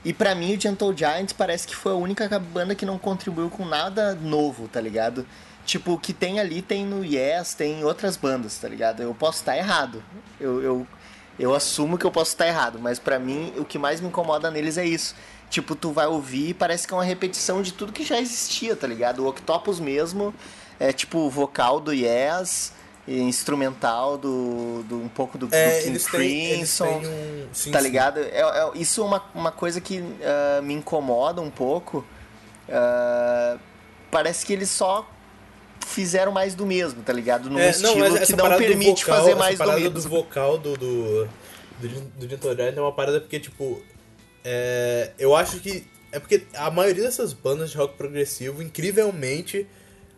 E 0.05 0.13
pra 0.13 0.33
mim 0.33 0.55
o 0.55 0.59
Gentle 0.59 0.95
Giant 0.95 1.33
parece 1.37 1.67
que 1.67 1.75
foi 1.75 1.91
a 1.91 1.95
única 1.95 2.27
banda 2.39 2.73
que 2.73 2.85
não 2.85 2.97
contribuiu 2.97 3.49
com 3.49 3.65
nada 3.65 4.15
novo, 4.15 4.67
tá 4.67 4.79
ligado? 4.81 5.25
Tipo, 5.65 5.93
o 5.93 5.97
que 5.99 6.11
tem 6.13 6.39
ali 6.39 6.61
tem 6.61 6.85
no 6.85 7.03
Yes, 7.05 7.53
tem 7.53 7.79
em 7.79 7.83
outras 7.83 8.17
bandas, 8.17 8.57
tá 8.57 8.67
ligado? 8.67 9.01
Eu 9.01 9.13
posso 9.13 9.39
estar 9.39 9.55
errado. 9.55 10.03
Eu, 10.39 10.61
eu, 10.61 10.87
eu 11.39 11.53
assumo 11.55 11.97
que 11.97 12.05
eu 12.05 12.11
posso 12.11 12.31
estar 12.31 12.47
errado, 12.47 12.79
mas 12.79 12.97
pra 12.99 13.19
mim 13.19 13.53
o 13.57 13.63
que 13.63 13.77
mais 13.77 14.01
me 14.01 14.07
incomoda 14.07 14.49
neles 14.51 14.77
é 14.77 14.85
isso. 14.85 15.15
Tipo, 15.49 15.75
tu 15.75 15.91
vai 15.91 16.07
ouvir 16.07 16.49
e 16.49 16.53
parece 16.53 16.87
que 16.87 16.93
é 16.93 16.97
uma 16.97 17.03
repetição 17.03 17.61
de 17.61 17.73
tudo 17.73 17.91
que 17.93 18.03
já 18.03 18.19
existia, 18.19 18.75
tá 18.75 18.87
ligado? 18.87 19.23
O 19.23 19.27
Octopus 19.27 19.79
mesmo 19.79 20.33
é 20.79 20.91
tipo 20.91 21.19
o 21.19 21.29
vocal 21.29 21.79
do 21.79 21.93
Yes, 21.93 22.73
instrumental 23.07 24.17
do, 24.17 24.83
do 24.83 24.97
um 24.97 25.09
pouco 25.09 25.37
do, 25.37 25.47
do 25.47 25.55
É, 25.55 25.77
King 25.79 25.89
eles 25.89 26.07
Crimson 26.07 26.85
têm 26.85 27.07
um. 27.07 27.47
Sim, 27.53 27.71
tá 27.71 27.79
sim. 27.79 27.83
ligado? 27.83 28.19
É, 28.19 28.39
é- 28.41 28.71
isso 28.75 29.01
é 29.01 29.05
uma, 29.05 29.23
uma 29.35 29.51
coisa 29.51 29.79
que 29.81 30.03
ah, 30.23 30.61
me 30.61 30.73
incomoda 30.73 31.41
um 31.41 31.49
pouco. 31.51 32.05
Ah, 32.69 33.57
parece 34.09 34.45
que 34.45 34.53
eles 34.53 34.69
só 34.69 35.07
fizeram 35.85 36.31
mais 36.31 36.55
do 36.55 36.65
mesmo, 36.65 37.01
tá 37.03 37.13
ligado? 37.13 37.49
Num 37.49 37.59
É, 37.59 37.65
não, 37.77 37.89
estilo 37.91 38.09
mas 38.09 38.25
que 38.27 38.31
não 38.35 38.43
parada 38.45 38.63
permite 38.63 39.03
vocal, 39.03 39.17
fazer 39.19 39.35
mais 39.35 39.55
do 39.55 39.57
parada 39.57 39.79
mesmo. 39.79 39.93
do 39.95 40.01
vocal 40.09 40.57
do, 40.57 40.77
do, 40.77 41.25
do, 41.79 42.27
do 42.27 42.61
é 42.61 42.81
uma 42.81 42.91
parada 42.91 43.19
porque, 43.19 43.39
tipo, 43.39 43.81
é, 44.43 45.11
eu 45.17 45.35
acho 45.35 45.59
que. 45.59 45.85
É 46.11 46.19
porque 46.19 46.43
a 46.53 46.69
maioria 46.69 47.03
dessas 47.03 47.31
bandas 47.31 47.71
de 47.71 47.77
rock 47.77 47.95
progressivo, 47.97 48.61
incrivelmente, 48.61 49.65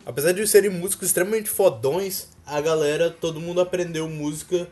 apesar 0.04 0.32
de 0.32 0.44
serem 0.46 0.70
músicos 0.70 1.06
extremamente 1.08 1.48
fodões, 1.48 2.28
a 2.44 2.60
galera, 2.60 3.10
todo 3.10 3.40
mundo 3.40 3.60
aprendeu 3.60 4.08
música 4.08 4.66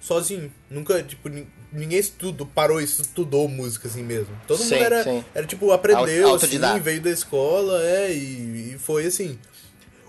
sozinho. 0.00 0.52
Nunca, 0.70 1.02
tipo, 1.02 1.28
nin- 1.28 1.48
ninguém 1.72 1.98
estudou, 1.98 2.46
parou 2.46 2.80
e 2.80 2.84
estudou 2.84 3.48
música 3.48 3.88
assim 3.88 4.04
mesmo. 4.04 4.28
Todo 4.46 4.58
Sim, 4.62 4.74
mundo 4.74 4.84
era, 4.84 5.02
sim. 5.02 5.24
era 5.34 5.46
tipo, 5.46 5.72
aprendeu, 5.72 6.34
assim, 6.34 6.80
veio 6.80 7.00
da 7.00 7.10
escola, 7.10 7.82
é, 7.84 8.12
e, 8.12 8.74
e 8.74 8.78
foi 8.78 9.06
assim. 9.06 9.36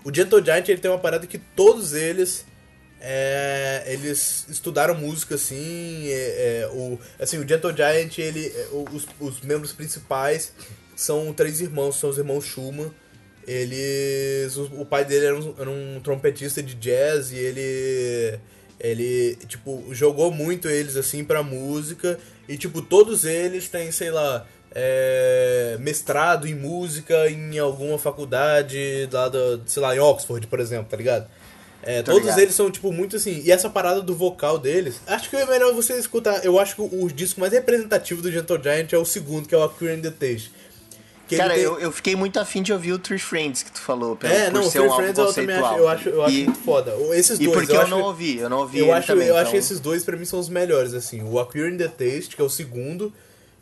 O 0.04 0.14
Gentle 0.14 0.44
Giant 0.44 0.68
ele 0.68 0.80
tem 0.80 0.90
uma 0.90 0.98
parada 0.98 1.26
que 1.26 1.38
todos 1.38 1.92
eles 1.92 2.44
é, 3.00 3.84
eles 3.86 4.46
estudaram 4.48 4.94
música 4.94 5.34
assim, 5.34 6.08
é, 6.08 6.12
é, 6.62 6.70
o 6.72 6.98
assim 7.18 7.38
o 7.38 7.48
Gentle 7.48 7.74
Giant 7.74 8.18
ele 8.18 8.46
é, 8.46 8.68
os, 8.92 9.06
os 9.18 9.40
membros 9.40 9.72
principais 9.72 10.52
são 10.94 11.32
três 11.32 11.60
irmãos, 11.62 11.96
são 11.96 12.10
os 12.10 12.18
irmãos 12.18 12.44
Schumann. 12.44 12.92
Eles 13.46 14.56
o, 14.56 14.82
o 14.82 14.86
pai 14.86 15.04
dele 15.04 15.26
era 15.26 15.38
um, 15.38 15.54
era 15.58 15.70
um 15.70 16.00
trompetista 16.04 16.62
de 16.62 16.74
jazz 16.74 17.32
e 17.32 17.36
ele 17.36 18.38
ele 18.78 19.36
tipo 19.46 19.86
jogou 19.92 20.30
muito 20.30 20.68
eles 20.68 20.96
assim 20.96 21.24
pra 21.24 21.42
música 21.42 22.18
e 22.48 22.56
tipo 22.56 22.82
todos 22.82 23.24
eles 23.24 23.68
têm 23.68 23.90
sei 23.90 24.10
lá 24.10 24.46
é, 24.74 25.76
mestrado 25.80 26.46
em 26.46 26.54
música 26.54 27.28
em 27.28 27.58
alguma 27.58 27.98
faculdade 27.98 29.08
lá 29.12 29.28
da, 29.28 29.58
sei 29.66 29.82
lá, 29.82 29.94
em 29.94 29.98
Oxford, 29.98 30.46
por 30.46 30.60
exemplo, 30.60 30.86
tá 30.90 30.96
ligado? 30.96 31.26
É, 31.82 32.02
todos 32.02 32.20
ligado. 32.20 32.38
eles 32.40 32.54
são, 32.54 32.70
tipo, 32.70 32.92
muito 32.92 33.16
assim. 33.16 33.40
E 33.44 33.50
essa 33.50 33.70
parada 33.70 34.02
do 34.02 34.14
vocal 34.14 34.58
deles, 34.58 35.00
acho 35.06 35.30
que 35.30 35.36
é 35.36 35.46
melhor 35.46 35.72
você 35.74 35.94
escutar. 35.94 36.44
Eu 36.44 36.58
acho 36.58 36.74
que 36.74 36.82
o, 36.82 37.04
o 37.04 37.10
disco 37.10 37.40
mais 37.40 37.52
representativo 37.52 38.20
do 38.20 38.30
Gentle 38.30 38.62
Giant 38.62 38.92
é 38.92 38.98
o 38.98 39.04
segundo, 39.04 39.48
que 39.48 39.54
é 39.54 39.58
o 39.58 39.62
Aquarium 39.62 39.96
in 39.98 40.02
the 40.02 40.10
Taste. 40.10 40.52
Que 41.26 41.36
Cara, 41.36 41.54
tem- 41.54 41.62
eu, 41.62 41.78
eu 41.78 41.90
fiquei 41.92 42.14
muito 42.16 42.38
afim 42.40 42.60
de 42.60 42.72
ouvir 42.72 42.92
o 42.92 42.98
Three 42.98 43.18
Friends 43.18 43.62
que 43.62 43.70
tu 43.70 43.80
falou, 43.80 44.14
pelo, 44.16 44.32
É, 44.34 44.50
não, 44.50 44.62
o 44.62 44.64
ser 44.64 44.80
Three 44.80 44.90
um 44.90 44.96
Friends 44.96 45.18
eu 45.18 45.32
também 45.32 45.56
acho, 45.56 45.74
eu 45.78 45.88
acho, 45.88 46.08
eu 46.08 46.24
acho 46.24 46.34
e, 46.34 46.44
muito 46.44 46.58
foda. 46.60 46.92
Esses 47.12 47.38
e 47.40 47.44
dois, 47.44 47.56
porque 47.58 47.72
eu, 47.76 47.80
acho 47.80 47.90
não 47.90 48.02
ouvi, 48.02 48.38
eu 48.38 48.50
não 48.50 48.58
ouvi 48.58 48.80
Eu 48.80 48.92
acho, 48.92 49.06
também, 49.06 49.28
eu 49.28 49.34
acho 49.36 49.42
então- 49.42 49.52
que 49.52 49.56
esses 49.58 49.80
dois 49.80 50.04
pra 50.04 50.16
mim 50.16 50.24
são 50.24 50.38
os 50.40 50.48
melhores, 50.48 50.92
assim. 50.92 51.22
O 51.22 51.38
Aquarium 51.38 51.74
in 51.74 51.76
the 51.78 51.88
Taste, 51.88 52.34
que 52.36 52.42
é 52.42 52.44
o 52.44 52.50
segundo, 52.50 53.12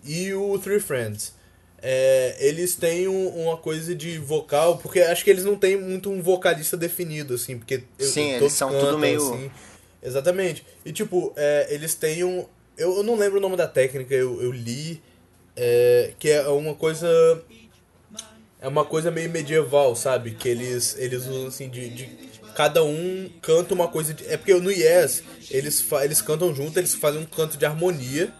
e 0.04 0.32
o 0.34 0.58
Three 0.58 0.80
Friends. 0.80 1.32
É, 1.80 2.36
eles 2.40 2.74
têm 2.74 3.06
um- 3.06 3.28
uma 3.44 3.56
coisa 3.56 3.94
de 3.94 4.18
vocal, 4.18 4.78
porque 4.78 5.00
acho 5.00 5.22
que 5.22 5.30
eles 5.30 5.44
não 5.44 5.54
têm 5.56 5.76
muito 5.80 6.10
um 6.10 6.20
vocalista 6.20 6.76
definido, 6.76 7.34
assim, 7.34 7.56
porque 7.56 7.82
eu- 7.98 8.06
Sim, 8.08 8.32
eles 8.32 8.52
são 8.52 8.68
cantam, 8.70 8.86
tudo 8.86 8.98
meio- 8.98 9.22
assim. 9.34 9.50
Exatamente. 10.02 10.64
E 10.84 10.92
tipo, 10.92 11.32
é, 11.36 11.66
eles 11.70 11.94
têm 11.94 12.24
um. 12.24 12.44
Eu, 12.76 12.96
eu 12.98 13.02
não 13.02 13.14
lembro 13.16 13.38
o 13.38 13.40
nome 13.40 13.56
da 13.56 13.66
técnica, 13.66 14.14
eu, 14.14 14.40
eu 14.42 14.50
li. 14.52 15.00
é, 15.60 16.12
que 16.20 16.30
é 16.30 16.46
uma 16.48 16.72
coisa. 16.74 17.08
É 18.60 18.66
uma 18.68 18.84
coisa 18.84 19.10
meio 19.10 19.28
medieval, 19.30 19.94
sabe? 19.96 20.32
Que 20.32 20.48
eles, 20.48 20.96
eles 20.98 21.26
usam 21.26 21.46
assim 21.48 21.68
de, 21.68 21.88
de- 21.90 22.28
Cada 22.54 22.82
um 22.82 23.30
canta 23.40 23.72
uma 23.74 23.86
coisa 23.88 24.12
de. 24.14 24.26
É 24.26 24.36
porque 24.36 24.52
no 24.54 24.70
Yes, 24.70 25.22
eles, 25.50 25.84
eles 26.02 26.20
cantam 26.20 26.52
junto, 26.54 26.76
eles 26.78 26.92
fazem 26.94 27.20
um 27.20 27.24
canto 27.24 27.56
de 27.56 27.64
harmonia. 27.64 28.32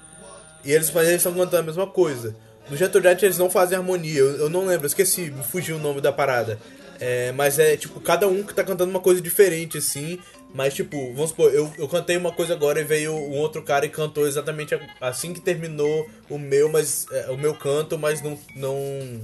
E 0.65 0.73
eles, 0.73 0.95
eles 0.95 1.09
estão 1.15 1.33
cantando 1.35 1.59
a 1.59 1.63
mesma 1.63 1.87
coisa. 1.87 2.35
No 2.71 2.77
Gentle 2.77 3.01
Giant 3.01 3.23
eles 3.23 3.39
não 3.39 3.49
fazem 3.49 3.79
harmonia, 3.79 4.19
eu, 4.19 4.37
eu 4.37 4.51
não 4.51 4.67
lembro, 4.67 4.87
esqueci, 4.87 5.31
me 5.31 5.43
fugiu 5.43 5.77
o 5.77 5.81
nome 5.81 6.01
da 6.01 6.13
parada. 6.13 6.59
É, 7.01 7.33
mas 7.33 7.59
é 7.59 7.77
tipo, 7.77 8.01
cada 8.01 8.27
um 8.27 8.43
que 8.43 8.53
tá 8.53 8.65
cantando 8.65 8.91
uma 8.91 9.01
coisa 9.01 9.21
diferente, 9.21 9.79
assim. 9.79 10.19
Mas 10.53 10.75
tipo, 10.75 11.13
vamos 11.13 11.31
supor, 11.31 11.53
eu, 11.53 11.71
eu 11.79 11.87
cantei 11.87 12.17
uma 12.17 12.33
coisa 12.33 12.55
agora 12.55 12.81
e 12.81 12.85
veio 12.85 13.13
um 13.13 13.37
outro 13.37 13.63
cara 13.63 13.85
e 13.85 13.91
cantou 13.91 14.27
exatamente 14.27 14.79
assim 15.01 15.35
que 15.35 15.41
terminou 15.41 16.09
o 16.29 16.39
meu, 16.39 16.71
mas 16.71 17.07
é, 17.13 17.31
o 17.31 17.37
meu 17.37 17.55
canto, 17.55 17.99
mas 17.99 18.23
não. 18.23 18.39
não 18.57 19.21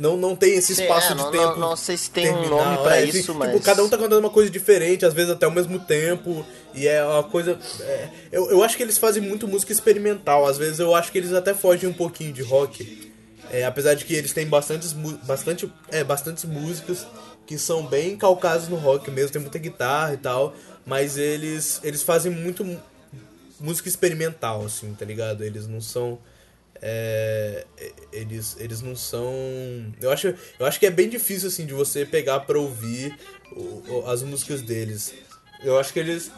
não, 0.00 0.16
não 0.16 0.34
tem 0.34 0.54
esse 0.54 0.74
Sim, 0.74 0.82
espaço 0.82 1.12
é, 1.12 1.14
de 1.14 1.22
não- 1.22 1.30
tempo. 1.30 1.44
não- 1.44 1.58
não 1.70 1.76
sei 1.76 1.96
se 1.96 2.10
tem 2.10 2.28
um 2.30 2.40
terminal, 2.40 2.64
nome 2.64 2.78
pra 2.82 2.96
é, 2.98 3.04
isso, 3.04 3.20
tipo, 3.20 3.34
mas- 3.34 3.62
cada 3.64 3.84
um 3.84 3.88
tá 3.88 3.96
cantando 3.96 4.18
uma 4.20 4.30
coisa 4.30 4.50
diferente, 4.50 5.04
às 5.06 5.14
vezes 5.14 5.30
até 5.30 5.46
ao 5.46 5.52
mesmo 5.52 5.78
tempo. 5.78 6.44
E 6.74 6.86
é 6.88 7.04
uma 7.04 7.22
coisa. 7.22 7.58
é, 7.80 8.08
eu, 8.32 8.50
eu 8.50 8.62
acho 8.62 8.76
que 8.76 8.82
eles 8.82 8.98
fazem 8.98 9.22
muito 9.22 9.46
música 9.48 9.72
experimental. 9.72 10.44
Às 10.46 10.58
vezes 10.58 10.78
eu 10.80 10.94
acho 10.94 11.10
que 11.12 11.18
eles 11.18 11.32
até 11.32 11.54
fogem 11.54 11.88
um 11.88 11.92
pouquinho 11.92 12.32
de 12.32 12.42
rock. 12.42 13.12
É, 13.50 13.64
apesar 13.64 13.94
de 13.94 14.04
que 14.04 14.12
eles 14.12 14.32
têm 14.32 14.44
bastantes, 14.46 14.92
bastante, 15.24 15.72
é, 15.92 16.02
bastantes 16.02 16.44
músicas 16.44 17.06
que 17.46 17.56
são 17.56 17.86
bem 17.86 18.16
calcadas 18.16 18.66
no 18.68 18.74
rock 18.74 19.08
mesmo, 19.08 19.30
tem 19.30 19.40
muita 19.40 19.56
guitarra 19.58 20.14
e 20.14 20.16
tal, 20.16 20.52
mas 20.84 21.16
eles, 21.16 21.80
eles 21.84 22.02
fazem 22.02 22.32
muito 22.32 22.64
mu- 22.64 22.82
música 23.60 23.88
experimental, 23.88 24.64
assim, 24.66 24.92
tá 24.98 25.04
ligado? 25.04 25.44
Eles 25.44 25.68
não 25.68 25.80
são. 25.80 26.18
É, 26.82 27.64
eles, 28.12 28.56
eles 28.58 28.80
não 28.82 28.94
são. 28.96 29.32
Eu 30.00 30.10
acho, 30.10 30.34
eu 30.58 30.66
acho 30.66 30.78
que 30.80 30.86
é 30.86 30.90
bem 30.90 31.08
difícil, 31.08 31.48
assim, 31.48 31.66
de 31.66 31.74
você 31.74 32.04
pegar 32.04 32.40
pra 32.40 32.58
ouvir 32.58 33.16
o- 33.52 33.82
o- 33.88 34.04
as 34.10 34.22
músicas 34.22 34.60
deles. 34.62 35.12
Eu 35.62 35.78
acho 35.78 35.92
que 35.92 35.98
eles. 35.98 36.30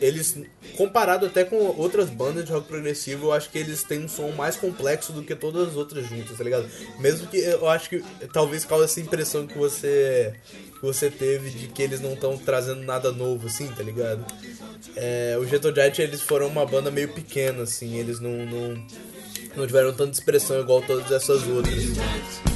Eles, 0.00 0.36
comparado 0.76 1.24
até 1.24 1.44
com 1.44 1.56
outras 1.56 2.10
bandas 2.10 2.44
de 2.44 2.50
rock 2.52 2.66
progressivo, 2.66 3.26
eu 3.28 3.32
acho 3.32 3.48
que 3.48 3.58
eles 3.58 3.84
têm 3.84 4.00
um 4.04 4.08
som 4.08 4.28
mais 4.32 4.56
complexo 4.56 5.12
do 5.12 5.22
que 5.22 5.36
todas 5.36 5.68
as 5.68 5.76
outras 5.76 6.08
juntas, 6.08 6.36
tá 6.36 6.42
ligado? 6.42 6.68
Mesmo 6.98 7.28
que 7.28 7.36
eu 7.38 7.68
acho 7.68 7.88
que 7.88 8.02
talvez 8.32 8.64
cause 8.64 8.84
essa 8.84 9.00
impressão 9.00 9.46
que 9.46 9.56
você 9.56 10.34
que 10.74 10.82
você 10.82 11.08
teve 11.08 11.48
de 11.50 11.68
que 11.68 11.80
eles 11.80 12.00
não 12.00 12.14
estão 12.14 12.36
trazendo 12.36 12.82
nada 12.82 13.12
novo, 13.12 13.46
assim, 13.46 13.68
tá 13.68 13.84
ligado? 13.84 14.26
É, 14.96 15.36
o 15.40 15.46
Gentle 15.46 15.72
Giant, 15.72 15.98
eles 16.00 16.20
foram 16.20 16.48
uma 16.48 16.66
banda 16.66 16.90
meio 16.90 17.08
pequena, 17.08 17.62
assim, 17.62 17.96
eles 17.96 18.18
não, 18.20 18.32
não, 18.44 18.86
não 19.56 19.66
tiveram 19.66 19.92
tanta 19.92 20.12
expressão 20.12 20.60
igual 20.60 20.82
todas 20.82 21.10
essas 21.10 21.46
outras. 21.46 22.53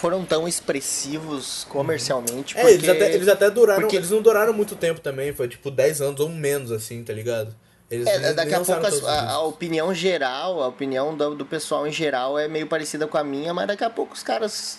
Foram 0.00 0.24
tão 0.24 0.48
expressivos 0.48 1.66
comercialmente. 1.68 2.56
É, 2.56 2.60
porque... 2.62 2.74
eles 2.74 2.88
até, 2.88 3.14
eles 3.14 3.28
até 3.28 3.50
duraram. 3.50 3.82
porque- 3.82 3.96
Eles 3.96 4.10
não 4.10 4.22
duraram 4.22 4.52
muito 4.52 4.74
tempo 4.76 5.00
também, 5.00 5.32
foi 5.32 5.46
tipo 5.48 5.70
10 5.70 6.00
anos 6.00 6.20
ou 6.20 6.28
menos, 6.28 6.72
assim, 6.72 7.02
tá 7.04 7.12
ligado? 7.12 7.54
Eles 7.90 8.06
É, 8.06 8.18
nem- 8.18 8.34
daqui 8.34 8.52
nem 8.52 8.60
a 8.60 8.64
pouco 8.64 9.06
a, 9.06 9.30
a 9.32 9.40
opinião 9.42 9.92
geral, 9.92 10.62
a 10.62 10.68
opinião 10.68 11.16
do, 11.16 11.34
do 11.34 11.44
pessoal 11.44 11.86
em 11.86 11.92
geral 11.92 12.38
é 12.38 12.46
meio 12.48 12.66
parecida 12.66 13.06
com 13.06 13.18
a 13.18 13.24
minha, 13.24 13.52
mas 13.52 13.66
daqui 13.66 13.82
a 13.84 13.90
pouco 13.90 14.14
os 14.14 14.22
caras 14.22 14.78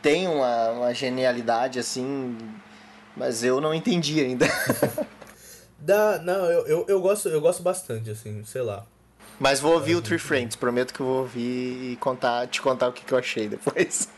têm 0.00 0.28
uma, 0.28 0.70
uma 0.70 0.94
genialidade 0.94 1.78
assim, 1.78 2.38
mas 3.16 3.42
eu 3.44 3.60
não 3.60 3.74
entendi 3.74 4.20
ainda. 4.20 4.46
Dá, 5.78 6.20
não, 6.22 6.44
eu, 6.46 6.66
eu, 6.66 6.84
eu, 6.88 7.00
gosto, 7.00 7.28
eu 7.28 7.40
gosto 7.40 7.62
bastante, 7.62 8.08
assim, 8.10 8.44
sei 8.44 8.62
lá. 8.62 8.86
mas 9.40 9.58
vou 9.58 9.72
ouvir 9.72 9.96
o 9.96 10.02
Three 10.02 10.18
Friends, 10.18 10.54
prometo 10.54 10.94
que 10.94 11.00
eu 11.00 11.06
vou 11.06 11.18
ouvir 11.22 11.92
e 11.92 11.96
contar, 12.00 12.46
te 12.46 12.62
contar 12.62 12.88
o 12.88 12.92
que, 12.92 13.04
que 13.04 13.12
eu 13.12 13.18
achei 13.18 13.48
depois. 13.48 14.08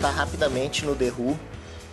Voltar 0.00 0.10
rapidamente 0.10 0.84
no 0.84 0.96
The 0.96 1.12
Who 1.16 1.38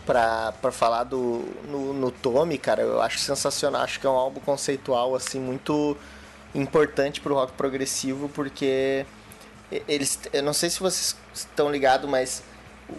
pra, 0.06 0.54
pra 0.62 0.72
falar 0.72 1.04
do 1.04 1.44
no, 1.70 1.94
no 1.94 2.10
Tommy, 2.10 2.58
cara. 2.58 2.82
Eu 2.82 3.02
acho 3.02 3.20
sensacional. 3.20 3.82
Acho 3.82 4.00
que 4.00 4.08
é 4.08 4.10
um 4.10 4.14
álbum 4.16 4.40
conceitual, 4.40 5.14
assim, 5.16 5.40
muito 5.40 5.98
importante 6.56 7.20
pro 7.20 7.34
rock 7.36 7.52
progressivo, 7.54 8.30
porque 8.30 9.06
eles. 9.88 10.20
Eu 10.32 10.42
não 10.44 10.54
sei 10.54 10.70
se 10.70 10.80
vocês 10.80 11.16
estão 11.34 11.70
ligados, 11.70 12.10
mas 12.10 12.42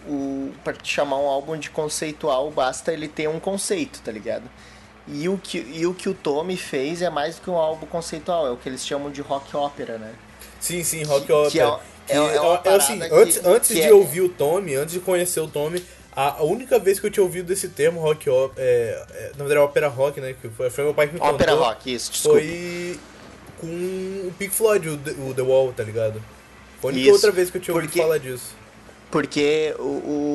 o, 0.07 0.51
pra 0.63 0.73
te 0.73 0.87
chamar 0.93 1.17
um 1.17 1.27
álbum 1.27 1.57
de 1.57 1.69
conceitual, 1.71 2.51
basta 2.51 2.93
ele 2.93 3.07
ter 3.07 3.27
um 3.27 3.39
conceito, 3.39 4.01
tá 4.03 4.11
ligado? 4.11 4.43
E 5.07 5.27
o, 5.27 5.39
que, 5.39 5.57
e 5.57 5.87
o 5.87 5.93
que 5.95 6.07
o 6.07 6.13
Tommy 6.13 6.55
fez 6.55 7.01
é 7.01 7.09
mais 7.09 7.37
do 7.37 7.41
que 7.41 7.49
um 7.49 7.55
álbum 7.57 7.87
conceitual, 7.87 8.45
é 8.45 8.51
o 8.51 8.57
que 8.57 8.69
eles 8.69 8.85
chamam 8.85 9.09
de 9.09 9.21
rock 9.21 9.57
ópera, 9.57 9.97
né? 9.97 10.13
Sim, 10.59 10.83
sim, 10.83 11.01
rock 11.03 11.25
Que- 11.25 11.31
opera. 11.33 11.49
que 11.49 11.59
é- 11.59 11.79
é- 12.09 12.35
é 12.35 12.41
uma 12.41 12.55
eu- 12.63 12.71
eu, 12.71 12.77
assim, 12.77 12.99
que- 12.99 13.05
antes, 13.13 13.45
antes 13.45 13.69
de 13.75 13.81
é- 13.81 13.93
ouvir 13.93 14.21
o 14.21 14.29
Tommy, 14.29 14.75
antes 14.75 14.93
de 14.93 14.99
conhecer 14.99 15.39
o 15.39 15.47
Tommy, 15.47 15.83
a, 16.15 16.39
a 16.39 16.43
única 16.43 16.77
vez 16.79 16.99
que 16.99 17.05
eu 17.07 17.11
tinha 17.11 17.23
ouvido 17.23 17.51
esse 17.53 17.69
termo 17.69 17.99
rock 18.01 18.29
opera, 18.29 18.53
é, 18.65 19.05
é, 19.11 19.31
na 19.37 19.45
verdade, 19.45 19.59
ópera 19.59 19.87
rock, 19.87 20.19
né? 20.19 20.35
Que 20.41 20.49
foi, 20.49 20.69
foi 20.69 20.83
meu 20.83 20.93
pai 20.93 21.07
que 21.07 21.13
me 21.15 21.21
Ópera 21.21 21.51
contou. 21.53 21.67
rock, 21.67 21.93
isso, 21.93 22.11
desculpa. 22.11 22.39
Foi 22.39 22.99
com 23.61 23.67
o 24.27 24.33
Pink 24.37 24.53
Floyd, 24.53 24.89
o, 24.89 24.97
The- 24.97 25.11
o 25.29 25.33
The 25.33 25.41
Wall, 25.41 25.73
tá 25.73 25.83
ligado? 25.83 26.21
Foi 26.81 26.91
a 26.91 26.93
única 26.93 27.05
Isso, 27.07 27.15
outra 27.15 27.31
vez 27.31 27.49
que 27.49 27.57
eu 27.57 27.61
tinha 27.61 27.73
ouvido 27.75 27.89
porque- 27.89 28.01
falar 28.01 28.17
disso. 28.17 28.57
Porque 29.11 29.73
o, 29.79 29.83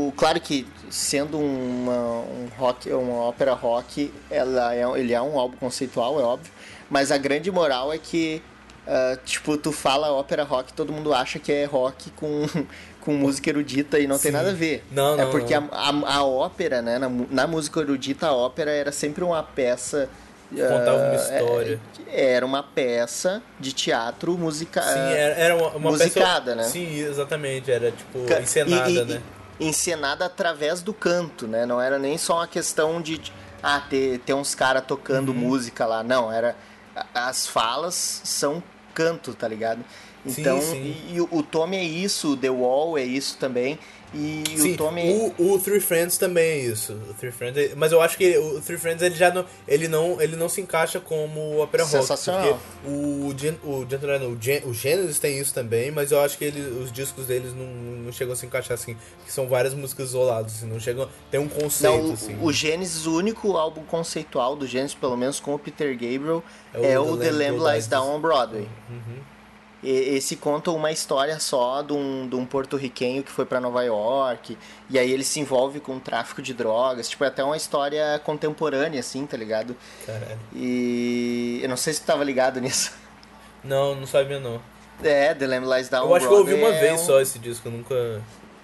o- 0.09 0.14
claro 0.16 0.40
que 0.40 0.66
sendo 0.90 1.38
uma, 1.38 1.92
um 2.22 2.48
rock, 2.59 2.90
uma 2.92 3.22
ópera 3.22 3.52
rock, 3.55 4.12
ela 4.30 4.74
é, 4.74 4.82
ele 4.98 5.12
é 5.12 5.22
um 5.22 5.38
álbum 5.38 5.56
conceitual, 5.56 6.18
é 6.20 6.24
óbvio, 6.24 6.51
mas 6.90 7.12
a 7.12 7.16
grande 7.16 7.51
moral 7.52 7.92
é 7.92 7.98
que 7.98 8.42
ah, 8.86 9.16
tipo 9.24 9.56
tu 9.56 9.73
fala 9.73 10.12
ópera 10.12 10.44
rock, 10.44 10.73
todo 10.73 10.93
mundo 10.93 11.12
acha 11.15 11.39
que 11.39 11.52
é 11.52 11.65
rock 11.65 12.11
com, 12.12 12.47
com 13.01 13.15
música 13.15 13.51
erudita 13.51 13.98
e 13.98 14.06
não 14.06 14.19
tem 14.19 14.31
Sim. 14.31 14.36
nada 14.36 14.51
a 14.51 14.55
ver. 14.55 14.85
Não, 14.90 15.15
é 15.15 15.24
não, 15.24 15.31
porque 15.31 15.59
não. 15.59 15.69
A, 15.73 15.89
a, 15.90 16.16
a 16.16 16.24
ópera, 16.24 16.81
né, 16.82 16.98
na, 16.98 17.09
na 17.09 17.47
música 17.47 17.81
erudita, 17.81 18.27
a 18.28 18.32
ópera 18.35 18.70
era 18.70 18.93
sempre 18.93 19.23
uma 19.24 19.43
peça 19.43 20.09
Contava 20.55 20.98
uma 20.98 21.11
ah, 21.11 21.15
história. 21.16 21.81
é- 22.06 22.32
era 22.35 22.47
uma 22.47 22.62
peça 22.62 23.43
de 23.59 23.73
teatro 23.73 24.39
musical. 24.39 24.85
Sim, 24.85 24.98
era, 25.12 25.35
era 25.35 25.56
uma, 25.56 25.69
uma 25.70 25.90
musicada, 25.90 26.55
peça- 26.55 26.55
né? 26.55 26.62
Sim, 26.65 26.98
exatamente, 27.01 27.73
era 27.73 27.90
tipo 27.90 28.19
encenada, 28.40 28.89
e- 28.90 28.97
e- 28.98 29.05
né? 29.05 29.23
e- 29.59 29.66
Encenada 29.66 30.24
através 30.27 30.81
do 30.82 30.93
canto, 30.93 31.48
né? 31.48 31.65
Não 31.66 31.81
era 31.81 31.98
nem 31.98 32.16
só 32.19 32.36
uma 32.36 32.47
questão 32.47 33.01
de 33.02 33.20
ah, 33.62 33.81
ter, 33.89 34.19
ter 34.20 34.35
uns 34.35 34.55
caras 34.55 34.85
tocando 34.86 35.31
Uhum. 35.31 35.39
música 35.39 35.86
lá. 35.86 36.05
Não, 36.05 36.31
era. 36.31 36.55
As 37.12 37.47
falas 37.48 38.20
são 38.23 38.62
canto, 38.94 39.34
tá 39.34 39.48
ligado? 39.48 39.84
Sim, 40.26 40.40
Então, 40.40 40.60
sim. 40.60 40.96
E, 41.10 41.16
e 41.16 41.20
o 41.20 41.42
Tommy 41.42 41.76
é 41.76 41.84
isso, 41.84 42.32
o 42.32 42.36
The 42.36 42.50
Wall 42.50 42.96
é 42.96 43.04
isso 43.04 43.36
também. 43.38 43.78
E 44.14 44.44
Sim, 44.56 44.74
o 44.74 44.76
Tommy. 44.76 45.32
o, 45.38 45.54
o 45.54 45.58
Three 45.58 45.80
Friends 45.80 46.16
também 46.18 46.44
é 46.44 46.58
isso. 46.66 46.92
O 47.10 47.14
Three 47.14 47.32
Friends, 47.32 47.72
é- 47.72 47.74
mas 47.74 47.90
eu 47.90 48.00
acho 48.00 48.16
que 48.16 48.38
o 48.38 48.60
Three 48.60 48.78
Friends 48.78 49.02
ele 49.02 49.14
já 49.16 49.32
não, 49.32 49.44
ele 49.66 49.88
não, 49.88 50.20
ele 50.22 50.36
não 50.36 50.48
se 50.48 50.60
encaixa 50.60 51.00
como 51.00 51.58
ópera 51.58 51.82
rock, 51.82 51.96
Sensacional. 51.96 52.58
porque 52.82 52.88
o 52.94 53.34
Gen, 53.36 53.58
o 53.64 53.84
Gentleman, 53.88 54.28
o, 54.28 54.38
Gen, 54.40 54.62
o 54.66 54.72
Genesis 54.72 55.18
tem 55.18 55.38
isso 55.38 55.52
também, 55.52 55.90
mas 55.90 56.12
eu 56.12 56.20
acho 56.20 56.38
que 56.38 56.44
ele, 56.44 56.60
os 56.80 56.92
discos 56.92 57.26
deles 57.26 57.52
não, 57.54 57.66
não 57.66 58.12
chegam 58.12 58.32
a 58.32 58.36
se 58.36 58.46
encaixar 58.46 58.74
assim, 58.74 58.96
que 59.26 59.32
são 59.32 59.48
várias 59.48 59.74
músicas 59.74 60.10
isoladas, 60.10 60.52
assim, 60.54 60.66
não 60.66 60.78
chegam, 60.78 61.08
tem 61.30 61.40
um 61.40 61.48
conceito 61.48 61.92
Não, 61.92 62.10
o- 62.10 62.12
assim. 62.12 62.38
o 62.40 62.52
Gênesis, 62.52 63.06
o 63.06 63.16
único 63.16 63.56
álbum 63.56 63.82
conceitual 63.84 64.54
do 64.54 64.66
Gênesis, 64.66 64.94
pelo 64.94 65.16
menos 65.16 65.40
com 65.40 65.54
o 65.54 65.58
Peter 65.58 65.92
Gabriel, 65.94 66.42
É 66.72 66.92
é 66.92 67.00
o 67.00 67.12
o, 67.14 67.16
The 67.16 67.24
The 67.24 67.30
Lamb 67.32 67.58
Lies 67.72 67.86
Down 67.88 68.14
on 68.16 68.20
Broadway. 68.20 68.68
Uhum. 68.88 69.34
Esse 69.86 70.36
conta 70.36 70.70
uma 70.70 70.90
história 70.90 71.39
só 71.39 71.82
de 71.82 71.93
um, 71.93 72.27
de 72.28 72.35
um 72.36 72.47
porto-riquenho 72.47 73.23
que 73.23 73.31
foi 73.31 73.44
pra 73.44 73.61
Nova 73.61 73.82
York, 73.82 74.56
e 74.89 74.98
aí 74.98 75.11
ele 75.12 75.24
se 75.24 75.40
envolve 75.40 75.78
com 75.81 75.98
tráfico 75.98 76.40
de 76.40 76.55
drogas, 76.55 77.09
tipo, 77.09 77.23
é 77.24 77.27
até 77.27 77.44
uma 77.44 77.56
história 77.56 78.19
contemporânea, 78.24 79.01
assim, 79.01 79.27
tá 79.27 79.36
ligado? 79.36 79.77
Caralho. 80.06 80.39
E 80.55 81.61
eu 81.62 81.69
não 81.69 81.77
sei 81.77 81.93
se 81.93 82.01
tu 82.01 82.06
tava 82.06 82.24
ligado 82.24 82.61
nisso. 82.62 82.93
Não, 83.62 83.94
não 83.94 84.06
sabia 84.06 84.40
não. 84.40 84.61
É, 85.02 85.35
The 85.35 85.47
Lamb 85.47 85.66
Lies 85.66 85.89
Down 85.89 86.09
Eu 86.09 86.15
acho 86.15 86.28
que 86.28 86.32
eu 86.35 86.39
ouvi 86.39 86.55
uma 86.55 86.69
é 86.69 86.81
vez 86.81 87.01
um- 87.01 87.05
só 87.05 87.20
esse 87.20 87.39
disco, 87.39 87.69
eu 87.69 87.73
nunca... 87.73 88.23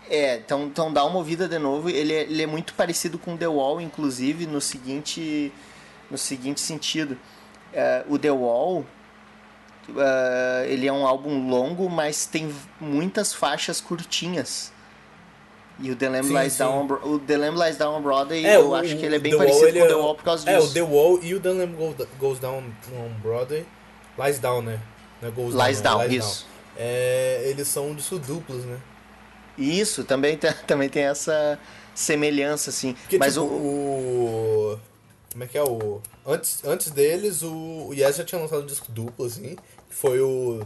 É, 0.09 0.37
então, 0.37 0.65
então 0.65 0.93
dá 0.93 1.05
uma 1.05 1.19
ouvida 1.19 1.47
de 1.47 1.59
novo. 1.59 1.89
Ele 1.89 2.13
é, 2.13 2.23
ele 2.23 2.43
é 2.43 2.47
muito 2.47 2.75
parecido 2.75 3.17
com 3.19 3.37
The 3.37 3.47
Wall, 3.47 3.81
inclusive, 3.81 4.45
no 4.45 4.61
seguinte, 4.61 5.53
no 6.11 6.19
seguinte 6.19 6.61
sentido. 6.61 7.17
É, 7.73 8.05
o 8.09 8.19
The 8.19 8.33
Wall, 8.33 8.85
é, 9.97 10.67
ele 10.69 10.87
é 10.87 10.93
um 10.93 11.07
álbum 11.07 11.49
longo, 11.49 11.89
mas 11.89 12.27
tem 12.27 12.53
muitas 12.81 13.33
faixas 13.33 13.81
curtinhas. 13.81 14.73
E 15.83 15.91
o 15.91 15.97
The 15.97 16.09
Lamb, 16.11 16.27
Sim, 16.27 16.39
Lies, 16.39 16.53
sim. 16.53 16.59
Down 16.59 16.87
o 17.05 17.19
The 17.19 17.37
Lamb 17.39 17.59
Lies 17.59 17.77
Down 17.79 18.03
Broadway, 18.03 18.45
É, 18.45 18.57
eu 18.57 18.69
o- 18.69 18.75
acho 18.75 18.97
que 18.99 19.05
ele 19.07 19.17
é 19.17 19.19
bem 19.19 19.33
The 19.33 19.39
Wall, 19.39 19.47
parecido 19.47 19.69
ele 19.69 19.79
com 19.79 19.85
é- 19.85 19.89
The 19.89 19.95
Wall 19.95 20.15
por 20.15 20.25
causa 20.25 20.51
É, 20.51 20.57
disso. 20.57 20.69
o 20.69 20.73
The 20.75 20.83
Wall 20.83 21.19
e 21.23 21.35
o 21.35 21.41
The 21.41 21.49
Lamb 21.49 21.75
Goes, 22.19 22.39
Down 22.39 22.65
on 22.93 23.09
Broadway. 23.23 23.65
Lies 24.19 24.39
Down, 24.39 24.61
né? 24.62 24.79
É 25.23 25.31
Goes 25.31 25.55
Lies 25.55 25.81
não, 25.81 25.99
Down, 25.99 26.07
Lies 26.09 26.25
isso. 26.25 26.47
É, 26.77 27.43
eles 27.47 27.67
são 27.69 27.95
discos 27.95 28.19
duplos, 28.21 28.65
né? 28.65 28.79
Isso, 29.57 30.05
também 30.05 30.37
tem, 30.37 30.53
também 30.67 30.89
tem 30.91 31.05
essa 31.05 31.59
semelhança, 31.95 32.69
assim. 32.71 32.93
Porque, 32.93 33.17
mas 33.19 33.35
tipo, 33.35 33.47
o, 33.47 34.75
o... 34.75 34.81
Como 35.33 35.45
é 35.45 35.47
que 35.47 35.57
é 35.57 35.62
o... 35.62 36.01
Antes, 36.27 36.62
antes 36.65 36.91
deles, 36.91 37.43
o, 37.43 37.87
o 37.89 37.95
Yes 37.95 38.17
já 38.17 38.25
tinha 38.25 38.41
lançado 38.41 38.62
um 38.62 38.67
disco 38.67 38.91
duplo, 38.93 39.25
assim. 39.27 39.57
Foi 39.91 40.21
o 40.21 40.61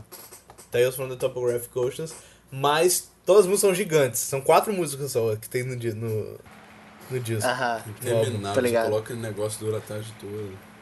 Tales 0.70 0.94
from 0.94 1.08
the 1.08 1.16
Topographic 1.16 1.76
Oceans. 1.76 2.14
Mas 2.50 3.10
todas 3.26 3.42
as 3.42 3.46
músicas 3.46 3.60
são 3.60 3.74
gigantes. 3.74 4.20
São 4.20 4.40
quatro 4.40 4.72
músicas 4.72 5.10
só 5.12 5.34
que 5.36 5.48
tem 5.48 5.64
no, 5.64 5.74
no, 5.74 6.38
no 7.10 7.20
disco. 7.20 7.48
Aham. 7.48 7.82
Terminado, 8.00 8.54
Tá 8.54 8.60
você 8.60 8.60
ligado. 8.60 8.84
coloca 8.84 9.04
aquele 9.04 9.20
negócio 9.20 9.58
dura 9.64 9.78
a 9.78 9.80
tarde 9.80 10.12
toda. 10.20 10.74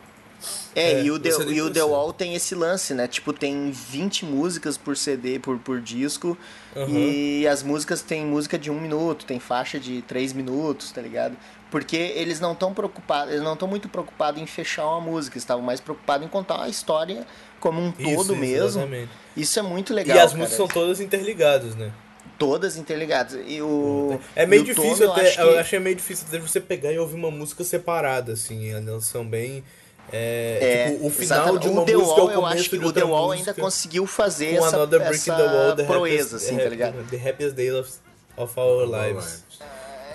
É, 0.75 0.95
É, 0.95 1.03
e 1.05 1.11
o, 1.11 1.21
The, 1.21 1.29
é 1.29 1.33
e 1.33 1.35
o 1.37 1.39
The 1.39 1.81
possível. 1.81 1.89
Wall 1.91 2.13
tem 2.13 2.35
esse 2.35 2.55
lance, 2.55 2.93
né? 2.95 3.07
Tipo, 3.07 3.33
tem 3.33 3.71
20 3.71 4.25
músicas 4.25 4.77
por 4.77 4.97
CD, 4.97 5.39
por, 5.39 5.57
por 5.59 5.81
disco. 5.81 6.37
Uhum. 6.75 6.89
E 6.89 7.47
as 7.47 7.63
músicas 7.63 8.03
tem 8.03 8.27
música 8.27 8.59
de 8.59 8.69
um 8.71 8.81
minuto, 8.81 9.25
tem 9.25 9.39
faixa 9.39 9.79
de 9.79 10.03
três 10.03 10.33
minutos, 10.33 10.91
tá 10.91 11.01
ligado? 11.01 11.37
Porque 11.71 11.97
eles 11.97 12.41
não 12.41 12.53
estão 12.53 12.75
preocupados, 12.75 13.33
eles 13.33 13.45
não 13.45 13.53
estão 13.55 13.69
muito 13.69 13.89
preocupados 13.89 14.43
em 14.43 14.47
fechar 14.47 14.85
uma 14.87 15.01
música, 15.01 15.35
eles 15.35 15.45
estavam 15.45 15.63
mais 15.65 15.81
preocupados 15.81 16.27
em 16.27 16.29
contar 16.29 16.57
uma 16.57 16.69
história 16.69 17.25
como 17.63 17.81
um 17.81 17.95
Isso, 17.99 18.17
todo 18.17 18.33
isso, 18.33 18.37
mesmo. 18.37 18.67
exatamente. 18.67 19.11
Isso 19.37 19.59
é 19.59 19.63
muito 19.63 19.95
legal. 19.95 20.17
e 20.17 20.21
as 20.21 20.27
cara. 20.33 20.37
músicas 20.39 20.57
são 20.57 20.69
todas 20.69 21.01
interligadas, 21.01 21.75
né? 21.75 21.91
todas 22.39 22.77
interligadas. 22.77 23.39
E 23.47 23.63
o. 23.63 24.19
É 24.35 24.45
meio 24.45 24.63
o 24.63 24.65
difícil 24.65 25.07
Tommy, 25.07 25.21
até. 25.21 25.29
acho 25.29 25.37
que- 25.37 25.43
Eu 25.43 25.59
achei 25.61 25.79
meio 25.79 25.95
difícil 25.95 26.27
até 26.29 26.41
você 26.41 26.61
pegar 26.61 26.91
e 26.93 26.99
ouvir 26.99 27.15
uma 27.15 27.31
música 27.31 27.63
separada, 27.63 28.33
assim. 28.33 28.69
Elas 28.73 29.05
são 29.05 29.25
bem. 29.25 29.63
É, 30.13 30.59
É, 30.61 30.91
tipo, 30.91 31.07
o 31.07 31.11
final 31.11 31.39
exatamente. 31.39 31.63
de 31.63 31.69
uma 31.69 31.83
o 31.83 31.85
The 31.85 31.97
música 31.97 32.21
Wall, 32.21 32.31
é 32.31 32.37
o 32.37 32.41
eu 32.41 32.47
acho 32.47 32.69
que 32.71 32.79
de 32.79 32.85
o 32.85 32.93
The 32.93 33.05
Wall 33.05 33.31
ainda 33.31 33.55
conseguiu 33.55 34.07
fazer 34.09 34.57
essa, 34.57 34.77
Another 34.77 34.99
Brick 34.99 35.15
essa 35.15 35.35
the 35.37 35.43
Wall, 35.43 35.77
the 35.77 35.85
proeza, 35.85 36.35
happiest, 36.35 36.35
assim, 36.35 36.57
tá 36.59 36.69
ligado? 36.69 37.09
The 37.09 37.17
happiest 37.31 37.55
day 37.55 37.71
of, 37.71 37.89
of 38.37 38.59
our 38.59 38.85
lives. 38.91 39.45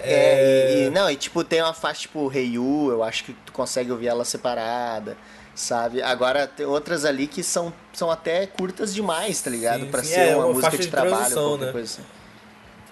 É, 0.04 0.74
e, 0.84 0.88
e- 0.88 0.90
não, 0.90 1.10
e 1.10 1.16
tipo, 1.16 1.44
tem 1.44 1.62
uma 1.62 1.74
faixa 1.74 2.02
tipo 2.02 2.32
Hey 2.32 2.54
You, 2.56 2.92
eu 2.92 3.04
acho 3.04 3.24
que 3.24 3.34
tu 3.46 3.52
consegue 3.52 3.92
ouvir 3.92 4.08
ela 4.08 4.24
separada, 4.26 5.18
sabe? 5.58 6.02
Agora 6.02 6.48
tem 6.48 6.66
outras 6.66 7.04
ali 7.04 7.28
que 7.28 7.44
são, 7.44 7.74
são 7.92 8.12
até 8.12 8.46
curtas 8.46 8.94
demais, 8.94 9.42
tá 9.42 9.50
ligado? 9.50 9.82
Sim, 9.86 9.92
pra 9.92 10.04
sim, 10.04 10.14
ser 10.14 10.20
é, 10.20 10.36
uma, 10.36 10.46
uma 10.46 10.54
música 10.54 10.78
de, 10.78 10.84
de 10.84 10.88
trabalho 10.90 11.40
ou 11.40 11.50
qualquer 11.50 11.66
né? 11.66 11.72
coisa 11.72 11.94
assim. 11.94 12.10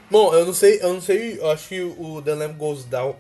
Bom, 0.10 0.34
eu 0.34 0.46
não 0.46 0.54
sei, 0.54 0.80
eu 0.82 0.94
não 0.94 1.02
sei, 1.02 1.40
eu 1.40 1.50
acho 1.50 1.68
que 1.68 1.82
o 1.82 2.22
The 2.24 2.34
Lamb 2.34 2.58
Goes 2.58 2.84
Down. 2.86 3.16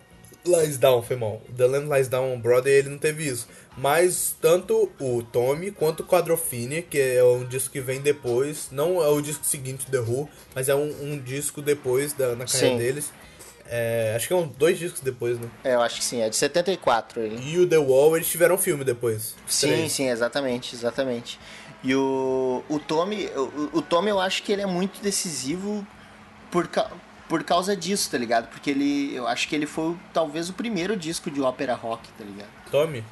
Lies 0.45 0.77
Down, 0.77 1.01
foi 1.01 1.15
mal. 1.15 1.41
O 1.49 1.53
The 1.53 1.65
Lamb 1.65 1.91
Lies 1.91 2.07
Down 2.07 2.39
Brother, 2.39 2.71
ele 2.71 2.89
não 2.89 2.99
teve 2.99 3.27
isso. 3.27 3.47
Mas 3.75 4.35
tanto 4.39 4.91
o 4.99 5.23
Tommy 5.23 5.71
quanto 5.71 6.01
o 6.01 6.05
Quadrophenia, 6.05 6.83
que 6.83 6.99
é 6.99 7.23
um 7.23 7.43
disco 7.43 7.71
que 7.71 7.81
vem 7.81 7.99
depois, 7.99 8.69
não 8.71 9.03
é 9.03 9.07
o 9.07 9.21
disco 9.21 9.43
seguinte 9.43 9.87
The 9.89 9.99
Who, 9.99 10.29
mas 10.53 10.69
é 10.69 10.75
um, 10.75 10.93
um 11.01 11.19
disco 11.19 11.61
depois 11.61 12.13
da, 12.13 12.35
na 12.35 12.45
carreira 12.45 12.69
Sim. 12.69 12.77
deles. 12.77 13.11
É, 13.67 14.13
acho 14.15 14.27
que 14.27 14.33
é 14.33 14.35
um, 14.35 14.47
dois 14.47 14.77
discos 14.77 15.01
depois, 15.01 15.39
né? 15.39 15.49
É, 15.63 15.73
eu 15.73 15.81
acho 15.81 15.97
que 15.97 16.03
sim, 16.05 16.21
é 16.21 16.29
de 16.29 16.35
74 16.35 17.19
ele. 17.21 17.39
E 17.43 17.57
o 17.57 17.67
The 17.67 17.77
Wall, 17.79 18.15
eles 18.15 18.29
tiveram 18.29 18.55
um 18.55 18.57
filme 18.59 18.83
depois. 18.83 19.35
Sim, 19.47 19.67
Três. 19.67 19.91
sim, 19.91 20.07
exatamente, 20.09 20.75
exatamente. 20.75 21.39
E 21.83 21.95
o, 21.95 22.63
o 22.69 22.79
Tommy, 22.79 23.25
o, 23.35 23.77
o 23.77 23.81
Tommy 23.81 24.09
eu 24.09 24.19
acho 24.19 24.43
que 24.43 24.51
ele 24.51 24.61
é 24.61 24.65
muito 24.67 25.01
decisivo 25.01 25.85
por, 26.51 26.69
por 27.27 27.43
causa 27.43 27.75
disso, 27.75 28.09
tá 28.11 28.17
ligado? 28.17 28.47
Porque 28.49 28.69
ele, 28.69 29.15
eu 29.15 29.27
acho 29.27 29.47
que 29.47 29.55
ele 29.55 29.65
foi 29.65 29.85
o- 29.91 29.99
talvez 30.13 30.47
o 30.49 30.53
primeiro 30.53 30.95
disco 30.95 31.31
de 31.31 31.41
ópera 31.41 31.73
rock, 31.73 32.07
tá 32.17 32.23
ligado? 32.23 32.49
Tommy? 32.71 33.03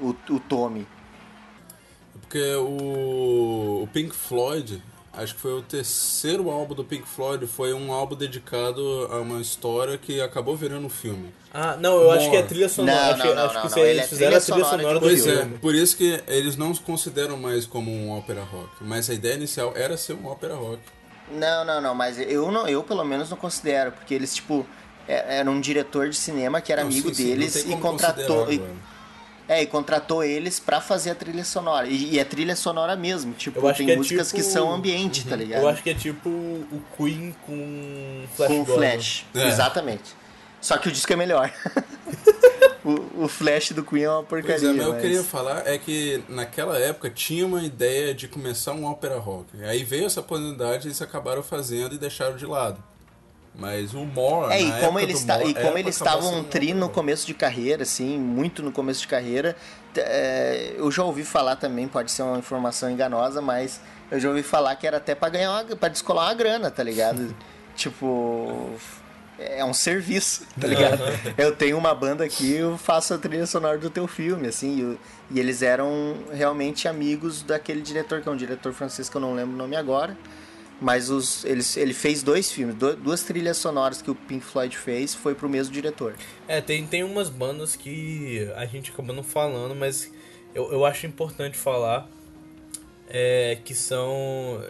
O, 0.00 0.08
o 0.30 0.40
Tommy. 0.40 0.86
Porque 2.20 2.54
o, 2.56 3.82
o 3.84 3.88
Pink 3.92 4.14
Floyd, 4.14 4.82
acho 5.16 5.34
que 5.34 5.40
foi 5.40 5.52
o 5.52 5.62
terceiro 5.62 6.50
álbum 6.50 6.74
do 6.74 6.84
Pink 6.84 7.06
Floyd, 7.08 7.46
foi 7.46 7.72
um 7.72 7.92
álbum 7.92 8.14
dedicado 8.14 9.08
a 9.10 9.18
uma 9.20 9.40
história 9.40 9.96
que 9.98 10.20
acabou 10.20 10.56
virando 10.56 10.86
um 10.86 10.90
filme. 10.90 11.32
Ah, 11.52 11.76
não, 11.80 12.00
eu 12.00 12.10
acho 12.10 12.28
que 12.30 12.36
é 12.36 12.40
More. 12.40 12.48
trilha 12.48 12.68
sonora. 12.68 12.96
Não, 12.96 13.10
acho, 13.12 13.22
que- 13.22 13.28
não, 13.28 13.34
não, 13.34 13.42
acho 13.44 13.48
que 13.54 13.56
não, 13.62 13.68
você- 13.70 13.80
não, 13.80 13.86
eles 13.86 13.96
ele 13.96 14.00
é 14.00 14.08
fizeram 14.08 14.36
a 14.36 14.40
trilha 14.40 14.64
sonora 14.64 14.76
sonora 14.82 14.94
do 14.94 15.00
Pois 15.00 15.24
filme. 15.24 15.54
é, 15.54 15.58
por 15.58 15.74
isso 15.74 15.96
que 15.96 16.22
eles 16.28 16.56
não 16.56 16.74
se 16.74 16.80
consideram 16.80 17.36
mais 17.36 17.66
como 17.66 17.90
um 17.90 18.10
ópera 18.16 18.42
rock. 18.42 18.70
Mas 18.82 19.08
a 19.10 19.14
ideia 19.14 19.34
inicial 19.34 19.72
era 19.74 19.96
ser 19.96 20.12
um 20.14 20.26
ópera 20.26 20.54
rock. 20.54 20.80
Não, 21.32 21.64
não, 21.64 21.80
não, 21.80 21.94
mas 21.94 22.18
eu 22.20 22.52
não, 22.52 22.68
eu 22.68 22.82
pelo 22.84 23.04
menos 23.04 23.28
não 23.30 23.36
considero, 23.36 23.90
porque 23.92 24.14
eles, 24.14 24.34
tipo, 24.34 24.64
é- 25.08 25.38
era 25.38 25.50
um 25.50 25.60
diretor 25.60 26.08
de 26.08 26.16
cinema 26.16 26.60
que 26.60 26.72
era 26.72 26.82
Não, 26.82 26.90
amigo 26.90 27.08
sim, 27.08 27.14
sim, 27.14 27.24
deles 27.26 27.64
tem 27.64 27.72
e 27.72 27.80
contratou. 27.80 28.52
E. 28.52 28.60
é, 29.48 29.62
e 29.62 29.66
contratou 29.66 30.24
eles 30.24 30.58
pra 30.58 30.80
fazer 30.80 31.10
a 31.10 31.14
trilha 31.14 31.44
sonora. 31.44 31.86
E, 31.86 32.14
e 32.14 32.18
é 32.18 32.24
trilha 32.24 32.56
sonora 32.56 32.96
mesmo. 32.96 33.32
Tipo, 33.34 33.60
Eu 33.60 33.68
acho 33.68 33.78
tem 33.78 33.86
que 33.86 33.92
é 33.92 33.96
músicas 33.96 34.28
tipo- 34.28 34.38
que 34.38 34.42
são 34.44 34.72
ambiente, 34.72 35.26
tá 35.26 35.36
ligado? 35.36 35.62
Eu 35.62 35.68
acho 35.68 35.82
que 35.82 35.90
é 35.90 35.94
tipo 35.94 36.28
o 36.28 36.82
Queen 36.96 37.34
com 37.46 38.24
Flash 38.34 38.48
Com 38.48 38.60
o 38.60 38.64
Gordon. 38.64 38.80
Flash. 38.80 39.24
É. 39.34 39.48
Exatamente. 39.48 40.14
Só 40.60 40.76
que 40.78 40.88
o 40.88 40.92
disco 40.92 41.12
é 41.12 41.16
melhor. 41.16 41.52
o, 42.84 43.24
o 43.24 43.28
Flash 43.28 43.72
do 43.72 43.84
Queen 43.84 44.02
é 44.04 44.10
uma 44.10 44.22
porcaria. 44.22 44.58
Pois 44.58 44.64
é, 44.64 44.72
mas 44.72 44.86
eu 44.86 44.92
mas- 44.92 45.02
queria 45.02 45.22
falar 45.22 45.66
é 45.66 45.78
que 45.78 46.22
naquela 46.28 46.78
época 46.78 47.08
tinha 47.10 47.46
uma 47.46 47.62
ideia 47.62 48.14
de 48.14 48.26
começar 48.26 48.72
um 48.72 48.84
ópera 48.84 49.18
rock. 49.18 49.46
Aí 49.64 49.84
veio 49.84 50.06
essa 50.06 50.20
oportunidade 50.20 50.86
e 50.86 50.88
eles 50.88 51.00
acabaram 51.02 51.42
fazendo 51.42 51.94
e 51.94 51.98
deixaram 51.98 52.36
de 52.36 52.46
lado. 52.46 52.82
Mas 53.58 53.94
o 53.94 54.04
More. 54.04 54.52
É, 54.52 54.60
e 54.60 54.80
como 54.80 55.00
eles, 55.00 55.24
More, 55.24 55.48
e 55.48 55.54
como 55.54 55.78
eles 55.78 55.96
estavam 55.96 56.38
um 56.38 56.44
tri 56.44 56.74
no 56.74 56.88
começo 56.88 57.26
de 57.26 57.32
carreira, 57.32 57.84
assim, 57.84 58.18
muito 58.18 58.62
no 58.62 58.70
começo 58.70 59.00
de 59.00 59.08
carreira, 59.08 59.56
é, 59.96 60.74
eu 60.76 60.90
já 60.90 61.02
ouvi 61.02 61.24
falar 61.24 61.56
também, 61.56 61.88
pode 61.88 62.10
ser 62.10 62.22
uma 62.22 62.38
informação 62.38 62.90
enganosa, 62.90 63.40
mas 63.40 63.80
eu 64.10 64.20
já 64.20 64.28
ouvi 64.28 64.42
falar 64.42 64.76
que 64.76 64.86
era 64.86 64.98
até 64.98 65.14
pra 65.14 65.28
ganhar 65.30 65.52
uma, 65.52 65.76
pra 65.76 65.88
descolar 65.88 66.26
uma 66.26 66.34
grana, 66.34 66.70
tá 66.70 66.82
ligado? 66.82 67.34
tipo. 67.74 68.70
É 69.38 69.62
um 69.62 69.74
serviço, 69.74 70.46
tá 70.58 70.66
ligado? 70.66 70.98
Eu 71.36 71.54
tenho 71.54 71.76
uma 71.76 71.94
banda 71.94 72.24
aqui, 72.24 72.54
eu 72.54 72.78
faço 72.78 73.12
a 73.12 73.18
trilha 73.18 73.44
sonora 73.44 73.76
do 73.76 73.90
teu 73.90 74.06
filme, 74.06 74.48
assim, 74.48 74.98
e, 75.30 75.34
e 75.36 75.38
eles 75.38 75.60
eram 75.60 76.16
realmente 76.32 76.88
amigos 76.88 77.42
daquele 77.42 77.82
diretor, 77.82 78.22
que 78.22 78.28
é 78.30 78.32
um 78.32 78.36
diretor 78.36 78.72
francês 78.72 79.10
que 79.10 79.16
eu 79.18 79.20
não 79.20 79.34
lembro 79.34 79.54
o 79.54 79.58
nome 79.58 79.76
agora. 79.76 80.16
Mas 80.80 81.08
os, 81.08 81.44
eles, 81.44 81.76
ele 81.76 81.94
fez 81.94 82.22
dois 82.22 82.52
filmes, 82.52 82.76
duas 82.76 83.22
trilhas 83.22 83.56
sonoras 83.56 84.02
que 84.02 84.10
o 84.10 84.14
Pink 84.14 84.44
Floyd 84.44 84.76
fez, 84.76 85.14
foi 85.14 85.34
pro 85.34 85.48
mesmo 85.48 85.72
diretor. 85.72 86.14
É, 86.46 86.60
tem, 86.60 86.86
tem 86.86 87.02
umas 87.02 87.30
bandas 87.30 87.74
que 87.74 88.46
a 88.54 88.66
gente 88.66 88.90
acaba 88.90 89.12
não 89.12 89.22
falando, 89.22 89.74
mas 89.74 90.12
eu, 90.54 90.70
eu 90.70 90.84
acho 90.84 91.06
importante 91.06 91.56
falar 91.56 92.06
é, 93.08 93.58
que 93.64 93.74
são. 93.74 94.60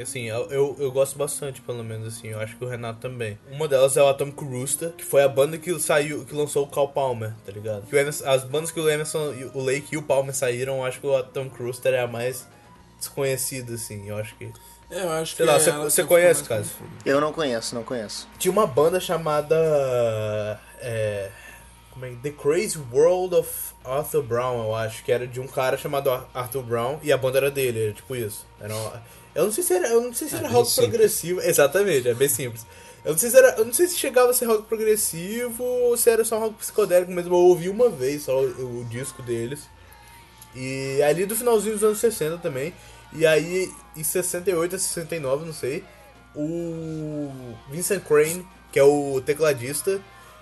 Assim, 0.00 0.26
eu, 0.26 0.76
eu, 0.78 0.92
gosto 0.92 1.18
bastante, 1.18 1.60
pelo 1.60 1.82
menos, 1.82 2.16
assim, 2.16 2.28
eu 2.28 2.38
acho 2.38 2.56
que 2.56 2.64
o 2.64 2.68
Renato 2.68 3.00
também. 3.00 3.38
Uma 3.50 3.66
delas 3.66 3.96
é 3.96 4.02
o 4.02 4.08
Atomic 4.08 4.42
Rooster, 4.44 4.92
que 4.92 5.04
foi 5.04 5.22
a 5.22 5.28
banda 5.28 5.58
que 5.58 5.76
saiu, 5.80 6.24
que 6.24 6.34
lançou 6.34 6.64
o 6.64 6.68
Cal 6.68 6.88
Palmer, 6.88 7.34
tá 7.44 7.52
ligado? 7.52 7.86
Que 7.86 7.96
Emerson- 7.96 8.26
as 8.26 8.44
bandas 8.44 8.70
que 8.70 8.78
o 8.78 8.88
Emerson, 8.88 9.34
o 9.52 9.60
Lake 9.60 9.88
e 9.92 9.96
o 9.96 10.02
Palmer 10.02 10.34
saíram, 10.34 10.76
eu 10.78 10.84
acho 10.84 11.00
que 11.00 11.06
o 11.06 11.16
Atomic 11.16 11.60
Rooster 11.60 11.92
é 11.92 12.00
a 12.00 12.06
mais 12.06 12.46
desconhecida, 12.98 13.74
assim, 13.74 14.08
eu 14.08 14.16
acho 14.16 14.36
que. 14.36 14.50
É, 14.90 15.02
eu 15.02 15.10
acho 15.12 15.36
Sei 15.36 15.44
que 15.46 15.50
lá, 15.52 15.56
é 15.56 15.60
você- 15.60 15.70
você 15.72 16.04
conhece, 16.04 16.42
confusa. 16.44 16.70
Eu 17.04 17.20
não 17.20 17.32
conheço, 17.32 17.74
não 17.74 17.84
conheço. 17.84 18.26
Tinha 18.38 18.50
uma 18.50 18.66
banda 18.66 18.98
chamada. 18.98 19.56
É, 20.80 21.30
como 21.90 22.06
é? 22.06 22.12
The 22.22 22.30
Crazy 22.30 22.78
World 22.92 23.34
of 23.36 23.50
Arthur 23.84 24.22
Brown, 24.22 24.64
eu 24.64 24.74
acho, 24.74 25.02
que 25.04 25.12
era 25.12 25.26
de 25.26 25.40
um 25.40 25.46
cara 25.46 25.76
chamado 25.78 26.10
Ar- 26.10 26.28
Arthur 26.34 26.62
Brown 26.62 26.98
e 27.02 27.12
a 27.12 27.16
banda 27.16 27.38
era 27.38 27.50
dele, 27.50 27.84
era 27.84 27.92
tipo 27.92 28.16
isso. 28.16 28.46
Era 28.60 28.74
uma- 28.74 29.02
eu 29.34 29.44
não 29.44 29.52
sei 29.52 29.62
se 29.64 29.74
era, 29.74 29.88
eu 29.88 30.00
não 30.00 30.12
sei 30.12 30.28
se 30.28 30.34
É 30.34 30.38
era 30.38 30.48
bem 30.48 30.56
rock 30.56 30.70
simples. 30.70 30.88
progressivo. 30.90 31.40
Exatamente, 31.40 32.08
é 32.08 32.14
bem 32.14 32.28
simples. 32.28 32.66
Eu 33.04 33.12
não, 33.12 33.18
sei 33.18 33.30
se 33.30 33.36
era, 33.38 33.54
eu 33.58 33.64
não 33.64 33.72
sei 33.72 33.86
se 33.86 33.96
chegava 33.96 34.30
a 34.30 34.34
ser 34.34 34.44
rock 34.44 34.64
progressivo 34.64 35.62
ou 35.64 35.96
se 35.96 36.10
era 36.10 36.22
só 36.24 36.38
rock 36.38 36.54
psicodélico 36.56 37.10
mesmo. 37.10 37.32
Eu 37.34 37.38
ouvi 37.38 37.68
uma 37.70 37.88
vez 37.88 38.24
só 38.24 38.38
o, 38.40 38.80
o 38.80 38.84
disco 38.90 39.22
deles. 39.22 39.60
E 40.54 41.00
ali 41.02 41.24
do 41.26 41.34
finalzinho 41.36 41.74
dos 41.74 41.84
anos 41.84 41.98
60 41.98 42.36
também. 42.38 42.74
E 43.12 43.26
aí, 43.26 43.70
em 43.96 44.04
68 44.04 44.76
a 44.76 44.78
69, 44.78 45.44
não 45.46 45.52
sei, 45.52 45.82
o 46.34 47.30
Vincent 47.70 48.02
Crane, 48.04 48.46
que 48.72 48.78
é 48.78 48.82
o 48.84 49.20
tecladista, 49.24 50.00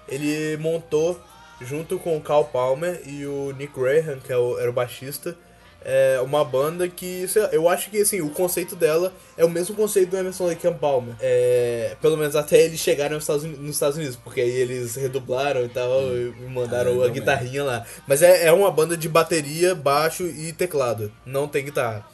ele 0.09 0.57
montou, 0.59 1.19
junto 1.61 1.99
com 1.99 2.17
o 2.17 2.21
Carl 2.21 2.45
Palmer 2.45 3.03
e 3.07 3.27
o 3.27 3.53
Nick 3.57 3.73
Graham, 3.79 4.19
que 4.21 4.33
é 4.33 4.37
o- 4.37 4.59
era 4.59 4.71
o 4.71 4.73
baixista, 4.73 5.37
é 5.83 6.21
uma 6.23 6.45
banda 6.45 6.89
que, 6.89 7.27
lá, 7.37 7.49
eu 7.53 7.69
acho 7.69 7.89
que 7.91 8.01
assim, 8.01 8.21
o 8.21 8.31
conceito 8.31 8.75
dela 8.77 9.13
é 9.37 9.45
o 9.45 9.49
mesmo 9.49 9.75
conceito 9.75 10.11
do 10.11 10.17
Emerson 10.19 10.47
Lake 10.47 10.67
and 10.67 10.75
Palmer. 10.75 11.15
É, 11.21 11.97
pelo 12.03 12.17
menos 12.17 12.37
até 12.37 12.61
eles 12.63 12.81
chegarem 12.81 13.15
nos 13.15 13.23
Estados, 13.25 13.45
Unidos, 13.45 13.63
nos 13.63 13.77
Estados 13.77 13.97
Unidos, 13.97 14.17
porque 14.17 14.41
aí 14.41 14.51
eles 14.51 14.97
redublaram 14.97 15.65
e 15.65 15.69
tal, 15.69 15.91
e 16.17 16.33
mandaram 16.51 17.01
Ah, 17.03 17.07
a 17.07 17.09
guitarrinha 17.09 17.65
lá. 17.65 17.87
Mas 18.07 18.23
é, 18.23 18.47
é 18.47 18.53
uma 18.53 18.71
banda 18.71 18.97
de 18.97 19.09
bateria, 19.09 19.75
baixo 19.75 20.25
e 20.27 20.53
teclado. 20.53 21.11
Não 21.25 21.49
tem 21.49 21.65
guitarra. 21.65 22.05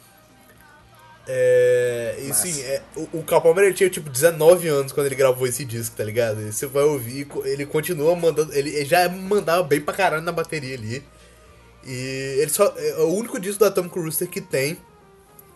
É, 1.27 2.15
e 2.19 2.27
Massa. 2.27 2.47
sim, 2.47 2.61
é, 2.61 2.81
o, 2.95 3.19
o 3.19 3.23
Carl 3.23 3.41
Palmer 3.41 3.73
tinha 3.73 3.89
tipo 3.89 4.09
19 4.09 4.67
anos 4.67 4.91
quando 4.91 5.07
ele 5.07 5.15
gravou 5.15 5.47
esse 5.47 5.65
disco, 5.65 5.95
tá 5.95 6.03
ligado? 6.03 6.41
E 6.41 6.51
você 6.51 6.67
vai 6.67 6.83
ouvir, 6.83 7.27
ele 7.45 7.65
continua 7.65 8.15
mandando. 8.15 8.53
Ele 8.53 8.85
já 8.85 9.09
mandava 9.09 9.63
bem 9.63 9.81
pra 9.81 9.93
caralho 9.93 10.21
na 10.23 10.31
bateria 10.31 10.75
ali. 10.75 11.03
E 11.85 12.37
ele 12.39 12.49
só. 12.49 12.73
É 12.77 12.95
o 13.01 13.13
único 13.13 13.39
disco 13.39 13.59
da 13.59 13.67
Atomic 13.67 13.97
Rooster 13.97 14.27
que 14.27 14.41
tem. 14.41 14.77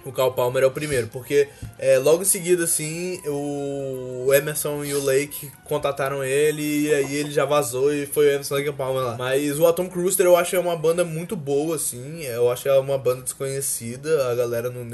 O 0.06 0.14
Carl 0.14 0.32
Palmer 0.32 0.64
é 0.64 0.66
o 0.66 0.72
primeiro, 0.72 1.08
porque 1.08 1.50
é, 1.78 1.98
logo 2.00 2.22
em 2.22 2.26
seguida, 2.26 2.64
assim, 2.64 3.22
o 3.28 4.34
Emerson 4.34 4.84
e 4.86 4.94
o 4.94 5.04
Lake 5.04 5.52
contataram 5.66 6.24
ele 6.24 6.88
e 6.88 6.94
aí 6.94 7.16
ele 7.16 7.32
já 7.32 7.44
vazou 7.44 7.94
e 7.94 8.06
foi 8.06 8.28
o 8.28 8.32
Emerson 8.32 8.56
Lake 8.56 8.68
e 8.68 8.70
o 8.70 8.74
Palmer 8.74 9.04
lá. 9.04 9.18
Mas 9.18 9.60
o 9.60 9.68
Atomic 9.68 9.94
Rooster 10.00 10.26
eu 10.26 10.38
acho 10.38 10.56
é 10.56 10.60
uma 10.60 10.76
banda 10.78 11.04
muito 11.04 11.36
boa, 11.36 11.76
assim, 11.76 12.24
eu 12.24 12.50
acho 12.50 12.70
é 12.70 12.80
uma 12.80 12.98
banda 12.98 13.24
desconhecida, 13.24 14.32
a 14.32 14.36
galera 14.36 14.70
não- 14.70 14.86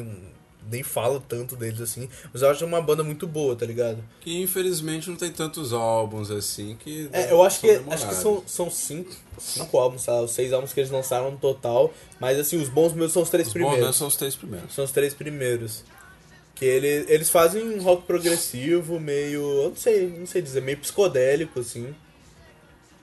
nem 0.70 0.84
fala 0.84 1.22
tanto 1.28 1.56
deles 1.56 1.80
assim, 1.82 2.10
mas 2.34 2.42
eu 2.42 2.50
acho 2.50 2.66
uma 2.66 2.82
banda 2.82 3.04
muito 3.04 3.28
boa, 3.28 3.56
tá 3.56 3.66
ligado? 3.66 4.04
Que 4.22 4.42
infelizmente 4.42 5.10
não 5.10 5.18
tem 5.18 5.32
tantos 5.32 5.74
álbuns 5.74 6.32
assim 6.32 6.76
que. 6.76 7.10
É, 7.12 7.32
eu 7.32 7.42
acho 7.44 7.60
que, 7.62 7.76
são 7.76 7.94
acho 7.94 8.08
que 8.08 8.16
são, 8.16 8.44
são 8.46 8.70
cinco, 8.70 9.12
cinco 9.38 9.78
álbuns, 9.78 10.06
tá? 10.06 10.22
os 10.22 10.32
seis 10.32 10.54
álbuns 10.54 10.74
que 10.74 10.80
eles 10.80 10.92
lançaram 10.92 11.32
no 11.32 11.38
total, 11.38 11.94
mas 12.20 12.40
assim, 12.40 12.58
os 12.58 12.70
bons 12.70 12.94
meus 12.94 13.12
são 13.12 13.22
os 13.22 13.30
três 13.30 13.48
Os 13.48 13.54
bons 13.54 13.62
né, 13.62 13.70
primeiros. 13.70 13.96
são 13.96 14.08
os 14.08 14.16
três 14.16 14.36
primeiros. 14.36 14.74
São 14.74 14.86
os 14.86 14.92
três 14.92 15.14
primeiros. 15.14 15.84
Que 16.56 16.64
ele, 16.64 17.06
eles 17.10 17.30
fazem 17.30 17.62
um 17.64 17.82
rock 17.82 18.04
progressivo, 18.08 18.98
meio. 18.98 19.42
Eu 19.42 19.70
não 19.70 19.76
sei, 19.76 20.08
não 20.08 20.26
sei 20.26 20.42
dizer, 20.42 20.62
meio 20.62 20.78
psicodélico, 20.78 21.60
assim. 21.60 21.94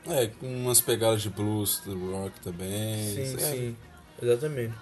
É, 0.06 0.26
com 0.26 0.46
umas 0.46 0.80
pegadas 0.80 1.22
de 1.22 1.28
blues, 1.28 1.80
do 1.84 2.12
rock 2.12 2.40
também. 2.40 3.14
Sim, 3.14 3.36
é, 3.36 3.38
sim. 3.38 3.76
Exatamente. 4.20 4.74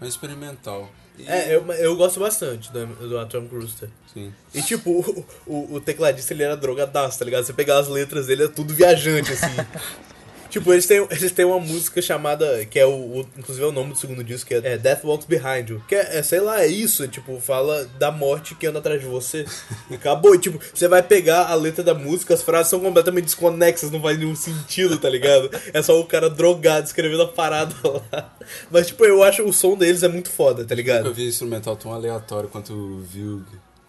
Mais 0.00 0.14
experimental. 0.14 0.90
E- 1.18 1.28
É, 1.28 1.54
eu, 1.54 1.64
eu 1.74 1.96
gosto 1.96 2.18
bastante 2.20 2.72
do, 2.72 2.86
do 3.08 3.18
Atomic 3.18 3.54
Rooster. 3.54 3.88
Sim. 4.12 4.32
E 4.54 4.62
tipo, 4.62 4.90
o, 4.90 5.26
o, 5.46 5.74
o 5.74 5.80
tecladista 5.80 6.32
ele 6.32 6.42
era 6.42 6.56
drogadaço, 6.56 7.18
tá 7.18 7.24
ligado? 7.24 7.44
Você 7.44 7.52
pegar 7.52 7.78
as 7.78 7.88
letras 7.88 8.26
dele 8.26 8.44
é 8.44 8.48
tudo 8.48 8.74
viajante, 8.74 9.32
assim. 9.32 9.46
tipo, 10.54 10.72
eles 10.72 10.86
têm, 10.86 11.06
eles 11.10 11.32
têm 11.32 11.44
uma 11.44 11.60
música 11.60 12.00
chamada, 12.00 12.64
que 12.66 12.78
é 12.78 12.86
o, 12.86 12.90
o- 13.20 13.26
inclusive 13.36 13.64
é 13.64 13.68
o 13.68 13.72
nome 13.72 13.92
do 13.92 13.98
segundo 13.98 14.24
disco, 14.24 14.48
que 14.48 14.54
é, 14.54 14.58
é 14.64 14.78
Death 14.78 15.04
Walks 15.04 15.26
Behind 15.26 15.68
You. 15.68 15.82
Que 15.86 15.94
é, 15.94 16.18
é, 16.18 16.22
sei 16.22 16.40
lá, 16.40 16.62
é 16.62 16.66
isso, 16.66 17.04
é, 17.04 17.08
tipo, 17.08 17.38
fala 17.40 17.84
da 17.98 18.10
morte 18.10 18.54
que 18.54 18.66
anda 18.66 18.78
atrás 18.78 19.00
de 19.00 19.06
você. 19.06 19.44
E 19.90 19.94
acabou. 19.96 20.34
E 20.34 20.38
tipo, 20.38 20.58
você 20.72 20.88
vai 20.88 21.02
pegar 21.02 21.46
a 21.50 21.54
letra 21.54 21.84
da 21.84 21.92
música, 21.94 22.32
as 22.32 22.42
frases 22.42 22.70
são 22.70 22.80
completamente 22.80 23.24
desconexas, 23.26 23.90
não 23.90 24.00
faz 24.00 24.18
nenhum 24.18 24.34
sentido, 24.34 24.98
tá 24.98 25.10
ligado? 25.10 25.50
É 25.72 25.82
só 25.82 26.00
o 26.00 26.06
cara 26.06 26.30
drogado 26.30 26.86
escrevendo 26.86 27.22
a 27.22 27.28
parada 27.28 27.74
lá. 27.84 28.34
Mas 28.70 28.86
tipo, 28.86 29.04
eu 29.04 29.22
acho 29.22 29.42
o 29.42 29.52
som 29.52 29.76
deles 29.76 30.02
é 30.02 30.08
muito 30.08 30.30
foda, 30.30 30.56
tá 30.58 30.60
Nunca 30.62 30.74
ligado? 30.74 31.12
vi 31.12 31.26
instrumental 31.28 31.76
tão 31.76 31.92
aleatório 31.92 32.48
quanto 32.48 32.72
o 32.72 33.00
Vilg. 33.02 33.44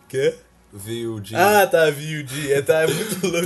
Quê? 0.10 0.36
VUG. 0.76 1.36
Ah, 1.36 1.66
tá, 1.66 1.90
VUD. 1.90 2.52
É, 2.52 2.62
tá, 2.62 2.82
é 2.82 2.88
muito 2.88 3.26
louco. 3.26 3.42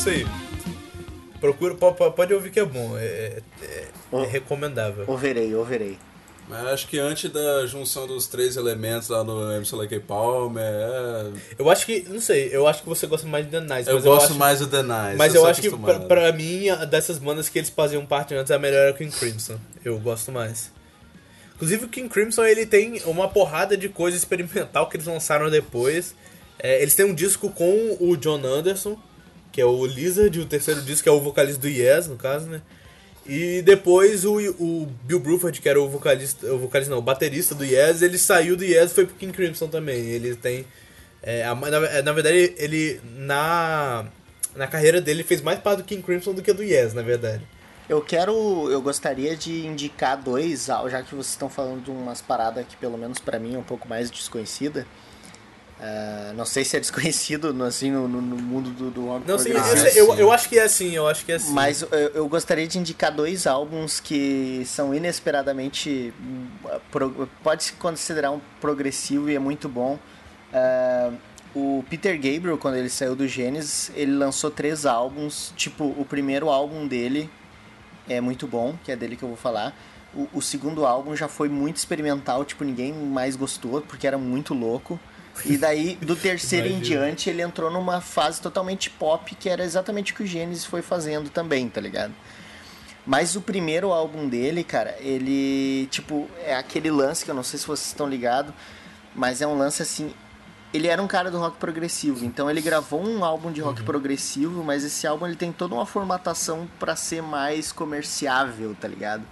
Isso 0.00 0.08
aí. 0.08 0.26
Procura, 1.40 1.74
po- 1.74 1.92
po- 1.94 2.12
pode 2.12 2.34
ouvir 2.34 2.50
que 2.50 2.60
é 2.60 2.64
bom. 2.64 2.96
É, 2.98 3.40
é- 3.62 3.66
é 3.66 3.88
Oh. 4.12 4.22
recomendável. 4.24 5.04
Ouverei, 5.06 5.54
ouverei. 5.54 5.98
Mas 6.48 6.66
acho 6.66 6.88
que 6.88 6.98
antes 6.98 7.30
da 7.30 7.64
junção 7.66 8.06
dos 8.08 8.26
três 8.26 8.56
elementos 8.56 9.08
lá 9.08 9.22
no 9.22 9.52
MC 9.52 9.76
Lake 9.76 10.00
Palmer, 10.00 10.64
é... 10.64 11.26
Eu 11.56 11.70
acho 11.70 11.86
que, 11.86 12.04
não 12.08 12.20
sei, 12.20 12.48
eu 12.52 12.66
acho 12.66 12.82
que 12.82 12.88
você 12.88 13.06
gosta 13.06 13.24
mais 13.28 13.44
de 13.44 13.52
The 13.52 13.60
Nice. 13.60 13.88
eu 13.88 13.94
mas 13.94 14.04
gosto 14.04 14.30
acho, 14.30 14.34
mais 14.34 14.58
do 14.58 14.66
The 14.66 14.82
Nice. 14.82 15.16
Mas 15.16 15.34
eu 15.34 15.42
sou 15.42 15.50
acho 15.50 15.60
que, 15.62 15.68
pra, 15.68 15.78
acostumado. 15.78 16.08
pra 16.08 16.32
mim, 16.32 16.64
dessas 16.90 17.18
bandas 17.18 17.48
que 17.48 17.58
eles 17.60 17.70
faziam 17.70 18.04
parte 18.04 18.34
antes, 18.34 18.50
a 18.50 18.58
melhor 18.58 18.78
era 18.80 18.90
o 18.90 18.94
King 18.96 19.14
Crimson. 19.14 19.58
Eu 19.84 19.96
gosto 20.00 20.32
mais. 20.32 20.72
Inclusive, 21.54 21.84
o 21.84 21.88
King 21.88 22.08
Crimson, 22.08 22.44
ele 22.44 22.66
tem 22.66 23.00
uma 23.04 23.28
porrada 23.28 23.76
de 23.76 23.88
coisa 23.88 24.16
experimental 24.16 24.88
que 24.88 24.96
eles 24.96 25.06
lançaram 25.06 25.48
depois. 25.50 26.14
É, 26.58 26.82
eles 26.82 26.94
têm 26.96 27.04
um 27.06 27.14
disco 27.14 27.48
com 27.50 27.96
o 28.00 28.16
John 28.16 28.44
Anderson, 28.44 28.98
que 29.52 29.60
é 29.60 29.64
o 29.64 29.84
Lizard, 29.86 30.38
o 30.40 30.46
terceiro 30.46 30.80
disco, 30.82 31.02
que 31.04 31.08
é 31.08 31.12
o 31.12 31.20
vocalista 31.20 31.60
do 31.60 31.68
Yes, 31.68 32.06
no 32.08 32.16
caso, 32.16 32.46
né? 32.46 32.60
E 33.26 33.62
depois 33.62 34.24
o, 34.24 34.38
o 34.58 34.88
Bill 35.04 35.20
Bruford, 35.20 35.60
que 35.60 35.68
era 35.68 35.80
o 35.80 35.88
vocalista, 35.88 36.52
o 36.52 36.58
vocalista 36.58 36.90
não, 36.90 36.98
o 36.98 37.02
baterista 37.02 37.54
do 37.54 37.64
Yes, 37.64 38.02
ele 38.02 38.18
saiu 38.18 38.56
do 38.56 38.64
Yes 38.64 38.90
e 38.90 38.94
foi 38.94 39.06
pro 39.06 39.14
King 39.14 39.32
Crimson 39.32 39.68
também. 39.68 40.00
Ele 40.06 40.34
tem. 40.34 40.64
é, 41.22 41.44
a- 41.44 41.54
na, 41.54 42.02
na 42.02 42.12
verdade, 42.12 42.54
ele 42.56 43.00
na, 43.18 44.06
na 44.56 44.66
carreira 44.66 45.00
dele 45.00 45.22
fez 45.22 45.40
mais 45.42 45.58
parte 45.60 45.78
do 45.78 45.84
King 45.84 46.02
Crimson 46.02 46.32
do 46.32 46.42
que 46.42 46.52
do 46.52 46.62
Yes, 46.62 46.94
na 46.94 47.02
verdade. 47.02 47.42
Eu 47.88 48.00
quero. 48.00 48.70
Eu 48.70 48.80
gostaria 48.80 49.36
de 49.36 49.66
indicar 49.66 50.16
dois, 50.16 50.66
já 50.66 51.02
que 51.02 51.10
vocês 51.14 51.28
estão 51.30 51.48
falando 51.50 51.84
de 51.84 51.90
umas 51.90 52.20
paradas 52.22 52.64
que, 52.66 52.76
pelo 52.76 52.96
menos 52.96 53.18
pra 53.18 53.38
mim, 53.38 53.54
é 53.54 53.58
um 53.58 53.62
pouco 53.64 53.86
mais 53.88 54.10
desconhecida. 54.10 54.86
Ah, 55.82 56.32
não 56.36 56.44
sei 56.44 56.62
se 56.62 56.76
é 56.76 56.80
desconhecido 56.80 57.54
no, 57.54 57.64
assim, 57.64 57.90
no, 57.90 58.06
no- 58.06 58.20
mundo 58.20 58.70
do, 58.70 58.90
do 58.90 59.06
rock 59.06 59.26
Não, 59.26 59.38
sim, 59.38 59.48
eu, 59.94 60.14
eu, 60.14 60.30
acho 60.30 60.46
que 60.46 60.58
é 60.58 60.62
assim, 60.64 60.90
eu 60.94 61.08
acho 61.08 61.24
que 61.24 61.32
é 61.32 61.36
assim. 61.36 61.52
Mas 61.54 61.80
eu, 61.80 61.88
eu 61.90 62.28
gostaria 62.28 62.66
de 62.66 62.78
indicar 62.78 63.10
dois 63.10 63.46
álbuns 63.46 63.98
que 63.98 64.62
são 64.66 64.94
inesperadamente. 64.94 66.12
pode 67.42 67.64
se 67.64 67.72
considerar 67.74 68.30
um 68.30 68.40
progressivo 68.60 69.30
e 69.30 69.34
é 69.34 69.38
muito 69.38 69.68
bom. 69.70 69.98
Ah, 70.52 71.12
o 71.54 71.82
Peter 71.88 72.14
Gabriel, 72.14 72.58
quando 72.58 72.76
ele 72.76 72.90
saiu 72.90 73.16
do 73.16 73.26
Genesis, 73.26 73.90
ele 73.94 74.12
lançou 74.12 74.50
três 74.50 74.84
álbuns. 74.84 75.52
Tipo, 75.56 75.84
o 75.84 76.04
primeiro 76.04 76.50
álbum 76.50 76.86
dele 76.86 77.30
é 78.06 78.20
muito 78.20 78.46
bom, 78.46 78.76
que 78.84 78.92
é 78.92 78.96
dele 78.96 79.16
que 79.16 79.22
eu 79.22 79.28
vou 79.28 79.36
falar. 79.36 79.74
O, 80.14 80.28
o 80.34 80.42
segundo 80.42 80.84
álbum 80.84 81.16
já 81.16 81.26
foi 81.28 81.48
muito 81.48 81.76
experimental, 81.76 82.44
tipo, 82.44 82.64
ninguém 82.64 82.92
mais 82.92 83.34
gostou, 83.34 83.80
porque 83.80 84.06
era 84.06 84.18
muito 84.18 84.52
louco. 84.52 85.00
E 85.44 85.56
daí, 85.56 85.96
do 86.00 86.16
terceiro 86.16 86.68
em 86.68 86.80
diante, 86.80 87.30
ele 87.30 87.42
entrou 87.42 87.70
numa 87.70 88.00
fase 88.00 88.40
totalmente 88.40 88.90
pop, 88.90 89.34
que 89.34 89.48
era 89.48 89.64
exatamente 89.64 90.12
o 90.12 90.16
que 90.16 90.22
o 90.22 90.26
Genesis 90.26 90.64
foi 90.64 90.82
fazendo 90.82 91.30
também, 91.30 91.68
tá 91.68 91.80
ligado? 91.80 92.12
Mas 93.06 93.34
o 93.34 93.40
primeiro 93.40 93.92
álbum 93.92 94.28
dele, 94.28 94.62
cara, 94.62 94.96
ele, 95.00 95.88
tipo, 95.90 96.28
é 96.44 96.54
aquele 96.54 96.90
lance 96.90 97.24
que 97.24 97.30
eu 97.30 97.34
não 97.34 97.42
sei 97.42 97.58
se 97.58 97.66
vocês 97.66 97.88
estão 97.88 98.08
ligados, 98.08 98.52
mas 99.14 99.40
é 99.40 99.46
um 99.46 99.56
lance 99.56 99.82
assim. 99.82 100.12
Ele 100.72 100.86
era 100.86 101.02
um 101.02 101.08
cara 101.08 101.30
do 101.30 101.38
rock 101.38 101.56
progressivo, 101.56 102.24
então 102.24 102.48
ele 102.48 102.60
gravou 102.60 103.04
um 103.04 103.24
álbum 103.24 103.50
de 103.50 103.60
rock 103.60 103.82
progressivo, 103.82 104.62
mas 104.62 104.84
esse 104.84 105.04
álbum 105.06 105.26
ele 105.26 105.34
tem 105.34 105.50
toda 105.50 105.74
uma 105.74 105.84
formatação 105.84 106.68
pra 106.78 106.94
ser 106.94 107.22
mais 107.22 107.72
comerciável, 107.72 108.76
tá 108.80 108.86
ligado? 108.86 109.24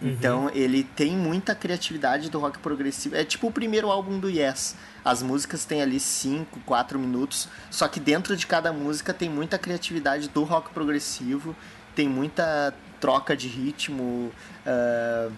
Então 0.00 0.50
ele 0.54 0.84
tem 0.84 1.16
muita 1.16 1.54
criatividade 1.54 2.30
do 2.30 2.38
rock 2.38 2.58
progressivo. 2.58 3.16
É 3.16 3.24
tipo 3.24 3.48
o 3.48 3.52
primeiro 3.52 3.90
álbum 3.90 4.18
do 4.18 4.30
Yes. 4.30 4.76
As 5.08 5.22
músicas 5.22 5.64
têm 5.64 5.80
ali 5.80 5.98
5, 5.98 6.60
4 6.66 6.98
minutos, 6.98 7.48
só 7.70 7.88
que 7.88 7.98
dentro 7.98 8.36
de 8.36 8.46
cada 8.46 8.74
música 8.74 9.14
tem 9.14 9.26
muita 9.26 9.56
criatividade 9.58 10.28
do 10.28 10.44
rock 10.44 10.68
progressivo, 10.68 11.56
tem 11.94 12.06
muita 12.06 12.74
troca 13.00 13.34
de 13.34 13.48
ritmo, 13.48 14.30
ah, 14.66 15.30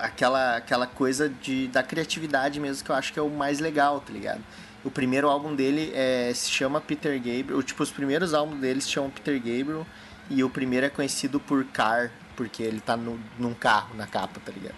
aquela, 0.00 0.56
aquela 0.56 0.86
coisa 0.86 1.28
de, 1.28 1.68
da 1.68 1.80
criatividade 1.80 2.58
mesmo 2.58 2.84
que 2.84 2.90
eu 2.90 2.96
acho 2.96 3.12
que 3.12 3.20
é 3.20 3.22
o 3.22 3.30
mais 3.30 3.60
legal, 3.60 4.00
tá 4.00 4.12
ligado? 4.12 4.42
O 4.84 4.90
primeiro 4.90 5.28
álbum 5.28 5.54
dele 5.54 5.92
é, 5.94 6.32
se 6.34 6.50
chama 6.50 6.80
Peter 6.80 7.16
Gabriel, 7.18 7.62
tipo, 7.62 7.84
os 7.84 7.92
primeiros 7.92 8.34
álbuns 8.34 8.58
dele 8.58 8.80
se 8.80 8.88
chamam 8.88 9.10
Peter 9.10 9.36
Gabriel 9.36 9.86
e 10.28 10.42
o 10.42 10.50
primeiro 10.50 10.86
é 10.86 10.88
conhecido 10.88 11.38
por 11.38 11.64
Car, 11.66 12.10
porque 12.34 12.64
ele 12.64 12.80
tá 12.80 12.96
no, 12.96 13.16
num 13.38 13.54
carro 13.54 13.94
na 13.94 14.08
capa, 14.08 14.40
tá 14.44 14.50
ligado? 14.50 14.74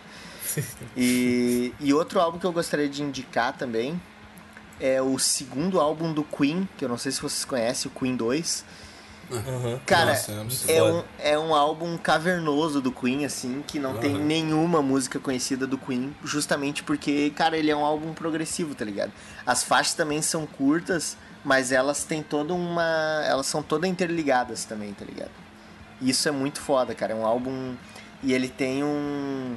E, 0.96 1.72
e 1.80 1.92
outro 1.94 2.20
álbum 2.20 2.38
que 2.38 2.46
eu 2.46 2.52
gostaria 2.52 2.88
de 2.88 3.02
indicar 3.02 3.56
também 3.56 4.00
é 4.80 5.00
o 5.02 5.18
segundo 5.18 5.80
álbum 5.80 6.12
do 6.12 6.22
Queen, 6.22 6.68
que 6.76 6.84
eu 6.84 6.88
não 6.88 6.98
sei 6.98 7.12
se 7.12 7.20
vocês 7.20 7.44
conhecem, 7.44 7.90
o 7.94 7.98
Queen 7.98 8.16
2. 8.16 8.64
Aham. 9.30 9.80
Cara, 9.84 10.12
Nossa, 10.12 10.32
é 10.32 10.40
absurdo. 10.40 10.72
é 10.72 10.82
um, 10.82 11.04
é 11.18 11.38
um 11.38 11.54
álbum 11.54 11.98
cavernoso 11.98 12.80
do 12.80 12.90
Queen, 12.90 13.26
assim, 13.26 13.62
que 13.66 13.78
não 13.78 13.98
tem 13.98 14.14
Aham. 14.14 14.24
nenhuma 14.24 14.80
música 14.80 15.18
conhecida 15.18 15.66
do 15.66 15.76
Queen, 15.76 16.16
justamente 16.24 16.82
porque, 16.82 17.30
cara, 17.30 17.56
ele 17.56 17.70
é 17.70 17.76
um 17.76 17.84
álbum 17.84 18.14
progressivo, 18.14 18.74
tá 18.74 18.84
ligado? 18.84 19.12
As 19.44 19.62
faixas 19.62 19.94
também 19.94 20.22
são 20.22 20.46
curtas, 20.46 21.16
mas 21.44 21.72
elas 21.72 22.04
têm 22.04 22.22
toda 22.22 22.54
uma. 22.54 23.22
Elas 23.26 23.46
são 23.46 23.62
todas 23.62 23.88
interligadas 23.90 24.64
também, 24.64 24.92
tá 24.94 25.04
ligado? 25.04 25.30
Isso 26.00 26.26
é 26.28 26.32
muito 26.32 26.60
foda, 26.60 26.94
cara. 26.94 27.12
É 27.12 27.16
um 27.16 27.26
álbum. 27.26 27.74
E 28.22 28.32
ele 28.32 28.48
tem 28.48 28.82
um. 28.82 29.56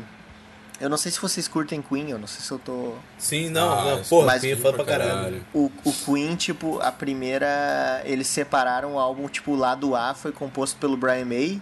Eu 0.81 0.89
não 0.89 0.97
sei 0.97 1.11
se 1.11 1.19
vocês 1.21 1.47
curtem 1.47 1.81
Queen, 1.81 2.09
eu 2.09 2.17
não 2.17 2.27
sei 2.27 2.41
se 2.43 2.51
eu 2.51 2.57
tô. 2.59 2.93
Sim, 3.17 3.49
não, 3.49 3.71
Ah, 3.71 3.95
não 3.97 4.03
porra, 4.03 4.25
mas 4.25 4.41
Queen 4.41 4.53
é 4.53 4.55
pra 4.55 4.73
pra 4.73 4.83
caralho. 4.83 5.11
caralho. 5.11 5.45
O, 5.53 5.71
o 5.85 5.93
Queen, 5.93 6.35
tipo, 6.35 6.79
a 6.81 6.91
primeira. 6.91 8.01
Eles 8.03 8.25
separaram 8.27 8.95
o 8.95 8.99
álbum, 8.99 9.27
tipo, 9.27 9.51
o 9.51 9.55
lado 9.55 9.95
A 9.95 10.13
foi 10.15 10.31
composto 10.31 10.77
pelo 10.79 10.97
Brian 10.97 11.25
May, 11.25 11.61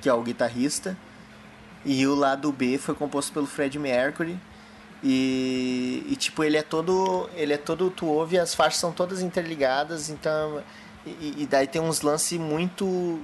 que 0.00 0.08
é 0.08 0.12
o 0.12 0.22
guitarrista, 0.22 0.96
e 1.84 2.06
o 2.06 2.14
lado 2.14 2.52
B 2.52 2.76
foi 2.78 2.94
composto 2.94 3.32
pelo 3.32 3.46
Fred 3.46 3.78
Mercury. 3.78 4.38
E, 5.02 6.06
e, 6.08 6.14
tipo, 6.14 6.44
ele 6.44 6.56
é 6.56 6.62
todo. 6.62 7.28
Ele 7.34 7.52
é 7.54 7.56
todo. 7.56 7.90
Tu 7.90 8.06
ouve, 8.06 8.38
as 8.38 8.54
faixas 8.54 8.78
são 8.78 8.92
todas 8.92 9.20
interligadas, 9.22 10.08
então. 10.10 10.62
E, 11.04 11.34
e 11.42 11.46
daí 11.50 11.66
tem 11.66 11.80
uns 11.80 12.02
lances 12.02 12.38
muito. 12.38 13.18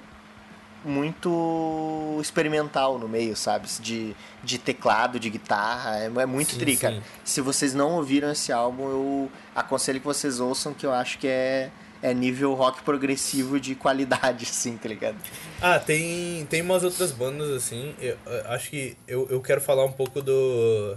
Muito 0.84 2.18
experimental 2.20 2.98
no 2.98 3.08
meio, 3.08 3.36
sabe? 3.36 3.68
De, 3.80 4.14
de 4.44 4.58
teclado, 4.58 5.18
de 5.18 5.28
guitarra. 5.28 5.98
É, 5.98 6.06
é 6.06 6.26
muito 6.26 6.52
Sim, 6.52 6.58
tri, 6.58 6.76
cara. 6.76 6.94
sim. 6.94 7.02
Se 7.24 7.40
vocês 7.40 7.74
não 7.74 7.92
ouviram 7.92 8.30
esse 8.30 8.52
álbum, 8.52 8.84
eu 8.84 9.32
aconselho 9.54 9.98
que 10.00 10.06
vocês 10.06 10.38
ouçam, 10.40 10.72
que 10.72 10.86
eu 10.86 10.92
acho 10.92 11.18
que 11.18 11.26
é, 11.26 11.70
é 12.00 12.14
nível 12.14 12.54
rock 12.54 12.82
progressivo 12.82 13.58
de 13.58 13.74
qualidade, 13.74 14.44
assim, 14.48 14.76
tá 14.76 14.88
ligado? 14.88 15.16
Ah, 15.60 15.78
tem, 15.78 16.46
tem 16.46 16.62
umas 16.62 16.84
outras 16.84 17.10
bandas 17.10 17.50
assim. 17.50 17.94
Eu, 18.00 18.16
eu 18.26 18.50
acho 18.50 18.70
que 18.70 18.96
eu, 19.06 19.26
eu 19.30 19.40
quero 19.40 19.60
falar 19.60 19.84
um 19.84 19.92
pouco 19.92 20.22
do. 20.22 20.96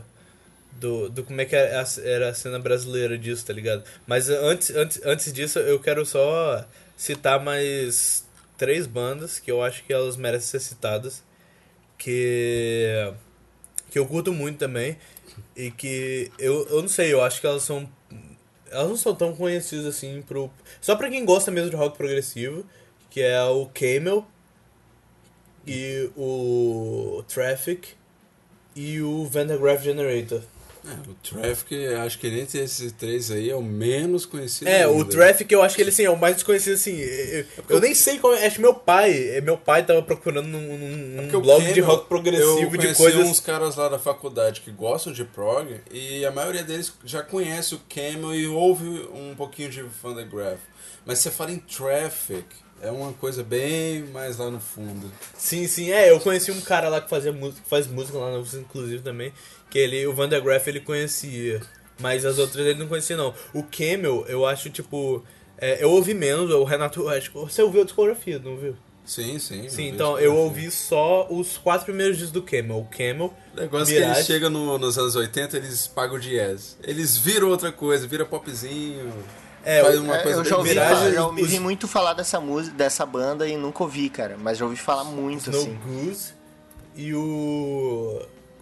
Do, 0.73 1.09
do 1.09 1.23
como 1.23 1.39
é 1.39 1.45
que 1.45 1.55
era 1.55 1.81
a, 1.83 1.85
era 2.03 2.29
a 2.29 2.33
cena 2.33 2.57
brasileira 2.57 3.15
disso, 3.17 3.45
tá 3.45 3.53
ligado? 3.53 3.83
Mas 4.07 4.29
antes, 4.29 4.69
antes, 4.71 5.01
antes 5.05 5.31
disso, 5.33 5.59
eu 5.59 5.79
quero 5.79 6.03
só 6.05 6.65
citar 6.97 7.39
mais 7.43 8.20
três 8.61 8.85
bandas 8.85 9.39
que 9.39 9.51
eu 9.51 9.63
acho 9.63 9.83
que 9.83 9.91
elas 9.91 10.15
merecem 10.15 10.47
ser 10.47 10.59
citadas. 10.59 11.23
Que. 11.97 13.11
Que 13.89 13.97
eu 13.97 14.05
curto 14.05 14.31
muito 14.31 14.59
também. 14.59 14.97
E 15.55 15.71
que. 15.71 16.31
Eu, 16.37 16.67
eu 16.67 16.79
não 16.83 16.87
sei, 16.87 17.11
eu 17.11 17.23
acho 17.23 17.41
que 17.41 17.47
elas 17.47 17.63
são. 17.63 17.89
Elas 18.69 18.87
não 18.87 18.95
são 18.95 19.15
tão 19.15 19.35
conhecidas 19.35 19.87
assim 19.87 20.21
pro. 20.21 20.51
Só 20.79 20.95
pra 20.95 21.09
quem 21.09 21.25
gosta 21.25 21.49
mesmo 21.49 21.71
de 21.71 21.75
rock 21.75 21.97
progressivo. 21.97 22.63
Que 23.09 23.21
é 23.21 23.41
o 23.43 23.65
Camel 23.73 24.25
e 25.65 26.09
o 26.15 27.23
Traffic 27.27 27.95
e 28.75 29.01
o 29.01 29.25
Van 29.25 29.47
der 29.47 29.57
Graaf 29.57 29.83
Generator. 29.83 30.43
É, 30.83 31.09
o 31.09 31.13
Traffic, 31.15 31.85
acho 32.05 32.17
que 32.17 32.27
entre 32.27 32.59
esses 32.59 32.91
três 32.93 33.29
aí 33.29 33.49
é 33.49 33.55
o 33.55 33.61
menos 33.61 34.25
conhecido. 34.25 34.67
É, 34.67 34.87
o 34.87 34.93
ainda. 34.93 35.05
Traffic 35.09 35.51
eu 35.53 35.61
acho 35.61 35.75
que 35.75 35.81
ele 35.83 35.89
assim, 35.91 36.03
é 36.05 36.09
o 36.09 36.17
mais 36.17 36.35
desconhecido 36.35 36.73
assim. 36.73 36.97
Eu, 36.97 37.45
eu 37.69 37.79
nem 37.79 37.93
sei 37.93 38.17
como. 38.17 38.33
Acho 38.33 38.55
que 38.55 38.61
meu 38.61 38.73
pai. 38.73 39.39
Meu 39.43 39.57
pai 39.57 39.85
tava 39.85 40.01
procurando 40.01 40.47
num, 40.47 40.77
num- 40.77 41.37
o 41.37 41.41
blog 41.41 41.71
de 41.71 41.79
rock 41.81 42.01
eu 42.03 42.07
progressivo 42.07 42.71
de 42.71 42.77
conheci 42.77 42.95
coisas. 43.01 43.27
uns 43.27 43.39
caras 43.39 43.75
lá 43.75 43.89
da 43.89 43.99
faculdade 43.99 44.61
que 44.61 44.71
gostam 44.71 45.13
de 45.13 45.23
prog 45.23 45.79
e 45.91 46.25
a 46.25 46.31
maioria 46.31 46.63
deles 46.63 46.91
já 47.05 47.21
conhece 47.21 47.75
o 47.75 47.81
Camel 47.87 48.33
e 48.33 48.47
ouve 48.47 48.87
um 49.13 49.35
pouquinho 49.35 49.69
de 49.69 49.83
Van 50.01 50.15
der 50.15 50.25
Graaf. 50.25 50.59
Mas 51.05 51.19
você 51.19 51.29
fala 51.31 51.51
em 51.51 51.57
Traffic, 51.59 52.45
é 52.81 52.89
uma 52.91 53.13
coisa 53.13 53.43
bem 53.43 54.03
mais 54.05 54.37
lá 54.37 54.49
no 54.49 54.59
fundo. 54.59 55.11
Sim, 55.37 55.67
sim, 55.67 55.91
é, 55.91 56.09
eu 56.11 56.19
conheci 56.19 56.51
um 56.51 56.61
cara 56.61 56.89
lá 56.89 57.01
que 57.01 57.09
fazia 57.09 57.31
música, 57.31 57.61
faz 57.67 57.87
música 57.87 58.17
lá 58.17 58.31
na 58.31 58.37
UFS, 58.39 58.55
inclusive 58.55 59.01
também, 59.03 59.31
que 59.71 59.79
ele, 59.79 60.05
o 60.05 60.13
Van 60.13 60.29
der 60.29 60.41
Graaf 60.41 60.67
ele 60.67 60.81
conhecia, 60.81 61.61
mas 61.99 62.25
as 62.25 62.37
outras 62.37 62.63
ele 62.67 62.77
não 62.77 62.87
conhecia 62.87 63.17
não. 63.17 63.33
O 63.53 63.63
Camel, 63.63 64.25
eu 64.27 64.45
acho 64.45 64.69
tipo, 64.69 65.23
é, 65.57 65.83
eu 65.83 65.89
ouvi 65.89 66.13
menos, 66.13 66.51
o 66.51 66.63
Renato, 66.63 67.07
acho 67.09 67.31
que 67.31 67.37
você 67.37 67.63
ouviu 67.63 67.81
a 67.81 67.85
discografia, 67.85 68.37
não 68.37 68.57
viu? 68.57 68.75
Sim, 69.03 69.39
sim. 69.39 69.67
Sim, 69.67 69.87
então 69.87 70.19
eu 70.19 70.35
ouvi 70.35 70.69
só 70.69 71.25
os 71.29 71.57
quatro 71.57 71.85
primeiros 71.85 72.17
discos 72.17 72.31
do 72.33 72.43
Camel, 72.43 72.77
o 72.79 72.85
Camel, 72.85 73.33
O 73.53 73.59
negócio 73.59 73.91
é 73.93 73.95
que 73.95 73.99
Mirage. 74.01 74.17
eles 74.19 74.27
chegam 74.27 74.49
no- 74.49 74.77
nos 74.77 74.97
anos 74.97 75.15
80, 75.15 75.57
eles 75.57 75.87
pagam 75.87 76.19
jazz. 76.19 76.77
Eles 76.83 77.17
viram 77.17 77.49
outra 77.49 77.71
coisa, 77.71 78.05
vira 78.07 78.25
popzinho. 78.25 79.11
É, 79.63 79.81
Faz 79.81 79.99
uma 79.99 80.17
É, 80.17 80.23
coisa 80.23 80.39
eu 80.39 80.45
já 80.45 80.57
ouvi, 80.57 80.69
Mirage, 80.69 80.93
falar, 80.95 81.11
já 81.11 81.25
os- 81.27 81.39
ouvi 81.41 81.59
muito 81.59 81.87
falar 81.87 82.13
dessa 82.13 82.39
música, 82.39 82.75
dessa 82.75 83.05
banda 83.05 83.47
e 83.47 83.55
nunca 83.57 83.83
ouvi, 83.83 84.09
cara. 84.09 84.37
Mas 84.37 84.57
já 84.57 84.65
ouvi 84.65 84.77
falar 84.77 85.03
muito, 85.03 85.49
Snow 85.49 85.61
assim. 85.61 85.79
Goose 85.85 86.33
e 86.95 87.13
o 87.13 88.21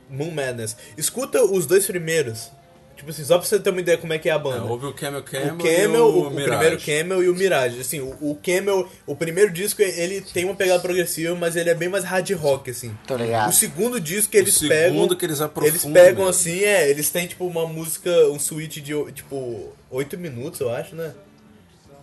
Moon 0.10 0.32
Madness. 0.32 0.76
Escuta 0.98 1.44
os 1.44 1.66
dois 1.66 1.86
primeiros. 1.86 2.52
Tipo 2.96 3.12
assim, 3.12 3.24
só 3.24 3.38
pra 3.38 3.48
você 3.48 3.58
ter 3.58 3.70
uma 3.70 3.80
ideia 3.80 3.98
como 3.98 4.12
é 4.12 4.20
que 4.20 4.28
é 4.28 4.34
a 4.34 4.36
É, 4.36 4.40
banda. 4.40 4.66
houve 4.66 4.86
o 4.88 4.94
Camel 4.94 5.24
Camel, 5.24 5.54
o 5.56 5.58
Camel, 5.58 6.06
o, 6.06 6.20
e 6.20 6.22
o, 6.24 6.28
o 6.28 6.32
primeiro 6.44 6.78
Camel 6.78 7.24
e 7.24 7.30
o 7.30 7.34
Mirage. 7.34 7.80
Assim, 7.80 8.02
o, 8.02 8.10
o 8.20 8.38
Camel, 8.44 8.90
o 9.08 9.16
primeiro 9.16 9.50
disco, 9.54 9.82
ele 9.82 10.20
tem 10.20 10.44
uma 10.44 10.54
pegada 10.54 10.82
progressiva, 10.82 11.34
mas 11.34 11.56
ele 11.56 11.70
é 11.70 11.74
bem 11.74 11.88
mais 11.88 12.04
hard 12.04 12.30
rock, 12.32 12.70
assim. 12.72 12.94
Tô 13.08 13.16
ligado. 13.16 13.52
O 13.52 13.54
segundo 13.54 14.02
disco 14.02 14.36
eles 14.36 14.54
segundo 14.56 14.70
pegam. 14.74 15.16
que 15.16 15.26
eles 15.26 15.40
aprofundam 15.40 15.72
Eles 15.74 15.84
pegam 15.86 16.26
mesmo. 16.26 16.28
assim, 16.28 16.60
é, 16.66 16.90
eles 16.90 17.10
têm 17.10 17.26
tipo 17.26 17.48
uma 17.48 17.66
música, 17.66 18.12
um 18.32 18.38
suíte 18.40 18.82
de 18.82 18.92
tipo 19.14 19.70
8 19.90 20.18
minutos, 20.18 20.60
eu 20.60 20.70
acho, 20.70 20.94
né? 20.94 21.14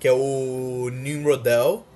Que 0.00 0.08
é 0.08 0.12
o 0.12 0.88
Nimrodel, 0.90 1.86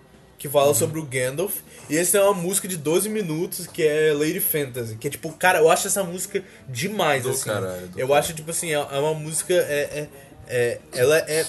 que 0.40 0.46
Uhum. 0.48 0.52
fala 0.54 0.74
sobre 0.74 0.98
o 0.98 1.04
Gandalf. 1.04 1.58
E 1.88 1.94
eles 1.96 2.10
têm 2.10 2.20
uma 2.20 2.32
música 2.32 2.66
de 2.66 2.76
12 2.78 3.08
minutos 3.10 3.66
que 3.66 3.82
é 3.82 4.12
Lady 4.14 4.40
Fantasy. 4.40 4.96
Que 4.96 5.06
é 5.08 5.10
tipo, 5.10 5.30
cara, 5.34 5.58
eu 5.58 5.70
acho 5.70 5.86
essa 5.86 6.02
música 6.02 6.42
demais, 6.68 7.22
Do 7.24 7.30
assim. 7.30 7.44
caralho, 7.44 7.82
eu 7.96 8.08
caralho. 8.08 8.14
acho, 8.14 8.32
tipo 8.32 8.50
assim, 8.50 8.70
é 8.70 8.74
é 8.74 8.98
uma 8.98 9.12
música. 9.14 9.52
É, 9.54 9.58
é, 9.68 10.08
é- 10.48 10.80
ela 10.94 11.18
é. 11.18 11.46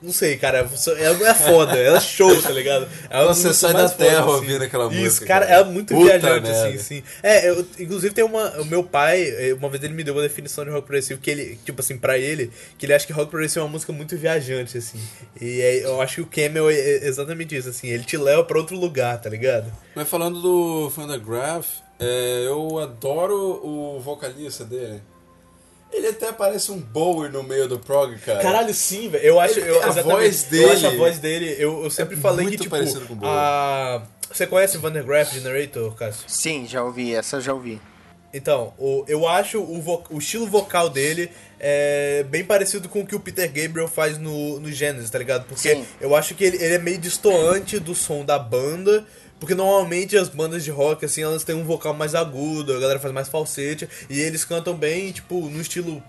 Não 0.00 0.12
sei, 0.12 0.36
cara. 0.36 0.58
Ela 0.98 1.28
é 1.30 1.34
foda, 1.34 1.76
ela 1.76 1.96
é 1.96 2.00
show, 2.00 2.40
tá 2.40 2.50
ligado? 2.50 2.88
Ela 3.10 3.24
é 3.30 3.34
Você 3.34 3.52
sai 3.52 3.72
da 3.72 3.88
terra 3.88 4.22
foda, 4.22 4.36
ouvindo 4.36 4.62
aquela 4.62 4.86
Isso, 4.92 5.02
música, 5.02 5.26
cara, 5.26 5.46
cara. 5.46 5.58
ela 5.58 5.68
é 5.68 5.72
muito 5.72 5.92
Puta 5.92 6.04
viajante, 6.18 6.48
merda. 6.48 6.68
assim, 6.68 6.78
sim. 6.78 7.02
É, 7.22 7.50
eu, 7.50 7.66
inclusive 7.78 8.14
tem 8.14 8.24
uma. 8.24 8.60
O 8.60 8.64
meu 8.64 8.84
pai, 8.84 9.22
eh, 9.22 9.54
uma 9.54 9.68
vez 9.68 9.82
ele 9.82 9.94
me 9.94 10.04
deu 10.04 10.14
uma 10.14 10.22
definição 10.22 10.64
de 10.64 10.70
rock 10.70 10.86
progressivo 10.86 11.20
que 11.20 11.30
ele, 11.30 11.58
tipo 11.64 11.80
assim, 11.80 11.98
pra 11.98 12.16
ele, 12.16 12.50
que 12.78 12.86
ele 12.86 12.94
acha 12.94 13.06
que 13.06 13.12
rock 13.12 13.28
progressivo 13.30 13.60
é 13.60 13.62
uma 13.64 13.72
música 13.72 13.92
muito 13.92 14.16
viajante, 14.16 14.78
assim. 14.78 15.00
E 15.40 15.60
é, 15.60 15.84
eu 15.84 16.00
acho 16.00 16.14
que 16.16 16.20
o 16.22 16.26
Camel 16.26 16.70
é 16.70 16.78
é 16.78 17.06
exatamente 17.08 17.56
isso, 17.56 17.68
assim. 17.68 17.88
Ele 17.88 18.04
te 18.04 18.16
leva 18.16 18.44
pra 18.44 18.56
outro 18.58 18.76
lugar, 18.76 19.20
tá 19.20 19.28
ligado? 19.28 19.72
Mas 19.96 20.08
falando 20.08 20.40
do 20.40 20.90
Fantagraph, 20.90 21.66
é, 21.98 22.44
eu 22.46 22.78
adoro 22.78 23.34
o 23.64 24.00
vocalista 24.00 24.64
dele. 24.64 25.02
Ele 25.92 26.08
até 26.08 26.30
parece 26.32 26.70
um 26.70 26.78
Bowie 26.78 27.30
no 27.30 27.42
meio 27.42 27.66
do 27.68 27.78
prog, 27.78 28.16
cara. 28.18 28.40
Caralho, 28.40 28.74
sim, 28.74 29.08
velho. 29.08 29.24
Eu 29.24 29.40
acho. 29.40 29.58
Ele- 29.58 29.70
Eu, 29.70 29.82
a 29.82 29.90
voz 29.90 30.44
Eu 30.44 30.50
dele 30.50 30.70
acho 30.72 30.86
a 30.86 30.90
voz 30.90 31.18
dele. 31.18 31.56
Eu, 31.58 31.84
eu 31.84 31.90
sempre 31.90 32.14
é 32.16 32.18
falei 32.18 32.44
que, 32.44 32.50
muito 32.50 32.62
tipo. 32.62 32.70
parecido 32.76 33.06
com 33.06 33.14
o 33.14 33.16
Bowie. 33.16 33.34
A... 33.34 34.02
Você 34.30 34.46
conhece 34.46 34.76
o 34.76 34.80
Vandergraaf 34.80 35.32
Generator, 35.32 35.94
Cássio? 35.94 36.24
Sim, 36.28 36.66
já 36.68 36.82
ouvi, 36.84 37.14
essa 37.14 37.36
eu 37.36 37.40
já 37.40 37.54
ouvi. 37.54 37.80
Então, 38.34 38.74
o- 38.78 39.02
eu 39.08 39.26
acho 39.26 39.58
o, 39.58 39.80
vo- 39.80 40.04
o 40.10 40.18
estilo 40.18 40.46
vocal 40.46 40.90
dele 40.90 41.30
é 41.58 42.22
bem 42.28 42.44
parecido 42.44 42.86
com 42.86 43.00
o 43.00 43.06
que 43.06 43.16
o 43.16 43.20
Peter 43.20 43.46
Gabriel 43.50 43.88
faz 43.88 44.18
no, 44.18 44.60
no 44.60 44.70
Genesis, 44.70 45.08
tá 45.08 45.18
ligado? 45.18 45.46
Porque 45.46 45.74
Sim. 45.76 45.86
eu 45.98 46.14
acho 46.14 46.34
que 46.34 46.44
ele, 46.44 46.62
ele 46.62 46.74
é 46.74 46.78
meio 46.78 46.98
distoante 46.98 47.78
do 47.78 47.94
som 47.94 48.22
da 48.26 48.38
banda. 48.38 49.06
Porque 49.40 49.54
normalmente 49.54 50.16
as 50.16 50.28
bandas 50.28 50.64
de 50.64 50.70
rock, 50.70 51.04
assim, 51.04 51.22
elas 51.22 51.44
têm 51.44 51.54
um 51.54 51.64
vocal 51.64 51.94
mais 51.94 52.14
agudo, 52.14 52.76
a 52.76 52.80
galera 52.80 52.98
faz 52.98 53.12
mais 53.14 53.28
falsete, 53.28 53.88
e 54.10 54.20
eles 54.20 54.44
cantam 54.44 54.74
bem, 54.74 55.12
tipo, 55.12 55.48
no 55.48 55.60
estilo 55.60 56.02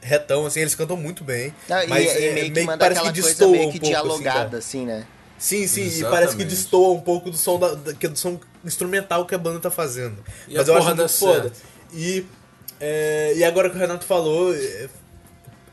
retão, 0.00 0.46
assim, 0.46 0.60
eles 0.60 0.74
cantam 0.76 0.96
muito 0.96 1.24
bem. 1.24 1.52
Ah, 1.68 1.84
e, 1.84 1.88
mas 1.88 2.04
e 2.14 2.24
é, 2.26 2.32
meio 2.34 2.52
que 2.52 2.62
manda 2.62 2.78
parece 2.78 3.00
aquela 3.00 3.12
que 3.12 3.20
coisa 3.20 3.34
destoa 3.36 3.50
meio 3.50 3.68
um 3.68 3.72
que 3.72 3.80
pouco, 3.80 3.96
assim, 3.96 4.06
dialogada, 4.08 4.58
assim, 4.58 4.86
né? 4.86 5.06
Sim, 5.38 5.66
sim, 5.66 5.82
e 5.82 5.84
Exatamente. 5.86 6.10
parece 6.10 6.36
que 6.36 6.44
destoa 6.44 6.92
um 6.94 7.00
pouco 7.00 7.30
do 7.30 7.36
som 7.36 7.58
da, 7.58 7.74
da- 7.74 7.92
que 7.94 8.06
é 8.06 8.08
do 8.08 8.18
som 8.18 8.40
instrumental 8.64 9.24
que 9.26 9.34
a 9.34 9.38
banda 9.38 9.60
tá 9.60 9.70
fazendo. 9.70 10.16
E 10.48 10.56
Mas 10.56 10.68
a 10.68 10.72
eu 10.72 10.76
acho 10.78 10.86
muito 10.94 11.08
foda. 11.08 11.52
E, 11.92 12.24
é, 12.80 13.34
e 13.36 13.44
agora 13.44 13.70
que 13.70 13.76
o 13.76 13.78
Renato 13.78 14.04
falou, 14.04 14.52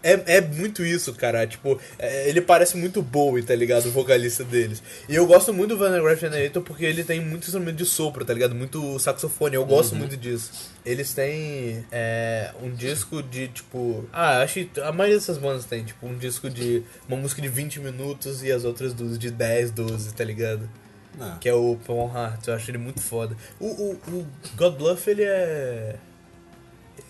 é, 0.06 0.38
é, 0.38 0.41
muito 0.41 0.86
isso, 0.86 1.11
cara. 1.14 1.48
Tipo, 1.48 1.80
é, 1.98 2.30
ele 2.30 2.40
parece 2.40 2.77
muito 2.77 3.02
Bowie, 3.02 3.41
tá 3.41 3.56
ligado? 3.56 3.88
O 3.88 3.91
vocalista 3.91 4.44
deles. 4.44 4.84
E 5.10 5.15
eu 5.15 5.26
gosto 5.26 5.52
muito 5.52 5.69
do 5.69 5.77
Vandergraaf 5.80 6.22
Generator 6.22 6.61
porque 6.61 6.86
ele 6.86 7.03
tem 7.03 7.19
muito 7.19 7.45
instrumento 7.45 7.77
de 7.77 7.86
sopro, 7.86 8.23
tá 8.23 8.32
ligado? 8.32 8.53
Muito 8.53 8.99
saxofone. 8.99 9.56
Eu 9.56 9.65
gosto 9.65 9.95
muito 9.95 10.15
disso. 10.15 10.72
Eles 10.86 11.11
têm 11.11 11.84
é, 11.91 12.52
um 12.61 12.69
disco 12.69 13.23
de, 13.23 13.48
tipo... 13.48 14.07
Ah, 14.14 14.41
acho 14.41 14.65
que 14.65 14.80
a 14.80 14.91
maioria 14.91 15.18
dessas 15.18 15.40
bandas 15.40 15.65
tem, 15.65 15.84
tipo, 15.84 16.06
um 16.06 16.15
disco 16.15 16.52
de... 16.52 16.84
Uma 17.07 17.18
música 17.18 17.41
de 17.41 17.48
20 17.48 17.80
minutos 17.80 18.44
e 18.44 18.52
as 18.52 18.64
outras 18.64 18.94
duas 18.94 19.18
de 19.18 19.32
10, 19.32 19.72
12, 19.72 20.14
tá 20.14 20.23
ligado? 20.23 20.69
Não. 21.18 21.40
Que 21.40 21.49
é 21.49 21.53
o 21.56 21.80
Paul 21.84 22.15
Hart, 22.15 22.48
eu 22.48 22.53
acho 22.53 22.69
ele 22.69 22.77
muito 22.77 23.02
foda. 23.02 23.36
O, 23.60 23.65
o, 23.65 23.91
o 24.10 24.27
God 24.56 24.76
Bluff, 24.76 25.10
ele 25.10 25.23
é. 25.23 25.95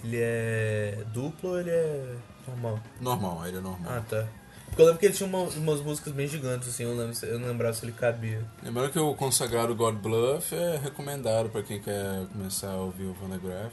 Ele 0.03 0.17
é 0.17 0.99
duplo 1.11 1.49
ou 1.49 1.59
ele 1.59 1.71
é 1.71 2.15
normal? 2.47 2.79
Normal, 3.01 3.47
ele 3.47 3.57
é 3.57 3.61
normal. 3.61 3.91
Ah, 3.91 4.01
tá. 4.09 4.25
Porque 4.67 4.81
eu 4.81 4.85
lembro 4.87 4.99
que 4.99 5.05
ele 5.05 5.13
tinha 5.13 5.27
uma- 5.29 5.43
umas 5.43 5.79
músicas 5.81 6.11
bem 6.11 6.27
gigantes, 6.27 6.67
assim, 6.67 6.83
eu, 6.83 6.95
lembro, 6.95 7.13
eu 7.25 7.39
não 7.39 7.47
lembrava 7.47 7.73
se 7.73 7.85
ele 7.85 7.91
cabia. 7.93 8.41
Lembrando 8.63 8.91
que 8.91 8.99
o 8.99 9.13
consagrado 9.13 9.73
God 9.75 9.95
Bluff 9.95 10.53
é 10.53 10.77
recomendado 10.83 11.49
pra 11.49 11.61
quem 11.63 11.79
quer 11.79 12.25
começar 12.33 12.69
a 12.71 12.77
ouvir 12.77 13.05
o 13.05 13.13
Phonograph. 13.13 13.71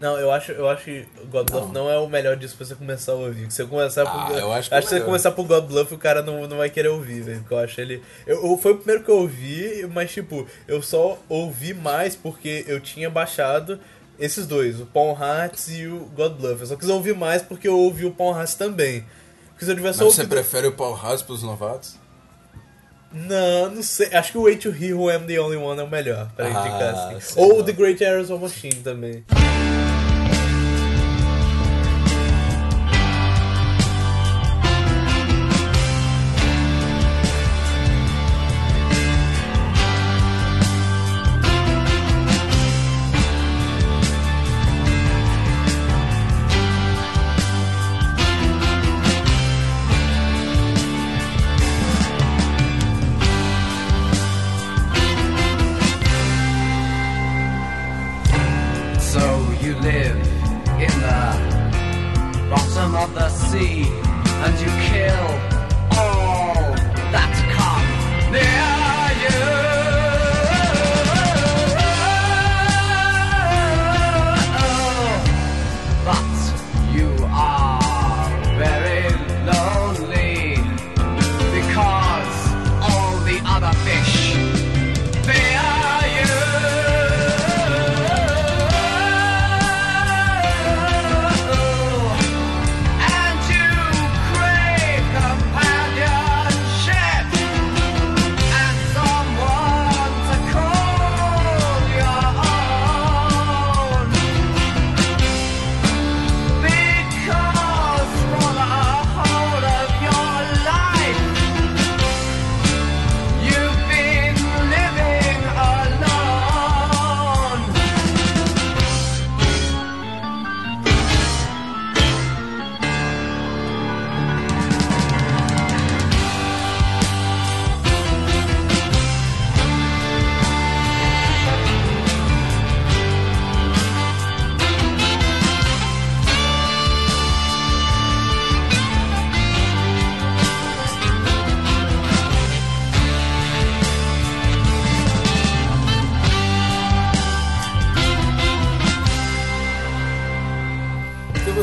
Não, 0.00 0.16
eu 0.18 0.30
acho, 0.30 0.52
eu 0.52 0.68
acho 0.68 0.84
que 0.84 1.06
God 1.30 1.50
Bluff 1.50 1.72
não. 1.72 1.90
é 1.90 1.98
o 1.98 2.08
melhor 2.08 2.36
disco 2.36 2.56
pra 2.58 2.66
você 2.66 2.74
começar 2.74 3.12
a 3.12 3.14
ouvir. 3.16 3.50
Se 3.50 3.56
você 3.56 3.66
começar 3.66 4.02
Ah, 4.02 4.26
por, 4.26 4.38
eu 4.38 4.52
acho 4.52 4.68
que 4.68 4.74
é 4.74 4.80
se 4.82 4.88
você 4.88 5.00
começar 5.00 5.30
por 5.32 5.46
God 5.46 5.64
Bluff, 5.66 5.92
o 5.94 5.98
cara 5.98 6.22
não, 6.22 6.46
não 6.46 6.56
vai 6.58 6.70
querer 6.70 6.88
ouvir, 6.88 7.22
velho. 7.22 7.40
Porque 7.40 7.54
eu 7.54 7.58
acho 7.58 7.80
ele. 7.80 8.02
Eu, 8.26 8.42
eu- 8.46 8.56
foi 8.58 8.72
o 8.72 8.76
primeiro 8.76 9.02
que 9.04 9.10
eu 9.10 9.18
ouvi, 9.18 9.86
mas 9.92 10.12
tipo, 10.12 10.46
eu 10.68 10.80
só 10.80 11.18
ouvi 11.28 11.74
mais 11.74 12.14
porque 12.14 12.64
eu 12.68 12.78
tinha 12.80 13.10
baixado 13.10 13.80
esses 14.18 14.46
dois, 14.46 14.80
o 14.80 14.86
Pawn 14.86 15.16
Hearts 15.20 15.68
e 15.68 15.86
o 15.86 16.00
God 16.16 16.32
Bluff. 16.34 16.60
Eu 16.60 16.66
só 16.66 16.76
quis 16.76 16.88
ouvir 16.88 17.14
mais 17.14 17.42
porque 17.42 17.68
eu 17.68 17.78
ouvi 17.78 18.04
o 18.04 18.10
Pawn 18.10 18.36
Hearts 18.36 18.54
também. 18.54 19.04
Porque 19.50 19.64
se 19.64 19.70
eu 19.70 19.76
tivesse 19.76 19.98
Mas 20.02 20.14
você 20.14 20.20
ouvido. 20.22 20.28
prefere 20.34 20.66
o 20.66 20.72
Paul 20.72 20.96
House 20.96 21.22
pros 21.22 21.42
novatos? 21.42 21.96
Não, 23.12 23.70
não 23.70 23.82
sei. 23.82 24.08
Acho 24.14 24.32
que 24.32 24.38
o 24.38 24.42
Way 24.42 24.56
to 24.56 24.68
Hear 24.70 24.94
Who 24.98 25.10
I'm 25.10 25.26
the 25.26 25.40
Only 25.40 25.56
One 25.56 25.80
é 25.80 25.84
o 25.84 25.88
melhor 25.88 26.28
pra 26.36 26.46
Ah, 26.46 26.50
indicar 26.50 27.14
assim. 27.16 27.40
Ou 27.40 27.58
lá. 27.58 27.64
The 27.64 27.72
Great 27.72 28.04
Aerosol 28.04 28.38
Machine 28.38 28.74
também. 28.82 29.24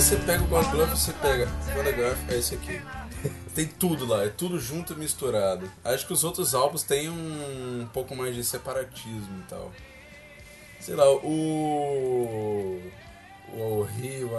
Você 0.04 0.18
pega 0.18 0.44
o 0.44 0.48
God 0.48 0.70
Glove, 0.70 0.92
você 0.92 1.14
pega 1.14 1.48
Phonograph, 1.74 2.18
é 2.30 2.38
esse 2.38 2.56
aqui. 2.56 2.82
Tem 3.56 3.66
tudo 3.66 4.06
lá, 4.06 4.26
é 4.26 4.28
tudo 4.28 4.60
junto 4.60 4.92
e 4.92 4.98
misturado. 4.98 5.72
Acho 5.82 6.06
que 6.06 6.12
os 6.12 6.26
outros 6.26 6.54
álbuns 6.54 6.84
têm 6.84 7.08
um, 7.08 7.84
um 7.84 7.88
pouco 7.88 8.14
mais 8.14 8.36
de 8.36 8.44
separatismo 8.44 9.40
e 9.40 9.50
tal. 9.50 9.72
Sei 10.82 10.94
lá, 10.94 11.10
o. 11.10 12.82
O 13.54 13.84
Rio. 13.84 14.32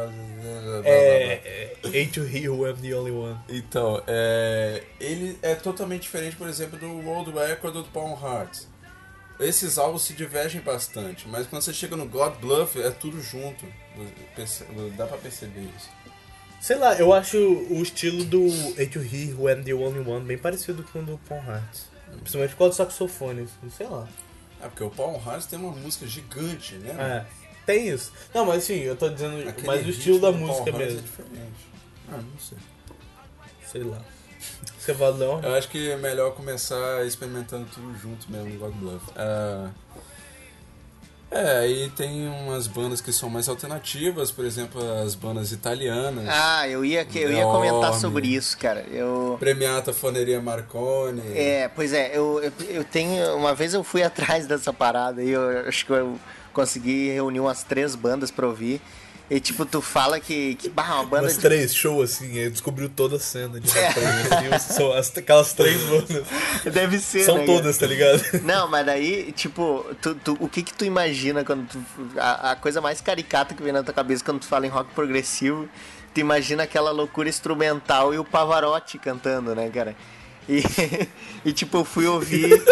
É. 0.84 1.40
é 1.42 1.76
Hate 1.86 2.08
to 2.08 2.24
Hear 2.24 2.52
I'm 2.52 2.76
the 2.82 2.94
Only 2.94 3.12
One. 3.12 3.38
Então, 3.48 4.02
é, 4.06 4.82
ele 5.00 5.38
é 5.40 5.54
totalmente 5.54 6.02
diferente, 6.02 6.36
por 6.36 6.48
exemplo, 6.48 6.78
do 6.78 6.88
World 7.08 7.30
Record 7.30 7.74
do 7.74 7.84
Paul 7.84 8.18
Hart. 8.22 8.64
Esses 9.40 9.78
álbuns 9.78 10.02
se 10.02 10.12
divergem 10.12 10.60
bastante, 10.60 11.26
mas 11.28 11.46
quando 11.46 11.62
você 11.62 11.72
chega 11.72 11.96
no 11.96 12.06
God 12.06 12.34
Bluff, 12.36 12.80
é 12.80 12.90
tudo 12.90 13.20
junto. 13.20 13.66
Dá 14.96 15.06
pra 15.06 15.18
perceber 15.18 15.68
isso. 15.76 15.90
Sei 16.60 16.76
lá, 16.76 16.94
eu 16.94 17.12
acho 17.12 17.36
o 17.36 17.82
estilo 17.82 18.24
do 18.24 18.46
Hate 18.72 18.86
to 18.86 19.00
Hear 19.00 19.34
I'm 19.38 19.64
the 19.64 19.74
Only 19.74 20.08
One 20.08 20.24
bem 20.24 20.38
parecido 20.38 20.82
com 20.84 21.00
o 21.00 21.02
do 21.02 21.18
Paul 21.28 21.40
Hart. 21.40 21.78
Principalmente 22.20 22.54
causa 22.54 22.70
do 22.70 22.76
saxofone, 22.76 23.48
sei 23.76 23.86
lá. 23.86 24.08
É 24.62 24.68
porque 24.68 24.84
o 24.84 24.90
Paul 24.90 25.20
Hart 25.26 25.44
tem 25.46 25.58
uma 25.58 25.72
música 25.72 26.06
gigante, 26.06 26.76
né? 26.76 26.90
É, 26.90 27.26
tem 27.66 27.88
isso. 27.88 28.12
Não, 28.32 28.46
mas 28.46 28.62
assim, 28.62 28.76
eu 28.76 28.96
tô 28.96 29.08
dizendo 29.10 29.46
Aquele 29.46 29.66
mais 29.66 29.84
o 29.84 29.90
estilo 29.90 30.20
da 30.20 30.32
música 30.32 30.70
Hart 30.70 30.78
mesmo. 30.78 31.00
É 31.00 31.02
diferente. 31.02 31.74
Ah, 32.10 32.16
não 32.16 32.38
sei. 32.38 32.58
Sei 33.66 33.82
lá. 33.82 34.00
Não? 34.92 35.40
Eu 35.42 35.54
acho 35.54 35.68
que 35.68 35.90
é 35.90 35.96
melhor 35.96 36.32
começar 36.34 37.04
experimentando 37.06 37.66
tudo 37.72 37.96
junto 37.98 38.30
mesmo 38.30 38.48
no 38.50 38.58
God 38.58 38.74
Bluff. 38.74 39.04
Ah, 39.16 39.68
é, 41.30 41.58
aí 41.58 41.90
tem 41.96 42.28
umas 42.28 42.68
bandas 42.68 43.00
que 43.00 43.12
são 43.12 43.28
mais 43.28 43.48
alternativas, 43.48 44.30
por 44.30 44.44
exemplo, 44.44 44.80
as 45.02 45.16
bandas 45.16 45.50
italianas. 45.50 46.26
Ah, 46.28 46.68
eu 46.68 46.84
ia, 46.84 47.04
que- 47.04 47.18
eu 47.18 47.32
ia 47.32 47.42
comentar 47.42 47.92
sobre 47.94 48.28
isso, 48.28 48.56
cara. 48.56 48.84
Eu. 48.92 49.36
Premiata 49.40 49.92
Foneria 49.92 50.40
Marconi. 50.40 51.22
É, 51.36 51.68
pois 51.74 51.92
é, 51.92 52.16
eu, 52.16 52.40
eu, 52.40 52.52
eu 52.68 52.84
tenho. 52.84 53.34
Uma 53.36 53.52
vez 53.52 53.74
eu 53.74 53.82
fui 53.82 54.02
atrás 54.04 54.46
dessa 54.46 54.72
parada 54.72 55.24
e 55.24 55.30
eu 55.30 55.66
acho 55.66 55.84
que 55.86 55.92
eu 55.92 56.20
consegui 56.52 57.10
reunir 57.10 57.40
umas 57.40 57.64
três 57.64 57.96
bandas 57.96 58.30
pra 58.30 58.46
ouvir. 58.46 58.80
E 59.30 59.40
tipo, 59.40 59.64
tu 59.64 59.80
fala 59.80 60.20
que. 60.20 60.54
que 60.56 60.68
bah, 60.68 60.96
uma 60.96 61.04
banda 61.04 61.22
Umas 61.24 61.36
de. 61.36 61.40
três 61.40 61.74
shows 61.74 62.12
assim, 62.12 62.38
aí 62.38 62.50
descobriu 62.50 62.90
toda 62.90 63.16
a 63.16 63.18
cena 63.18 63.58
de 63.58 63.70
É. 63.78 63.88
assim, 64.54 64.74
são 64.74 64.92
as, 64.92 65.16
aquelas 65.16 65.54
três 65.54 65.80
bandas. 65.84 66.26
Deve 66.70 66.98
ser. 66.98 67.24
São 67.24 67.38
né, 67.38 67.46
todas, 67.46 67.78
tá 67.78 67.86
ligado? 67.86 68.22
Não, 68.42 68.68
mas 68.68 68.84
daí, 68.84 69.32
tipo, 69.32 69.84
tu, 70.02 70.14
tu- 70.16 70.36
o 70.38 70.46
que 70.46 70.62
que 70.62 70.74
tu 70.74 70.84
imagina 70.84 71.42
quando 71.42 71.66
tu. 71.66 71.82
A, 72.18 72.50
a 72.50 72.56
coisa 72.56 72.82
mais 72.82 73.00
caricata 73.00 73.54
que 73.54 73.62
vem 73.62 73.72
na 73.72 73.82
tua 73.82 73.94
cabeça 73.94 74.22
quando 74.22 74.40
tu 74.40 74.46
fala 74.46 74.66
em 74.66 74.70
rock 74.70 74.92
progressivo, 74.94 75.66
tu 76.12 76.20
imagina 76.20 76.64
aquela 76.64 76.90
loucura 76.90 77.26
instrumental 77.28 78.12
e 78.12 78.18
o 78.18 78.24
Pavarotti 78.24 78.98
cantando, 78.98 79.54
né, 79.54 79.70
cara? 79.70 79.96
E, 80.46 80.62
e 81.46 81.52
tipo, 81.54 81.78
eu 81.78 81.84
fui 81.86 82.06
ouvir. 82.06 82.62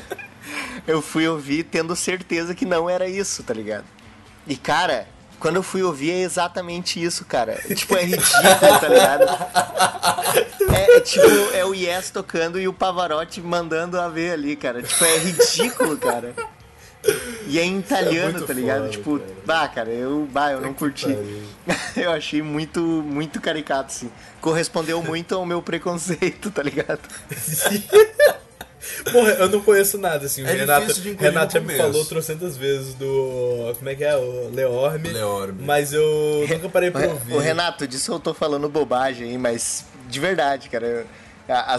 eu 0.88 1.02
fui 1.02 1.28
ouvir 1.28 1.64
tendo 1.64 1.94
certeza 1.94 2.54
que 2.54 2.64
não 2.64 2.88
era 2.88 3.06
isso, 3.06 3.42
tá 3.42 3.52
ligado? 3.52 3.84
E, 4.46 4.56
cara. 4.56 5.12
Quando 5.44 5.56
eu 5.56 5.62
fui 5.62 5.82
ouvir 5.82 6.10
é 6.10 6.20
exatamente 6.22 7.04
isso, 7.04 7.22
cara. 7.26 7.60
Tipo, 7.68 7.98
é 7.98 8.04
ridículo, 8.04 8.80
tá 8.80 8.88
ligado? 8.88 9.24
É, 10.74 10.96
é 10.96 11.00
tipo, 11.00 11.26
é 11.52 11.62
o 11.66 11.74
Yes 11.74 12.08
tocando 12.08 12.58
e 12.58 12.66
o 12.66 12.72
Pavarotti 12.72 13.42
mandando 13.42 14.00
a 14.00 14.08
ver 14.08 14.32
ali, 14.32 14.56
cara. 14.56 14.82
Tipo, 14.82 15.04
é 15.04 15.18
ridículo, 15.18 15.98
cara. 15.98 16.32
E 17.46 17.58
é 17.58 17.62
em 17.62 17.78
italiano, 17.78 18.32
muito 18.32 18.46
tá 18.46 18.54
ligado? 18.54 18.84
foda, 18.84 18.90
tipo, 18.90 19.18
cara. 19.18 19.32
bah, 19.44 19.68
cara, 19.68 19.90
eu, 19.90 20.26
bah, 20.32 20.52
eu 20.52 20.62
não 20.62 20.72
curti. 20.72 21.14
eu 21.94 22.10
achei 22.10 22.40
muito, 22.40 22.80
muito 22.80 23.38
caricato, 23.38 23.92
assim. 23.92 24.10
Correspondeu 24.40 25.02
muito 25.02 25.34
ao 25.34 25.44
meu 25.44 25.60
preconceito, 25.60 26.50
tá 26.50 26.62
ligado? 26.62 27.02
Porra, 29.10 29.30
eu 29.32 29.48
não 29.48 29.60
conheço 29.60 29.98
nada, 29.98 30.26
assim. 30.26 30.42
O 30.42 30.46
É 30.46 30.52
Renato, 30.52 30.92
Renato 31.18 31.52
já 31.54 31.60
me 31.60 31.76
falou 31.76 32.04
trocentas 32.04 32.56
vezes 32.56 32.94
do. 32.94 33.72
Como 33.78 33.88
é 33.88 33.94
que 33.94 34.04
é? 34.04 34.16
O 34.16 34.50
Leorme. 34.52 35.08
Leorme. 35.10 35.62
Mas 35.64 35.92
eu 35.92 36.46
nunca 36.48 36.68
parei 36.68 36.90
pra 36.90 37.06
ouvir. 37.08 37.34
Ô, 37.34 37.38
Renato, 37.38 37.86
disso 37.86 38.12
eu 38.12 38.20
tô 38.20 38.32
falando 38.34 38.68
bobagem 38.68 39.30
aí, 39.30 39.38
mas 39.38 39.84
de 40.08 40.20
verdade, 40.20 40.68
cara. 40.68 40.86
eu- 40.86 41.06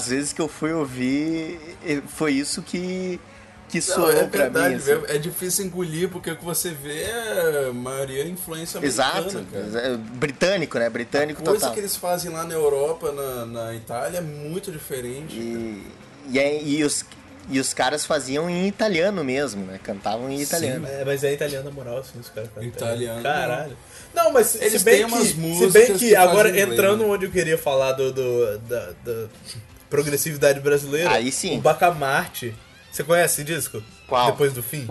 vezes 0.08 0.32
que 0.34 0.42
eu 0.42 0.48
fui 0.48 0.72
ouvir, 0.74 1.60
foi 2.08 2.34
isso 2.34 2.62
que, 2.62 3.20
que 3.68 3.78
Não, 3.80 3.82
soou 3.96 4.12
é 4.12 4.24
pra 4.28 4.42
verdade, 4.44 4.70
mim. 4.76 4.76
assim. 4.76 5.04
é 5.08 5.18
difícil 5.18 5.66
engolir 5.66 6.08
porque 6.10 6.30
o 6.30 6.36
que 6.38 6.46
você 6.46 6.70
vê 6.70 7.02
é 7.02 7.66
a 7.70 7.74
maioria 7.74 8.24
é 8.24 8.28
influência 8.28 8.78
americana, 8.78 9.18
Exato. 9.28 9.46
cara. 9.52 9.88
É 9.88 9.98
Britânico, 9.98 10.78
né? 10.78 10.88
Britânico 10.88 11.42
A 11.42 11.46
coisa 11.46 11.60
total. 11.62 11.74
que 11.74 11.80
eles 11.80 11.96
fazem 11.96 12.30
lá 12.32 12.44
na 12.44 12.54
Europa, 12.54 13.12
na, 13.12 13.46
na 13.48 13.74
Itália, 13.74 14.20
é 14.20 14.22
muito 14.22 14.72
diferente. 14.72 15.36
E, 15.36 15.84
e, 16.30 16.40
é- 16.40 16.62
e 16.64 16.84
os, 16.84 17.06
e 17.50 17.60
os 17.60 17.74
caras 17.74 18.06
faziam 18.06 18.50
em 18.50 18.68
italiano 18.68 19.24
mesmo, 19.24 19.66
né? 19.66 19.80
Cantavam 19.84 20.30
em 20.30 20.42
italiano. 20.42 20.88
É, 20.88 21.04
mas 21.06 21.24
é 21.24 21.34
italiano 21.34 21.66
na 21.66 21.72
moral, 21.72 21.98
assim, 22.00 22.20
os 22.20 22.30
caras 22.30 22.50
cantam. 22.50 22.68
Italiano, 22.70 23.22
Caralho. 23.24 23.78
Não, 24.14 24.32
mas 24.32 24.48
se 24.48 24.64
Eles 24.64 24.82
bem 24.84 25.00
têm 25.00 25.08
que, 25.08 25.14
umas 25.14 25.28
se 25.28 25.70
bem 25.72 25.86
que 25.88 26.00
que 26.00 26.16
agora 26.16 26.50
inglês, 26.50 26.70
entrando 26.72 27.04
né? 27.04 27.10
onde 27.10 27.26
eu 27.26 27.32
queria 27.32 27.58
falar 27.58 27.92
do, 27.94 28.14
do- 28.14 28.58
da, 28.60 28.92
da 29.04 29.28
progressividade 29.90 30.60
brasileira, 30.62 31.12
Aí 31.12 31.32
sim. 31.32 31.58
o 31.58 31.62
Bacamarte. 31.62 32.56
Você 32.92 33.04
conhece 33.04 33.42
esse 33.42 33.44
disco? 33.44 33.84
Qual? 34.08 34.32
Depois 34.32 34.54
do 34.54 34.64
fim? 34.64 34.88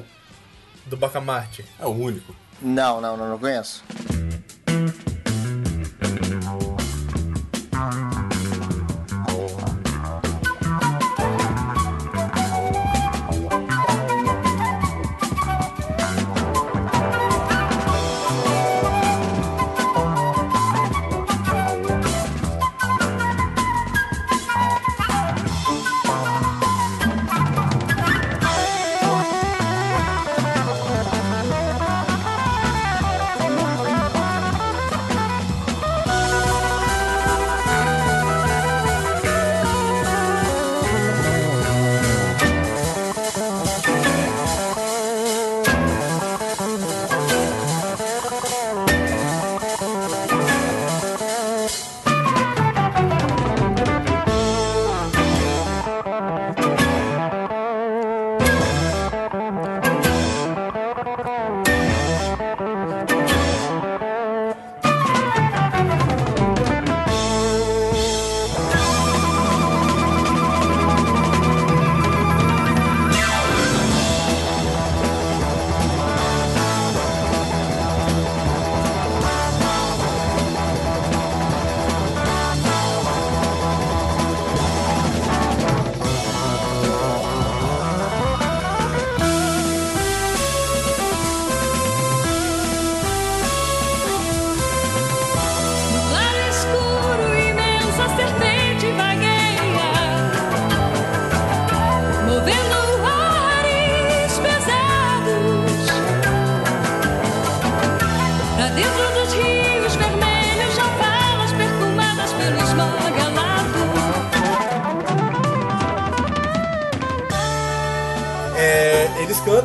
Do 0.86 0.96
Bacamarte. 0.96 1.64
É 1.80 1.86
o 1.86 1.90
único. 1.90 2.36
Não, 2.60 3.00
não, 3.00 3.16
não, 3.16 3.30
não 3.30 3.38
conheço. 3.38 3.82
é, 3.90 4.38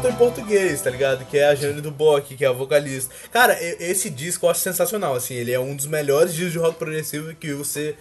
em 0.10 0.15
português, 0.15 0.81
tá 0.81 0.90
ligado? 0.90 1.26
Que 1.26 1.38
é 1.38 1.45
a 1.45 1.56
Jane 1.56 1.81
do 1.81 1.91
Bock, 1.91 2.36
que 2.36 2.44
é 2.44 2.48
a 2.48 2.52
vocalista. 2.52 3.14
Cara, 3.31 3.57
esse 3.61 4.10
disco 4.10 4.45
eu 4.45 4.49
acho 4.49 4.61
sensacional, 4.61 5.15
assim. 5.15 5.36
Ele 5.36 5.52
é 5.52 5.60
um 5.60 5.76
dos 5.76 5.86
melhores 5.86 6.34
discos 6.34 6.53
de 6.53 6.57
rock 6.57 6.77
progressivo 6.77 7.34
que 7.36 7.53
você. 7.53 7.95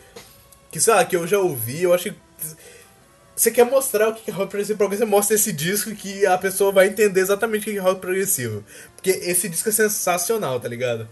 Que, 0.70 0.80
sei 0.80 0.94
lá, 0.94 1.04
que 1.04 1.16
eu 1.16 1.26
já 1.26 1.38
ouvi. 1.38 1.82
Eu 1.82 1.92
acho 1.92 2.10
que. 2.10 2.16
Você 3.36 3.52
quer 3.52 3.64
mostrar 3.64 4.08
o 4.08 4.14
que 4.14 4.30
é 4.30 4.34
rock 4.34 4.50
progressivo 4.50 4.76
pra 4.76 4.86
alguém, 4.86 4.98
você 4.98 5.04
mostra 5.04 5.36
esse 5.36 5.52
disco 5.52 5.94
que 5.94 6.26
a 6.26 6.36
pessoa 6.36 6.72
vai 6.72 6.88
entender 6.88 7.20
exatamente 7.20 7.68
o 7.68 7.72
que 7.72 7.78
é 7.78 7.80
rock 7.80 8.00
progressivo. 8.00 8.64
Porque 8.96 9.10
esse 9.10 9.48
disco 9.48 9.68
é 9.68 9.72
sensacional, 9.72 10.58
tá 10.58 10.68
ligado? 10.68 11.08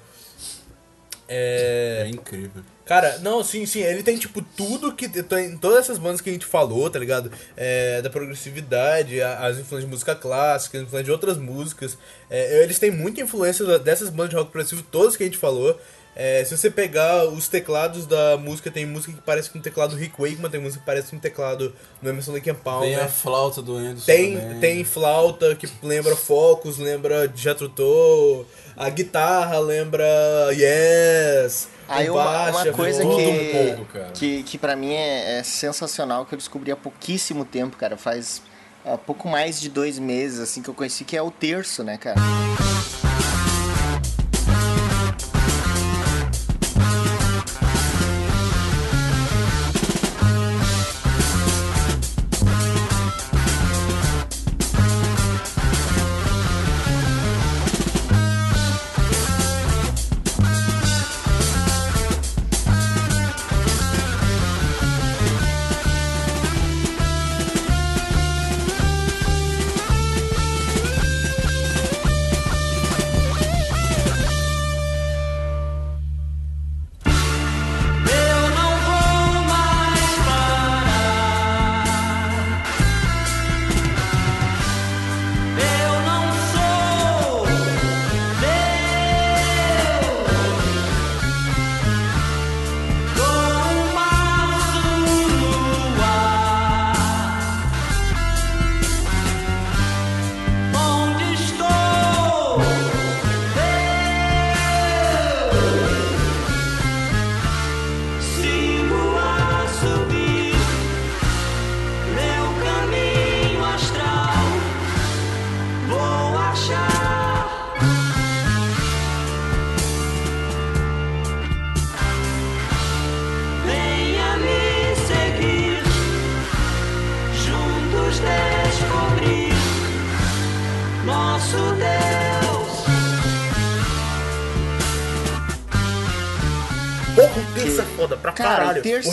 É. 1.29 2.05
É 2.07 2.09
incrível. 2.09 2.63
Cara, 2.85 3.19
não, 3.19 3.43
sim, 3.43 3.67
sim, 3.67 3.81
ele 3.81 4.01
tem, 4.01 4.17
tipo, 4.17 4.41
tudo 4.57 4.95
que 4.95 5.09
tem, 5.09 5.59
todas 5.59 5.79
essas 5.81 5.99
bandas 5.99 6.21
que 6.21 6.31
a 6.31 6.33
gente 6.33 6.47
falou, 6.47 6.89
tá 6.89 7.01
ligado? 7.01 7.33
É, 7.57 8.01
da 8.01 8.09
progressividade, 8.09 9.21
as 9.21 9.59
influências 9.59 9.81
de 9.81 9.91
música 9.91 10.15
clássica, 10.15 10.79
as 10.79 10.85
influências 10.85 11.05
de 11.05 11.11
outras 11.11 11.37
músicas. 11.37 11.99
É, 12.31 12.63
eles 12.63 12.79
têm 12.79 12.93
muita 12.93 13.21
influência 13.21 13.79
dessas 13.81 14.09
bandas 14.09 14.31
de 14.31 14.37
rock 14.37 14.53
progressivo, 14.53 14.85
todas 14.85 15.17
que 15.17 15.25
a 15.25 15.27
gente 15.27 15.37
falou. 15.37 15.77
É, 16.19 16.43
se 16.47 16.57
você 16.57 16.71
pegar 16.71 17.27
os 17.29 17.47
teclados 17.47 18.07
da 18.07 18.39
música, 18.39 18.71
tem 18.71 18.87
música 18.87 19.13
que 19.13 19.21
parece 19.21 19.51
com 19.51 19.59
o 19.59 19.63
teclado 19.63 19.91
do 19.91 19.97
Rick 19.97 20.19
Wakeman, 20.19 20.51
tem 20.51 20.59
música 20.59 20.81
que 20.81 20.87
parece 20.87 21.11
com 21.11 21.17
o 21.19 21.21
teclado 21.21 21.75
do 22.01 22.09
Emerson 22.09 22.33
Lake 22.33 22.49
and 22.49 22.55
Tem 22.55 22.63
Palmer. 22.63 23.05
a 23.05 23.09
flauta 23.09 23.61
do 23.61 23.77
Anderson 23.77 24.07
Tem, 24.07 24.39
também. 24.39 24.61
tem 24.61 24.83
flauta 24.85 25.55
que 25.55 25.69
lembra 25.83 26.17
Focus, 26.17 26.79
lembra 26.79 27.31
Jethro 27.37 27.69
Tull, 27.69 28.47
a 28.75 28.89
guitarra 28.89 29.59
lembra 29.59 30.07
Yes, 30.53 31.69
Aí 31.87 32.09
uma, 32.09 32.51
uma 32.51 32.73
coisa 32.73 33.03
que, 33.03 33.07
um 33.09 33.75
pouco, 33.77 33.93
cara. 33.93 34.11
que, 34.13 34.43
que 34.43 34.57
pra 34.59 34.75
mim 34.75 34.95
é, 34.95 35.39
é 35.39 35.43
sensacional, 35.43 36.25
que 36.25 36.35
eu 36.35 36.39
descobri 36.39 36.73
há 36.73 36.77
pouquíssimo 36.77 37.45
tempo, 37.45 37.77
cara. 37.77 37.97
Faz 37.97 38.43
há 38.85 38.97
pouco 38.97 39.29
mais 39.29 39.61
de 39.61 39.69
dois 39.69 39.99
meses, 39.99 40.41
assim, 40.41 40.63
que 40.63 40.69
eu 40.71 40.75
conheci, 40.75 41.05
que 41.05 41.17
é 41.17 41.23
o 41.23 41.31
terço, 41.31 41.85
né, 41.85 41.97
cara? 41.97 42.17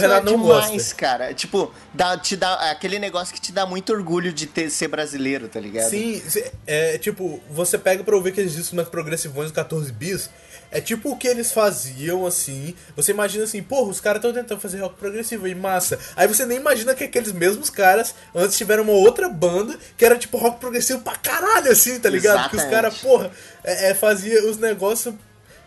Renato 0.08 0.28
é 0.28 0.32
não 0.32 0.42
demais, 0.42 0.72
gosta. 0.72 0.96
cara. 0.96 1.34
Tipo, 1.34 1.74
dá, 1.94 2.18
te 2.18 2.36
dá 2.36 2.72
aquele 2.72 3.00
negócio 3.00 3.34
que 3.34 3.42
te 3.42 3.52
dá 3.52 3.66
muito 3.66 3.92
orgulho 3.94 4.32
de 4.32 4.46
ter, 4.46 4.70
ser 4.70 4.88
brasileiro, 4.88 5.48
tá 5.48 5.60
ligado? 5.60 5.90
Sim, 5.90 6.22
é 6.68 6.98
tipo, 6.98 7.42
você 7.50 7.78
pega 7.78 8.04
pra 8.04 8.16
ouvir 8.16 8.30
aqueles 8.30 8.54
discos 8.54 8.74
mais 8.74 8.88
progressivões 8.88 9.52
do 9.52 9.56
14 9.56 9.92
bis, 9.92 10.30
é 10.72 10.82
tipo 10.82 11.12
o 11.12 11.16
que 11.16 11.28
eles 11.28 11.52
faziam, 11.52 12.26
assim. 12.26 12.74
Você 12.96 13.12
imagina 13.12 13.44
assim, 13.44 13.62
porra, 13.62 13.92
os 13.92 14.00
caras 14.00 14.18
estão 14.18 14.34
tentando 14.34 14.60
fazer 14.60 14.80
rock 14.80 14.96
progressivo 14.96 15.48
e 15.48 15.54
massa. 15.54 16.00
Aí 16.16 16.28
você 16.28 16.48
nem 16.48 16.58
imagina 16.58 16.96
que 16.96 17.04
aqueles 17.04 17.32
mesmos 17.32 17.70
caras 17.70 18.16
antes 18.34 18.58
tiveram 18.58 18.82
uma 18.84 18.94
outra 18.94 19.30
banda 19.30 19.78
que 19.96 20.04
era 20.04 20.18
tipo 20.18 20.36
rock 20.38 20.60
progressivo 20.60 21.02
pra 21.02 21.16
caralho, 21.16 21.72
assim, 21.72 22.00
tá 22.00 22.10
ligado? 22.10 22.50
Que 22.50 22.56
os 22.56 22.64
Exatamente. 22.64 22.72
caras, 22.72 22.98
porra, 22.98 23.32
é, 23.64 23.92
é, 23.92 23.94
fazia 23.94 24.44
os 24.50 24.58
negócios. 24.58 25.14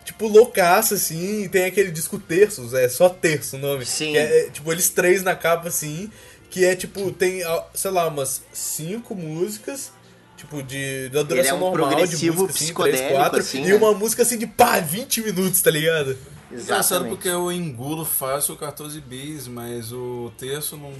Tipo, 0.07 0.25
loucaço, 0.25 0.93
assim, 0.93 1.49
tem 1.49 1.65
aquele 1.65 1.91
disco 1.91 2.17
terços, 2.17 2.73
é 2.73 2.87
só 2.87 3.09
terço 3.09 3.57
o 3.57 3.59
nome. 3.59 3.85
Sim. 3.85 4.13
Que 4.13 4.17
é, 4.17 4.39
é, 4.45 4.49
tipo, 4.49 4.71
eles 4.71 4.89
três 4.89 5.21
na 5.21 5.35
capa, 5.35 5.67
assim, 5.67 6.09
que 6.49 6.63
é 6.63 6.77
tipo, 6.77 7.11
tem, 7.11 7.41
sei 7.73 7.91
lá, 7.91 8.07
umas 8.07 8.41
cinco 8.53 9.13
músicas, 9.13 9.91
tipo, 10.37 10.63
de 10.63 11.09
da 11.09 11.23
duração 11.23 11.57
um 11.57 11.59
normal, 11.59 11.89
de 11.89 12.31
música, 12.31 12.45
assim, 12.45 12.53
psicodélico, 12.53 13.03
três, 13.03 13.17
quatro, 13.17 13.39
assim, 13.41 13.63
e 13.63 13.67
né? 13.67 13.75
uma 13.75 13.93
música 13.93 14.21
assim 14.21 14.37
de 14.37 14.47
pá, 14.47 14.79
20 14.79 15.23
minutos, 15.23 15.61
tá 15.61 15.71
ligado? 15.71 16.17
Engraçado 16.49 16.79
Exatamente. 16.79 17.09
porque 17.09 17.27
eu 17.27 17.51
engulo 17.51 18.05
fácil 18.05 18.53
o 18.53 18.57
14 18.57 19.01
bis, 19.01 19.45
mas 19.45 19.91
o 19.91 20.31
terço 20.37 20.77
não, 20.77 20.93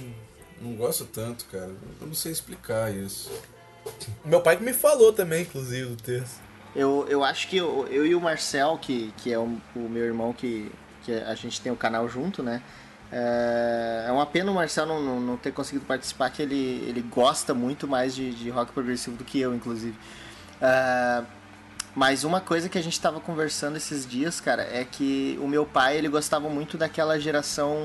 não 0.60 0.74
gosto 0.74 1.06
tanto, 1.06 1.46
cara. 1.46 1.70
Eu 1.98 2.06
não 2.06 2.14
sei 2.14 2.30
explicar 2.30 2.94
isso. 2.94 3.30
Meu 4.22 4.42
pai 4.42 4.58
que 4.58 4.62
me 4.62 4.74
falou 4.74 5.14
também, 5.14 5.44
inclusive, 5.44 5.86
do 5.86 5.96
terço. 5.96 6.46
Eu, 6.78 7.04
eu 7.08 7.24
acho 7.24 7.48
que 7.48 7.56
eu, 7.56 7.88
eu 7.90 8.06
e 8.06 8.14
o 8.14 8.20
Marcel, 8.20 8.78
que, 8.80 9.12
que 9.16 9.32
é 9.32 9.38
o, 9.38 9.58
o 9.74 9.88
meu 9.88 10.04
irmão 10.04 10.32
que, 10.32 10.70
que 11.02 11.12
a 11.12 11.34
gente 11.34 11.60
tem 11.60 11.72
o 11.72 11.76
canal 11.76 12.08
junto, 12.08 12.40
né? 12.40 12.62
É, 13.10 14.04
é 14.06 14.12
uma 14.12 14.24
pena 14.24 14.52
o 14.52 14.54
Marcel 14.54 14.86
não, 14.86 15.02
não, 15.02 15.20
não 15.20 15.36
ter 15.36 15.50
conseguido 15.50 15.84
participar, 15.84 16.30
que 16.30 16.40
ele, 16.40 16.84
ele 16.88 17.02
gosta 17.02 17.52
muito 17.52 17.88
mais 17.88 18.14
de, 18.14 18.30
de 18.30 18.48
rock 18.48 18.70
progressivo 18.70 19.16
do 19.16 19.24
que 19.24 19.40
eu, 19.40 19.52
inclusive. 19.52 19.98
É, 20.62 21.24
mas 21.96 22.22
uma 22.22 22.40
coisa 22.40 22.68
que 22.68 22.78
a 22.78 22.82
gente 22.82 23.00
tava 23.00 23.18
conversando 23.18 23.76
esses 23.76 24.06
dias, 24.06 24.40
cara, 24.40 24.62
é 24.62 24.84
que 24.84 25.36
o 25.42 25.48
meu 25.48 25.66
pai, 25.66 25.96
ele 25.96 26.08
gostava 26.08 26.48
muito 26.48 26.78
daquela 26.78 27.18
geração 27.18 27.76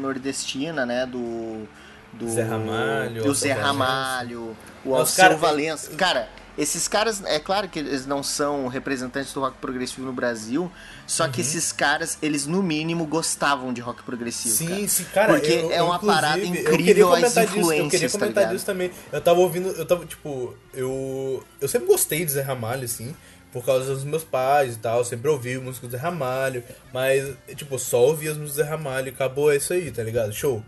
nordestina, 0.00 0.84
né? 0.84 1.06
Do... 1.06 1.68
do 2.14 2.28
Zé 2.28 2.42
Ramalho, 2.42 3.22
Do 3.22 3.32
Zé 3.32 3.52
Ramalho, 3.52 4.56
o 4.84 4.92
Alceu 4.92 5.22
cara, 5.22 5.36
Valença. 5.36 5.94
Cara, 5.94 6.28
esses 6.58 6.88
caras, 6.88 7.22
é 7.24 7.38
claro 7.38 7.68
que 7.68 7.78
eles 7.78 8.04
não 8.04 8.22
são 8.22 8.66
representantes 8.66 9.32
do 9.32 9.40
rock 9.40 9.56
progressivo 9.58 10.04
no 10.06 10.12
Brasil, 10.12 10.70
só 11.06 11.24
Uhum. 11.24 11.30
que 11.32 11.40
esses 11.40 11.70
caras, 11.72 12.18
eles 12.20 12.46
no 12.46 12.62
mínimo 12.62 13.06
gostavam 13.06 13.72
de 13.72 13.80
rock 13.80 14.02
progressivo. 14.02 14.54
Sim, 14.54 14.66
cara. 14.68 14.88
sim, 14.88 15.04
cara. 15.14 15.32
Porque 15.34 15.52
eu- 15.52 15.72
é 15.72 15.82
uma 15.82 15.98
parada 15.98 16.38
incrível 16.44 17.12
as 17.12 17.20
comentar 17.20 17.46
disso, 17.46 17.56
Eu 17.58 17.62
queria 17.62 17.74
influências, 17.84 18.12
tá 18.12 18.18
comentar 18.18 18.42
ligado? 18.42 18.54
disso 18.54 18.66
também. 18.66 18.90
Eu 19.12 19.20
tava 19.20 19.40
ouvindo, 19.40 19.68
eu 19.70 19.86
tava, 19.86 20.04
tipo, 20.04 20.54
eu. 20.74 21.44
Eu 21.60 21.68
sempre 21.68 21.86
gostei 21.86 22.24
de 22.24 22.32
Zé 22.32 22.42
Ramalho, 22.42 22.84
assim, 22.84 23.14
por 23.52 23.64
causa 23.64 23.94
dos 23.94 24.04
meus 24.04 24.24
pais 24.24 24.74
e 24.74 24.78
tal. 24.78 25.04
Sempre 25.04 25.30
ouvi 25.30 25.56
música 25.58 25.86
do 25.86 25.90
Zé 25.92 25.96
Ramalho, 25.98 26.62
mas, 26.92 27.34
tipo, 27.56 27.78
só 27.78 28.00
ouvi 28.02 28.28
as 28.28 28.36
músicas 28.36 28.56
do 28.56 28.64
Zé 28.64 28.68
Ramalho 28.68 29.06
e 29.06 29.10
acabou 29.10 29.52
é 29.52 29.56
isso 29.56 29.72
aí, 29.72 29.90
tá 29.90 30.02
ligado? 30.02 30.32
Show. 30.32 30.62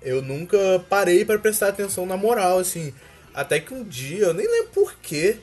Eu 0.00 0.22
nunca 0.22 0.56
parei 0.88 1.24
pra 1.24 1.38
prestar 1.38 1.68
atenção 1.68 2.06
na 2.06 2.16
moral, 2.16 2.58
assim. 2.58 2.94
Até 3.34 3.60
que 3.60 3.72
um 3.74 3.84
dia, 3.84 4.26
eu 4.26 4.34
nem 4.34 4.46
lembro 4.46 4.70
porquê, 4.74 5.36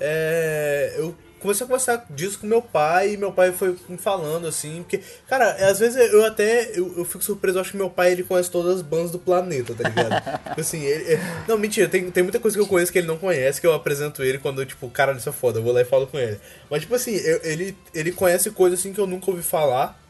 é, 0.00 0.94
eu 0.96 1.14
comecei 1.40 1.64
a 1.64 1.66
conversar 1.66 2.06
disso 2.08 2.38
com 2.38 2.46
meu 2.46 2.62
pai 2.62 3.14
e 3.14 3.16
meu 3.16 3.32
pai 3.32 3.50
foi 3.50 3.76
me 3.88 3.98
falando 3.98 4.46
assim, 4.46 4.82
porque, 4.82 5.00
cara, 5.28 5.50
às 5.68 5.80
vezes 5.80 5.96
eu 6.12 6.24
até 6.24 6.70
eu, 6.78 6.96
eu 6.98 7.04
fico 7.04 7.22
surpreso, 7.24 7.58
eu 7.58 7.62
acho 7.62 7.72
que 7.72 7.76
meu 7.76 7.90
pai 7.90 8.12
ele 8.12 8.22
conhece 8.22 8.48
todas 8.48 8.76
as 8.76 8.82
bandas 8.82 9.10
do 9.10 9.18
planeta, 9.18 9.74
tá 9.74 9.88
ligado? 9.88 10.22
tipo 10.50 10.60
assim, 10.60 10.82
ele, 10.84 11.14
é- 11.14 11.20
não, 11.48 11.58
mentira, 11.58 11.88
tem, 11.88 12.08
tem 12.12 12.22
muita 12.22 12.38
coisa 12.38 12.56
que 12.56 12.62
eu 12.62 12.66
conheço 12.68 12.92
que 12.92 12.98
ele 12.98 13.08
não 13.08 13.18
conhece, 13.18 13.60
que 13.60 13.66
eu 13.66 13.72
apresento 13.74 14.22
ele 14.22 14.38
quando, 14.38 14.64
tipo, 14.64 14.88
cara, 14.88 15.12
isso 15.14 15.28
é 15.28 15.32
foda, 15.32 15.58
eu 15.58 15.64
vou 15.64 15.72
lá 15.72 15.80
e 15.80 15.84
falo 15.84 16.06
com 16.06 16.16
ele. 16.18 16.38
Mas, 16.70 16.82
tipo 16.82 16.94
assim, 16.94 17.16
eu- 17.16 17.40
ele, 17.42 17.76
ele 17.92 18.12
conhece 18.12 18.48
coisas 18.52 18.78
assim 18.78 18.92
que 18.92 19.00
eu 19.00 19.06
nunca 19.08 19.28
ouvi 19.30 19.42
falar. 19.42 20.00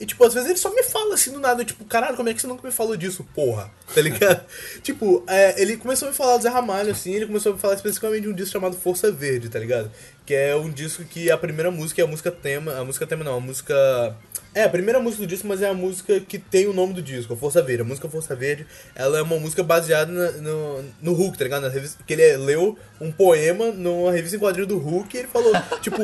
E, 0.00 0.06
tipo, 0.06 0.24
às 0.24 0.34
vezes 0.34 0.48
ele 0.48 0.58
só 0.58 0.74
me 0.74 0.82
fala 0.82 1.14
assim 1.14 1.30
do 1.30 1.38
nada, 1.38 1.64
tipo, 1.64 1.84
caralho, 1.84 2.16
como 2.16 2.28
é 2.28 2.34
que 2.34 2.40
você 2.40 2.46
nunca 2.48 2.66
me 2.66 2.72
falou 2.72 2.96
disso, 2.96 3.24
porra? 3.34 3.70
Tá 3.94 4.00
ligado? 4.00 4.44
tipo, 4.82 5.22
é, 5.28 5.60
ele 5.62 5.76
começou 5.76 6.08
a 6.08 6.10
me 6.10 6.16
falar 6.16 6.36
do 6.38 6.42
Zé 6.42 6.48
Ramalho, 6.48 6.90
assim, 6.90 7.12
ele 7.14 7.26
começou 7.26 7.52
a 7.52 7.54
me 7.54 7.60
falar 7.60 7.74
especificamente 7.74 8.22
de 8.22 8.28
um 8.28 8.32
disco 8.32 8.52
chamado 8.52 8.76
Força 8.76 9.12
Verde, 9.12 9.48
tá 9.48 9.60
ligado? 9.60 9.92
Que 10.26 10.34
é 10.34 10.56
um 10.56 10.68
disco 10.70 11.04
que 11.04 11.30
a 11.30 11.38
primeira 11.38 11.70
música 11.70 12.00
é 12.00 12.04
a 12.04 12.08
música 12.08 12.30
tema. 12.32 12.74
A 12.78 12.84
música 12.84 13.06
tema 13.06 13.22
não, 13.22 13.36
a 13.36 13.40
música. 13.40 14.16
É, 14.54 14.64
a 14.64 14.68
primeira 14.68 15.00
música 15.00 15.22
do 15.22 15.26
disco, 15.28 15.46
mas 15.46 15.62
é 15.62 15.68
a 15.68 15.74
música 15.74 16.20
que 16.20 16.38
tem 16.38 16.66
o 16.66 16.72
nome 16.72 16.94
do 16.94 17.00
disco, 17.02 17.34
Força 17.36 17.62
Verde. 17.62 17.82
A 17.82 17.84
música 17.84 18.08
Força 18.08 18.34
Verde, 18.34 18.66
ela 18.94 19.18
é 19.18 19.22
uma 19.22 19.38
música 19.38 19.62
baseada 19.62 20.10
na- 20.12 20.32
no, 20.32 20.84
no 21.00 21.12
Hulk, 21.12 21.38
tá 21.38 21.44
ligado? 21.44 21.62
Na 21.62 21.68
revista, 21.68 22.02
que 22.06 22.12
ele 22.12 22.36
leu 22.38 22.76
um 23.00 23.10
poema 23.10 23.70
numa 23.70 24.12
revista 24.12 24.36
em 24.36 24.40
quadrinho 24.40 24.66
do 24.66 24.78
Hulk 24.78 25.16
e 25.16 25.20
ele 25.20 25.28
falou, 25.28 25.52
tipo, 25.80 26.02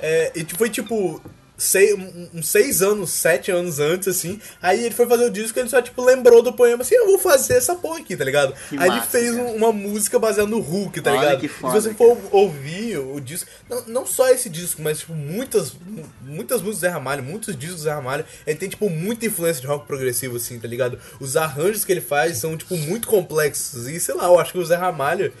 é, 0.00 0.32
e 0.34 0.44
foi 0.56 0.70
tipo. 0.70 1.20
Sei, 1.62 1.94
um- 1.94 2.28
uns 2.34 2.48
seis 2.48 2.82
anos, 2.82 3.10
sete 3.10 3.50
anos 3.50 3.78
antes, 3.78 4.08
assim. 4.08 4.40
Aí 4.60 4.84
ele 4.84 4.94
foi 4.94 5.06
fazer 5.06 5.24
o 5.26 5.30
disco 5.30 5.58
e 5.58 5.62
ele 5.62 5.68
só, 5.68 5.80
tipo, 5.80 6.02
lembrou 6.04 6.42
do 6.42 6.52
poema 6.52 6.82
assim, 6.82 6.94
eu 6.94 7.06
vou 7.06 7.18
fazer 7.18 7.54
essa 7.54 7.74
porra 7.76 8.00
aqui, 8.00 8.16
tá 8.16 8.24
ligado? 8.24 8.52
Que 8.68 8.76
Aí 8.76 8.88
ele 8.88 8.96
massa, 8.96 9.06
fez 9.10 9.30
cara. 9.36 9.42
um- 9.48 9.54
uma 9.56 9.72
música 9.72 10.18
baseada 10.18 10.50
no 10.50 10.58
Hulk, 10.60 11.00
tá 11.00 11.12
Olha 11.12 11.20
ligado? 11.20 11.40
que 11.40 11.48
foda, 11.48 11.80
se 11.80 11.88
você 11.88 11.94
for 11.94 12.18
ouvir 12.32 12.98
o 12.98 13.20
disco, 13.20 13.48
não, 13.70 13.84
não 13.86 14.06
só 14.06 14.28
esse 14.30 14.48
disco, 14.50 14.82
mas 14.82 14.98
tipo, 15.00 15.12
muitas, 15.14 15.72
mu- 15.72 16.04
muitas 16.22 16.60
músicas 16.60 16.76
do 16.78 16.80
Zé 16.80 16.88
Ramalho, 16.88 17.22
muitos 17.22 17.56
discos 17.56 17.76
do 17.80 17.82
Zé 17.84 17.92
Ramalho, 17.92 18.24
ele 18.46 18.58
tem 18.58 18.68
tipo 18.68 18.90
muita 18.90 19.26
influência 19.26 19.60
de 19.60 19.66
rock 19.68 19.86
progressivo, 19.86 20.36
assim, 20.36 20.58
tá 20.58 20.66
ligado? 20.66 20.98
Os 21.20 21.36
arranjos 21.36 21.84
que 21.84 21.92
ele 21.92 22.00
faz 22.00 22.38
são, 22.38 22.56
tipo, 22.56 22.76
muito 22.76 23.06
complexos. 23.06 23.86
E 23.86 24.00
sei 24.00 24.14
lá, 24.14 24.24
eu 24.24 24.38
acho 24.38 24.52
que 24.52 24.58
o 24.58 24.64
Zé 24.64 24.74
Ramalho, 24.76 25.32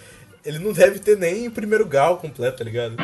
ele 0.44 0.58
não 0.60 0.72
deve 0.72 0.98
ter 1.00 1.16
nem 1.16 1.48
o 1.48 1.50
primeiro 1.50 1.84
grau 1.84 2.18
completo, 2.18 2.58
tá 2.58 2.64
ligado? 2.64 2.96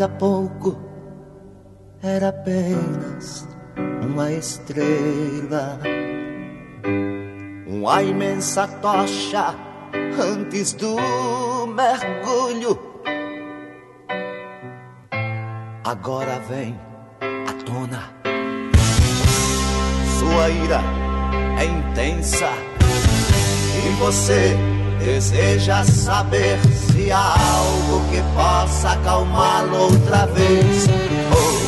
Ainda 0.00 0.14
há 0.14 0.18
pouco 0.18 0.78
era 2.02 2.30
apenas 2.30 3.46
uma 4.02 4.32
estrela, 4.32 5.78
uma 7.66 8.02
imensa 8.02 8.66
tocha 8.80 9.54
antes 10.18 10.72
do 10.72 10.96
mergulho. 11.66 12.78
Agora 15.84 16.40
vem 16.48 16.80
à 17.20 17.52
tona. 17.62 18.10
Sua 20.18 20.48
ira 20.48 20.80
é 21.58 21.64
intensa 21.66 22.48
e 23.84 23.90
você 23.98 24.56
deseja 24.98 25.84
saber 25.84 26.58
algo 27.12 28.00
que 28.10 28.22
possa 28.34 28.90
acalmá-lo 28.90 29.76
outra 29.76 30.26
vez. 30.26 30.86
Oh. 31.32 31.60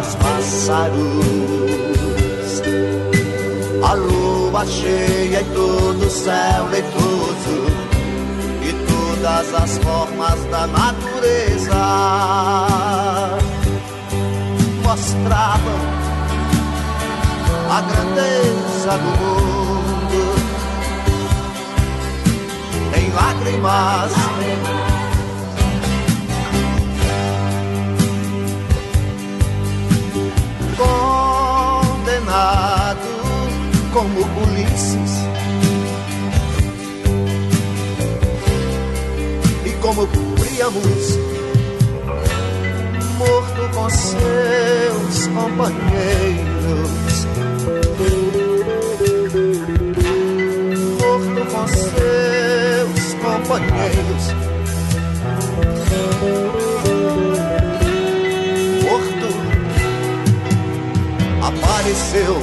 Os 0.00 0.14
pássaros, 0.16 1.22
a 3.82 3.94
lua 3.94 4.66
cheia 4.66 5.40
e 5.40 5.44
todo 5.54 6.06
o 6.06 6.10
céu 6.10 6.66
leitoso 6.70 7.66
e 8.62 8.72
todas 8.90 9.54
as 9.54 9.78
formas 9.78 10.44
da 10.50 10.66
natureza 10.66 11.82
mostravam 14.84 16.01
a 17.72 17.80
grandeza 17.80 18.98
do 18.98 19.10
mundo 19.18 20.20
em 22.98 23.08
lágrimas. 23.14 24.12
Condenado 31.96 33.10
como 33.94 34.20
Ulisses 34.42 35.12
e 39.64 39.70
como 39.80 40.06
Príamos 40.08 41.18
morto 43.16 43.62
com 43.74 43.88
seus 43.88 45.26
companheiros. 45.28 47.31
Companheiros. 53.42 54.34
Morto 58.84 59.28
apareceu 61.42 62.42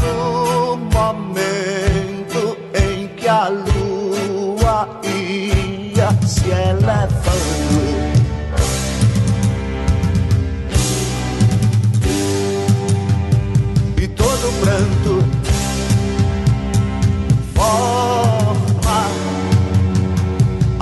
no 0.00 0.76
momento 0.76 2.56
em 2.74 3.08
que 3.08 3.28
a 3.28 3.48
lua 3.48 5.00
ia 5.04 6.10
se 6.26 6.50
elevando. 6.50 8.11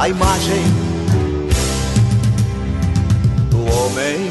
A 0.00 0.08
imagem 0.08 0.62
do 3.50 3.58
homem. 3.58 4.30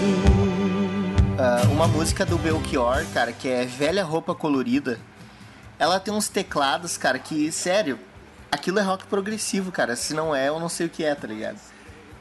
Ah, 1.38 1.62
uma 1.72 1.88
música 1.88 2.26
do 2.26 2.40
Belchior, 2.40 3.06
cara, 3.14 3.32
que 3.32 3.48
é 3.48 3.66
Velha 3.68 4.04
Roupa 4.04 4.34
Colorida. 4.34 5.00
Ela 5.78 6.00
tem 6.00 6.12
uns 6.12 6.28
teclados, 6.28 6.98
cara, 6.98 7.20
que, 7.20 7.52
sério, 7.52 8.00
aquilo 8.52 8.80
é 8.80 8.82
rock 8.82 9.06
progressivo, 9.06 9.72
cara. 9.72 9.96
Se 9.96 10.16
não 10.16 10.36
é, 10.36 10.48
eu 10.48 10.60
não 10.60 10.70
sei 10.70 10.88
o 10.88 10.90
que 10.90 11.06
é, 11.06 11.14
tá 11.14 11.28
ligado? 11.28 11.60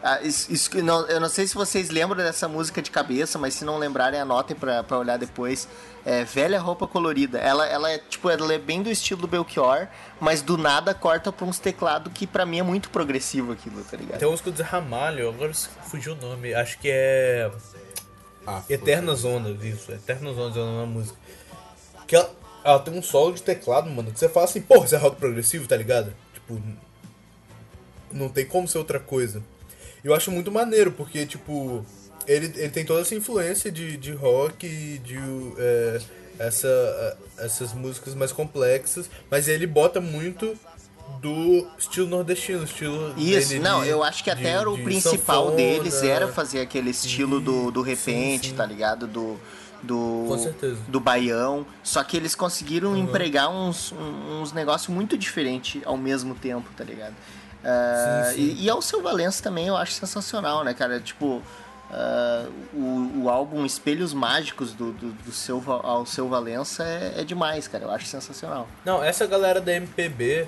Ah, 0.03 0.20
isso, 0.23 0.53
isso 0.53 0.83
não- 0.83 1.07
eu 1.09 1.19
não 1.19 1.29
sei 1.29 1.47
se 1.49 1.55
vocês 1.57 1.91
lembram 1.91 2.19
dessa 2.23 2.47
música 2.47 2.81
de 2.81 2.89
cabeça, 2.91 3.37
mas 3.37 3.55
se 3.55 3.65
não 3.65 3.79
lembrarem, 3.79 4.20
anotem 4.20 4.57
pra, 4.57 4.83
pra 4.85 4.97
olhar 4.99 5.16
depois. 5.19 5.66
É 6.07 6.23
Velha 6.25 6.61
Roupa 6.61 6.87
Colorida. 6.87 7.39
Ela, 7.39 7.66
ela 7.66 7.91
é, 7.91 7.99
tipo, 7.99 8.31
ela 8.31 8.55
é 8.55 8.59
bem 8.59 8.81
do 8.83 8.89
estilo 8.89 9.20
do 9.23 9.27
Belchior, 9.27 9.89
mas 10.20 10.41
do 10.41 10.57
nada 10.57 10.95
corta 10.95 11.33
pra 11.33 11.45
uns 11.45 11.59
teclados 11.59 12.12
que 12.12 12.27
pra 12.27 12.47
mim 12.47 12.61
é 12.61 12.62
muito 12.62 12.91
progressivo 12.91 13.53
aquilo, 13.53 13.83
tá 13.83 13.97
ligado? 13.97 14.19
Tem 14.20 14.27
uma 14.29 14.33
música 14.33 14.51
do 14.53 14.62
Ramalho, 14.62 15.29
agora 15.29 15.53
fugiu 15.91 16.12
o 16.12 16.16
nome, 16.16 16.55
acho 16.55 16.79
que 16.79 16.89
é. 16.91 17.51
Ah, 18.47 18.62
Eternas 18.70 19.25
Ondas, 19.25 19.62
isso, 19.62 19.91
Eternas 19.93 20.39
Ondas 20.39 20.57
é 20.57 20.61
o 20.61 20.65
nome 20.65 20.81
da 20.81 20.87
música. 20.87 21.19
Que 22.07 22.16
ela, 22.16 22.31
ela 22.65 22.79
tem 22.79 22.95
um 22.97 23.03
solo 23.03 23.33
de 23.35 23.43
teclado, 23.43 23.91
mano, 23.91 24.11
que 24.12 24.19
você 24.19 24.29
fala 24.29 24.45
assim, 24.47 24.62
porra, 24.62 24.87
isso 24.87 24.95
é 24.95 24.99
rock 24.99 25.16
progressivo, 25.16 25.66
tá 25.69 25.77
ligado? 25.77 26.15
Tipo, 26.33 26.62
não 28.12 28.29
tem 28.29 28.47
como 28.47 28.66
ser 28.69 28.79
outra 28.79 28.99
coisa. 29.01 29.43
Eu 30.05 30.15
acho 30.15 30.31
muito 30.31 30.51
maneiro, 30.53 30.93
porque, 30.93 31.27
tipo, 31.27 31.85
ele, 32.27 32.47
ele 32.57 32.69
tem 32.70 32.85
toda 32.85 33.01
essa 33.01 33.15
influência 33.15 33.70
de, 33.70 33.97
de 33.97 34.12
rock 34.12 34.66
e 34.66 34.99
de 34.99 35.19
é, 35.59 36.01
essa, 36.39 36.69
é, 36.69 37.45
essas 37.45 37.73
músicas 37.73 38.15
mais 38.15 38.31
complexas, 38.33 39.11
mas 39.31 39.49
ele 39.49 39.66
bota 39.66 40.01
muito 40.01 40.55
do 41.20 41.66
estilo 41.79 42.07
nordestino, 42.07 42.65
estilo 42.65 43.15
Isso, 43.16 43.49
dele 43.49 43.61
não, 43.61 43.83
de- 43.83 43.89
eu 43.89 44.03
acho 44.05 44.23
que 44.23 44.31
até 44.31 44.43
de- 44.43 44.49
era 44.49 44.70
o 44.70 44.77
de 44.77 44.83
principal 44.85 45.45
sanfona. 45.51 45.57
deles 45.57 46.03
era 46.03 46.29
fazer 46.29 46.61
aquele 46.61 46.91
estilo 46.91 47.41
do, 47.41 47.70
do 47.70 47.81
Sim, 47.83 47.89
repente, 47.91 48.49
sim. 48.51 48.55
tá 48.55 48.65
ligado? 48.66 49.07
Do. 49.07 49.37
Do, 49.81 50.25
Com 50.27 50.37
certeza. 50.39 50.75
Uhum. 50.75 50.91
do 50.91 50.99
baião. 50.99 51.65
Só 51.85 52.03
que 52.03 52.16
eles 52.16 52.35
conseguiram 52.35 52.97
empregar 52.97 53.49
uns, 53.49 53.93
uns 53.93 54.53
negócios 54.53 54.89
muito 54.93 55.16
diferentes 55.16 55.81
ao 55.85 55.97
mesmo 55.97 56.35
tempo, 56.35 56.69
tá 56.77 56.83
ligado? 56.83 57.15
Ah, 57.64 58.30
Sim, 58.30 58.35
sim. 58.35 58.56
E, 58.59 58.64
e 58.64 58.70
ao 58.70 58.80
seu 58.80 59.02
Valença 59.02 59.43
também 59.43 59.66
eu 59.66 59.76
acho 59.76 59.93
sensacional, 59.93 60.62
né, 60.64 60.72
cara? 60.74 61.01
Tipo, 61.01 61.43
ah, 61.90 62.47
o, 62.72 63.22
o 63.24 63.28
álbum 63.30 63.64
Espelhos 63.66 64.12
Mágicos 64.12 64.72
do, 64.72 64.93
do, 64.93 65.10
do 65.12 65.32
seu, 65.32 65.62
ao 65.82 66.06
seu 66.06 66.28
Valença 66.28 66.85
é, 66.85 67.20
é 67.20 67.24
demais, 67.24 67.66
cara. 67.66 67.85
Eu 67.85 67.90
acho 67.90 68.06
sensacional. 68.06 68.68
Não, 68.85 69.02
essa 69.02 69.26
galera 69.26 69.60
da 69.60 69.72
MPB, 69.72 70.47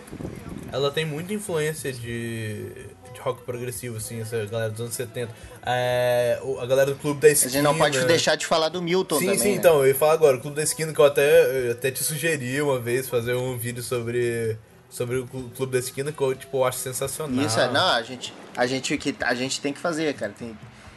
ela 0.72 0.90
tem 0.90 1.04
muita 1.04 1.32
influência 1.34 1.92
de, 1.92 2.68
de 3.12 3.20
rock 3.20 3.42
progressivo, 3.42 3.96
assim, 3.96 4.20
essa 4.20 4.44
galera 4.46 4.70
dos 4.70 4.80
anos 4.80 4.94
70. 4.94 5.32
É, 5.66 6.40
a 6.60 6.66
galera 6.66 6.92
do 6.92 6.96
Clube 6.98 7.20
da 7.20 7.28
A 7.28 7.30
Esquina. 7.32 7.50
gente 7.52 7.62
não 7.62 7.76
pode 7.76 8.04
deixar 8.04 8.36
de 8.36 8.46
falar 8.46 8.68
do 8.68 8.80
Milton 8.80 9.18
Sim, 9.18 9.24
também. 9.26 9.38
sim, 9.40 9.48
né? 9.50 9.54
então, 9.56 9.80
eu 9.80 9.88
ia 9.88 9.94
falar 9.94 10.12
agora, 10.12 10.36
o 10.36 10.40
Clube 10.40 10.56
da 10.56 10.62
Esquina, 10.62 10.92
que 10.92 11.00
eu 11.00 11.04
até, 11.04 11.68
eu 11.68 11.72
até 11.72 11.90
te 11.90 12.04
sugeri 12.04 12.62
uma 12.62 12.78
vez 12.78 13.08
fazer 13.08 13.34
um 13.34 13.56
vídeo 13.58 13.82
sobre 13.82 14.56
sobre 14.90 15.16
o 15.16 15.26
Clu- 15.26 15.50
Clube 15.56 15.72
da 15.72 15.78
Esquina, 15.78 16.12
que 16.12 16.20
eu, 16.20 16.34
tipo, 16.34 16.58
eu 16.58 16.64
acho 16.64 16.78
sensacional. 16.78 17.44
Isso, 17.46 17.58
é, 17.60 17.70
não, 17.70 17.90
a 17.92 18.02
gente, 18.02 18.34
a 18.56 18.66
gente, 18.66 18.98
que, 18.98 19.14
a 19.20 19.34
gente 19.34 19.60
tem 19.60 19.72
que 19.72 19.78
fazer, 19.78 20.12
cara. 20.14 20.32
Tem, 20.38 20.56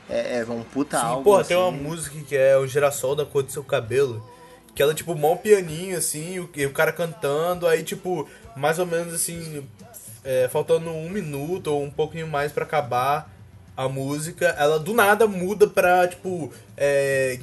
é, 0.10 0.40
é 0.40 0.46
um 0.46 0.64
puta 0.64 0.98
Sim, 1.00 1.06
álbum. 1.06 1.24
porra, 1.24 1.44
tem 1.44 1.56
uma 1.56 1.70
assim. 1.70 1.78
música 1.78 2.20
que 2.28 2.36
é 2.36 2.58
o 2.58 2.68
girassol 2.68 3.16
da 3.16 3.26
cor 3.26 3.44
do 3.44 3.52
seu 3.52 3.64
cabelo. 3.64 4.28
Que 4.76 4.82
ela, 4.82 4.94
tipo, 4.96 5.14
mó 5.14 5.36
pianinho, 5.36 5.96
assim, 5.98 6.34
e 6.34 6.40
o, 6.40 6.50
o 6.68 6.74
cara 6.74 6.92
cantando, 6.92 7.68
aí, 7.68 7.84
tipo, 7.84 8.28
mais 8.58 8.80
ou 8.80 8.88
menos 8.88 9.14
assim, 9.14 9.64
é, 10.24 10.48
faltando 10.52 10.90
um 10.90 11.10
minuto 11.10 11.68
ou 11.68 11.84
um 11.84 11.92
pouquinho 11.92 12.28
mais 12.28 12.52
pra 12.52 12.64
acabar 12.64 13.32
a 13.78 13.88
música, 13.88 14.48
ela 14.58 14.80
do 14.80 14.94
nada 14.94 15.28
muda 15.28 15.68
pra, 15.68 16.08
tipo, 16.08 16.52
é, 16.76 17.40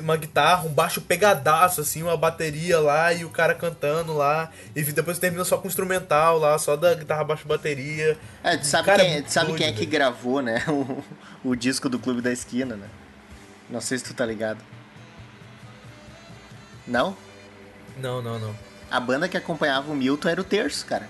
uma 0.00 0.16
guitarra, 0.16 0.64
um 0.64 0.72
baixo 0.72 1.00
pegadaço, 1.00 1.80
assim, 1.80 2.02
uma 2.02 2.16
bateria 2.16 2.78
lá 2.80 3.12
e 3.12 3.24
o 3.24 3.30
cara 3.30 3.54
cantando 3.54 4.14
lá. 4.14 4.50
E 4.74 4.82
depois 4.82 5.18
termina 5.18 5.44
só 5.44 5.58
com 5.58 5.68
instrumental 5.68 6.38
lá, 6.38 6.58
só 6.58 6.76
da 6.76 6.94
guitarra, 6.94 7.24
baixo, 7.24 7.46
bateria. 7.46 8.18
É, 8.42 8.56
tu 8.56 8.66
sabe, 8.66 8.86
Cara, 8.86 9.02
quem, 9.02 9.12
muito 9.12 9.26
tu 9.26 9.32
sabe 9.32 9.54
quem 9.54 9.66
é 9.66 9.72
que 9.72 9.78
velho. 9.80 9.90
gravou, 9.90 10.40
né? 10.40 10.62
O, 11.44 11.50
o 11.50 11.54
disco 11.56 11.88
do 11.88 11.98
Clube 11.98 12.20
da 12.22 12.32
Esquina, 12.32 12.74
né? 12.76 12.88
Não 13.68 13.80
sei 13.80 13.98
se 13.98 14.04
tu 14.04 14.14
tá 14.14 14.24
ligado. 14.24 14.60
Não? 16.86 17.16
Não, 17.98 18.20
não, 18.22 18.38
não. 18.38 18.54
A 18.90 19.00
banda 19.00 19.28
que 19.28 19.36
acompanhava 19.36 19.90
o 19.90 19.94
Milton 19.96 20.28
era 20.28 20.40
o 20.40 20.44
Terço, 20.44 20.84
cara. 20.86 21.08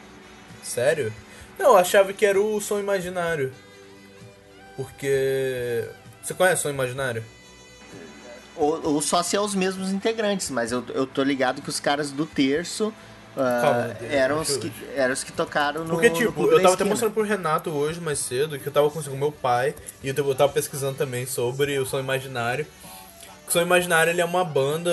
Sério? 0.63 1.13
Não, 1.59 1.71
eu 1.71 1.77
achava 1.77 2.13
que 2.13 2.25
era 2.27 2.41
o 2.41 2.61
Som 2.61 2.81
Imaginário. 2.81 3.53
Porque. 4.77 5.89
Você 6.23 6.35
conhece 6.35 6.61
o 6.61 6.63
Som 6.63 6.71
Imaginário? 6.71 7.25
Ou, 8.56 8.81
ou 8.94 9.02
só 9.02 9.22
se 9.22 9.35
é 9.36 9.40
os 9.40 9.55
mesmos 9.55 9.90
integrantes, 9.90 10.51
mas 10.51 10.70
eu, 10.72 10.85
eu 10.94 11.06
tô 11.06 11.22
ligado 11.22 11.60
que 11.62 11.68
os 11.68 11.81
caras 11.81 12.10
do 12.12 12.24
Terço 12.24 12.93
Calma, 13.35 13.97
eram, 14.10 14.40
os 14.40 14.56
que, 14.56 14.72
eram 14.94 15.12
os 15.12 15.24
que 15.24 15.32
tocaram 15.32 15.82
no 15.85 15.90
Porque, 15.90 16.09
no 16.09 16.14
tipo, 16.16 16.32
Clube 16.32 16.52
eu 16.52 16.62
tava 16.62 16.74
até 16.74 16.85
mostrando 16.85 17.12
pro 17.12 17.24
Renato 17.24 17.70
hoje, 17.70 18.01
mais 18.01 18.20
cedo, 18.20 18.59
que 18.60 18.66
eu 18.68 18.72
tava 18.72 18.89
com 18.90 19.01
meu 19.10 19.32
pai, 19.32 19.74
e 20.05 20.09
eu, 20.09 20.14
eu 20.16 20.35
tava 20.36 20.52
pesquisando 20.52 20.97
também 20.97 21.26
sobre 21.26 21.76
o 21.78 21.85
Som 21.85 21.98
Imaginário. 21.98 22.64
O 23.47 23.51
Som 23.51 23.60
Imaginário, 23.60 24.10
ele 24.12 24.20
é 24.20 24.24
uma 24.24 24.44
banda... 24.44 24.90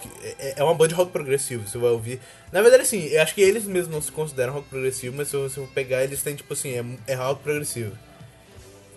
que- 0.00 0.08
É 0.38 0.54
é 0.56 0.64
uma 0.64 0.72
banda 0.74 0.88
de 0.88 0.94
rock 0.94 1.12
progressivo, 1.12 1.68
você 1.68 1.76
vai 1.76 1.90
ouvir. 1.90 2.18
Na 2.50 2.62
verdade, 2.62 2.82
assim, 2.82 3.04
eu 3.08 3.20
acho 3.22 3.34
que 3.34 3.42
eles 3.42 3.64
mesmos 3.66 3.92
não 3.94 4.00
se 4.00 4.10
consideram 4.10 4.54
rock 4.54 4.68
progressivo, 4.70 5.14
mas 5.14 5.28
se 5.28 5.36
você 5.36 5.60
pegar, 5.74 6.02
eles 6.02 6.22
têm, 6.22 6.34
tipo 6.34 6.52
assim, 6.54 6.70
é, 7.06 7.12
é 7.12 7.14
rock 7.14 7.42
progressivo. 7.42 7.92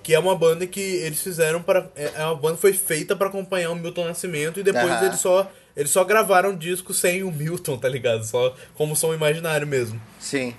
Que 0.10 0.16
é 0.16 0.20
uma 0.20 0.36
banda 0.36 0.66
que 0.66 0.80
eles 0.80 1.22
fizeram 1.22 1.62
para. 1.62 1.88
É 1.96 2.14
é 2.16 2.26
uma 2.26 2.34
banda 2.36 2.56
que 2.56 2.62
foi 2.62 2.74
feita 2.74 3.16
pra 3.16 3.28
acompanhar 3.28 3.70
o 3.70 3.76
Milton 3.76 4.06
Nascimento 4.06 4.60
e 4.60 4.64
depois 4.64 4.86
eles 5.04 5.20
só. 5.20 5.52
Eles 5.78 5.92
só 5.92 6.04
gravaram 6.04 6.56
disco 6.58 6.96
sem 6.96 7.22
o 7.24 7.32
Milton, 7.32 7.78
tá 7.78 7.88
ligado? 7.88 8.26
Só 8.26 8.56
como 8.74 8.96
som 8.96 9.14
imaginário 9.14 9.68
mesmo. 9.68 10.02
Sim. 10.20 10.56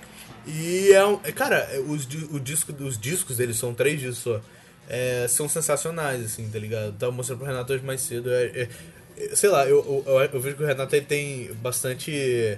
E 0.47 0.93
é 0.93 1.05
um. 1.05 1.19
é, 1.25 1.33
Cara, 1.33 1.57
é, 1.69 1.79
os, 1.79 2.05
o 2.31 2.39
disco, 2.39 2.71
os 2.81 2.97
discos 2.97 3.35
deles 3.35 3.57
são 3.57 3.73
três 3.73 3.99
discos 3.99 4.19
só. 4.19 4.41
é, 4.87 5.27
são 5.27 5.49
sensacionais, 5.49 6.23
assim, 6.23 6.49
tá 6.49 6.57
ligado? 6.57 6.93
Tava 6.97 7.11
mostrando 7.11 7.39
pro 7.39 7.47
Renato 7.47 7.73
hoje 7.73 7.83
mais 7.83 7.99
cedo. 7.99 8.31
é- 8.31 8.69
é- 9.17 9.35
sei 9.35 9.49
lá, 9.49 9.65
eu, 9.67 10.03
eu, 10.07 10.13
eu- 10.13 10.29
eu 10.31 10.39
vejo 10.39 10.55
que 10.55 10.63
o 10.63 10.65
Renato 10.65 10.95
ele 10.95 11.05
tem 11.05 11.53
bastante. 11.55 12.57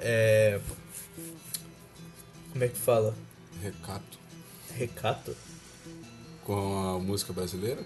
É, 0.00 0.58
como 2.50 2.64
é 2.64 2.66
que 2.66 2.76
fala? 2.76 3.14
Recato 3.62 4.18
Recato? 4.76 5.36
Com 6.44 6.96
a 6.96 6.98
música 6.98 7.32
brasileira. 7.32 7.78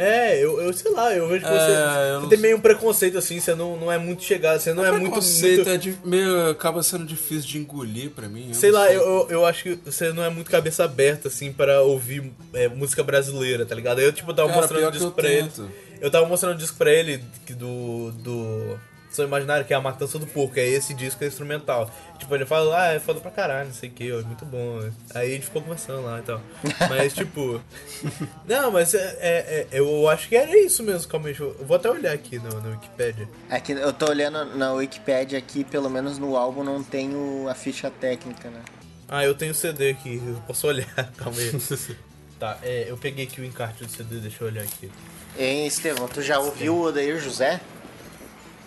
É, 0.00 0.38
eu, 0.38 0.60
eu 0.62 0.72
sei 0.72 0.92
lá, 0.92 1.12
eu 1.12 1.26
vejo 1.28 1.44
que 1.44 1.50
É, 1.50 1.58
você, 1.58 1.72
eu 2.14 2.20
você 2.20 2.28
tem 2.28 2.38
sei. 2.38 2.38
meio 2.38 2.56
um 2.56 2.60
preconceito 2.60 3.18
assim, 3.18 3.40
você 3.40 3.52
não, 3.56 3.76
não 3.76 3.90
é 3.90 3.98
muito 3.98 4.22
chegado, 4.22 4.60
você 4.60 4.72
não 4.72 4.84
é 4.84 4.92
muito. 4.92 5.06
Preconceito 5.06 5.68
é 5.68 5.76
de- 5.76 5.98
meio, 6.04 6.50
acaba 6.50 6.84
sendo 6.84 7.04
difícil 7.04 7.48
de 7.48 7.58
engolir 7.58 8.10
pra 8.10 8.28
mim. 8.28 8.46
eu 8.50 8.54
sei 8.54 8.70
lá, 8.70 8.92
eu, 8.92 9.02
eu, 9.02 9.26
eu 9.30 9.44
acho 9.46 9.64
que 9.64 9.74
você 9.84 10.12
não 10.12 10.22
é 10.22 10.30
muito 10.30 10.48
cabeça 10.52 10.84
aberta, 10.84 11.26
assim, 11.26 11.52
para 11.52 11.82
ouvir 11.82 12.32
é, 12.54 12.68
música 12.68 13.02
brasileira, 13.02 13.66
tá 13.66 13.74
ligado? 13.74 14.00
Eu, 14.00 14.12
tipo, 14.12 14.32
tava 14.32 14.48
Cara, 14.50 14.60
mostrando 14.60 14.86
o 14.86 14.92
disco 14.92 15.10
pra 15.10 15.28
ele. 15.28 15.42
tento. 15.48 15.68
Eu 16.00 16.10
tava 16.12 16.28
mostrando 16.28 16.54
o 16.54 16.58
disco 16.58 16.76
pra 16.78 16.92
ele 16.92 17.20
que 17.44 17.52
do. 17.52 18.12
do. 18.12 18.78
São 19.10 19.24
Imaginário, 19.24 19.64
que 19.64 19.72
é 19.72 19.76
a 19.76 19.80
Matança 19.80 20.18
do 20.18 20.26
Porco, 20.26 20.58
é 20.58 20.66
esse 20.66 20.92
disco 20.94 21.24
é 21.24 21.26
instrumental. 21.26 21.90
Tipo, 22.18 22.34
ele 22.34 22.44
fala, 22.44 22.82
ah, 22.82 22.92
é 22.92 22.98
foda 23.00 23.20
pra 23.20 23.30
caralho, 23.30 23.68
não 23.68 23.74
sei 23.74 23.88
o 23.88 23.92
que, 23.92 24.10
é 24.10 24.22
muito 24.22 24.44
bom. 24.44 24.80
Aí 25.14 25.28
a 25.30 25.34
gente 25.34 25.46
ficou 25.46 25.62
conversando 25.62 26.02
lá 26.04 26.18
e 26.18 26.22
tal. 26.22 26.40
Mas, 26.88 27.14
tipo. 27.14 27.60
Não, 28.46 28.70
mas 28.70 28.94
é, 28.94 28.98
é- 29.20 29.66
é- 29.70 29.78
eu 29.78 30.08
acho 30.08 30.28
que 30.28 30.36
era 30.36 30.56
isso 30.58 30.82
mesmo, 30.82 31.08
calma 31.08 31.28
aí. 31.28 31.36
Eu 31.38 31.54
vou 31.66 31.76
até 31.76 31.90
olhar 31.90 32.12
aqui 32.12 32.38
no, 32.38 32.48
no 32.60 32.70
Wikipedia. 32.72 33.28
É 33.48 33.60
que 33.60 33.72
eu 33.72 33.92
tô 33.92 34.08
olhando 34.10 34.44
na 34.56 34.72
Wikipedia 34.72 35.38
aqui, 35.38 35.64
pelo 35.64 35.88
menos 35.88 36.18
no 36.18 36.36
álbum 36.36 36.62
não 36.64 36.82
tem 36.82 37.10
a 37.48 37.54
ficha 37.54 37.90
técnica, 37.90 38.48
né? 38.50 38.60
Ah, 39.08 39.24
eu 39.24 39.34
tenho 39.34 39.52
o 39.52 39.54
CD 39.54 39.90
aqui, 39.90 40.20
eu 40.24 40.34
posso 40.46 40.66
olhar, 40.66 40.86
calma 41.16 41.38
aí. 41.38 41.50
tá, 42.38 42.58
é, 42.62 42.86
eu 42.88 42.96
peguei 42.98 43.24
aqui 43.24 43.40
o 43.40 43.44
encarte 43.44 43.84
do 43.84 43.90
CD, 43.90 44.16
deixa 44.20 44.44
eu 44.44 44.48
olhar 44.48 44.62
aqui. 44.62 44.90
Hein, 45.38 45.66
Estevão, 45.66 46.08
tu 46.08 46.20
já 46.20 46.38
ouviu 46.38 46.74
o 46.74 46.82
Odair 46.86 47.18
José? 47.20 47.60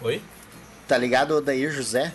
Oi? 0.01 0.21
Tá 0.87 0.97
ligado 0.97 1.31
o 1.31 1.37
Odair 1.37 1.71
José? 1.71 2.11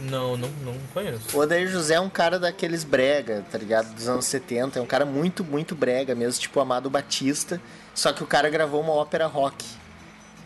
Não, 0.00 0.36
não, 0.36 0.48
não 0.62 0.74
conheço. 0.92 1.36
O 1.36 1.40
Odair 1.40 1.68
José 1.68 1.94
é 1.94 2.00
um 2.00 2.10
cara 2.10 2.38
daqueles 2.38 2.84
brega, 2.84 3.44
tá 3.50 3.56
ligado? 3.56 3.94
Dos 3.94 4.08
anos 4.08 4.24
70. 4.26 4.78
É 4.78 4.82
um 4.82 4.86
cara 4.86 5.04
muito, 5.04 5.42
muito 5.44 5.74
brega 5.74 6.14
mesmo, 6.14 6.40
tipo 6.40 6.60
Amado 6.60 6.90
Batista. 6.90 7.60
Só 7.94 8.12
que 8.12 8.22
o 8.22 8.26
cara 8.26 8.50
gravou 8.50 8.80
uma 8.80 8.92
ópera 8.92 9.26
rock. 9.26 9.64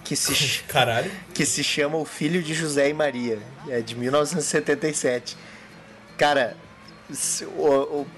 Que 0.05 0.15
se, 0.15 0.61
Caralho. 0.69 1.11
que 1.35 1.45
se 1.45 1.65
chama 1.65 1.97
O 1.99 2.05
Filho 2.05 2.43
de 2.43 2.55
José 2.55 2.89
e 2.91 2.95
Maria. 2.95 3.39
É 3.69 3.81
de 3.81 3.95
1977. 3.95 5.37
Cara, 6.17 6.57
se- 7.13 7.47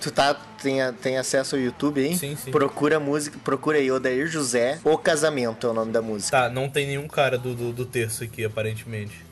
tu 0.01 0.11
tá, 0.11 0.35
tem, 0.63 0.79
tem 0.95 1.19
acesso 1.19 1.57
ao 1.57 1.61
YouTube 1.61 2.01
aí? 2.01 2.17
Sim, 2.17 2.37
sim. 2.37 2.51
Procura 2.51 2.97
a 2.97 3.01
música, 3.01 3.39
procura 3.45 3.79
aí 3.79 3.91
Odair 3.91 4.27
José, 4.27 4.79
O 4.85 4.97
Casamento 4.99 5.67
é 5.67 5.71
o 5.71 5.73
nome 5.73 5.93
da 5.93 6.03
música. 6.03 6.37
Tá, 6.43 6.49
não 6.49 6.69
tem 6.69 6.87
nenhum 6.87 7.07
cara 7.09 7.39
do, 7.39 7.55
do, 7.55 7.73
do 7.73 7.85
terço 7.87 8.25
aqui, 8.25 8.45
aparentemente. 8.45 9.25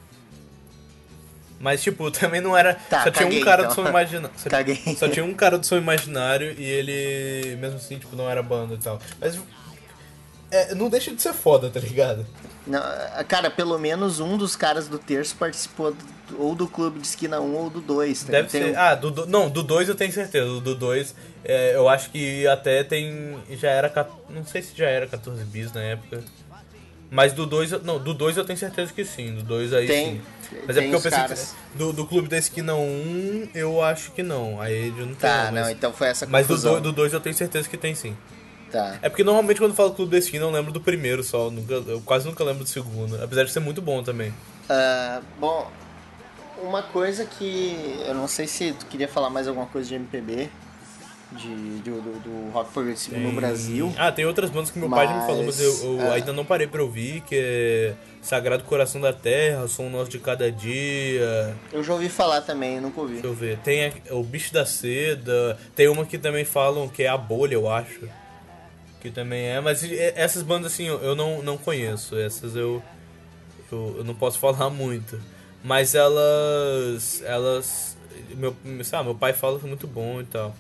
Mas, 1.61 1.83
tipo, 1.83 2.09
também 2.13 2.41
não 2.41 2.57
era. 2.57 2.75
Tá, 2.75 3.05
só 3.05 3.11
tinha 3.11 3.25
caguei, 3.27 3.43
um 3.43 3.45
cara 3.45 3.63
então. 3.63 3.75
do 3.75 3.83
som 3.83 3.89
imaginário. 3.89 4.31
Só, 4.39 4.49
Caguei. 4.49 4.97
só 4.97 5.09
tinha 5.09 5.25
um 5.25 5.35
cara 5.35 5.59
do 5.59 5.67
som 5.67 5.77
imaginário 5.77 6.55
e 6.57 6.65
ele, 6.65 7.57
mesmo 7.57 7.77
assim, 7.79 7.99
tipo, 7.99 8.15
não 8.15 8.31
era 8.31 8.43
banda 8.43 8.75
e 8.75 8.79
tal. 8.79 9.01
Mas. 9.21 9.39
é, 10.51 10.75
não 10.75 10.89
deixa 10.89 11.13
de 11.15 11.21
ser 11.21 11.33
foda, 11.33 11.69
tá 11.69 11.81
ligado? 11.81 12.25
Cara, 13.29 13.51
pelo 13.51 13.79
menos 13.79 14.21
um 14.21 14.37
dos 14.37 14.55
caras 14.57 14.89
do 14.89 14.99
terço 14.99 15.35
participou 15.37 15.93
do- 15.93 16.19
ou 16.39 16.55
do 16.55 16.69
clube 16.69 17.01
de 17.01 17.07
esquina 17.07 17.41
1 17.41 17.55
ou 17.55 17.71
do 17.71 17.81
2. 17.81 18.25
Tá? 18.25 18.33
Deve 18.33 18.49
Tem 18.49 18.63
ser. 18.65 18.73
um- 18.73 18.79
Ah, 18.79 18.95
do, 18.95 19.11
do- 19.11 19.27
não, 19.27 19.49
do 19.49 19.63
2 19.63 19.89
eu 19.89 19.95
tenho 19.95 20.13
certeza. 20.13 20.61
Do 20.61 20.75
2 20.75 21.15
eu 21.45 21.89
acho 21.89 22.11
que 22.11 22.47
até 22.47 22.85
tem. 22.85 23.39
Já 23.53 23.71
era. 23.71 24.09
Não 24.29 24.45
sei 24.45 24.61
se 24.63 24.77
já 24.77 24.87
era 24.89 25.07
14 25.07 25.43
bis 25.45 25.73
na 25.73 25.81
época. 25.83 26.23
Mas 27.11 27.33
do 27.33 27.47
2 27.47 27.73
eu- 27.73 27.83
Não, 27.83 27.99
do 27.99 28.13
2 28.13 28.37
eu 28.37 28.45
tenho 28.45 28.59
certeza 28.59 28.93
que 28.93 29.03
sim. 29.05 29.35
Do 29.37 29.43
2 29.43 29.73
aí 29.73 29.87
Tem- 29.87 30.17
sim. 30.17 30.21
Mas 30.67 30.77
é 30.77 30.81
tem 30.81 30.91
porque 30.91 30.97
eu 30.97 31.11
pensei 31.11 31.11
caras. 31.11 31.55
que. 31.73 31.79
Do, 31.79 31.93
do 31.93 32.07
Clube 32.07 32.29
da 32.29 32.37
Esquina 32.37 32.75
1, 32.75 33.49
eu 33.55 33.83
acho 33.83 34.11
que 34.13 34.23
não. 34.23 34.61
Aí 34.61 34.89
eu 34.89 35.07
não 35.07 35.15
tenho. 35.15 35.17
Tá, 35.17 35.51
mas, 35.51 35.55
não, 35.65 35.71
então 35.71 35.93
foi 35.93 36.09
essa 36.09 36.27
mas 36.27 36.47
do 36.47 36.49
confusão. 36.51 36.73
2 36.73 36.83
do 36.83 36.93
dois 36.93 37.13
eu 37.15 37.21
tenho 37.21 37.35
certeza 37.35 37.67
que 37.69 37.77
tem 37.79 37.95
sim. 37.95 38.15
Tá. 38.71 38.99
É 39.01 39.09
porque 39.09 39.25
normalmente 39.25 39.59
quando 39.59 39.71
eu 39.71 39.77
falo 39.77 39.93
Clube 39.95 40.13
da 40.13 40.19
Esquina 40.19 40.45
eu 40.45 40.51
lembro 40.51 40.73
do 40.73 40.81
primeiro 40.81 41.23
só. 41.23 41.47
eu 41.47 41.51
Nunca, 41.51 41.75
eu 41.75 42.01
quase 42.03 42.27
nunca 42.27 42.45
lembro 42.45 42.65
do 42.65 42.69
segundo. 42.69 43.23
Apesar 43.23 43.45
de 43.45 43.51
ser 43.53 43.61
muito 43.61 43.81
bom 43.81 44.03
também. 44.03 44.33
Ah, 44.69 45.21
bom, 45.41 45.71
uma 46.63 46.83
coisa 46.83 47.25
que 47.25 47.99
eu 48.07 48.15
não 48.15 48.29
sei 48.29 48.47
se 48.47 48.73
tu 48.73 48.87
queria 48.87 49.09
falar 49.09 49.31
mais 49.31 49.49
alguma 49.49 49.67
coisa 49.67 49.89
de 49.89 49.95
MPB, 49.95 50.51
de, 51.33 51.49
do, 51.83 52.01
do, 52.01 52.21
do 52.21 52.51
rock 52.53 52.73
progressivo 52.73 53.19
no 53.19 53.33
Brasil. 53.33 53.93
Ah, 53.99 54.11
tem 54.11 54.25
outras 54.25 54.51
bandas 54.51 54.71
que 54.71 54.79
meu 54.79 54.89
pai 54.89 55.07
já 55.07 55.15
me 55.15 55.27
falou, 55.27 55.45
mas 55.45 55.61
eu, 55.61 55.75
eu 55.85 55.97
Mas, 55.99 56.07
ah. 56.07 56.13
ainda 56.15 56.33
não 56.33 56.45
parei 56.45 56.67
pra 56.67 56.83
ouvir, 56.83 57.21
que 57.23 57.35
é 57.37 57.95
Sagrado 58.23 58.65
Coração 58.65 59.01
da 59.01 59.13
Terra, 59.13 59.69
Som 59.69 59.89
Nosso 59.91 60.11
de 60.11 60.19
Cada 60.19 60.51
Dia. 60.51 61.55
Eu 61.73 61.85
já 61.85 61.93
ouvi 61.93 62.09
falar 62.09 62.41
também, 62.41 62.81
nunca 62.81 63.01
ouvi. 63.01 63.15
Deixa 63.15 63.27
eu 63.29 63.35
ver. 63.35 63.59
Tem 63.59 63.87
a- 63.87 63.93
o 64.15 64.23
Bicho 64.23 64.53
da 64.53 64.65
Seda. 64.65 65.59
Tem 65.77 65.87
uma 65.89 66.05
que 66.07 66.17
também 66.19 66.45
falam 66.47 66.89
que 66.89 67.03
é 67.03 67.09
a 67.09 67.17
Bolha, 67.19 67.55
eu 67.55 67.71
acho. 67.71 68.09
Que 69.01 69.11
também 69.11 69.47
é. 69.47 69.61
Mas 69.61 69.83
essas 70.17 70.43
bandas, 70.43 70.73
assim, 70.73 70.87
eu 70.87 71.15
não, 71.15 71.43
não 71.43 71.57
conheço. 71.57 72.17
Essas 72.17 72.57
eu, 72.57 72.83
eu. 73.71 73.95
eu 73.99 74.05
não 74.05 74.15
posso 74.15 74.39
falar 74.41 74.71
muito. 74.71 75.21
Mas 75.63 75.95
elas. 75.95 77.23
Elas. 77.25 77.97
Meu, 78.35 78.55
sabe, 78.85 79.05
meu 79.05 79.15
pai 79.15 79.33
fala 79.33 79.59
que 79.59 79.65
é 79.65 79.69
muito 79.69 79.87
bom 79.87 80.21
e 80.21 80.25
tal. 80.25 80.55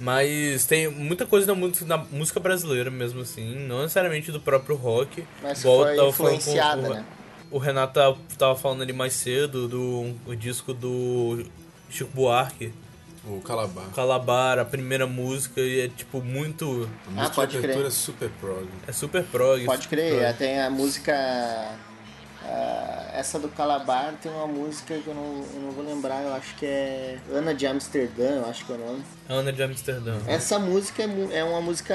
Mas 0.00 0.66
tem 0.66 0.88
muita 0.88 1.26
coisa 1.26 1.46
da 1.46 1.54
música, 1.54 1.84
da 1.84 1.98
música 1.98 2.40
brasileira 2.40 2.90
mesmo 2.90 3.20
assim, 3.20 3.54
não 3.66 3.82
necessariamente 3.82 4.32
do 4.32 4.40
próprio 4.40 4.74
rock. 4.74 5.24
Mas 5.40 5.60
Igual 5.60 6.12
foi 6.12 6.34
influenciada, 6.34 6.88
o, 6.90 6.94
né? 6.94 7.04
o 7.52 7.58
Renato 7.58 7.94
tava, 7.94 8.18
tava 8.36 8.56
falando 8.56 8.82
ali 8.82 8.92
mais 8.92 9.12
cedo 9.12 9.68
do 9.68 9.80
um- 9.80 10.16
o 10.26 10.34
disco 10.34 10.74
do 10.74 11.44
Chico 11.88 12.10
Buarque, 12.14 12.72
O 13.24 13.40
Calabar. 13.40 13.84
Calabar, 13.94 14.58
a 14.58 14.64
primeira 14.64 15.06
música, 15.06 15.60
e 15.60 15.82
é 15.82 15.88
tipo 15.88 16.20
muito. 16.20 16.88
A 17.06 17.10
música 17.10 17.26
Ah, 17.26 17.30
pode 17.30 17.52
de 17.52 17.58
abertura 17.58 17.84
crer. 17.84 17.86
é 17.86 17.90
super 17.90 18.30
prog. 18.40 18.68
É 18.86 18.92
super 18.92 19.22
prog. 19.24 19.64
Pode 19.64 19.82
super 19.84 19.96
crer, 19.96 20.10
prog. 20.12 20.24
é, 20.24 20.32
tem 20.32 20.60
a 20.60 20.68
música. 20.70 21.14
ah, 22.44 23.10
essa 23.14 23.38
do 23.38 23.48
Calabar 23.50 24.14
tem 24.20 24.32
uma 24.32 24.46
música 24.48 24.98
que 24.98 25.06
eu 25.06 25.14
não, 25.14 25.44
eu 25.54 25.60
não 25.60 25.70
vou 25.70 25.84
lembrar, 25.84 26.22
eu 26.22 26.34
acho 26.34 26.54
que 26.56 26.66
é 26.66 27.18
Ana 27.30 27.54
de 27.54 27.66
Amsterdã, 27.66 28.36
eu 28.40 28.46
acho 28.50 28.64
que 28.64 28.72
é 28.72 28.74
o 28.74 28.78
nome. 28.78 29.04
Ana 29.28 29.52
de 29.52 29.62
Amsterdã. 29.62 30.16
Essa 30.26 30.58
música 30.58 31.02
é, 31.04 31.38
é 31.38 31.44
uma 31.44 31.60
música. 31.60 31.94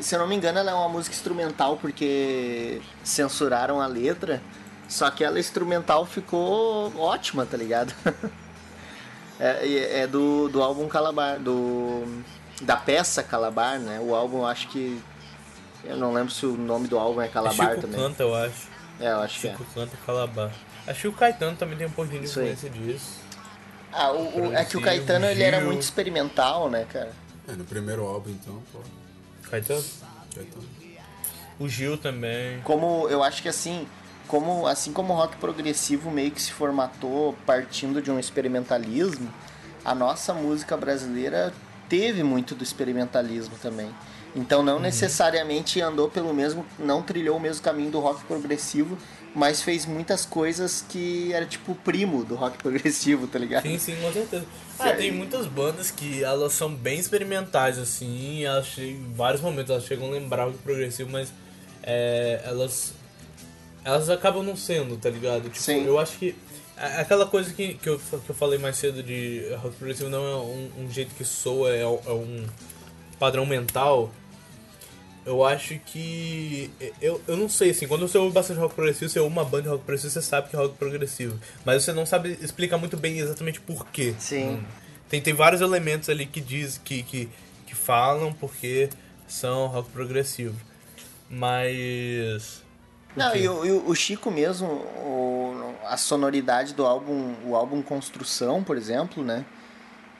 Se 0.00 0.14
eu 0.16 0.18
não 0.18 0.26
me 0.26 0.34
engano, 0.34 0.58
ela 0.58 0.72
é 0.72 0.74
uma 0.74 0.88
música 0.88 1.14
instrumental 1.14 1.76
porque 1.76 2.82
censuraram 3.04 3.80
a 3.80 3.86
letra. 3.86 4.42
Só 4.88 5.08
que 5.10 5.22
ela 5.24 5.38
instrumental 5.38 6.04
ficou 6.04 6.92
ótima, 6.98 7.46
tá 7.46 7.56
ligado? 7.56 7.94
é, 9.40 10.00
é 10.00 10.06
do, 10.06 10.48
do 10.48 10.62
álbum 10.62 10.88
Calabar, 10.88 11.38
do. 11.38 12.22
Da 12.62 12.76
peça 12.76 13.22
Calabar, 13.22 13.78
né? 13.78 13.98
O 14.00 14.14
álbum 14.14 14.38
eu 14.38 14.46
acho 14.46 14.68
que. 14.68 15.00
Eu 15.82 15.96
não 15.96 16.12
lembro 16.12 16.32
se 16.32 16.46
o 16.46 16.56
nome 16.56 16.88
do 16.88 16.98
álbum 16.98 17.20
é 17.20 17.26
É 17.26 17.28
Calabar 17.28 17.70
Chico 17.70 17.80
também. 17.82 18.00
canta, 18.00 18.22
eu 18.22 18.34
acho. 18.34 18.68
É, 19.00 19.08
eu 19.12 19.20
acho 19.20 19.40
que 19.40 19.48
é. 19.48 19.50
Chico 19.52 19.66
canta 19.74 19.96
Calabar. 20.06 20.50
Acho 20.86 21.00
que 21.02 21.08
o 21.08 21.12
Caetano 21.12 21.56
também 21.56 21.76
tem 21.76 21.86
um 21.86 21.90
pouquinho 21.90 22.20
de 22.20 22.26
Isso 22.26 22.40
aí. 22.40 22.52
influência 22.52 22.70
disso. 22.70 23.20
Ah, 23.92 24.10
o, 24.12 24.48
o- 24.48 24.54
é 24.54 24.64
que 24.64 24.76
o 24.76 24.80
Caetano 24.80 25.26
ele 25.26 25.42
era 25.42 25.60
muito 25.60 25.82
experimental, 25.82 26.68
né, 26.70 26.86
cara? 26.92 27.12
É, 27.48 27.52
no 27.52 27.64
primeiro 27.64 28.04
álbum, 28.06 28.30
então, 28.30 28.62
pô. 28.72 28.80
Caetano? 29.50 29.84
Então, 30.36 30.62
O 31.58 31.68
Gil 31.68 31.96
também. 31.96 32.60
como 32.62 33.08
eu 33.08 33.22
acho 33.22 33.40
que 33.42 33.48
assim 33.48 33.86
como 34.26 34.66
assim 34.66 34.92
como 34.92 35.12
o 35.12 35.16
rock 35.16 35.36
progressivo 35.36 36.10
meio 36.10 36.30
que 36.30 36.40
se 36.40 36.52
formatou 36.52 37.34
partindo 37.46 38.00
de 38.00 38.10
um 38.10 38.18
experimentalismo 38.18 39.32
a 39.84 39.94
nossa 39.94 40.32
música 40.32 40.76
brasileira 40.76 41.52
teve 41.88 42.22
muito 42.22 42.54
do 42.54 42.64
experimentalismo 42.64 43.54
também. 43.60 43.90
Então 44.34 44.62
não 44.62 44.80
necessariamente 44.80 45.80
andou 45.80 46.08
pelo 46.08 46.32
mesmo 46.32 46.64
não 46.78 47.02
trilhou 47.02 47.36
o 47.36 47.40
mesmo 47.40 47.62
caminho 47.62 47.90
do 47.90 48.00
rock 48.00 48.24
progressivo 48.24 48.98
mas 49.34 49.62
fez 49.62 49.84
muitas 49.84 50.24
coisas 50.24 50.84
que 50.88 51.32
era 51.32 51.44
tipo 51.44 51.72
o 51.72 51.74
primo 51.74 52.24
do 52.24 52.34
rock 52.34 52.56
progressivo 52.62 53.26
tá 53.26 53.38
ligado? 53.38 53.62
Sim, 53.62 53.78
sim, 53.78 53.96
com 54.00 54.12
certeza. 54.12 54.46
Ah, 54.78 54.92
tem 54.92 55.12
muitas 55.12 55.46
bandas 55.46 55.90
que 55.90 56.24
elas 56.24 56.52
são 56.52 56.74
bem 56.74 56.98
experimentais, 56.98 57.78
assim, 57.78 58.44
elas 58.44 58.76
em 58.78 59.12
vários 59.14 59.40
momentos 59.40 59.70
elas 59.70 59.84
chegam 59.84 60.08
a 60.08 60.10
lembrar 60.10 60.48
o 60.48 60.52
progressivo, 60.52 61.10
mas 61.10 61.32
é, 61.82 62.40
elas 62.44 62.94
elas 63.84 64.08
acabam 64.08 64.42
não 64.42 64.56
sendo, 64.56 64.96
tá 64.96 65.10
ligado? 65.10 65.42
Tipo, 65.44 65.58
Sim. 65.58 65.84
eu 65.84 65.98
acho 65.98 66.18
que 66.18 66.34
aquela 66.76 67.26
coisa 67.26 67.52
que, 67.52 67.74
que, 67.74 67.88
eu, 67.88 67.98
que 67.98 68.30
eu 68.30 68.34
falei 68.34 68.58
mais 68.58 68.76
cedo 68.76 69.02
de 69.02 69.46
rock 69.62 69.76
progressivo 69.76 70.10
não 70.10 70.24
é 70.26 70.36
um, 70.36 70.84
um 70.84 70.90
jeito 70.90 71.14
que 71.14 71.24
soa, 71.24 71.70
é, 71.70 71.82
é 71.82 71.86
um 71.86 72.46
padrão 73.18 73.46
mental. 73.46 74.10
Eu 75.26 75.42
acho 75.44 75.78
que. 75.78 76.70
Eu, 77.00 77.20
eu 77.26 77.36
não 77.36 77.48
sei, 77.48 77.70
assim, 77.70 77.86
quando 77.86 78.06
você 78.06 78.18
ouve 78.18 78.34
bastante 78.34 78.60
rock 78.60 78.74
progressivo, 78.74 79.10
você 79.10 79.18
ouve 79.18 79.32
uma 79.32 79.44
banda 79.44 79.62
de 79.62 79.68
rock 79.68 79.84
progressivo, 79.84 80.12
você 80.12 80.20
sabe 80.22 80.50
que 80.50 80.56
é 80.56 80.58
rock 80.58 80.76
progressivo. 80.76 81.38
Mas 81.64 81.82
você 81.82 81.92
não 81.92 82.04
sabe 82.04 82.36
explicar 82.42 82.76
muito 82.76 82.96
bem 82.96 83.18
exatamente 83.18 83.60
por 83.60 83.86
quê. 83.86 84.14
Sim. 84.18 84.56
Hum. 84.56 84.64
Tem, 85.08 85.22
tem 85.22 85.32
vários 85.32 85.62
elementos 85.62 86.10
ali 86.10 86.26
que 86.26 86.40
diz 86.40 86.78
que, 86.82 87.02
que, 87.02 87.30
que 87.66 87.74
falam 87.74 88.34
porque 88.34 88.90
são 89.26 89.66
rock 89.68 89.90
progressivo. 89.90 90.56
Mas. 91.30 92.63
Não, 93.16 93.36
e 93.36 93.48
o, 93.48 93.88
o 93.88 93.94
Chico 93.94 94.30
mesmo, 94.30 94.66
o- 94.68 95.74
a 95.84 95.96
sonoridade 95.96 96.74
do 96.74 96.84
álbum, 96.86 97.34
o 97.44 97.54
álbum 97.54 97.82
Construção, 97.82 98.62
por 98.64 98.76
exemplo, 98.76 99.22
né? 99.22 99.44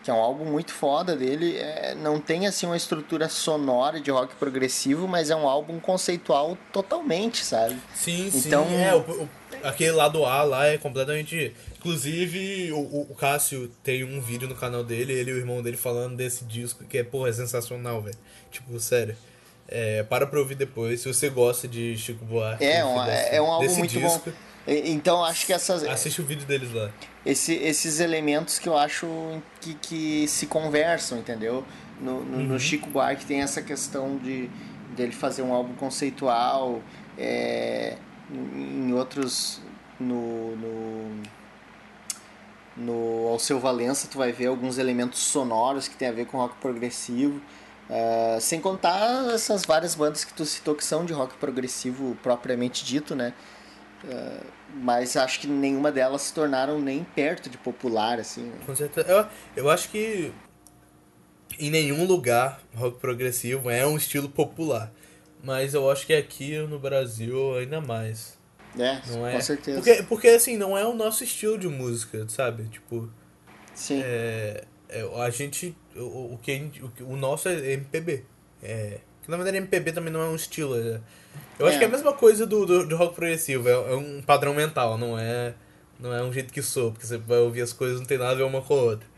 Que 0.03 0.11
é 0.11 0.15
um 0.15 0.19
álbum 0.21 0.45
muito 0.45 0.71
foda 0.71 1.17
dele, 1.17 1.57
é, 1.57 1.95
não 1.95 2.21
tem 2.21 2.47
assim 2.47 2.67
uma 2.67 2.77
estrutura 2.77 3.27
sonora 3.31 3.99
de 3.99 4.11
rock 4.11 4.35
progressivo, 4.37 5.09
mas 5.09 5.31
é 5.31 5.35
um 5.37 5.49
álbum 5.49 5.81
conceitual 5.81 6.59
totalmente, 6.71 7.43
sabe? 7.43 7.77
Sim, 7.95 8.31
sim. 8.31 8.49
Então- 8.49 8.67
É, 8.69 8.95
o, 8.95 8.99
o- 9.01 9.29
aquele 9.63 9.93
lado 9.93 10.25
A 10.27 10.43
lá 10.43 10.67
é 10.67 10.77
completamente. 10.77 11.55
Inclusive, 11.79 12.71
o, 12.73 12.79
o- 12.81 13.07
o 13.11 13.15
Cássio 13.15 13.69
tem 13.83 14.05
um 14.05 14.21
vídeo 14.21 14.47
no 14.47 14.55
canal 14.55 14.85
dele, 14.85 15.13
ele 15.15 15.31
e 15.31 15.35
o 15.35 15.39
irmão 15.39 15.63
dele 15.63 15.77
falando 15.79 16.17
desse 16.17 16.45
disco, 16.45 16.85
que 16.85 16.99
é, 16.99 17.03
porra, 17.03 17.31
é 17.31 17.33
sensacional, 17.33 18.03
velho. 18.03 18.17
Tipo, 18.51 18.79
sério. 18.79 19.17
É, 19.69 20.03
para 20.03 20.27
pra 20.27 20.39
ouvir 20.39 20.55
depois, 20.57 21.01
se 21.01 21.09
você 21.13 21.29
gosta 21.31 21.67
de 21.67 21.97
Chico 21.97 22.25
Buarque. 22.25 22.65
É, 22.65 22.85
um, 22.85 22.95
gosta 22.95 23.11
é 23.11 23.41
um 23.41 23.47
álbum 23.47 23.67
desse 23.67 23.79
muito 23.79 23.91
disco, 23.99 24.31
bom. 24.31 24.33
Então 24.67 25.23
acho 25.25 25.45
que 25.47 25.53
essas, 25.53 25.83
Assiste 25.85 26.21
o 26.23 26.25
vídeo 26.25 26.47
deles 26.47 26.73
lá. 26.73 26.91
esse- 27.25 27.55
esses 27.55 28.01
elementos 28.01 28.59
que 28.59 28.69
eu 28.69 28.77
acho 28.77 29.07
que, 29.61 29.75
que 29.75 30.29
se 30.29 30.47
conversam, 30.47 31.19
entendeu? 31.19 31.65
No, 32.01 32.25
no, 32.25 32.39
no 32.43 32.59
Chico 32.61 32.89
Buarque 32.91 33.25
tem 33.27 33.41
essa 33.43 33.61
questão 33.63 34.17
de 34.19 34.49
dele 34.97 35.13
fazer 35.13 35.43
um 35.43 35.53
álbum 35.53 35.75
conceitual, 35.75 36.81
é, 37.19 37.97
em 38.31 38.89
em 38.89 38.93
outros 38.95 39.61
no, 40.01 40.57
no 40.57 41.23
no 42.77 43.29
Alceu 43.29 43.61
Valença 43.61 44.09
tu 44.11 44.19
vai 44.19 44.33
ver 44.33 44.47
alguns 44.47 44.79
elementos 44.79 45.21
sonoros 45.21 45.87
que 45.87 45.95
tem 45.97 46.09
a 46.09 46.13
ver 46.13 46.27
com 46.27 46.39
rock 46.39 46.57
progressivo. 46.57 47.41
Ah, 47.91 48.39
sem 48.41 48.61
contar 48.61 49.33
essas 49.33 49.65
várias 49.65 49.95
bandas 49.95 50.25
que 50.25 50.33
tu 50.33 50.45
citou 50.45 50.75
que 50.75 50.85
são 50.85 51.05
de 51.05 51.13
rock 51.13 51.37
progressivo 51.37 52.17
propriamente 52.23 52.85
dito, 52.85 53.15
né? 53.15 53.35
Ah, 54.09 54.41
mas 54.77 55.17
acho 55.17 55.41
que 55.41 55.47
nenhuma 55.47 55.93
delas 55.93 56.23
se 56.23 56.35
tornaram 56.35 56.81
nem 56.81 57.05
perto 57.05 57.49
de 57.49 57.59
popular, 57.59 58.19
assim. 58.19 58.43
né? 58.43 58.57
Com 58.67 58.75
certeza. 58.75 59.09
Eu, 59.09 59.27
eu 59.57 59.71
acho 59.71 59.89
que 59.89 60.33
em 61.59 61.71
nenhum 61.71 62.05
lugar 62.05 62.61
rock 62.75 62.99
progressivo 62.99 63.71
é 63.71 63.87
um 63.87 63.97
estilo 63.97 64.29
popular. 64.29 64.93
Mas 65.43 65.75
eu 65.75 65.91
acho 65.91 66.07
que 66.07 66.15
aqui 66.15 66.57
no 66.59 66.79
Brasil 66.79 67.59
ainda 67.59 67.79
mais. 67.79 68.39
É, 68.79 68.99
Não 69.09 69.27
é? 69.27 69.33
com 69.35 69.41
certeza. 69.43 69.77
Porque, 69.79 70.03
porque 70.05 70.29
assim, 70.29 70.57
não 70.57 70.77
é 70.77 70.85
o 70.87 70.95
nosso 70.95 71.23
estilo 71.23 71.59
de 71.59 71.69
música, 71.69 72.27
sabe? 72.29 72.65
Tipo, 72.65 73.11
Sim. 73.75 74.01
é, 74.03 74.65
é, 74.89 75.03
a 75.23 75.29
gente. 75.29 75.77
O, 75.97 76.35
o, 76.35 76.39
que 76.43 76.53
gente- 76.53 76.83
o, 76.83 76.93
o 77.07 77.17
nosso 77.17 77.49
é 77.49 77.73
MPB. 77.73 78.25
É, 78.63 78.99
que 79.23 79.31
na 79.31 79.37
verdade 79.37 79.57
MPB 79.59 79.93
também 79.93 80.13
não 80.13 80.21
é 80.23 80.29
um 80.29 80.35
estilo. 80.37 80.77
é- 80.77 81.01
eu 81.59 81.67
acho 81.67 81.77
É. 81.77 81.79
que 81.79 81.85
é 81.85 81.89
a 81.89 81.91
mesma 81.91 82.13
coisa 82.13 82.47
do, 82.47 82.65
do, 82.67 82.87
do 82.87 82.97
rock 82.97 83.15
progressivo. 83.15 83.69
É, 83.69 83.73
é 83.73 83.95
um 83.97 84.21
padrão 84.23 84.55
mental, 84.55 84.97
não 84.99 85.19
é, 85.19 85.55
não 86.01 86.13
é 86.13 86.23
um 86.23 86.33
jeito 86.33 86.53
que 86.53 86.63
soa. 86.63 86.91
Porque 86.91 87.07
você 87.07 87.17
vai 87.19 87.39
ouvir 87.39 87.63
as 87.63 87.73
coisas 87.73 87.99
não 88.01 88.07
tem 88.07 88.19
nada 88.19 88.33
a 88.33 88.35
ver 88.35 88.43
uma 88.45 88.61
com 88.63 88.75
a 88.75 88.83
outra. 88.83 89.14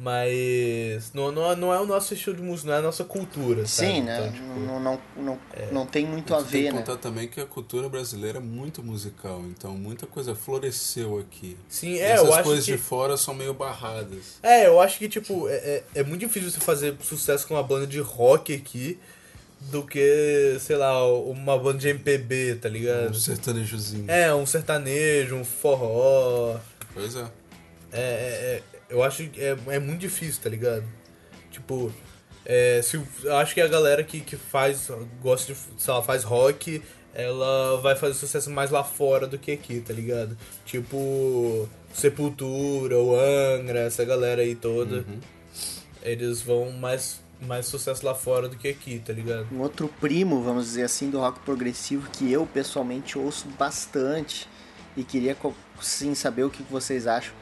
Mas 0.00 1.10
não, 1.12 1.32
não, 1.32 1.50
é- 1.50 1.56
não 1.56 1.74
é 1.74 1.80
o 1.80 1.84
nosso 1.84 2.14
estilo 2.14 2.36
de 2.36 2.42
música, 2.42 2.68
não 2.68 2.76
é 2.76 2.78
a 2.78 2.82
nossa 2.82 3.02
cultura. 3.04 3.66
sabe? 3.66 3.88
Sim, 3.94 4.02
né? 4.02 4.18
Então, 4.20 4.32
tipo, 4.32 4.60
não, 4.60 4.78
não, 4.80 5.00
não, 5.16 5.38
não 5.72 5.86
tem 5.86 6.06
muito 6.06 6.32
a 6.32 6.36
Tem 6.38 6.46
que 6.46 6.52
ver, 6.52 6.72
né? 6.72 6.78
contar 6.78 6.96
também 6.98 7.26
que 7.26 7.40
a 7.40 7.44
cultura 7.46 7.88
brasileira 7.88 8.38
é 8.38 8.40
muito 8.40 8.80
musical, 8.82 9.42
então 9.48 9.72
muita 9.72 10.06
coisa 10.06 10.36
floresceu 10.36 11.18
aqui. 11.18 11.56
Sim, 11.68 11.94
E 11.94 11.98
é, 12.00 12.10
essas 12.12 12.26
eu 12.28 12.34
acho 12.34 12.42
coisas 12.44 12.64
que... 12.64 12.72
de 12.72 12.78
fora 12.78 13.16
são 13.16 13.34
meio 13.34 13.52
barradas. 13.52 14.38
É, 14.40 14.66
eu 14.68 14.80
acho 14.80 14.98
que, 14.98 15.08
tipo, 15.08 15.48
é, 15.48 15.54
é, 15.56 15.84
é 15.96 16.02
muito 16.04 16.20
difícil 16.20 16.50
você 16.52 16.60
fazer 16.60 16.94
sucesso 17.02 17.46
com 17.48 17.54
uma 17.54 17.62
banda 17.64 17.86
de 17.86 17.98
rock 17.98 18.54
aqui 18.54 18.98
do 19.60 19.82
que, 19.84 20.56
sei 20.60 20.76
lá, 20.76 21.04
uma 21.12 21.58
banda 21.58 21.78
de 21.78 21.88
MPB, 21.88 22.54
tá 22.62 22.68
Um 22.68 22.72
ligado? 22.72 23.14
sertanejozinho. 23.18 24.08
É, 24.08 24.32
um 24.32 24.46
sertanejo, 24.46 25.34
um 25.34 25.44
forró. 25.44 26.56
Pois 26.94 27.16
é. 27.16 27.26
É, 27.90 28.00
é, 28.00 28.62
é, 28.74 28.77
eu 28.88 29.02
acho 29.02 29.28
que 29.28 29.40
é, 29.40 29.56
é 29.68 29.78
muito 29.78 30.00
difícil, 30.00 30.42
tá 30.42 30.48
ligado? 30.48 30.84
Tipo, 31.50 31.92
é, 32.44 32.80
se, 32.82 33.00
eu 33.24 33.36
acho 33.36 33.54
que 33.54 33.60
a 33.60 33.68
galera 33.68 34.02
que, 34.02 34.20
que 34.20 34.36
faz, 34.36 34.88
gosta 35.20 35.52
de, 35.52 35.58
sei 35.76 35.92
lá, 35.92 36.02
faz 36.02 36.24
rock, 36.24 36.82
ela 37.14 37.80
vai 37.80 37.96
fazer 37.96 38.14
sucesso 38.14 38.50
mais 38.50 38.70
lá 38.70 38.84
fora 38.84 39.26
do 39.26 39.38
que 39.38 39.52
aqui, 39.52 39.80
tá 39.80 39.92
ligado? 39.92 40.36
Tipo, 40.64 41.68
Sepultura, 41.92 42.98
o 42.98 43.14
Angra, 43.14 43.80
essa 43.80 44.04
galera 44.04 44.42
aí 44.42 44.54
toda. 44.54 45.04
Eles 46.02 46.40
vão 46.40 46.70
mais, 46.70 47.20
mais 47.40 47.66
sucesso 47.66 48.06
lá 48.06 48.14
fora 48.14 48.48
do 48.48 48.56
que 48.56 48.68
aqui, 48.68 49.02
tá 49.04 49.12
ligado? 49.12 49.48
Um 49.52 49.60
outro 49.60 49.88
primo, 50.00 50.42
vamos 50.42 50.66
dizer 50.66 50.84
assim, 50.84 51.10
do 51.10 51.18
rock 51.18 51.40
progressivo 51.40 52.08
que 52.10 52.30
eu 52.30 52.46
pessoalmente 52.46 53.18
ouço 53.18 53.48
bastante 53.58 54.48
e 54.96 55.02
queria 55.02 55.36
sim 55.80 56.14
saber 56.14 56.44
o 56.44 56.50
que 56.50 56.62
vocês 56.64 57.06
acham, 57.06 57.34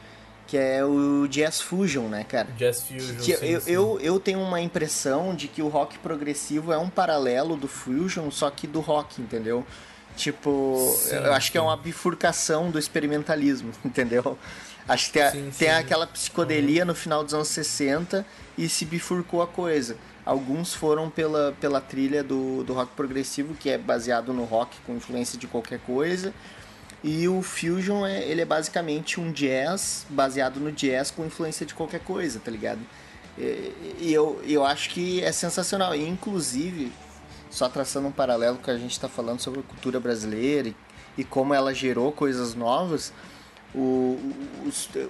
que 0.47 0.57
é 0.57 0.83
o 0.83 1.27
Jazz 1.27 1.61
Fusion, 1.61 2.07
né, 2.07 2.23
cara? 2.23 2.47
Jazz 2.57 2.83
Fusion. 2.83 3.17
Que 3.17 3.35
sim, 3.35 3.45
eu, 3.45 3.61
sim. 3.61 3.71
eu, 3.71 3.99
eu 4.01 4.19
tenho 4.19 4.39
uma 4.39 4.61
impressão 4.61 5.35
de 5.35 5.47
que 5.47 5.61
o 5.61 5.67
rock 5.67 5.99
progressivo 5.99 6.71
é 6.71 6.77
um 6.77 6.89
paralelo 6.89 7.57
do 7.57 7.67
fusion, 7.67 8.31
só 8.31 8.49
que 8.49 8.65
do 8.65 8.79
rock, 8.79 9.21
entendeu? 9.21 9.65
Tipo, 10.15 10.95
Sim, 10.97 11.15
eu 11.15 11.33
acho 11.33 11.51
que 11.51 11.57
é 11.57 11.61
uma 11.61 11.77
bifurcação 11.77 12.71
do 12.71 12.79
experimentalismo, 12.79 13.71
entendeu? 13.85 14.37
Acho 14.87 15.11
que 15.11 15.19
tem, 15.19 15.51
tem 15.51 15.69
aquela 15.69 16.07
psicodelia 16.07 16.85
no 16.85 16.95
final 16.95 17.23
dos 17.23 17.33
anos 17.33 17.49
60 17.49 18.25
e 18.57 18.69
se 18.69 18.85
bifurcou 18.85 19.41
a 19.41 19.47
coisa. 19.47 19.97
Alguns 20.25 20.73
foram 20.73 21.09
pela, 21.09 21.53
pela 21.59 21.79
trilha 21.79 22.23
do, 22.23 22.63
do 22.63 22.73
rock 22.73 22.93
progressivo, 22.95 23.53
que 23.53 23.69
é 23.69 23.77
baseado 23.77 24.33
no 24.33 24.43
rock 24.45 24.77
com 24.85 24.95
influência 24.95 25.37
de 25.37 25.45
qualquer 25.45 25.79
coisa. 25.79 26.33
E 27.03 27.27
o 27.27 27.41
Fusion, 27.41 28.05
é, 28.05 28.23
ele 28.23 28.41
é 28.41 28.45
basicamente 28.45 29.19
um 29.19 29.31
jazz 29.31 30.05
baseado 30.09 30.59
no 30.59 30.71
jazz 30.71 31.11
com 31.11 31.25
influência 31.25 31.65
de 31.65 31.73
qualquer 31.73 31.99
coisa, 31.99 32.39
tá 32.39 32.49
ligado? 32.49 32.79
E, 33.37 34.11
eu, 34.11 34.41
eu 34.45 34.65
acho 34.65 34.89
que 34.89 35.23
é 35.23 35.31
sensacional. 35.31 35.95
E, 35.95 36.07
inclusive, 36.07 36.91
só 37.49 37.69
traçando 37.69 38.07
um 38.07 38.11
paralelo 38.11 38.57
que 38.57 38.71
a 38.71 38.77
gente 38.77 38.91
está 38.91 39.07
falando 39.07 39.39
sobre 39.39 39.59
a 39.59 39.63
cultura 39.63 39.99
brasileira 39.99 40.69
e, 40.69 40.75
e 41.19 41.23
como 41.23 41.53
ela 41.53 41.73
gerou 41.73 42.11
coisas 42.11 42.55
novas, 42.55 43.13
o, 43.75 44.17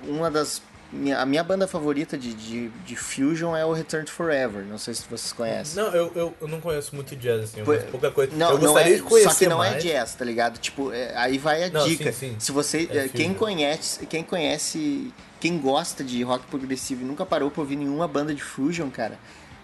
uma 0.08 0.30
das. 0.30 0.62
Minha- 0.92 1.20
a 1.20 1.26
minha 1.26 1.44
banda 1.44 1.68
favorita 1.68 2.18
de, 2.18 2.34
de, 2.34 2.70
de 2.70 2.96
Fusion 2.96 3.56
é 3.56 3.66
o 3.66 3.74
Return 3.74 4.06
to 4.06 4.12
Forever. 4.12 4.64
Não 4.66 4.78
sei 4.78 4.94
se 4.94 5.04
vocês 5.04 5.32
conhecem. 5.34 5.82
Não, 5.84 5.92
eu, 5.94 6.12
eu, 6.16 6.34
eu 6.42 6.48
não 6.48 6.62
conheço 6.62 6.96
muito 6.96 7.16
jazz, 7.16 7.44
assim, 7.44 7.64
mas 7.66 7.84
pouca 7.86 8.10
coisa. 8.12 8.36
Não, 8.36 8.52
eu 8.52 8.58
não 8.58 8.74
gostaria 8.74 8.94
é, 8.94 8.96
de 8.98 9.04
conhecer 9.04 9.30
só 9.30 9.36
que 9.36 9.48
não 9.48 9.58
mais. 9.58 9.76
é 9.76 9.80
jazz, 9.80 10.16
tá 10.16 10.24
ligado? 10.26 10.58
Tipo, 10.60 10.92
é- 10.94 11.16
aí 11.18 11.38
vai 11.38 11.64
a 11.66 11.70
Não, 11.70 11.86
dica. 11.88 12.12
sim, 12.12 12.30
sim. 12.32 12.36
Se 12.40 12.52
você, 12.52 12.88
É 12.92 12.98
eh, 13.06 13.10
quem 13.10 13.34
conhece, 13.34 14.06
quem 14.06 14.24
conhece, 14.24 15.14
quem 15.40 15.58
gosta 15.58 16.04
de 16.04 16.24
rock 16.24 16.46
progressivo 16.48 17.02
e 17.02 17.06
nunca 17.06 17.26
parou 17.26 17.52
pra 17.52 17.62
ouvir 17.62 17.76
nenhuma 17.76 18.08
banda 18.08 18.34
de 18.34 18.42
fusion, 18.44 18.90
cara, 18.90 19.20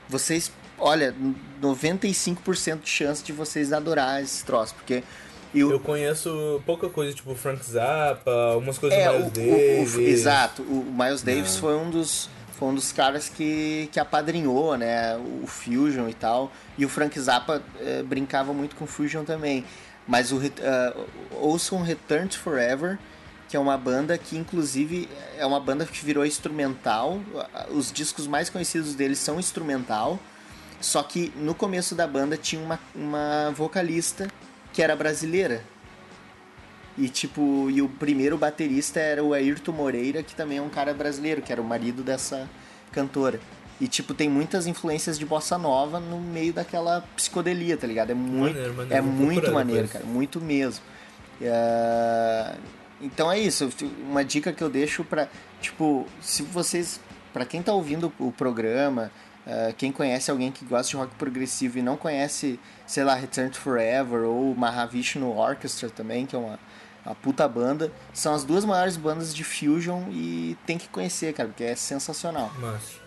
vocês, 0.10 0.52
olha, 0.78 1.16
95% 1.62 2.82
de 2.82 2.90
chance 2.90 3.24
de 3.24 3.32
vocês 3.32 3.72
adorar 3.74 4.22
esse 4.22 4.44
troço, 4.44 4.76
porque 4.76 5.04
e 5.54 5.64
o- 5.64 5.72
Eu 5.72 5.80
conheço 5.80 6.62
pouca 6.66 6.90
coisa, 6.90 7.14
tipo 7.14 7.34
Frank 7.36 7.64
Zappa, 7.66 8.56
umas 8.58 8.78
coisas 8.78 8.98
é, 9.00 9.08
do 9.08 9.14
o, 9.14 9.18
Miles 9.20 9.28
o- 9.28 9.32
Davis. 9.32 9.96
o- 9.96 10.02
exato. 10.02 10.62
O 10.64 10.84
Miles 10.98 11.22
Davis 11.22 11.56
foi 11.58 11.76
um 11.76 11.90
dos 11.90 12.30
foi 12.58 12.68
um 12.70 12.76
dos 12.76 12.92
caras 12.92 13.28
que, 13.30 13.90
que 13.92 14.00
apadrinhou, 14.00 14.78
né, 14.78 15.18
o 15.18 15.48
Fusion 15.48 16.08
e 16.08 16.14
tal. 16.14 16.52
E 16.78 16.86
o 16.86 16.90
Frank 16.90 17.20
Zappa 17.20 17.62
eh, 17.80 18.04
brincava 18.04 18.54
muito 18.54 18.76
com 18.76 18.86
Fusion 18.86 19.24
também. 19.26 19.66
Mas 20.08 20.32
o 20.32 20.40
ah, 20.62 20.94
ouçam 21.42 21.82
Return 21.82 22.28
to 22.30 22.38
Forever, 22.40 23.00
que 23.50 23.58
é 23.58 23.60
uma 23.60 23.78
banda 23.78 24.18
que 24.18 24.38
inclusive 24.38 25.10
é 25.38 25.46
uma 25.46 25.60
banda 25.60 25.84
que 25.86 26.06
virou 26.06 26.26
instrumental. 26.26 27.20
Os 27.72 27.92
discos 27.92 28.28
mais 28.28 28.50
conhecidos 28.50 28.94
deles 28.96 29.18
são 29.18 29.40
instrumental. 29.40 30.20
Só 30.80 31.02
que 31.02 31.34
no 31.36 31.56
começo 31.56 31.96
da 31.96 32.06
banda 32.06 32.38
tinha 32.38 32.62
uma, 32.62 32.80
uma 32.94 33.52
vocalista 33.56 34.28
que 34.74 34.82
era 34.82 34.96
brasileira. 34.96 35.64
E 36.98 37.08
tipo, 37.10 37.70
e 37.72 37.82
o 37.82 37.90
primeiro 37.90 38.38
baterista 38.38 39.00
era 39.00 39.24
o 39.24 39.34
Ayrton 39.34 39.72
Moreira, 39.72 40.22
que 40.22 40.36
também 40.36 40.58
é 40.58 40.62
um 40.62 40.70
cara 40.70 40.94
brasileiro, 40.94 41.42
que 41.42 41.52
era 41.52 41.62
o 41.62 41.66
marido 41.66 42.04
dessa 42.04 42.48
cantora. 42.92 43.40
E 43.82 43.88
tipo, 43.88 44.14
tem 44.14 44.30
muitas 44.30 44.68
influências 44.68 45.18
de 45.18 45.26
bossa 45.26 45.58
nova 45.58 46.00
no 46.00 46.20
meio 46.20 46.54
daquela 46.54 47.02
psicodelia, 47.16 47.76
tá 47.76 47.88
ligado? 47.88 48.12
É 48.12 48.14
muito, 48.14 48.54
Maneiro, 48.56 48.74
maneiro. 48.76 48.96
é 48.96 49.02
muito 49.02 49.52
maneiro, 49.52 49.88
cara, 49.88 50.06
muito 50.06 50.40
mesmo. 50.40 50.84
É, 51.42 52.56
Então 53.02 53.32
é 53.32 53.40
isso, 53.40 53.70
uma 54.08 54.24
dica 54.24 54.54
que 54.54 54.64
eu 54.64 54.70
deixo 54.70 55.04
pra, 55.04 55.28
tipo, 55.60 56.06
se 56.22 56.44
vocês, 56.44 57.00
pra 57.34 57.44
quem 57.44 57.62
tá 57.62 57.74
ouvindo 57.74 58.14
o 58.20 58.32
programa, 58.32 59.12
é, 59.46 59.74
quem 59.78 59.92
conhece 59.92 60.32
alguém 60.32 60.52
que 60.52 60.64
gosta 60.66 60.90
de 60.90 60.96
rock 60.96 61.16
progressivo 61.16 61.78
e 61.78 61.82
não 61.82 61.98
conhece, 61.98 62.60
sei 62.88 63.04
lá, 63.04 63.14
Return 63.16 63.50
to 63.50 63.60
Forever 63.60 64.24
ou 64.24 64.56
Mahavishnu 64.56 65.36
Orchestra 65.38 65.90
também, 65.90 66.26
que 66.26 66.36
é 66.36 66.40
uma, 66.40 66.60
uma 67.06 67.16
puta 67.16 67.48
banda, 67.48 67.92
são 68.14 68.34
as 68.34 68.44
duas 68.44 68.64
maiores 68.64 68.96
bandas 68.96 69.36
de 69.36 69.44
fusion 69.44 70.04
e 70.12 70.58
tem 70.66 70.78
que 70.78 70.88
conhecer, 70.88 71.34
cara, 71.34 71.50
porque 71.50 71.64
é 71.64 71.76
sensacional. 71.76 72.52
Mas. 72.60 73.04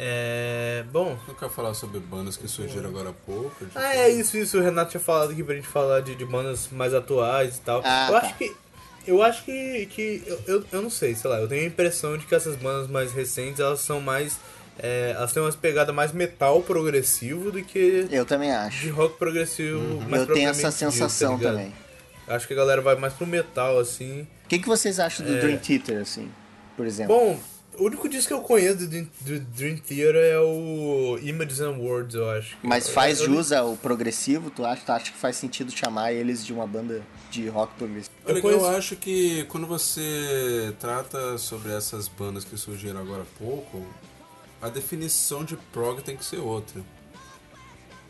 É. 0.00 0.84
Bom. 0.92 1.18
Não 1.26 1.34
quero 1.34 1.50
falar 1.50 1.74
sobre 1.74 1.98
bandas 1.98 2.36
que 2.36 2.46
surgiram 2.46 2.88
agora 2.88 3.10
há 3.10 3.12
pouco. 3.12 3.66
Ah, 3.74 3.96
é 3.96 4.08
isso, 4.08 4.36
isso. 4.36 4.56
O 4.56 4.62
Renato 4.62 4.92
tinha 4.92 5.00
falado 5.00 5.32
aqui 5.32 5.42
pra 5.42 5.56
gente 5.56 5.66
falar 5.66 6.00
de, 6.00 6.14
de 6.14 6.24
bandas 6.24 6.68
mais 6.70 6.94
atuais 6.94 7.56
e 7.56 7.60
tal. 7.60 7.82
Ah, 7.84 8.06
eu 8.08 8.12
tá. 8.12 8.26
acho 8.26 8.36
que. 8.36 8.56
Eu 9.08 9.22
acho 9.22 9.44
que. 9.44 9.86
que 9.86 10.22
eu, 10.24 10.40
eu, 10.46 10.64
eu 10.70 10.82
não 10.82 10.90
sei, 10.90 11.16
sei 11.16 11.28
lá, 11.28 11.40
eu 11.40 11.48
tenho 11.48 11.62
a 11.62 11.66
impressão 11.66 12.16
de 12.16 12.26
que 12.26 12.34
essas 12.34 12.54
bandas 12.54 12.88
mais 12.88 13.12
recentes 13.12 13.58
elas 13.58 13.80
são 13.80 14.00
mais. 14.00 14.38
É, 14.78 15.12
elas 15.16 15.32
têm 15.32 15.42
uma 15.42 15.52
pegada 15.52 15.92
mais 15.92 16.12
metal 16.12 16.62
progressivo 16.62 17.50
do 17.50 17.62
que 17.62 18.06
Eu 18.10 18.24
também 18.24 18.50
de 18.50 18.54
acho. 18.56 18.90
rock 18.92 19.18
progressivo. 19.18 19.78
mais 20.08 20.22
Uhum. 20.22 20.28
Eu 20.28 20.34
tenho 20.34 20.48
essa 20.50 20.54
dito, 20.58 20.62
tá 20.62 20.72
sensação 20.90 21.36
ligado? 21.36 21.52
também. 21.54 21.72
Acho 22.26 22.46
que 22.46 22.52
a 22.52 22.56
galera 22.56 22.80
vai 22.82 22.94
mais 22.96 23.12
pro 23.14 23.26
metal, 23.26 23.78
assim. 23.78 24.26
O 24.44 24.48
que, 24.48 24.58
que 24.58 24.68
vocês 24.68 25.00
acham 25.00 25.24
do 25.26 25.34
É. 25.34 25.40
Dream 25.40 25.58
Theater, 25.58 26.00
assim, 26.02 26.30
por 26.76 26.86
exemplo? 26.86 27.14
Bom, 27.16 27.40
o 27.78 27.84
único 27.84 28.06
disco 28.08 28.28
que 28.28 28.34
eu 28.34 28.40
conheço 28.42 28.78
do, 28.78 28.86
Dream- 28.86 29.08
do 29.22 29.40
Dream 29.40 29.76
Theater 29.78 30.16
é 30.16 30.38
o 30.38 31.18
Images 31.22 31.60
and 31.60 31.76
Words, 31.78 32.14
eu 32.14 32.30
acho. 32.30 32.56
Mas 32.62 32.88
faz 32.88 33.20
Eu- 33.20 33.26
eu- 33.28 33.34
jus 33.34 33.50
ao 33.52 33.76
progressivo? 33.76 34.50
Tu 34.50 34.64
acha, 34.64 34.82
tu 34.84 34.92
acha 34.92 35.10
que 35.12 35.16
faz 35.18 35.36
sentido 35.36 35.70
chamar 35.70 36.12
eles 36.12 36.44
de 36.44 36.52
uma 36.52 36.66
banda 36.66 37.00
de 37.30 37.48
rock 37.48 37.72
progressivo? 37.78 38.14
Eu 38.26 38.36
eu, 38.36 38.42
conheço- 38.42 38.66
acho 38.66 38.96
que 38.96 39.44
quando 39.44 39.66
você 39.66 40.74
trata 40.78 41.38
sobre 41.38 41.72
essas 41.72 42.08
bandas 42.08 42.44
que 42.44 42.56
surgiram 42.58 43.00
agora 43.00 43.22
há 43.22 43.38
pouco, 43.38 43.86
a 44.60 44.68
definição 44.68 45.44
de 45.44 45.56
prog 45.72 46.02
tem 46.02 46.16
que 46.16 46.24
ser 46.24 46.38
outra. 46.38 46.82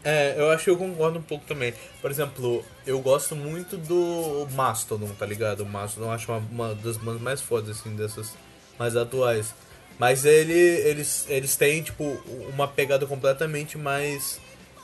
É, 0.04 0.34
eu 0.38 0.50
acho 0.50 0.64
que 0.64 0.70
eu 0.70 0.76
concordo 0.76 1.18
um 1.18 1.22
pouco 1.22 1.44
também. 1.44 1.74
Por 2.00 2.10
exemplo, 2.10 2.64
eu 2.86 3.00
gosto 3.00 3.34
muito 3.34 3.76
do 3.76 4.46
Mastodon, 4.52 5.08
tá 5.08 5.26
ligado? 5.26 5.60
O 5.60 5.66
Mastodon 5.66 6.10
acho 6.10 6.30
uma, 6.30 6.38
uma 6.50 6.74
das 6.74 6.96
bandas 6.96 7.20
mais 7.20 7.40
fodas, 7.40 7.78
assim, 7.78 7.94
dessas 7.96 8.34
mais 8.78 8.96
atuais. 8.96 9.54
Mas 9.98 10.24
ele, 10.24 10.52
eles, 10.52 11.26
eles 11.28 11.56
têm, 11.56 11.82
tipo, 11.82 12.04
uma 12.52 12.68
pegada 12.68 13.04
completamente 13.06 13.76
mais. 13.76 14.40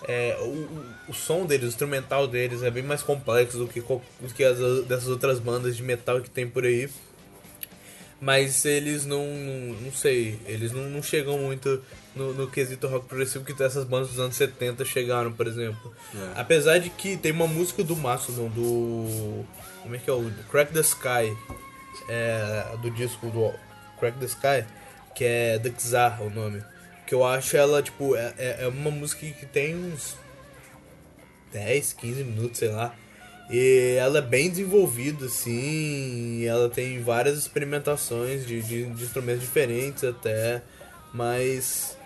é, 0.09 0.37
o, 0.41 1.11
o, 1.11 1.15
som 1.15 1.47
deles, 1.47 1.67
o 1.67 1.69
instrumental 1.69 2.27
deles 2.27 2.63
é 2.63 2.71
bem 2.71 2.83
mais 2.83 3.03
complexo 3.03 3.57
do 3.59 3.69
que, 3.69 3.81
do 3.81 4.35
que 4.35 4.43
as 4.43 4.59
dessas 4.87 5.09
outras 5.09 5.39
bandas 5.39 5.77
de 5.77 5.83
metal 5.83 6.21
que 6.21 6.29
tem 6.29 6.49
por 6.49 6.65
aí. 6.65 6.91
Mas 8.21 8.65
eles 8.65 9.05
não. 9.05 9.25
Não 9.81 9.93
sei. 9.93 10.39
Eles 10.47 10.73
não, 10.73 10.89
não 10.89 11.03
chegam 11.03 11.39
muito 11.39 11.83
no, 12.15 12.33
no 12.33 12.51
quesito 12.51 12.87
rock 12.87 13.07
progressivo 13.07 13.45
que 13.45 13.63
essas 13.63 13.85
bandas 13.85 14.09
dos 14.11 14.19
anos 14.19 14.37
70 14.37 14.85
chegaram, 14.85 15.33
por 15.33 15.47
exemplo. 15.47 15.95
É. 16.15 16.41
Apesar 16.41 16.79
de 16.79 16.91
que 16.91 17.17
tem 17.17 17.33
uma 17.33 17.47
música 17.47 17.83
do 17.83 17.97
Mastodon, 17.97 18.49
do. 18.49 19.45
Como 19.83 19.95
é 19.95 19.99
que 19.99 20.09
é 20.09 20.13
o. 20.13 20.31
Crack 20.51 20.73
the 20.73 20.81
Sky. 20.81 21.37
É, 22.09 22.77
do 22.83 22.91
disco 22.91 23.29
do 23.29 23.53
Crack 23.99 24.19
the 24.19 24.27
Sky, 24.27 24.65
que 25.15 25.25
é 25.25 25.59
The 25.59 25.71
Czar 25.71 26.23
o 26.23 26.31
nome. 26.31 26.63
Que 27.07 27.15
eu 27.15 27.25
acho 27.25 27.57
ela, 27.57 27.83
tipo, 27.83 28.17
é, 28.17 28.35
é 28.37 28.57
é 28.61 28.69
uma 28.69 28.91
música 28.91 29.27
que 29.27 29.47
tem 29.47 29.77
uns 29.77 30.17
10, 31.53 31.93
15 31.93 32.25
minutos, 32.25 32.59
sei 32.59 32.69
lá. 32.69 32.95
E 33.51 33.97
ela 33.99 34.19
é 34.19 34.23
bem 34.23 34.49
desenvolvida, 34.49 35.27
assim, 35.27 36.45
ela 36.47 36.69
tem 36.71 37.03
várias 37.03 37.39
experimentações 37.39 38.47
de, 38.47 38.63
de, 38.63 38.87
de 38.87 39.05
instrumentos 39.05 39.43
diferentes 39.43 40.03
até, 40.03 40.63
mas 41.13 41.97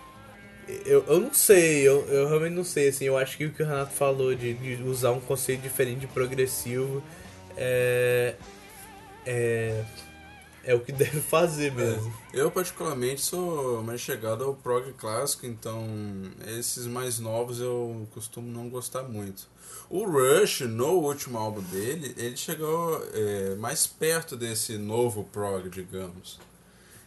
eu, 0.85 1.03
eu 1.07 1.19
não 1.19 1.33
sei, 1.33 1.87
eu, 1.87 2.05
eu 2.09 2.27
realmente 2.27 2.53
não 2.53 2.63
sei, 2.63 2.89
assim, 2.89 3.05
eu 3.05 3.17
acho 3.17 3.37
que 3.37 3.45
o 3.45 3.51
que 3.51 3.63
o 3.63 3.65
Renato 3.65 3.93
falou 3.93 4.35
de, 4.35 4.53
de 4.53 4.83
usar 4.83 5.11
um 5.11 5.19
conceito 5.19 5.61
diferente 5.61 6.01
de 6.01 6.07
progressivo 6.07 7.01
é, 7.55 8.35
é, 9.25 9.83
é 10.69 10.75
o 10.75 10.79
que 10.79 10.91
deve 10.93 11.19
fazer 11.19 11.73
mesmo. 11.73 12.13
Eu, 12.31 12.51
particularmente, 12.51 13.21
sou 13.21 13.81
mais 13.81 13.99
chegado 13.99 14.43
ao 14.43 14.53
prog 14.53 14.93
clássico, 14.93 15.47
então 15.47 15.87
esses 16.47 16.85
mais 16.85 17.17
novos 17.17 17.59
eu 17.59 18.07
costumo 18.11 18.47
não 18.51 18.69
gostar 18.69 19.03
muito. 19.03 19.47
O 19.89 20.05
Rush, 20.05 20.61
no 20.61 20.99
último 20.99 21.39
álbum 21.39 21.61
dele, 21.61 22.13
ele 22.15 22.37
chegou 22.37 23.03
é, 23.11 23.55
mais 23.55 23.87
perto 23.87 24.37
desse 24.37 24.77
novo 24.77 25.23
prog, 25.23 25.67
digamos. 25.69 26.39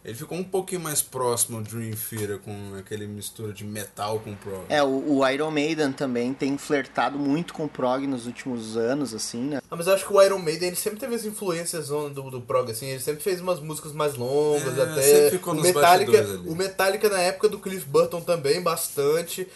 Ele 0.03 0.15
ficou 0.15 0.37
um 0.37 0.43
pouquinho 0.43 0.81
mais 0.81 1.01
próximo 1.01 1.57
ao 1.57 1.63
Dream 1.63 1.91
Theater, 1.91 2.39
com 2.39 2.75
aquele 2.77 3.07
mistura 3.07 3.53
de 3.53 3.63
metal 3.63 4.19
com 4.19 4.35
prog. 4.35 4.65
É, 4.67 4.83
o, 4.83 5.19
o 5.19 5.29
Iron 5.29 5.49
Maiden 5.49 5.93
também 5.93 6.33
tem 6.33 6.57
flertado 6.57 7.17
muito 7.17 7.53
com 7.53 7.65
o 7.65 7.69
prog 7.69 8.05
nos 8.05 8.25
últimos 8.27 8.75
anos, 8.75 9.13
assim, 9.13 9.41
né? 9.41 9.61
Ah, 9.71 9.75
mas 9.75 9.87
eu 9.87 9.93
acho 9.93 10.05
que 10.05 10.13
o 10.13 10.21
Iron 10.21 10.39
Maiden 10.39 10.67
ele 10.67 10.75
sempre 10.75 10.99
teve 10.99 11.15
as 11.15 11.23
influências 11.23 11.87
do, 11.87 12.09
do 12.09 12.41
prog, 12.41 12.69
assim, 12.69 12.87
ele 12.87 12.99
sempre 12.99 13.23
fez 13.23 13.39
umas 13.39 13.61
músicas 13.61 13.93
mais 13.93 14.15
longas 14.15 14.77
É, 14.77 14.81
até. 14.81 15.01
sempre 15.01 15.29
ficou 15.37 15.53
o 15.53 15.55
nos 15.55 15.65
Metallica, 15.65 16.25
o 16.45 16.55
Metallica 16.55 17.09
na 17.09 17.19
época 17.19 17.47
do 17.47 17.59
Cliff 17.59 17.85
Burton 17.85 18.19
também, 18.21 18.61
bastante. 18.61 19.47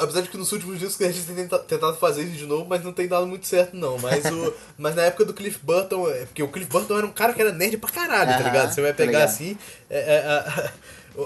Apesar 0.00 0.22
de 0.22 0.28
que 0.30 0.36
nos 0.38 0.50
últimos 0.52 0.78
discos 0.78 1.06
a 1.06 1.10
gente 1.12 1.26
tem 1.26 1.34
tenta- 1.36 1.58
tentado 1.58 1.96
fazer 1.96 2.22
isso 2.22 2.36
de 2.36 2.46
novo, 2.46 2.66
mas 2.68 2.82
não 2.82 2.92
tem 2.92 3.06
dado 3.06 3.26
muito 3.26 3.46
certo, 3.46 3.76
não. 3.76 3.98
Mas, 3.98 4.24
o, 4.24 4.54
mas 4.78 4.94
na 4.94 5.02
época 5.02 5.24
do 5.26 5.34
Cliff 5.34 5.58
Burton, 5.62 6.08
é, 6.08 6.24
porque 6.24 6.42
o 6.42 6.48
Cliff 6.48 6.70
Burton 6.70 6.96
era 6.96 7.06
um 7.06 7.12
cara 7.12 7.32
que 7.34 7.40
era 7.40 7.52
nerd 7.52 7.76
pra 7.76 7.90
caralho, 7.90 8.30
tá 8.30 8.36
Aham, 8.38 8.44
ligado? 8.44 8.72
Você 8.74 8.80
vai 8.80 8.92
tá 8.92 8.96
pegar 8.96 9.10
ligado. 9.20 9.28
assim, 9.28 9.58
é, 9.90 9.98
é, 9.98 10.26
a- 10.26 10.72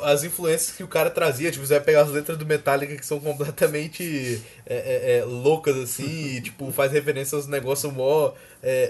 as 0.11 0.25
influências 0.25 0.75
que 0.75 0.83
o 0.83 0.89
cara 0.89 1.11
trazia, 1.11 1.51
tipo, 1.53 1.65
você 1.65 1.75
vai 1.75 1.83
pegar 1.85 2.03
as 2.03 2.11
letras 2.11 2.37
do 2.39 2.45
Metallica 2.47 2.97
que 2.97 3.07
são 3.07 3.21
completamente 3.21 4.43
é, 4.67 4.75
é, 4.77 5.19
é, 5.19 5.25
loucas, 5.25 5.77
assim, 5.77 6.37
e, 6.37 6.41
tipo, 6.43 6.73
faz 6.73 6.91
referência 6.91 7.37
aos 7.37 7.47
negócios 7.47 7.93
mó 7.93 8.33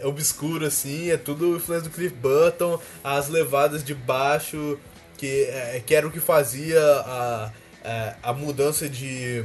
obscuros, 0.05 0.69
assim, 0.69 1.11
é 1.11 1.17
tudo 1.17 1.57
influência 1.57 1.89
do 1.89 1.95
Cliff 1.95 2.15
Burton, 2.15 2.81
as 3.03 3.29
levadas 3.29 3.83
de 3.85 3.93
baixo, 3.95 4.79
que, 5.19 5.45
é, 5.45 5.83
que 5.85 5.95
era 5.95 6.07
o 6.07 6.11
que 6.11 6.21
fazia 6.21 6.81
a, 6.81 7.51
a, 7.85 8.15
a 8.31 8.33
mudança 8.33 8.89
de, 8.89 9.45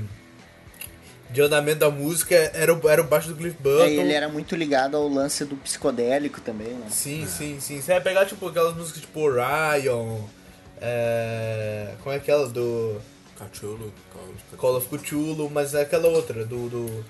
de 1.29 1.41
andamento 1.41 1.79
da 1.79 1.89
música, 1.89 2.35
era 2.35 2.73
o, 2.73 2.89
era 2.89 3.01
o 3.01 3.05
baixo 3.05 3.29
do 3.29 3.35
Cliff 3.35 3.55
Burton. 3.61 3.83
É, 3.83 3.93
ele 3.93 4.13
era 4.13 4.27
muito 4.27 4.55
ligado 4.55 4.97
ao 4.97 5.07
lance 5.07 5.45
do 5.45 5.55
psicodélico 5.57 6.41
também, 6.41 6.69
né? 6.69 6.87
Sim, 6.89 7.27
sim, 7.27 7.59
sim. 7.59 7.81
Você 7.81 7.91
vai 7.91 8.01
pegar, 8.01 8.25
tipo, 8.25 8.47
aquelas 8.47 8.75
músicas 8.75 9.01
tipo 9.01 9.19
Orion, 9.21 10.21
é... 10.81 11.93
como 12.01 12.13
é 12.13 12.17
aquela 12.17 12.47
do 12.47 12.99
Cthulhu, 13.37 13.93
Call 14.11 14.23
of 14.23 14.57
Call 14.57 14.77
of 14.77 14.97
Cthulhu, 14.97 15.49
mas 15.49 15.73
é 15.73 15.81
aquela 15.81 16.07
outra, 16.07 16.45
do... 16.45 16.69
do 16.69 17.05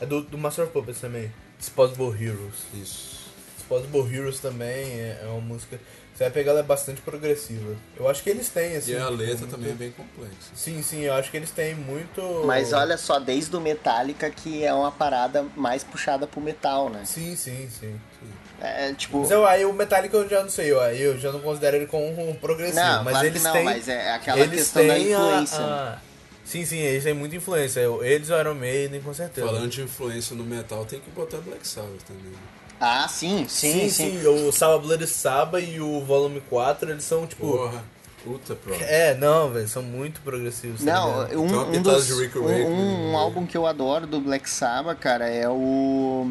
é 0.00 0.06
do, 0.06 0.20
do 0.22 0.36
Master 0.36 0.64
of 0.64 0.72
Puppets 0.72 1.00
também, 1.00 1.32
Disposable 1.58 2.10
Heroes. 2.20 2.64
Isso. 2.74 3.20
Disposable 3.56 4.12
Heroes 4.12 4.40
também 4.40 4.68
é, 4.68 5.20
é 5.22 5.26
uma 5.28 5.40
música. 5.40 5.80
Você 6.14 6.24
vai 6.24 6.30
pegar, 6.30 6.50
ela 6.50 6.60
é 6.60 6.62
bastante 6.62 7.00
progressiva. 7.00 7.74
Eu 7.98 8.06
acho 8.08 8.22
que 8.22 8.28
eles 8.30 8.48
têm, 8.50 8.76
assim. 8.76 8.92
E 8.92 8.96
a 8.96 9.00
tipo, 9.06 9.12
letra 9.12 9.36
muito- 9.38 9.50
também 9.50 9.70
é 9.70 9.74
bem 9.74 9.90
complexa. 9.92 10.50
Sim, 10.54 10.82
sim, 10.82 11.00
eu 11.00 11.14
acho 11.14 11.30
que 11.30 11.36
eles 11.38 11.50
têm 11.50 11.74
muito. 11.74 12.42
Mas 12.44 12.72
olha 12.74 12.98
só, 12.98 13.18
desde 13.18 13.56
o 13.56 13.60
Metallica 13.60 14.30
que 14.30 14.62
é 14.62 14.72
uma 14.74 14.92
parada 14.92 15.44
mais 15.56 15.82
puxada 15.82 16.26
pro 16.26 16.40
metal, 16.40 16.90
né? 16.90 17.02
Sim, 17.06 17.34
sim, 17.34 17.68
sim. 17.80 17.98
É 18.60 18.92
tipo. 18.92 19.20
Mas 19.20 19.30
eu, 19.30 19.44
aí 19.46 19.64
o 19.64 19.72
Metallica 19.72 20.16
eu 20.16 20.28
já 20.28 20.42
não 20.42 20.50
sei, 20.50 20.70
eu, 20.70 20.76
eu 20.80 21.18
já 21.18 21.32
não 21.32 21.40
considero 21.40 21.76
ele 21.76 21.86
como 21.86 22.06
um 22.30 22.34
progressivo. 22.34 22.84
Não, 22.84 23.02
mas 23.04 23.12
claro 23.14 23.26
eles 23.26 23.38
que 23.40 23.44
não, 23.48 23.52
têm. 23.54 23.64
mas 23.64 23.88
é 23.88 24.10
aquela 24.12 24.38
eles 24.40 24.60
questão 24.60 24.86
da 24.86 24.94
têm 24.94 25.14
a- 25.14 25.18
influência. 25.18 25.58
a- 25.58 25.98
Sim, 26.44 26.64
sim, 26.66 26.78
eles 26.78 27.02
têm 27.04 27.14
muita 27.14 27.34
influência. 27.36 27.80
Eles 28.02 28.28
o 28.28 28.38
Iron 28.38 28.54
Maiden, 28.54 29.00
com 29.00 29.14
certeza. 29.14 29.46
Falando 29.46 29.70
de 29.70 29.80
influência 29.82 30.36
no 30.36 30.44
metal, 30.44 30.84
tem 30.84 31.00
que 31.00 31.08
botar 31.10 31.38
Black 31.38 31.66
Sabbath 31.66 32.02
também. 32.06 32.24
né? 32.30 32.38
Ah, 32.84 33.06
sim, 33.06 33.46
sim, 33.48 33.88
sim. 33.88 34.20
sim, 34.20 34.26
O 34.26 34.50
Saba 34.50 34.76
Bloody 34.76 35.06
Saba 35.06 35.60
e 35.60 35.80
o 35.80 36.00
Volume 36.00 36.40
4, 36.50 36.90
eles 36.90 37.04
são 37.04 37.24
tipo. 37.28 37.46
Porra, 37.46 37.84
puta 38.24 38.56
pro. 38.56 38.74
É, 38.74 39.14
não, 39.14 39.50
velho, 39.52 39.68
são 39.68 39.84
muito 39.84 40.20
progressivos. 40.20 40.82
tá 40.84 40.92
Não, 40.92 41.22
ligado? 41.22 41.40
um, 41.40 41.46
Então, 41.46 41.68
um, 41.70 41.82
dos, 41.82 42.18
Rick 42.18 42.36
um, 42.36 42.42
um 42.44 43.12
né? 43.12 43.16
álbum 43.16 43.46
que 43.46 43.56
eu 43.56 43.68
adoro 43.68 44.04
do 44.04 44.20
Black 44.20 44.50
Sabbath, 44.50 44.98
cara, 44.98 45.28
é 45.28 45.48
o. 45.48 46.28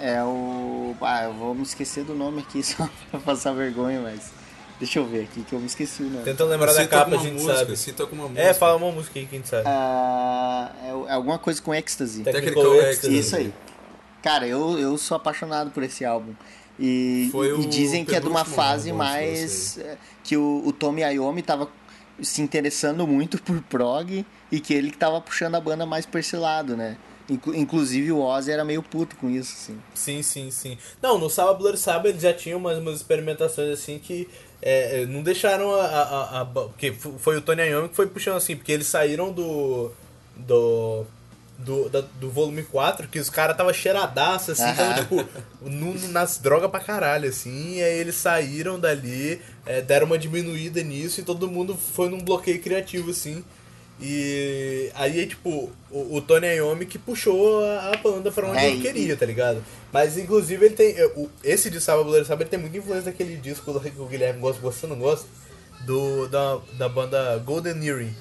É 0.00 0.22
o. 0.22 0.94
Ah, 1.00 1.24
eu 1.24 1.32
vou 1.32 1.56
me 1.56 1.62
esquecer 1.64 2.04
do 2.04 2.14
nome 2.14 2.42
aqui 2.42 2.62
só 2.64 2.88
pra 3.10 3.18
passar 3.18 3.52
vergonha, 3.52 4.00
mas. 4.00 4.30
Deixa 4.78 4.98
eu 5.00 5.06
ver 5.06 5.22
aqui 5.24 5.40
que 5.42 5.54
eu 5.54 5.58
me 5.58 5.66
esqueci 5.66 6.02
o 6.02 6.06
nome. 6.10 6.22
Tentando 6.22 6.50
lembrar 6.50 6.72
da 6.72 6.86
capa, 6.86 7.16
a 7.16 7.18
gente 7.18 7.32
música, 7.32 7.56
sabe. 7.56 7.76
Cita 7.76 8.02
alguma 8.04 8.24
música. 8.28 8.42
É, 8.42 8.54
fala 8.54 8.76
uma 8.76 8.92
música 8.92 9.18
aí 9.18 9.26
que 9.26 9.34
a 9.34 9.38
gente 9.38 9.48
sabe. 9.48 9.64
Ah, 9.66 10.70
é 10.84 11.10
é 11.10 11.14
alguma 11.14 11.38
coisa 11.38 11.60
com 11.60 11.74
Ecstasy. 11.74 12.22
Technical 12.22 12.62
Technical 12.62 12.74
Ecstasy. 12.90 13.18
Isso 13.18 13.36
aí. 13.36 13.54
Cara, 14.26 14.44
eu, 14.44 14.76
eu 14.76 14.98
sou 14.98 15.16
apaixonado 15.16 15.70
por 15.70 15.84
esse 15.84 16.04
álbum. 16.04 16.32
E, 16.80 17.30
e 17.60 17.64
dizem 17.66 18.04
que 18.04 18.16
é 18.16 18.18
de 18.18 18.26
uma 18.26 18.40
penúltimo 18.44 18.56
fase 18.56 18.92
mais. 18.92 19.78
é, 19.78 19.96
que 20.24 20.36
o, 20.36 20.62
o 20.66 20.72
Tommy 20.72 21.02
Iommi 21.02 21.42
tava 21.42 21.68
se 22.20 22.42
interessando 22.42 23.06
muito 23.06 23.40
por 23.40 23.62
prog 23.62 24.26
e 24.50 24.58
que 24.58 24.74
ele 24.74 24.90
que 24.90 24.98
tava 24.98 25.20
puxando 25.20 25.54
a 25.54 25.60
banda 25.60 25.86
mais 25.86 26.04
pra 26.06 26.18
esse 26.18 26.34
lado, 26.34 26.76
né? 26.76 26.96
Inclu- 27.30 27.54
inclusive 27.54 28.10
o 28.10 28.18
Ozzy 28.20 28.50
era 28.50 28.64
meio 28.64 28.82
puto 28.82 29.14
com 29.14 29.30
isso, 29.30 29.54
assim. 29.56 29.78
Sim, 29.94 30.22
sim, 30.24 30.50
sim. 30.50 30.76
Não, 31.00 31.18
no 31.18 31.30
Saba 31.30 31.54
Bloody 31.54 31.78
Saba 31.78 32.08
eles 32.08 32.22
já 32.22 32.34
tinham 32.34 32.58
umas, 32.58 32.78
umas 32.78 32.96
experimentações 32.96 33.70
assim 33.70 34.00
que 34.00 34.28
é, 34.60 35.06
não 35.06 35.22
deixaram 35.22 35.72
a. 35.72 35.84
a, 35.84 36.02
a, 36.02 36.40
a 36.40 36.44
porque 36.44 36.90
foi 36.92 37.36
o 37.36 37.40
Tony 37.40 37.62
Iommi 37.62 37.90
que 37.90 37.94
foi 37.94 38.08
puxando 38.08 38.38
assim, 38.38 38.56
porque 38.56 38.72
eles 38.72 38.88
saíram 38.88 39.32
do. 39.32 39.92
do. 40.36 41.06
Do, 41.58 41.88
da- 41.88 42.04
do 42.20 42.30
volume 42.30 42.62
4, 42.64 43.08
que 43.08 43.18
os 43.18 43.30
caras 43.30 43.56
tava 43.56 43.72
cheiradaço, 43.72 44.52
assim, 44.52 44.62
tava, 44.74 44.94
tipo, 45.00 45.24
no- 45.62 46.08
nas 46.08 46.36
drogas 46.38 46.70
pra 46.70 46.80
caralho, 46.80 47.28
assim, 47.30 47.76
e 47.78 47.82
aí 47.82 47.98
eles 47.98 48.14
saíram 48.14 48.78
dali, 48.78 49.40
é, 49.64 49.80
deram 49.80 50.06
uma 50.06 50.18
diminuída 50.18 50.82
nisso 50.82 51.20
e 51.20 51.24
todo 51.24 51.50
mundo 51.50 51.74
foi 51.74 52.10
num 52.10 52.20
bloqueio 52.20 52.60
criativo, 52.60 53.10
assim. 53.10 53.42
E 53.98 54.90
aí, 54.94 55.26
tipo, 55.26 55.72
o, 55.90 56.16
o 56.16 56.20
Tony 56.20 56.46
Iommi 56.56 56.84
que 56.84 56.98
puxou 56.98 57.64
a, 57.64 57.92
a 57.92 57.96
banda 57.96 58.30
pra 58.30 58.46
onde 58.50 58.58
É, 58.58 58.68
ele 58.68 58.78
e- 58.78 58.82
queria, 58.82 59.16
tá 59.16 59.24
ligado? 59.24 59.64
Mas, 59.90 60.18
inclusive, 60.18 60.66
ele 60.66 60.74
tem. 60.74 60.94
é, 60.98 61.06
o- 61.16 61.30
Esse 61.42 61.70
de 61.70 61.80
Sábado 61.80 62.04
Bloody 62.04 62.26
Sábado 62.26 62.42
ele 62.42 62.50
tem 62.50 62.58
muita 62.60 62.76
influência 62.76 63.10
daquele 63.10 63.36
disco 63.36 63.72
do 63.72 63.80
que 63.80 63.98
o 63.98 64.04
Guilherme 64.06 64.40
gosta, 64.40 64.60
você 64.60 64.86
não 64.86 64.96
gosta? 64.96 65.26
Do, 65.86 66.28
da, 66.28 66.58
da 66.76 66.88
banda 66.88 67.38
Golden 67.38 67.82
Earring, 67.86 68.14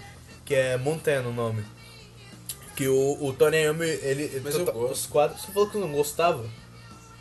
que 0.45 0.55
é 0.55 0.77
Montana 0.77 1.27
o 1.27 1.33
nome. 1.33 1.63
Que 2.76 2.88
o, 2.88 3.18
o 3.22 3.34
Tony 3.34 3.57
Iommi, 3.64 3.85
ele. 3.85 4.41
Mas 4.43 4.56
eu 4.56 4.65
to- 4.65 4.72
gosto. 4.72 4.91
Os 4.93 5.06
quadros. 5.06 5.41
Você 5.41 5.52
falou 5.52 5.69
que 5.69 5.77
não 5.77 5.91
gostava? 5.91 6.43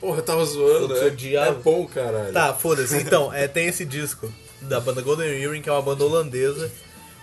Porra, 0.00 0.18
eu 0.18 0.22
tava 0.24 0.44
zoando, 0.44 0.88
né? 0.88 1.00
É 1.48 1.52
bom, 1.52 1.86
caralho. 1.86 2.32
Tá, 2.32 2.52
foda-se. 2.52 2.96
Então, 3.00 3.32
é, 3.32 3.46
tem 3.48 3.66
esse 3.68 3.84
disco 3.84 4.32
da 4.60 4.80
banda 4.80 5.00
Golden 5.00 5.28
Earring, 5.42 5.62
que 5.62 5.68
é 5.68 5.72
uma 5.72 5.82
banda 5.82 6.04
holandesa. 6.04 6.70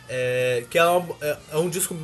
É, 0.09 0.63
que 0.69 0.77
é, 0.77 0.83
uma- 0.85 1.15
é- 1.21 1.37
é 1.51 1.57
um 1.57 1.69
disco 1.69 1.95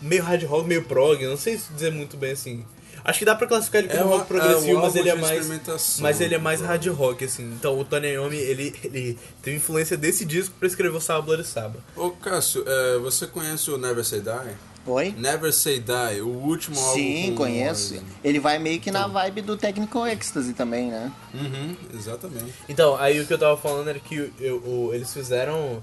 meio 0.00 0.22
hard 0.22 0.42
rock, 0.44 0.66
meio 0.66 0.82
prog, 0.84 1.24
não 1.26 1.36
sei 1.36 1.56
se 1.56 1.72
dizer 1.72 1.92
muito 1.92 2.16
bem 2.16 2.32
assim. 2.32 2.64
Acho 3.04 3.18
que 3.20 3.24
dá 3.24 3.34
pra 3.34 3.48
classificar 3.48 3.80
ele 3.82 3.88
como 3.88 4.00
É 4.00 4.04
uma- 4.04 4.16
rock 4.18 4.28
progressivo, 4.28 4.70
é 4.70 4.74
um 4.78 4.82
mas 4.82 4.94
ele 4.96 5.08
é 5.08 5.14
de 5.16 5.20
mais. 5.20 5.98
Mas 6.00 6.20
ele 6.20 6.34
é 6.34 6.38
mais 6.38 6.60
né? 6.60 6.66
hard 6.68 6.86
rock, 6.88 7.24
assim. 7.24 7.44
Então 7.58 7.78
o 7.78 7.84
Tony 7.84 8.08
Iommi, 8.12 8.36
ele, 8.36 8.74
ele 8.84 9.18
teve 9.42 9.56
influência 9.56 9.96
desse 9.96 10.24
disco 10.24 10.54
pra 10.58 10.68
escrever 10.68 10.96
o 10.96 11.00
Sábado 11.00 11.24
Bloody 11.26 11.44
Saba. 11.44 11.80
Ô, 11.96 12.10
Cássio, 12.10 12.62
é, 12.66 12.98
você 12.98 13.26
conhece 13.26 13.70
o 13.72 13.78
Never 13.78 14.04
Say 14.04 14.20
Die? 14.20 14.56
Oi? 14.84 15.14
Never 15.16 15.52
Say 15.52 15.78
Die, 15.80 16.20
o 16.22 16.28
último 16.28 16.78
álbum 16.78 16.94
Sim, 16.94 17.34
conheço. 17.36 18.02
Ele 18.24 18.40
vai 18.40 18.58
meio 18.58 18.80
que 18.80 18.90
na 18.90 19.06
vibe 19.06 19.42
do 19.42 19.56
Technical 19.56 20.06
Ecstasy 20.08 20.52
também, 20.54 20.90
né? 20.90 21.12
Uhum, 21.32 21.76
exatamente. 21.94 22.52
Então, 22.68 22.96
aí 22.96 23.20
o 23.20 23.26
que 23.26 23.32
eu 23.32 23.38
tava 23.38 23.56
falando 23.56 23.88
era 23.88 24.00
que 24.00 24.32
eu- 24.40 24.56
o- 24.64 24.90
eles 24.92 25.12
fizeram. 25.12 25.80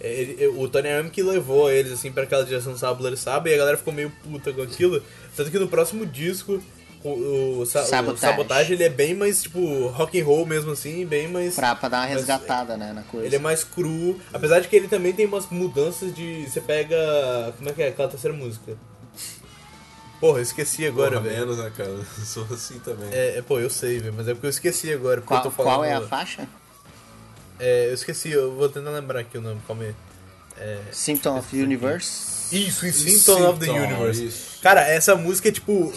ele- 0.00 0.46
o 0.56 0.68
Tony 0.68 0.88
Iommi 0.88 1.10
que 1.10 1.20
levou 1.24 1.68
eles 1.68 1.90
assim 1.90 2.12
pra 2.12 2.22
aquela 2.22 2.44
direção 2.44 2.72
do 2.72 2.78
Sábado 2.78 3.16
Saba 3.16 3.48
e 3.50 3.54
a 3.54 3.56
galera 3.56 3.76
ficou 3.76 3.92
meio 3.92 4.12
puta 4.22 4.52
com 4.52 4.62
aquilo. 4.62 5.02
Tanto 5.34 5.50
que 5.50 5.58
no 5.58 5.66
próximo 5.66 6.06
disco, 6.06 6.62
o, 7.04 7.60
o, 7.60 7.66
Sa- 7.66 7.82
o 7.82 7.86
Sabotage. 7.86 8.20
Sabotage 8.20 8.72
ele 8.72 8.84
é 8.84 8.88
bem 8.88 9.14
mais 9.14 9.42
tipo 9.42 9.86
rock 9.88 10.20
and 10.20 10.24
roll 10.24 10.44
mesmo 10.46 10.72
assim, 10.72 11.06
bem 11.06 11.28
mais. 11.28 11.54
Pra, 11.54 11.74
pra 11.74 11.88
dar 11.88 11.98
uma 11.98 12.06
Mas- 12.06 12.16
resgatada, 12.16 12.76
né, 12.76 12.92
na 12.92 13.02
coisa. 13.02 13.26
Ele 13.26 13.36
é 13.36 13.38
mais 13.38 13.62
cru, 13.64 14.20
apesar 14.32 14.60
de 14.60 14.68
que 14.68 14.76
ele 14.76 14.88
também 14.88 15.12
tem 15.12 15.26
umas 15.26 15.46
mudanças 15.50 16.14
de. 16.14 16.44
Você 16.48 16.60
pega. 16.60 16.96
Como 17.56 17.68
é 17.68 17.72
que 17.72 17.82
é? 17.82 17.88
Aquela 17.88 18.08
terceira 18.08 18.36
música. 18.36 18.76
Porra, 20.20 20.38
eu 20.38 20.42
esqueci 20.42 20.84
agora, 20.84 21.12
Porra, 21.12 21.22
velho. 21.22 21.36
menos, 21.46 21.58
né, 21.58 21.72
cara? 21.76 21.88
Eu 21.90 22.04
Sou 22.26 22.44
assim 22.52 22.78
também. 22.80 23.08
É, 23.12 23.38
é, 23.38 23.42
pô, 23.42 23.60
eu 23.60 23.70
sei, 23.70 24.00
velho, 24.00 24.14
mas 24.16 24.26
é 24.26 24.34
porque 24.34 24.46
eu 24.46 24.50
esqueci 24.50 24.92
agora. 24.92 25.20
Qual, 25.20 25.38
eu 25.38 25.44
tô 25.44 25.50
falando, 25.50 25.72
qual 25.74 25.84
é 25.84 25.94
a 25.94 26.00
faixa? 26.00 26.48
É, 27.60 27.88
eu 27.88 27.94
esqueci, 27.94 28.30
eu 28.30 28.52
vou 28.54 28.68
tentar 28.68 28.90
lembrar 28.90 29.20
aqui 29.20 29.38
o 29.38 29.40
nome, 29.40 29.60
calma 29.66 29.84
aí. 29.84 29.94
É, 30.60 30.80
Symptom 30.90 31.38
of 31.38 31.56
Universe. 31.56 32.52
isso, 32.56 32.84
em 32.84 32.90
Symptom 32.90 33.48
of 33.48 33.60
the 33.60 33.66
Symptom, 33.66 33.84
Universe. 33.84 34.24
isso. 34.26 34.58
Cara, 34.60 34.80
essa 34.88 35.14
música 35.14 35.48
é 35.50 35.52
tipo. 35.52 35.92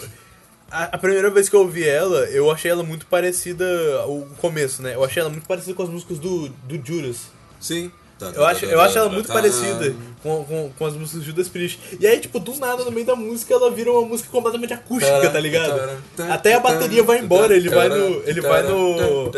A, 0.72 0.84
a 0.84 0.98
primeira 0.98 1.30
vez 1.30 1.50
que 1.50 1.56
eu 1.56 1.60
ouvi 1.62 1.88
ela, 1.88 2.20
eu 2.30 2.50
achei 2.50 2.72
ela 2.72 2.84
muito 2.84 3.06
parecida. 3.06 3.66
O 4.08 4.26
começo, 4.38 4.82
né? 4.82 4.96
Eu 4.96 5.04
achei 5.04 5.20
ela 5.22 5.30
muito 5.30 5.46
parecida 5.48 5.74
com 5.76 5.84
as 5.84 5.90
músicas 5.90 6.18
do, 6.18 6.48
do 6.50 6.80
Judas. 6.86 7.28
Sim. 7.60 7.92
Eu 8.36 8.46
acho, 8.46 8.66
eu 8.66 8.80
acho 8.80 8.96
ela 9.00 9.10
muito 9.10 9.26
Tá. 9.28 9.34
parecida 9.34 9.96
com, 10.22 10.44
com, 10.46 10.72
com 10.78 10.86
as 10.86 10.94
músicas 10.94 11.22
do 11.22 11.26
Judas 11.26 11.50
Priest. 11.50 11.80
E 12.00 12.06
aí, 12.06 12.20
tipo, 12.20 12.40
do 12.40 12.56
nada, 12.58 12.86
no 12.86 12.92
meio 12.92 13.04
da 13.04 13.16
música, 13.16 13.52
ela 13.52 13.72
vira 13.72 13.92
uma 13.92 14.04
música 14.08 14.30
completamente 14.30 14.72
acústica, 14.74 15.28
tá 15.28 15.40
ligado? 15.40 16.00
Até 16.30 16.54
a 16.54 16.60
bateria 16.60 17.02
vai 17.02 17.18
embora, 17.18 17.56
ele 17.56 17.68
vai 17.70 17.90
no. 17.90 18.22
Ele 18.24 18.40
vai 18.42 18.62
no. 18.62 19.32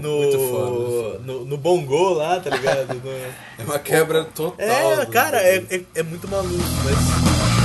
No. 0.00 1.18
No, 1.20 1.44
no 1.44 1.56
bongô 1.58 2.14
lá, 2.14 2.40
tá 2.40 2.48
ligado? 2.50 2.94
No- 2.94 3.10
É 3.60 3.62
uma 3.62 3.78
quebra 3.78 4.24
total. 4.24 4.54
É, 4.58 5.04
cara, 5.04 5.36
é, 5.42 5.62
é, 5.70 5.82
é 5.96 6.02
muito 6.02 6.26
maluco, 6.26 6.64
mas. 6.82 7.59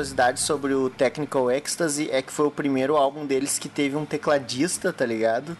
Curiosidade 0.00 0.40
sobre 0.40 0.74
o 0.74 0.90
Technical 0.90 1.50
Ecstasy 1.50 2.10
é 2.10 2.20
que 2.20 2.30
foi 2.30 2.46
o 2.46 2.50
primeiro 2.50 2.96
álbum 2.96 3.24
deles 3.24 3.58
que 3.58 3.66
teve 3.68 3.96
um 3.96 4.04
tecladista, 4.04 4.92
tá 4.92 5.06
ligado? 5.06 5.56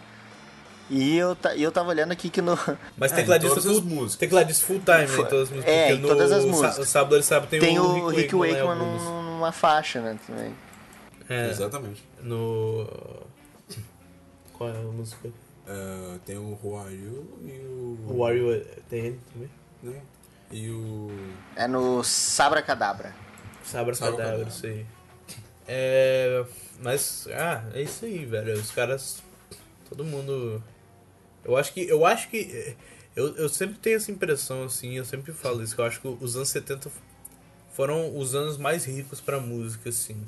E 0.91 1.17
eu, 1.17 1.35
e 1.55 1.63
eu 1.63 1.71
tava 1.71 1.89
olhando 1.89 2.11
aqui 2.11 2.29
que 2.29 2.39
no. 2.41 2.57
Mas 2.95 3.11
É, 3.11 3.15
tecladista 3.15 3.59
em 3.59 3.63
todas 3.63 3.65
as 3.65 3.79
full, 3.81 3.89
músicas. 3.89 4.15
tecladista 4.15 4.65
full 4.65 4.79
time 4.79 4.97
né, 4.97 5.03
em 5.05 5.15
todas 5.25 5.41
as 5.41 5.49
músicas. 5.49 5.73
É, 5.73 5.91
em 5.93 5.99
no 5.99 6.07
todas 6.07 6.31
as 6.31 6.45
músicas. 6.45 6.87
Sábado 6.87 7.15
ele 7.15 7.23
sabe 7.23 7.47
tem, 7.47 7.59
Tem 7.59 7.79
o 7.79 7.83
o 7.83 8.07
Rick 8.09 8.35
Wakeman 8.35 8.75
num- 8.75 9.23
numa 9.23 9.51
faixa, 9.51 9.99
né? 10.01 10.17
Também. 10.27 10.55
É, 11.27 11.49
Exatamente. 11.49 12.03
no... 12.21 12.87
Qual 14.53 14.69
é 14.69 14.77
a 14.77 14.81
música? 14.81 15.29
É, 15.67 16.17
tem 16.25 16.37
o 16.37 16.57
Who 16.63 16.79
Are 16.79 16.93
You 16.93 17.27
e 17.43 17.51
o. 17.65 17.97
O 18.13 18.17
Wario 18.19 18.63
tem 18.87 18.99
ele 19.07 19.19
também? 19.33 19.49
né? 19.83 20.01
E 20.51 20.69
o. 20.69 21.09
É 21.55 21.67
no 21.67 22.01
Sabra 22.03 22.61
Cadabra. 22.61 23.13
Sabra 23.67 23.93
Sabra 23.93 24.17
Cadáver, 24.17 24.45
Cadáver. 24.45 24.47
isso 24.47 24.65
aí. 24.65 24.85
É... 25.69 26.45
Mas, 26.79 27.27
ah, 27.33 27.61
é 27.73 27.81
isso 27.81 28.05
aí, 28.05 28.25
velho. 28.25 28.53
Os 28.53 28.71
caras... 28.71 29.21
Todo 29.89 30.03
mundo... 30.05 30.63
Eu 31.43 31.57
acho 31.57 31.73
que... 31.73 31.81
Eu 31.81 32.05
acho 32.05 32.29
que... 32.29 32.75
Eu, 33.17 33.35
eu 33.35 33.49
sempre 33.49 33.77
tenho 33.79 33.97
essa 33.97 34.11
impressão, 34.11 34.63
assim, 34.63 34.95
eu 34.95 35.03
sempre 35.03 35.33
falo 35.33 35.63
isso, 35.63 35.73
que 35.75 35.81
eu 35.81 35.85
acho 35.85 35.99
que 35.99 36.07
os 36.07 36.35
anos 36.35 36.49
70 36.49 36.89
foram 37.73 38.15
os 38.15 38.35
anos 38.35 38.57
mais 38.57 38.85
ricos 38.85 39.19
pra 39.19 39.39
música, 39.39 39.89
assim. 39.89 40.23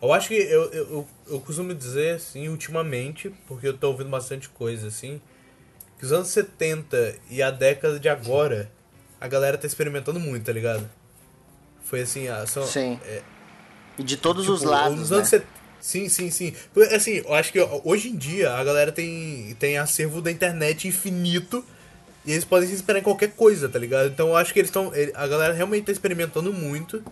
Eu 0.00 0.12
acho 0.12 0.28
que 0.28 0.34
eu, 0.34 0.72
eu, 0.72 0.90
eu, 0.90 1.08
eu 1.28 1.40
costumo 1.40 1.74
dizer, 1.74 2.16
assim, 2.16 2.48
ultimamente, 2.48 3.30
porque 3.46 3.68
eu 3.68 3.76
tô 3.76 3.88
ouvindo 3.88 4.08
bastante 4.08 4.48
coisa, 4.48 4.86
assim, 4.86 5.20
que 5.98 6.04
os 6.04 6.12
anos 6.12 6.28
70 6.28 7.16
e 7.28 7.42
a 7.42 7.50
década 7.50 8.00
de 8.00 8.08
agora, 8.08 8.70
a 9.20 9.28
galera 9.28 9.58
tá 9.58 9.66
experimentando 9.66 10.18
muito, 10.18 10.44
tá 10.44 10.52
ligado? 10.52 10.88
Foi 11.92 12.00
assim, 12.00 12.26
a, 12.26 12.46
são, 12.46 12.66
Sim. 12.66 12.98
é, 13.04 13.20
E 13.98 14.02
de 14.02 14.16
todos 14.16 14.48
os 14.48 14.60
Tipo, 14.60 14.70
lados. 14.72 14.98
nos 14.98 15.10
Né? 15.10 15.16
anos 15.18 15.28
set- 15.28 15.44
Sim, 15.78 16.08
sim, 16.08 16.30
sim. 16.30 16.54
Assim, 16.94 17.16
eu 17.22 17.34
acho 17.34 17.52
que 17.52 17.58
hoje 17.84 18.08
em 18.08 18.16
dia 18.16 18.50
a 18.54 18.64
galera 18.64 18.90
tem, 18.90 19.54
tem 19.58 19.76
acervo 19.76 20.22
da 20.22 20.30
internet 20.30 20.88
infinito 20.88 21.62
e 22.24 22.32
eles 22.32 22.46
podem 22.46 22.66
se 22.66 22.74
esperar 22.76 23.00
em 23.00 23.02
qualquer 23.02 23.32
coisa, 23.32 23.68
tá 23.68 23.78
ligado? 23.78 24.06
Então 24.08 24.28
eu 24.28 24.36
acho 24.36 24.54
que 24.54 24.60
eles 24.60 24.70
estão. 24.70 24.90
A 25.12 25.26
galera 25.26 25.52
realmente 25.52 25.84
tá 25.84 25.92
experimentando 25.92 26.50
muito 26.50 27.04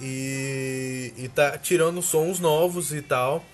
e, 0.00 1.12
e 1.16 1.28
tá 1.28 1.56
tirando 1.58 2.02
sons 2.02 2.40
novos 2.40 2.92
e 2.92 3.02
tal. 3.02 3.44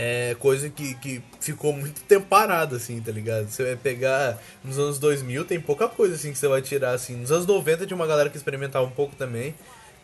É 0.00 0.36
coisa 0.38 0.70
que, 0.70 0.94
que 0.94 1.20
ficou 1.40 1.72
muito 1.72 2.00
tempo 2.02 2.24
parada, 2.26 2.76
assim, 2.76 3.00
tá 3.00 3.10
ligado? 3.10 3.48
Você 3.48 3.64
vai 3.64 3.74
pegar 3.76 4.40
nos 4.62 4.78
anos 4.78 4.96
2000, 5.00 5.44
tem 5.44 5.58
pouca 5.60 5.88
coisa 5.88 6.14
assim 6.14 6.30
que 6.30 6.38
você 6.38 6.46
vai 6.46 6.62
tirar, 6.62 6.92
assim. 6.92 7.16
Nos 7.16 7.32
anos 7.32 7.46
90 7.46 7.84
tinha 7.84 7.96
uma 7.96 8.06
galera 8.06 8.30
que 8.30 8.36
experimentava 8.36 8.86
um 8.86 8.90
pouco 8.90 9.16
também. 9.16 9.54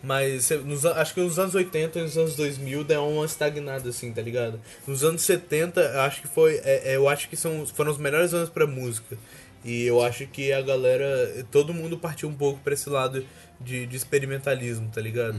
Mas 0.03 0.51
nos, 0.65 0.85
acho 0.85 1.15
que 1.15 1.21
nos 1.21 1.39
anos 1.39 1.55
80 1.55 1.99
e 1.99 2.03
nos 2.03 2.19
anos 2.19 2.35
2000 2.37 2.83
deu 2.85 3.07
uma 3.09 3.25
estagnada, 3.25 3.89
assim, 3.89 4.13
tá 4.13 4.21
ligado? 4.21 4.61
Nos 4.87 5.03
anos 5.05 5.23
70, 5.23 5.81
eu 5.81 6.01
acho 6.01 6.21
que 6.21 6.29
foi. 6.29 6.57
é- 6.65 6.93
é, 6.93 6.97
eu 6.97 7.09
acho 7.09 7.29
que 7.29 7.37
são, 7.37 7.65
foram 7.65 7.91
os 7.93 7.97
melhores 7.99 8.35
anos 8.35 8.51
pra 8.51 8.67
música. 8.67 9.17
E 9.65 9.85
eu 9.85 10.03
acho 10.03 10.27
que 10.27 10.53
a 10.53 10.61
galera. 10.61 11.47
Todo 11.51 11.73
mundo 11.73 11.97
partiu 11.97 12.29
um 12.29 12.35
pouco 12.35 12.61
pra 12.61 12.75
esse 12.75 12.91
lado 12.91 13.25
de, 13.59 13.87
de 13.87 13.97
experimentalismo, 13.97 14.91
tá 14.93 15.01
ligado? 15.01 15.37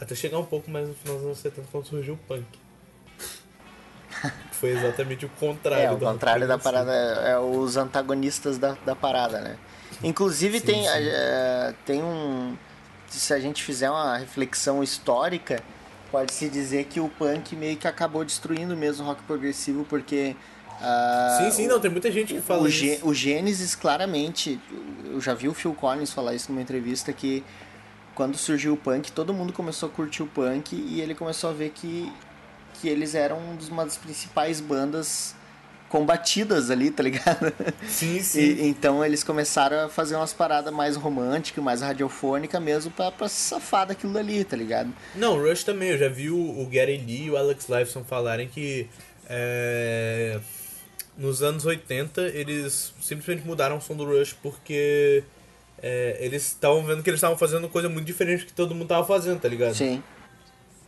Até 0.00 0.14
chegar 0.16 0.38
um 0.40 0.44
pouco 0.46 0.68
mais 0.70 0.88
no 0.88 0.94
final 0.94 1.16
dos 1.18 1.26
anos 1.26 1.38
70 1.38 1.68
quando 1.70 1.86
surgiu 1.86 2.14
o 2.14 2.16
punk. 2.16 2.44
Foi 4.52 4.70
exatamente 4.70 5.24
o 5.24 5.28
contrário. 5.28 5.84
É, 5.84 5.90
o 5.92 5.98
contrário 5.98 6.46
da 6.48 6.58
parada 6.58 6.92
é, 6.92 7.32
é 7.32 7.38
os 7.38 7.76
antagonistas 7.76 8.58
da, 8.58 8.76
da 8.84 8.94
parada, 8.94 9.40
né? 9.40 9.56
Inclusive 10.02 10.60
tem, 10.60 10.86
é, 10.88 11.74
tem 11.84 12.02
um. 12.02 12.56
Se 13.08 13.32
a 13.32 13.40
gente 13.40 13.62
fizer 13.62 13.90
uma 13.90 14.16
reflexão 14.16 14.82
histórica, 14.82 15.62
pode-se 16.10 16.48
dizer 16.48 16.84
que 16.84 17.00
o 17.00 17.08
punk 17.08 17.56
meio 17.56 17.76
que 17.76 17.88
acabou 17.88 18.24
destruindo 18.24 18.76
mesmo 18.76 19.04
o 19.04 19.08
rock 19.08 19.22
progressivo, 19.22 19.84
porque. 19.84 20.36
ah, 20.80 21.38
Sim, 21.40 21.50
sim, 21.50 21.66
não, 21.66 21.80
tem 21.80 21.90
muita 21.90 22.10
gente 22.12 22.34
que 22.34 22.40
fala 22.40 22.62
o, 22.62 22.68
isso. 22.68 23.06
O 23.06 23.14
Gênesis, 23.14 23.74
claramente, 23.74 24.60
eu 25.04 25.20
já 25.20 25.34
vi 25.34 25.48
o 25.48 25.54
Phil 25.54 25.74
Collins 25.74 26.12
falar 26.12 26.34
isso 26.34 26.52
numa 26.52 26.62
entrevista, 26.62 27.12
que 27.12 27.42
quando 28.14 28.36
surgiu 28.36 28.74
o 28.74 28.76
punk, 28.76 29.10
todo 29.12 29.32
mundo 29.32 29.52
começou 29.52 29.88
a 29.88 29.92
curtir 29.92 30.22
o 30.22 30.26
punk 30.26 30.74
e 30.74 31.00
ele 31.00 31.14
começou 31.14 31.50
a 31.50 31.52
ver 31.52 31.70
que, 31.70 32.12
que 32.80 32.88
eles 32.88 33.14
eram 33.14 33.38
uma 33.70 33.84
das 33.84 33.96
principais 33.96 34.60
bandas 34.60 35.34
combatidas 35.88 36.70
ali, 36.70 36.90
tá 36.90 37.02
ligado? 37.02 37.52
Sim, 37.88 38.20
sim. 38.22 38.40
E- 38.40 38.68
então 38.68 39.02
eles 39.04 39.24
começaram 39.24 39.86
a 39.86 39.88
fazer 39.88 40.16
umas 40.16 40.32
paradas 40.34 40.72
mais 40.72 40.96
românticas, 40.96 41.64
mais 41.64 41.80
radiofônicas 41.80 42.60
mesmo, 42.62 42.90
pra, 42.90 43.10
pra 43.10 43.26
se 43.28 43.36
safar 43.40 43.86
daquilo 43.86 44.12
dali, 44.12 44.44
tá 44.44 44.54
ligado? 44.56 44.92
Não, 45.14 45.38
Rush 45.42 45.64
também, 45.64 45.88
eu 45.90 45.98
já 45.98 46.08
vi 46.08 46.28
o, 46.30 46.36
o 46.36 46.66
Gary 46.70 46.98
Lee 46.98 47.24
e 47.24 47.30
o 47.30 47.36
Alex 47.38 47.68
Lifeson 47.68 48.04
falarem 48.04 48.48
que 48.48 48.86
é, 49.30 50.38
nos 51.16 51.42
anos 51.42 51.64
80 51.64 52.20
eles 52.20 52.92
simplesmente 53.00 53.46
mudaram 53.46 53.78
o 53.78 53.80
som 53.80 53.94
do 53.96 54.04
Rush 54.04 54.34
porque 54.42 55.24
é, 55.82 56.18
eles 56.20 56.42
estavam 56.48 56.84
vendo 56.84 57.02
que 57.02 57.08
eles 57.08 57.18
estavam 57.18 57.38
fazendo 57.38 57.66
coisa 57.68 57.88
muito 57.88 58.06
diferente 58.06 58.40
do 58.40 58.46
que 58.46 58.52
todo 58.52 58.74
mundo 58.74 58.88
tava 58.88 59.06
fazendo, 59.06 59.40
tá 59.40 59.48
ligado? 59.48 59.74
Sim. 59.74 60.02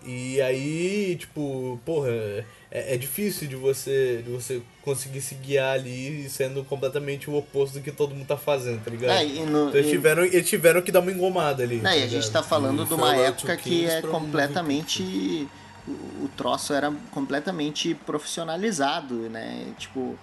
E 0.04 0.40
aí, 0.40 1.16
tipo, 1.18 1.78
porra, 1.84 2.08
é, 2.10 2.44
é 2.70 2.96
difícil 2.96 3.46
de 3.46 3.54
você, 3.56 4.22
de 4.24 4.30
você 4.30 4.62
conseguir 4.82 5.20
se 5.20 5.34
guiar 5.34 5.74
ali 5.74 6.26
sendo 6.28 6.64
completamente 6.64 7.28
o 7.28 7.36
oposto 7.36 7.74
do 7.78 7.82
que 7.82 7.92
todo 7.92 8.14
mundo 8.14 8.26
tá 8.26 8.36
fazendo, 8.36 8.82
tá 8.82 8.90
ligado? 8.90 9.10
É, 9.10 9.26
e 9.26 9.40
no- 9.40 9.68
então 9.68 9.74
eles 9.74 9.86
e- 9.86 9.90
tiveram, 9.90 10.24
eles 10.24 10.48
tiveram 10.48 10.80
que 10.82 10.90
dar 10.90 11.00
uma 11.00 11.12
engomada 11.12 11.62
ali. 11.62 11.76
Não, 11.76 11.84
e 11.90 11.92
a 11.92 11.94
ligado? 11.96 12.10
gente 12.10 12.30
tá 12.30 12.42
falando 12.42 12.82
E 12.82 12.86
de 12.86 12.94
uma 12.94 13.14
época 13.14 13.56
que 13.56 13.84
é 13.86 13.98
um 13.98 14.10
completamente. 14.10 15.48
O, 15.88 16.24
o 16.24 16.30
troço 16.36 16.72
era 16.72 16.92
completamente 17.10 17.94
profissionalizado, 18.06 19.14
né? 19.28 19.66
Tipo, 19.78 20.18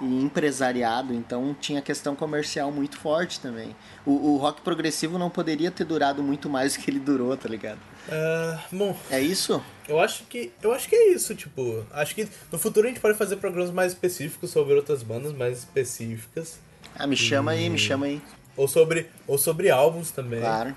e 0.00 0.04
empresariado, 0.04 1.14
então 1.14 1.54
tinha 1.60 1.80
questão 1.80 2.16
comercial 2.16 2.72
muito 2.72 2.96
forte 2.96 3.38
também. 3.38 3.74
O, 4.04 4.10
o 4.32 4.36
rock 4.36 4.60
progressivo 4.60 5.16
não 5.16 5.30
poderia 5.30 5.70
ter 5.70 5.84
durado 5.84 6.22
muito 6.22 6.50
mais 6.50 6.74
do 6.74 6.80
que 6.82 6.90
ele 6.90 6.98
durou, 6.98 7.36
tá 7.36 7.48
ligado? 7.48 7.78
Ah, 8.10 8.60
bom, 8.72 8.96
É 9.10 9.20
isso? 9.20 9.62
Eu 9.88 9.98
acho 10.00 10.24
que 10.24 10.52
eu 10.62 10.72
acho 10.72 10.88
que 10.88 10.94
é 10.94 11.08
isso, 11.12 11.34
tipo, 11.34 11.84
acho 11.92 12.14
que 12.14 12.28
no 12.50 12.58
futuro 12.58 12.86
a 12.86 12.90
gente 12.90 13.00
pode 13.00 13.16
fazer 13.16 13.36
programas 13.36 13.70
mais 13.70 13.92
específicos 13.92 14.50
sobre 14.50 14.74
outras 14.74 15.02
bandas 15.02 15.32
mais 15.32 15.58
específicas 15.58 16.58
Ah, 16.94 17.06
me 17.06 17.16
chama 17.16 17.52
aí, 17.52 17.68
me 17.70 17.78
chama 17.78 18.06
aí. 18.06 18.20
ou 18.56 18.66
sobre 18.68 19.08
ou 19.26 19.38
sobre 19.38 19.70
álbuns 19.70 20.10
também. 20.10 20.40
Claro. 20.40 20.76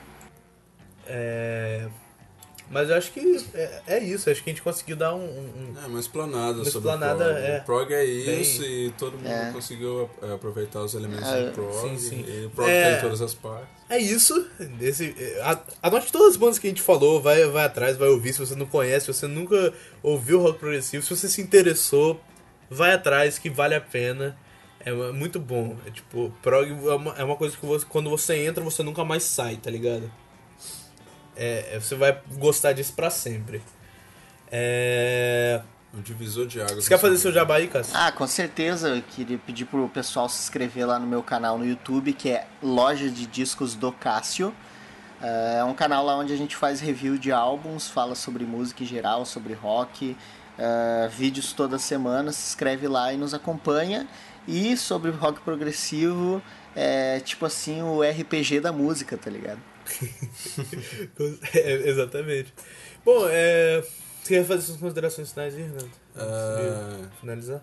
É, 1.07 1.87
mas 2.69 2.89
eu 2.89 2.95
acho 2.95 3.11
que 3.11 3.45
é, 3.53 3.81
é 3.87 3.99
isso, 4.03 4.29
acho 4.29 4.43
que 4.43 4.49
a 4.49 4.53
gente 4.53 4.61
conseguiu 4.61 4.95
dar 4.95 5.13
um, 5.13 5.23
um- 5.23 5.73
É, 5.83 5.87
uma 5.87 5.99
explanada 5.99 6.57
Uma 6.59 6.65
sobre 6.65 6.89
explanada, 6.89 7.23
o 7.25 7.27
prog. 7.33 7.45
é. 7.45 7.57
O 7.59 7.63
prog 7.65 7.93
é 7.93 8.05
Bem- 8.05 8.41
isso 8.41 8.63
e 8.63 8.91
todo 8.97 9.13
mundo 9.17 9.27
É. 9.27 9.51
conseguiu 9.51 10.09
é, 10.21 10.33
aproveitar 10.33 10.81
os 10.81 10.93
elementos 10.95 11.27
É, 11.29 11.45
do 11.45 11.51
prog. 11.51 11.73
sim, 11.89 11.97
sim. 11.97 12.25
E 12.27 12.45
o 12.45 12.49
prog 12.49 12.69
É. 12.69 12.93
tem 12.93 13.01
todas 13.01 13.21
as 13.21 13.33
partes. 13.33 13.67
é 13.89 13.97
isso. 13.99 14.47
Desse, 14.79 15.15
é, 15.17 15.41
a- 15.43 15.59
anote 15.83 16.11
todas 16.11 16.29
as 16.31 16.37
bandas 16.37 16.57
que 16.59 16.65
a 16.67 16.69
gente 16.69 16.81
falou, 16.81 17.21
vai, 17.21 17.45
vai 17.45 17.65
atrás, 17.65 17.97
vai 17.97 18.07
ouvir. 18.09 18.33
Se 18.33 18.39
você 18.39 18.55
não 18.55 18.65
conhece, 18.65 19.05
se 19.05 19.13
você 19.13 19.27
nunca 19.27 19.73
ouviu 20.01 20.39
rock 20.41 20.57
progressivo, 20.59 21.03
se 21.05 21.15
você 21.15 21.27
se 21.29 21.41
interessou, 21.41 22.19
vai 22.69 22.93
atrás, 22.93 23.37
que 23.37 23.49
vale 23.49 23.75
a 23.75 23.81
pena. 23.81 24.35
É 24.79 24.91
muito 25.11 25.39
bom. 25.39 25.75
É 25.85 25.89
tipo, 25.89 26.31
prog 26.43 26.69
é 26.69 26.93
uma, 26.93 27.15
é 27.17 27.23
uma 27.23 27.35
coisa 27.35 27.57
que 27.57 27.65
você, 27.65 27.83
quando 27.89 28.07
você 28.09 28.35
entra, 28.45 28.63
você 28.63 28.83
nunca 28.83 29.03
mais 29.03 29.23
sai, 29.23 29.55
tá 29.55 29.69
ligado? 29.71 30.11
É, 31.35 31.75
é- 31.75 31.79
você 31.79 31.95
vai 31.95 32.19
gostar 32.37 32.73
disso 32.73 32.93
pra 32.93 33.09
sempre. 33.09 33.61
É... 34.51 35.61
Um 35.93 36.01
divisor 36.01 36.45
de 36.45 36.59
águas. 36.59 36.83
Você 36.83 36.89
quer 36.89 36.99
fazer 36.99 37.17
seu 37.17 37.31
jabá 37.31 37.55
aí, 37.55 37.67
Cássio? 37.67 37.93
Ah, 37.95 38.11
com 38.11 38.27
certeza. 38.27 38.89
Eu 38.89 39.01
queria 39.01 39.37
pedir 39.37 39.63
pro 39.65 39.87
pessoal 39.87 40.27
se 40.27 40.41
inscrever 40.41 40.85
lá 40.85 40.99
no 40.99 41.07
meu 41.07 41.23
canal 41.23 41.57
no 41.57 41.65
YouTube, 41.65 42.11
que 42.11 42.29
é 42.29 42.45
Loja 42.61 43.09
de 43.09 43.25
Discos 43.25 43.75
do 43.75 43.93
Cássio. 43.93 44.53
É 45.21 45.63
um 45.63 45.73
canal 45.73 46.05
lá 46.05 46.17
onde 46.17 46.33
a 46.33 46.35
gente 46.35 46.55
faz 46.55 46.81
review 46.81 47.17
de 47.17 47.31
álbuns, 47.31 47.87
fala 47.87 48.13
sobre 48.13 48.43
música 48.43 48.83
em 48.83 48.85
geral, 48.85 49.25
sobre 49.25 49.53
rock, 49.53 50.17
é, 50.57 51.09
vídeos 51.09 51.53
toda 51.53 51.79
semana. 51.79 52.33
Se 52.33 52.49
inscreve 52.49 52.89
lá 52.89 53.13
e 53.13 53.17
nos 53.17 53.33
acompanha. 53.33 54.05
E 54.45 54.75
sobre 54.75 55.11
rock 55.11 55.39
progressivo, 55.41 56.41
é 56.75 57.21
tipo 57.21 57.45
assim 57.45 57.81
o 57.81 58.03
RPG 58.03 58.59
da 58.59 58.73
música, 58.73 59.17
tá 59.17 59.29
ligado? 59.31 59.59
É, 61.53 61.89
exatamente. 61.89 62.53
Bom, 63.03 63.25
é... 63.29 63.81
você 64.23 64.35
quer 64.35 64.45
fazer 64.45 64.61
suas 64.63 64.77
considerações 64.79 65.31
finais 65.31 65.55
aí, 65.55 65.61
Renato? 65.63 65.89
Ah, 66.15 66.99
Finalizar? 67.19 67.61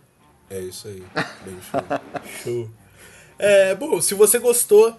é 0.50 0.60
isso 0.60 0.88
aí. 0.88 1.02
Bem 1.44 1.58
show. 1.62 1.82
Show. 2.42 2.70
É, 3.38 3.74
bom, 3.74 4.00
se 4.00 4.14
você 4.14 4.38
gostou, 4.38 4.96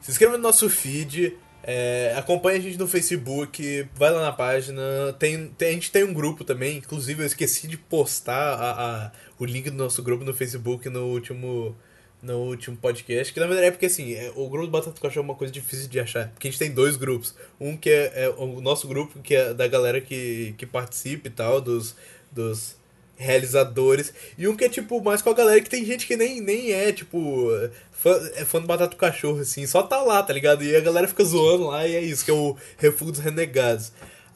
se 0.00 0.10
inscreva 0.10 0.36
no 0.36 0.42
nosso 0.42 0.68
feed, 0.70 1.36
é, 1.62 2.14
acompanhe 2.16 2.58
a 2.58 2.62
gente 2.62 2.78
no 2.78 2.86
Facebook, 2.86 3.88
vai 3.94 4.10
lá 4.10 4.20
na 4.22 4.32
página. 4.32 4.82
Tem, 5.18 5.48
tem- 5.48 5.68
a 5.70 5.72
gente 5.72 5.90
tem 5.90 6.04
um 6.04 6.12
grupo 6.12 6.44
também, 6.44 6.76
inclusive 6.78 7.22
eu 7.22 7.26
esqueci 7.26 7.66
de 7.66 7.76
postar 7.76 8.54
a- 8.54 9.06
a- 9.06 9.12
o 9.38 9.44
link 9.44 9.70
do 9.70 9.76
nosso 9.76 10.02
grupo 10.02 10.22
no 10.24 10.32
Facebook 10.34 10.88
no 10.88 11.06
último, 11.06 11.76
no 12.22 12.38
último 12.38 12.76
podcast, 12.76 13.32
que 13.32 13.40
na 13.40 13.46
verdade 13.46 13.68
é 13.68 13.70
porque 13.70 13.86
assim, 13.86 14.12
é, 14.12 14.30
o 14.36 14.48
grupo 14.48 14.66
do 14.66 14.72
Batata 14.72 14.92
do 14.92 15.00
Cachorro 15.00 15.24
é 15.24 15.28
uma 15.30 15.34
coisa 15.34 15.52
difícil 15.52 15.88
de 15.88 15.98
achar, 15.98 16.28
porque 16.28 16.48
a 16.48 16.50
gente 16.50 16.58
tem 16.58 16.70
dois 16.70 16.96
grupos. 16.96 17.34
Um 17.58 17.76
que 17.76 17.88
é, 17.90 18.24
é 18.24 18.28
o 18.36 18.60
nosso 18.60 18.86
grupo, 18.86 19.20
que 19.20 19.34
é 19.34 19.54
da 19.54 19.66
galera 19.66 20.00
que, 20.00 20.54
que 20.58 20.66
participa 20.66 21.28
e 21.28 21.30
tal, 21.30 21.60
dos, 21.60 21.96
dos 22.30 22.76
realizadores, 23.16 24.14
e 24.38 24.48
um 24.48 24.56
que 24.56 24.64
é 24.64 24.68
tipo 24.68 25.02
mais 25.02 25.20
com 25.20 25.30
a 25.30 25.34
galera 25.34 25.60
que 25.60 25.68
tem 25.68 25.84
gente 25.84 26.06
que 26.06 26.16
nem, 26.16 26.40
nem 26.40 26.72
é, 26.72 26.90
tipo, 26.90 27.48
fã, 27.92 28.18
é 28.34 28.44
fã 28.44 28.60
do 28.60 28.66
Batata 28.66 28.96
Cachorro, 28.96 29.40
assim, 29.40 29.66
só 29.66 29.82
tá 29.82 30.00
lá, 30.02 30.22
tá 30.22 30.32
ligado? 30.32 30.64
E 30.64 30.74
a 30.74 30.80
galera 30.80 31.06
fica 31.06 31.24
zoando 31.24 31.66
lá 31.66 31.86
e 31.86 31.94
é 31.94 32.00
isso, 32.00 32.24
que 32.24 32.30
é 32.30 32.34
o 32.34 32.56
Refúgio 32.78 33.12
dos 33.12 33.20
Renegados. 33.20 33.92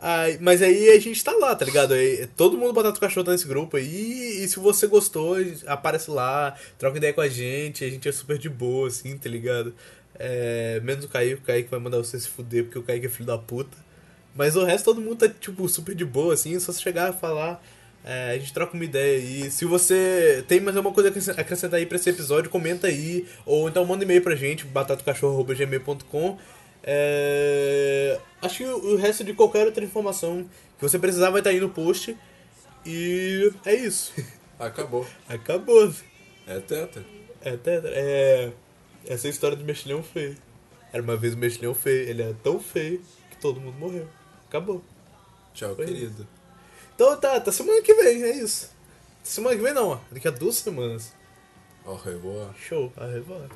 Aí, 0.07 0.37
mas 0.39 0.61
aí 0.61 0.91
a 0.91 1.01
gente 1.01 1.25
tá 1.25 1.33
lá, 1.33 1.57
tá 1.57 1.65
ligado? 1.65 1.95
Aí, 1.95 2.27
todo 2.37 2.59
mundo 2.59 2.75
Batata 2.75 2.93
do 2.93 3.01
Cachorro 3.01 3.25
tá 3.25 3.33
nesse 3.33 3.49
grupo 3.49 3.79
aí. 3.79 4.45
E 4.45 4.47
se 4.47 4.59
você 4.61 4.87
gostou, 4.87 5.37
aparece 5.67 6.11
lá, 6.11 6.55
troca 6.79 6.99
ideia 6.99 7.15
com 7.15 7.23
a 7.23 7.29
gente. 7.29 7.83
A 7.83 7.89
gente 7.89 8.07
é 8.07 8.13
super 8.13 8.37
de 8.37 8.51
boa, 8.51 8.89
assim, 8.89 9.17
tá 9.17 9.31
ligado? 9.31 9.75
É, 10.19 10.79
menos 10.85 11.07
o 11.07 11.09
Kaique, 11.09 11.35
o 11.37 11.41
Kaique 11.41 11.71
vai 11.71 11.81
mandar 11.81 11.97
você 11.97 12.21
se 12.21 12.29
fuder 12.29 12.65
porque 12.65 12.79
o 12.79 12.83
Kaique 12.83 13.07
é 13.07 13.09
filho 13.09 13.25
da 13.25 13.39
puta. 13.39 13.79
Mas 14.37 14.57
o 14.57 14.65
resto 14.65 14.85
todo 14.85 15.01
mundo 15.01 15.17
tá, 15.17 15.29
tipo, 15.29 15.67
super 15.71 15.95
de 15.95 16.05
boa, 16.05 16.35
assim. 16.35 16.59
Só 16.61 16.71
você 16.71 16.83
chegar 16.83 17.15
e 17.15 17.19
falar. 17.19 17.63
é, 18.05 18.33
a 18.33 18.39
gente 18.39 18.53
troca 18.53 18.75
uma 18.75 18.85
ideia 18.85 19.19
aí. 19.19 19.51
Se 19.51 19.65
você 19.65 20.45
tem 20.47 20.61
mais 20.61 20.77
alguma 20.77 20.95
coisa 20.95 21.09
a 21.09 21.41
acrescentar 21.41 21.79
aí 21.79 21.87
pra 21.87 21.97
esse 21.97 22.11
episódio, 22.11 22.51
comenta 22.51 22.89
aí. 22.89 23.27
Ou 23.47 23.71
então 23.71 23.83
manda 23.87 24.03
um 24.03 24.05
e-mail 24.05 24.21
pra 24.23 24.35
gente, 24.37 24.67
batatocachorro.gmail.com. 24.67 26.39
É... 26.87 28.21
Acho 28.43 28.59
que 28.59 28.65
o 28.65 28.97
resto 28.97 29.25
de 29.25 29.33
qualquer 29.33 29.67
outra 29.67 29.83
informação 29.83 30.49
que 30.79 30.83
você 30.83 30.99
precisar 30.99 31.31
vai 31.31 31.41
estar 31.41 31.51
aí 31.51 31.61
no 31.61 31.71
post. 31.71 32.17
E 32.85 33.53
é 33.65 33.75
isso. 33.75 34.13
Acabou. 34.59 35.07
Acabou. 35.27 35.93
É 36.47 36.61
teta. 36.61 37.05
É, 37.41 37.57
tetra. 37.57 37.91
É... 37.93 38.53
Essa 39.07 39.27
é 39.27 39.29
a 39.29 39.31
história 39.31 39.57
do 39.57 39.65
mexilhão 39.65 40.03
feio. 40.03 40.37
Era 40.93 41.03
uma 41.03 41.17
vez 41.17 41.35
um 41.35 41.39
mexilhão 41.39 41.75
feio. 41.75 42.09
Ele 42.09 42.23
é 42.23 42.35
tão 42.43 42.61
feio 42.61 43.01
que 43.31 43.37
todo 43.39 43.61
mundo 43.61 43.79
morreu. 43.79 44.07
Acabou. 44.47 44.83
Tchau, 45.55 45.75
Foi 45.75 45.87
querido. 45.87 46.27
Então 46.95 47.17
tá, 47.19 47.41
tá 47.41 47.51
semana 47.51 47.83
que 47.83 47.95
vem, 47.95 48.23
é 48.23 48.37
isso. 48.37 48.71
Semana 49.23 49.57
que 49.57 49.63
vem 49.63 49.73
não, 49.73 49.89
ó. 49.89 49.99
Daqui 50.11 50.29
a 50.29 50.31
duas 50.31 50.57
semanas. 50.57 51.13
Au 51.85 51.97
revoir. 51.97 52.55
Show. 52.57 52.93
A 52.97 53.07
revoar. 53.07 53.49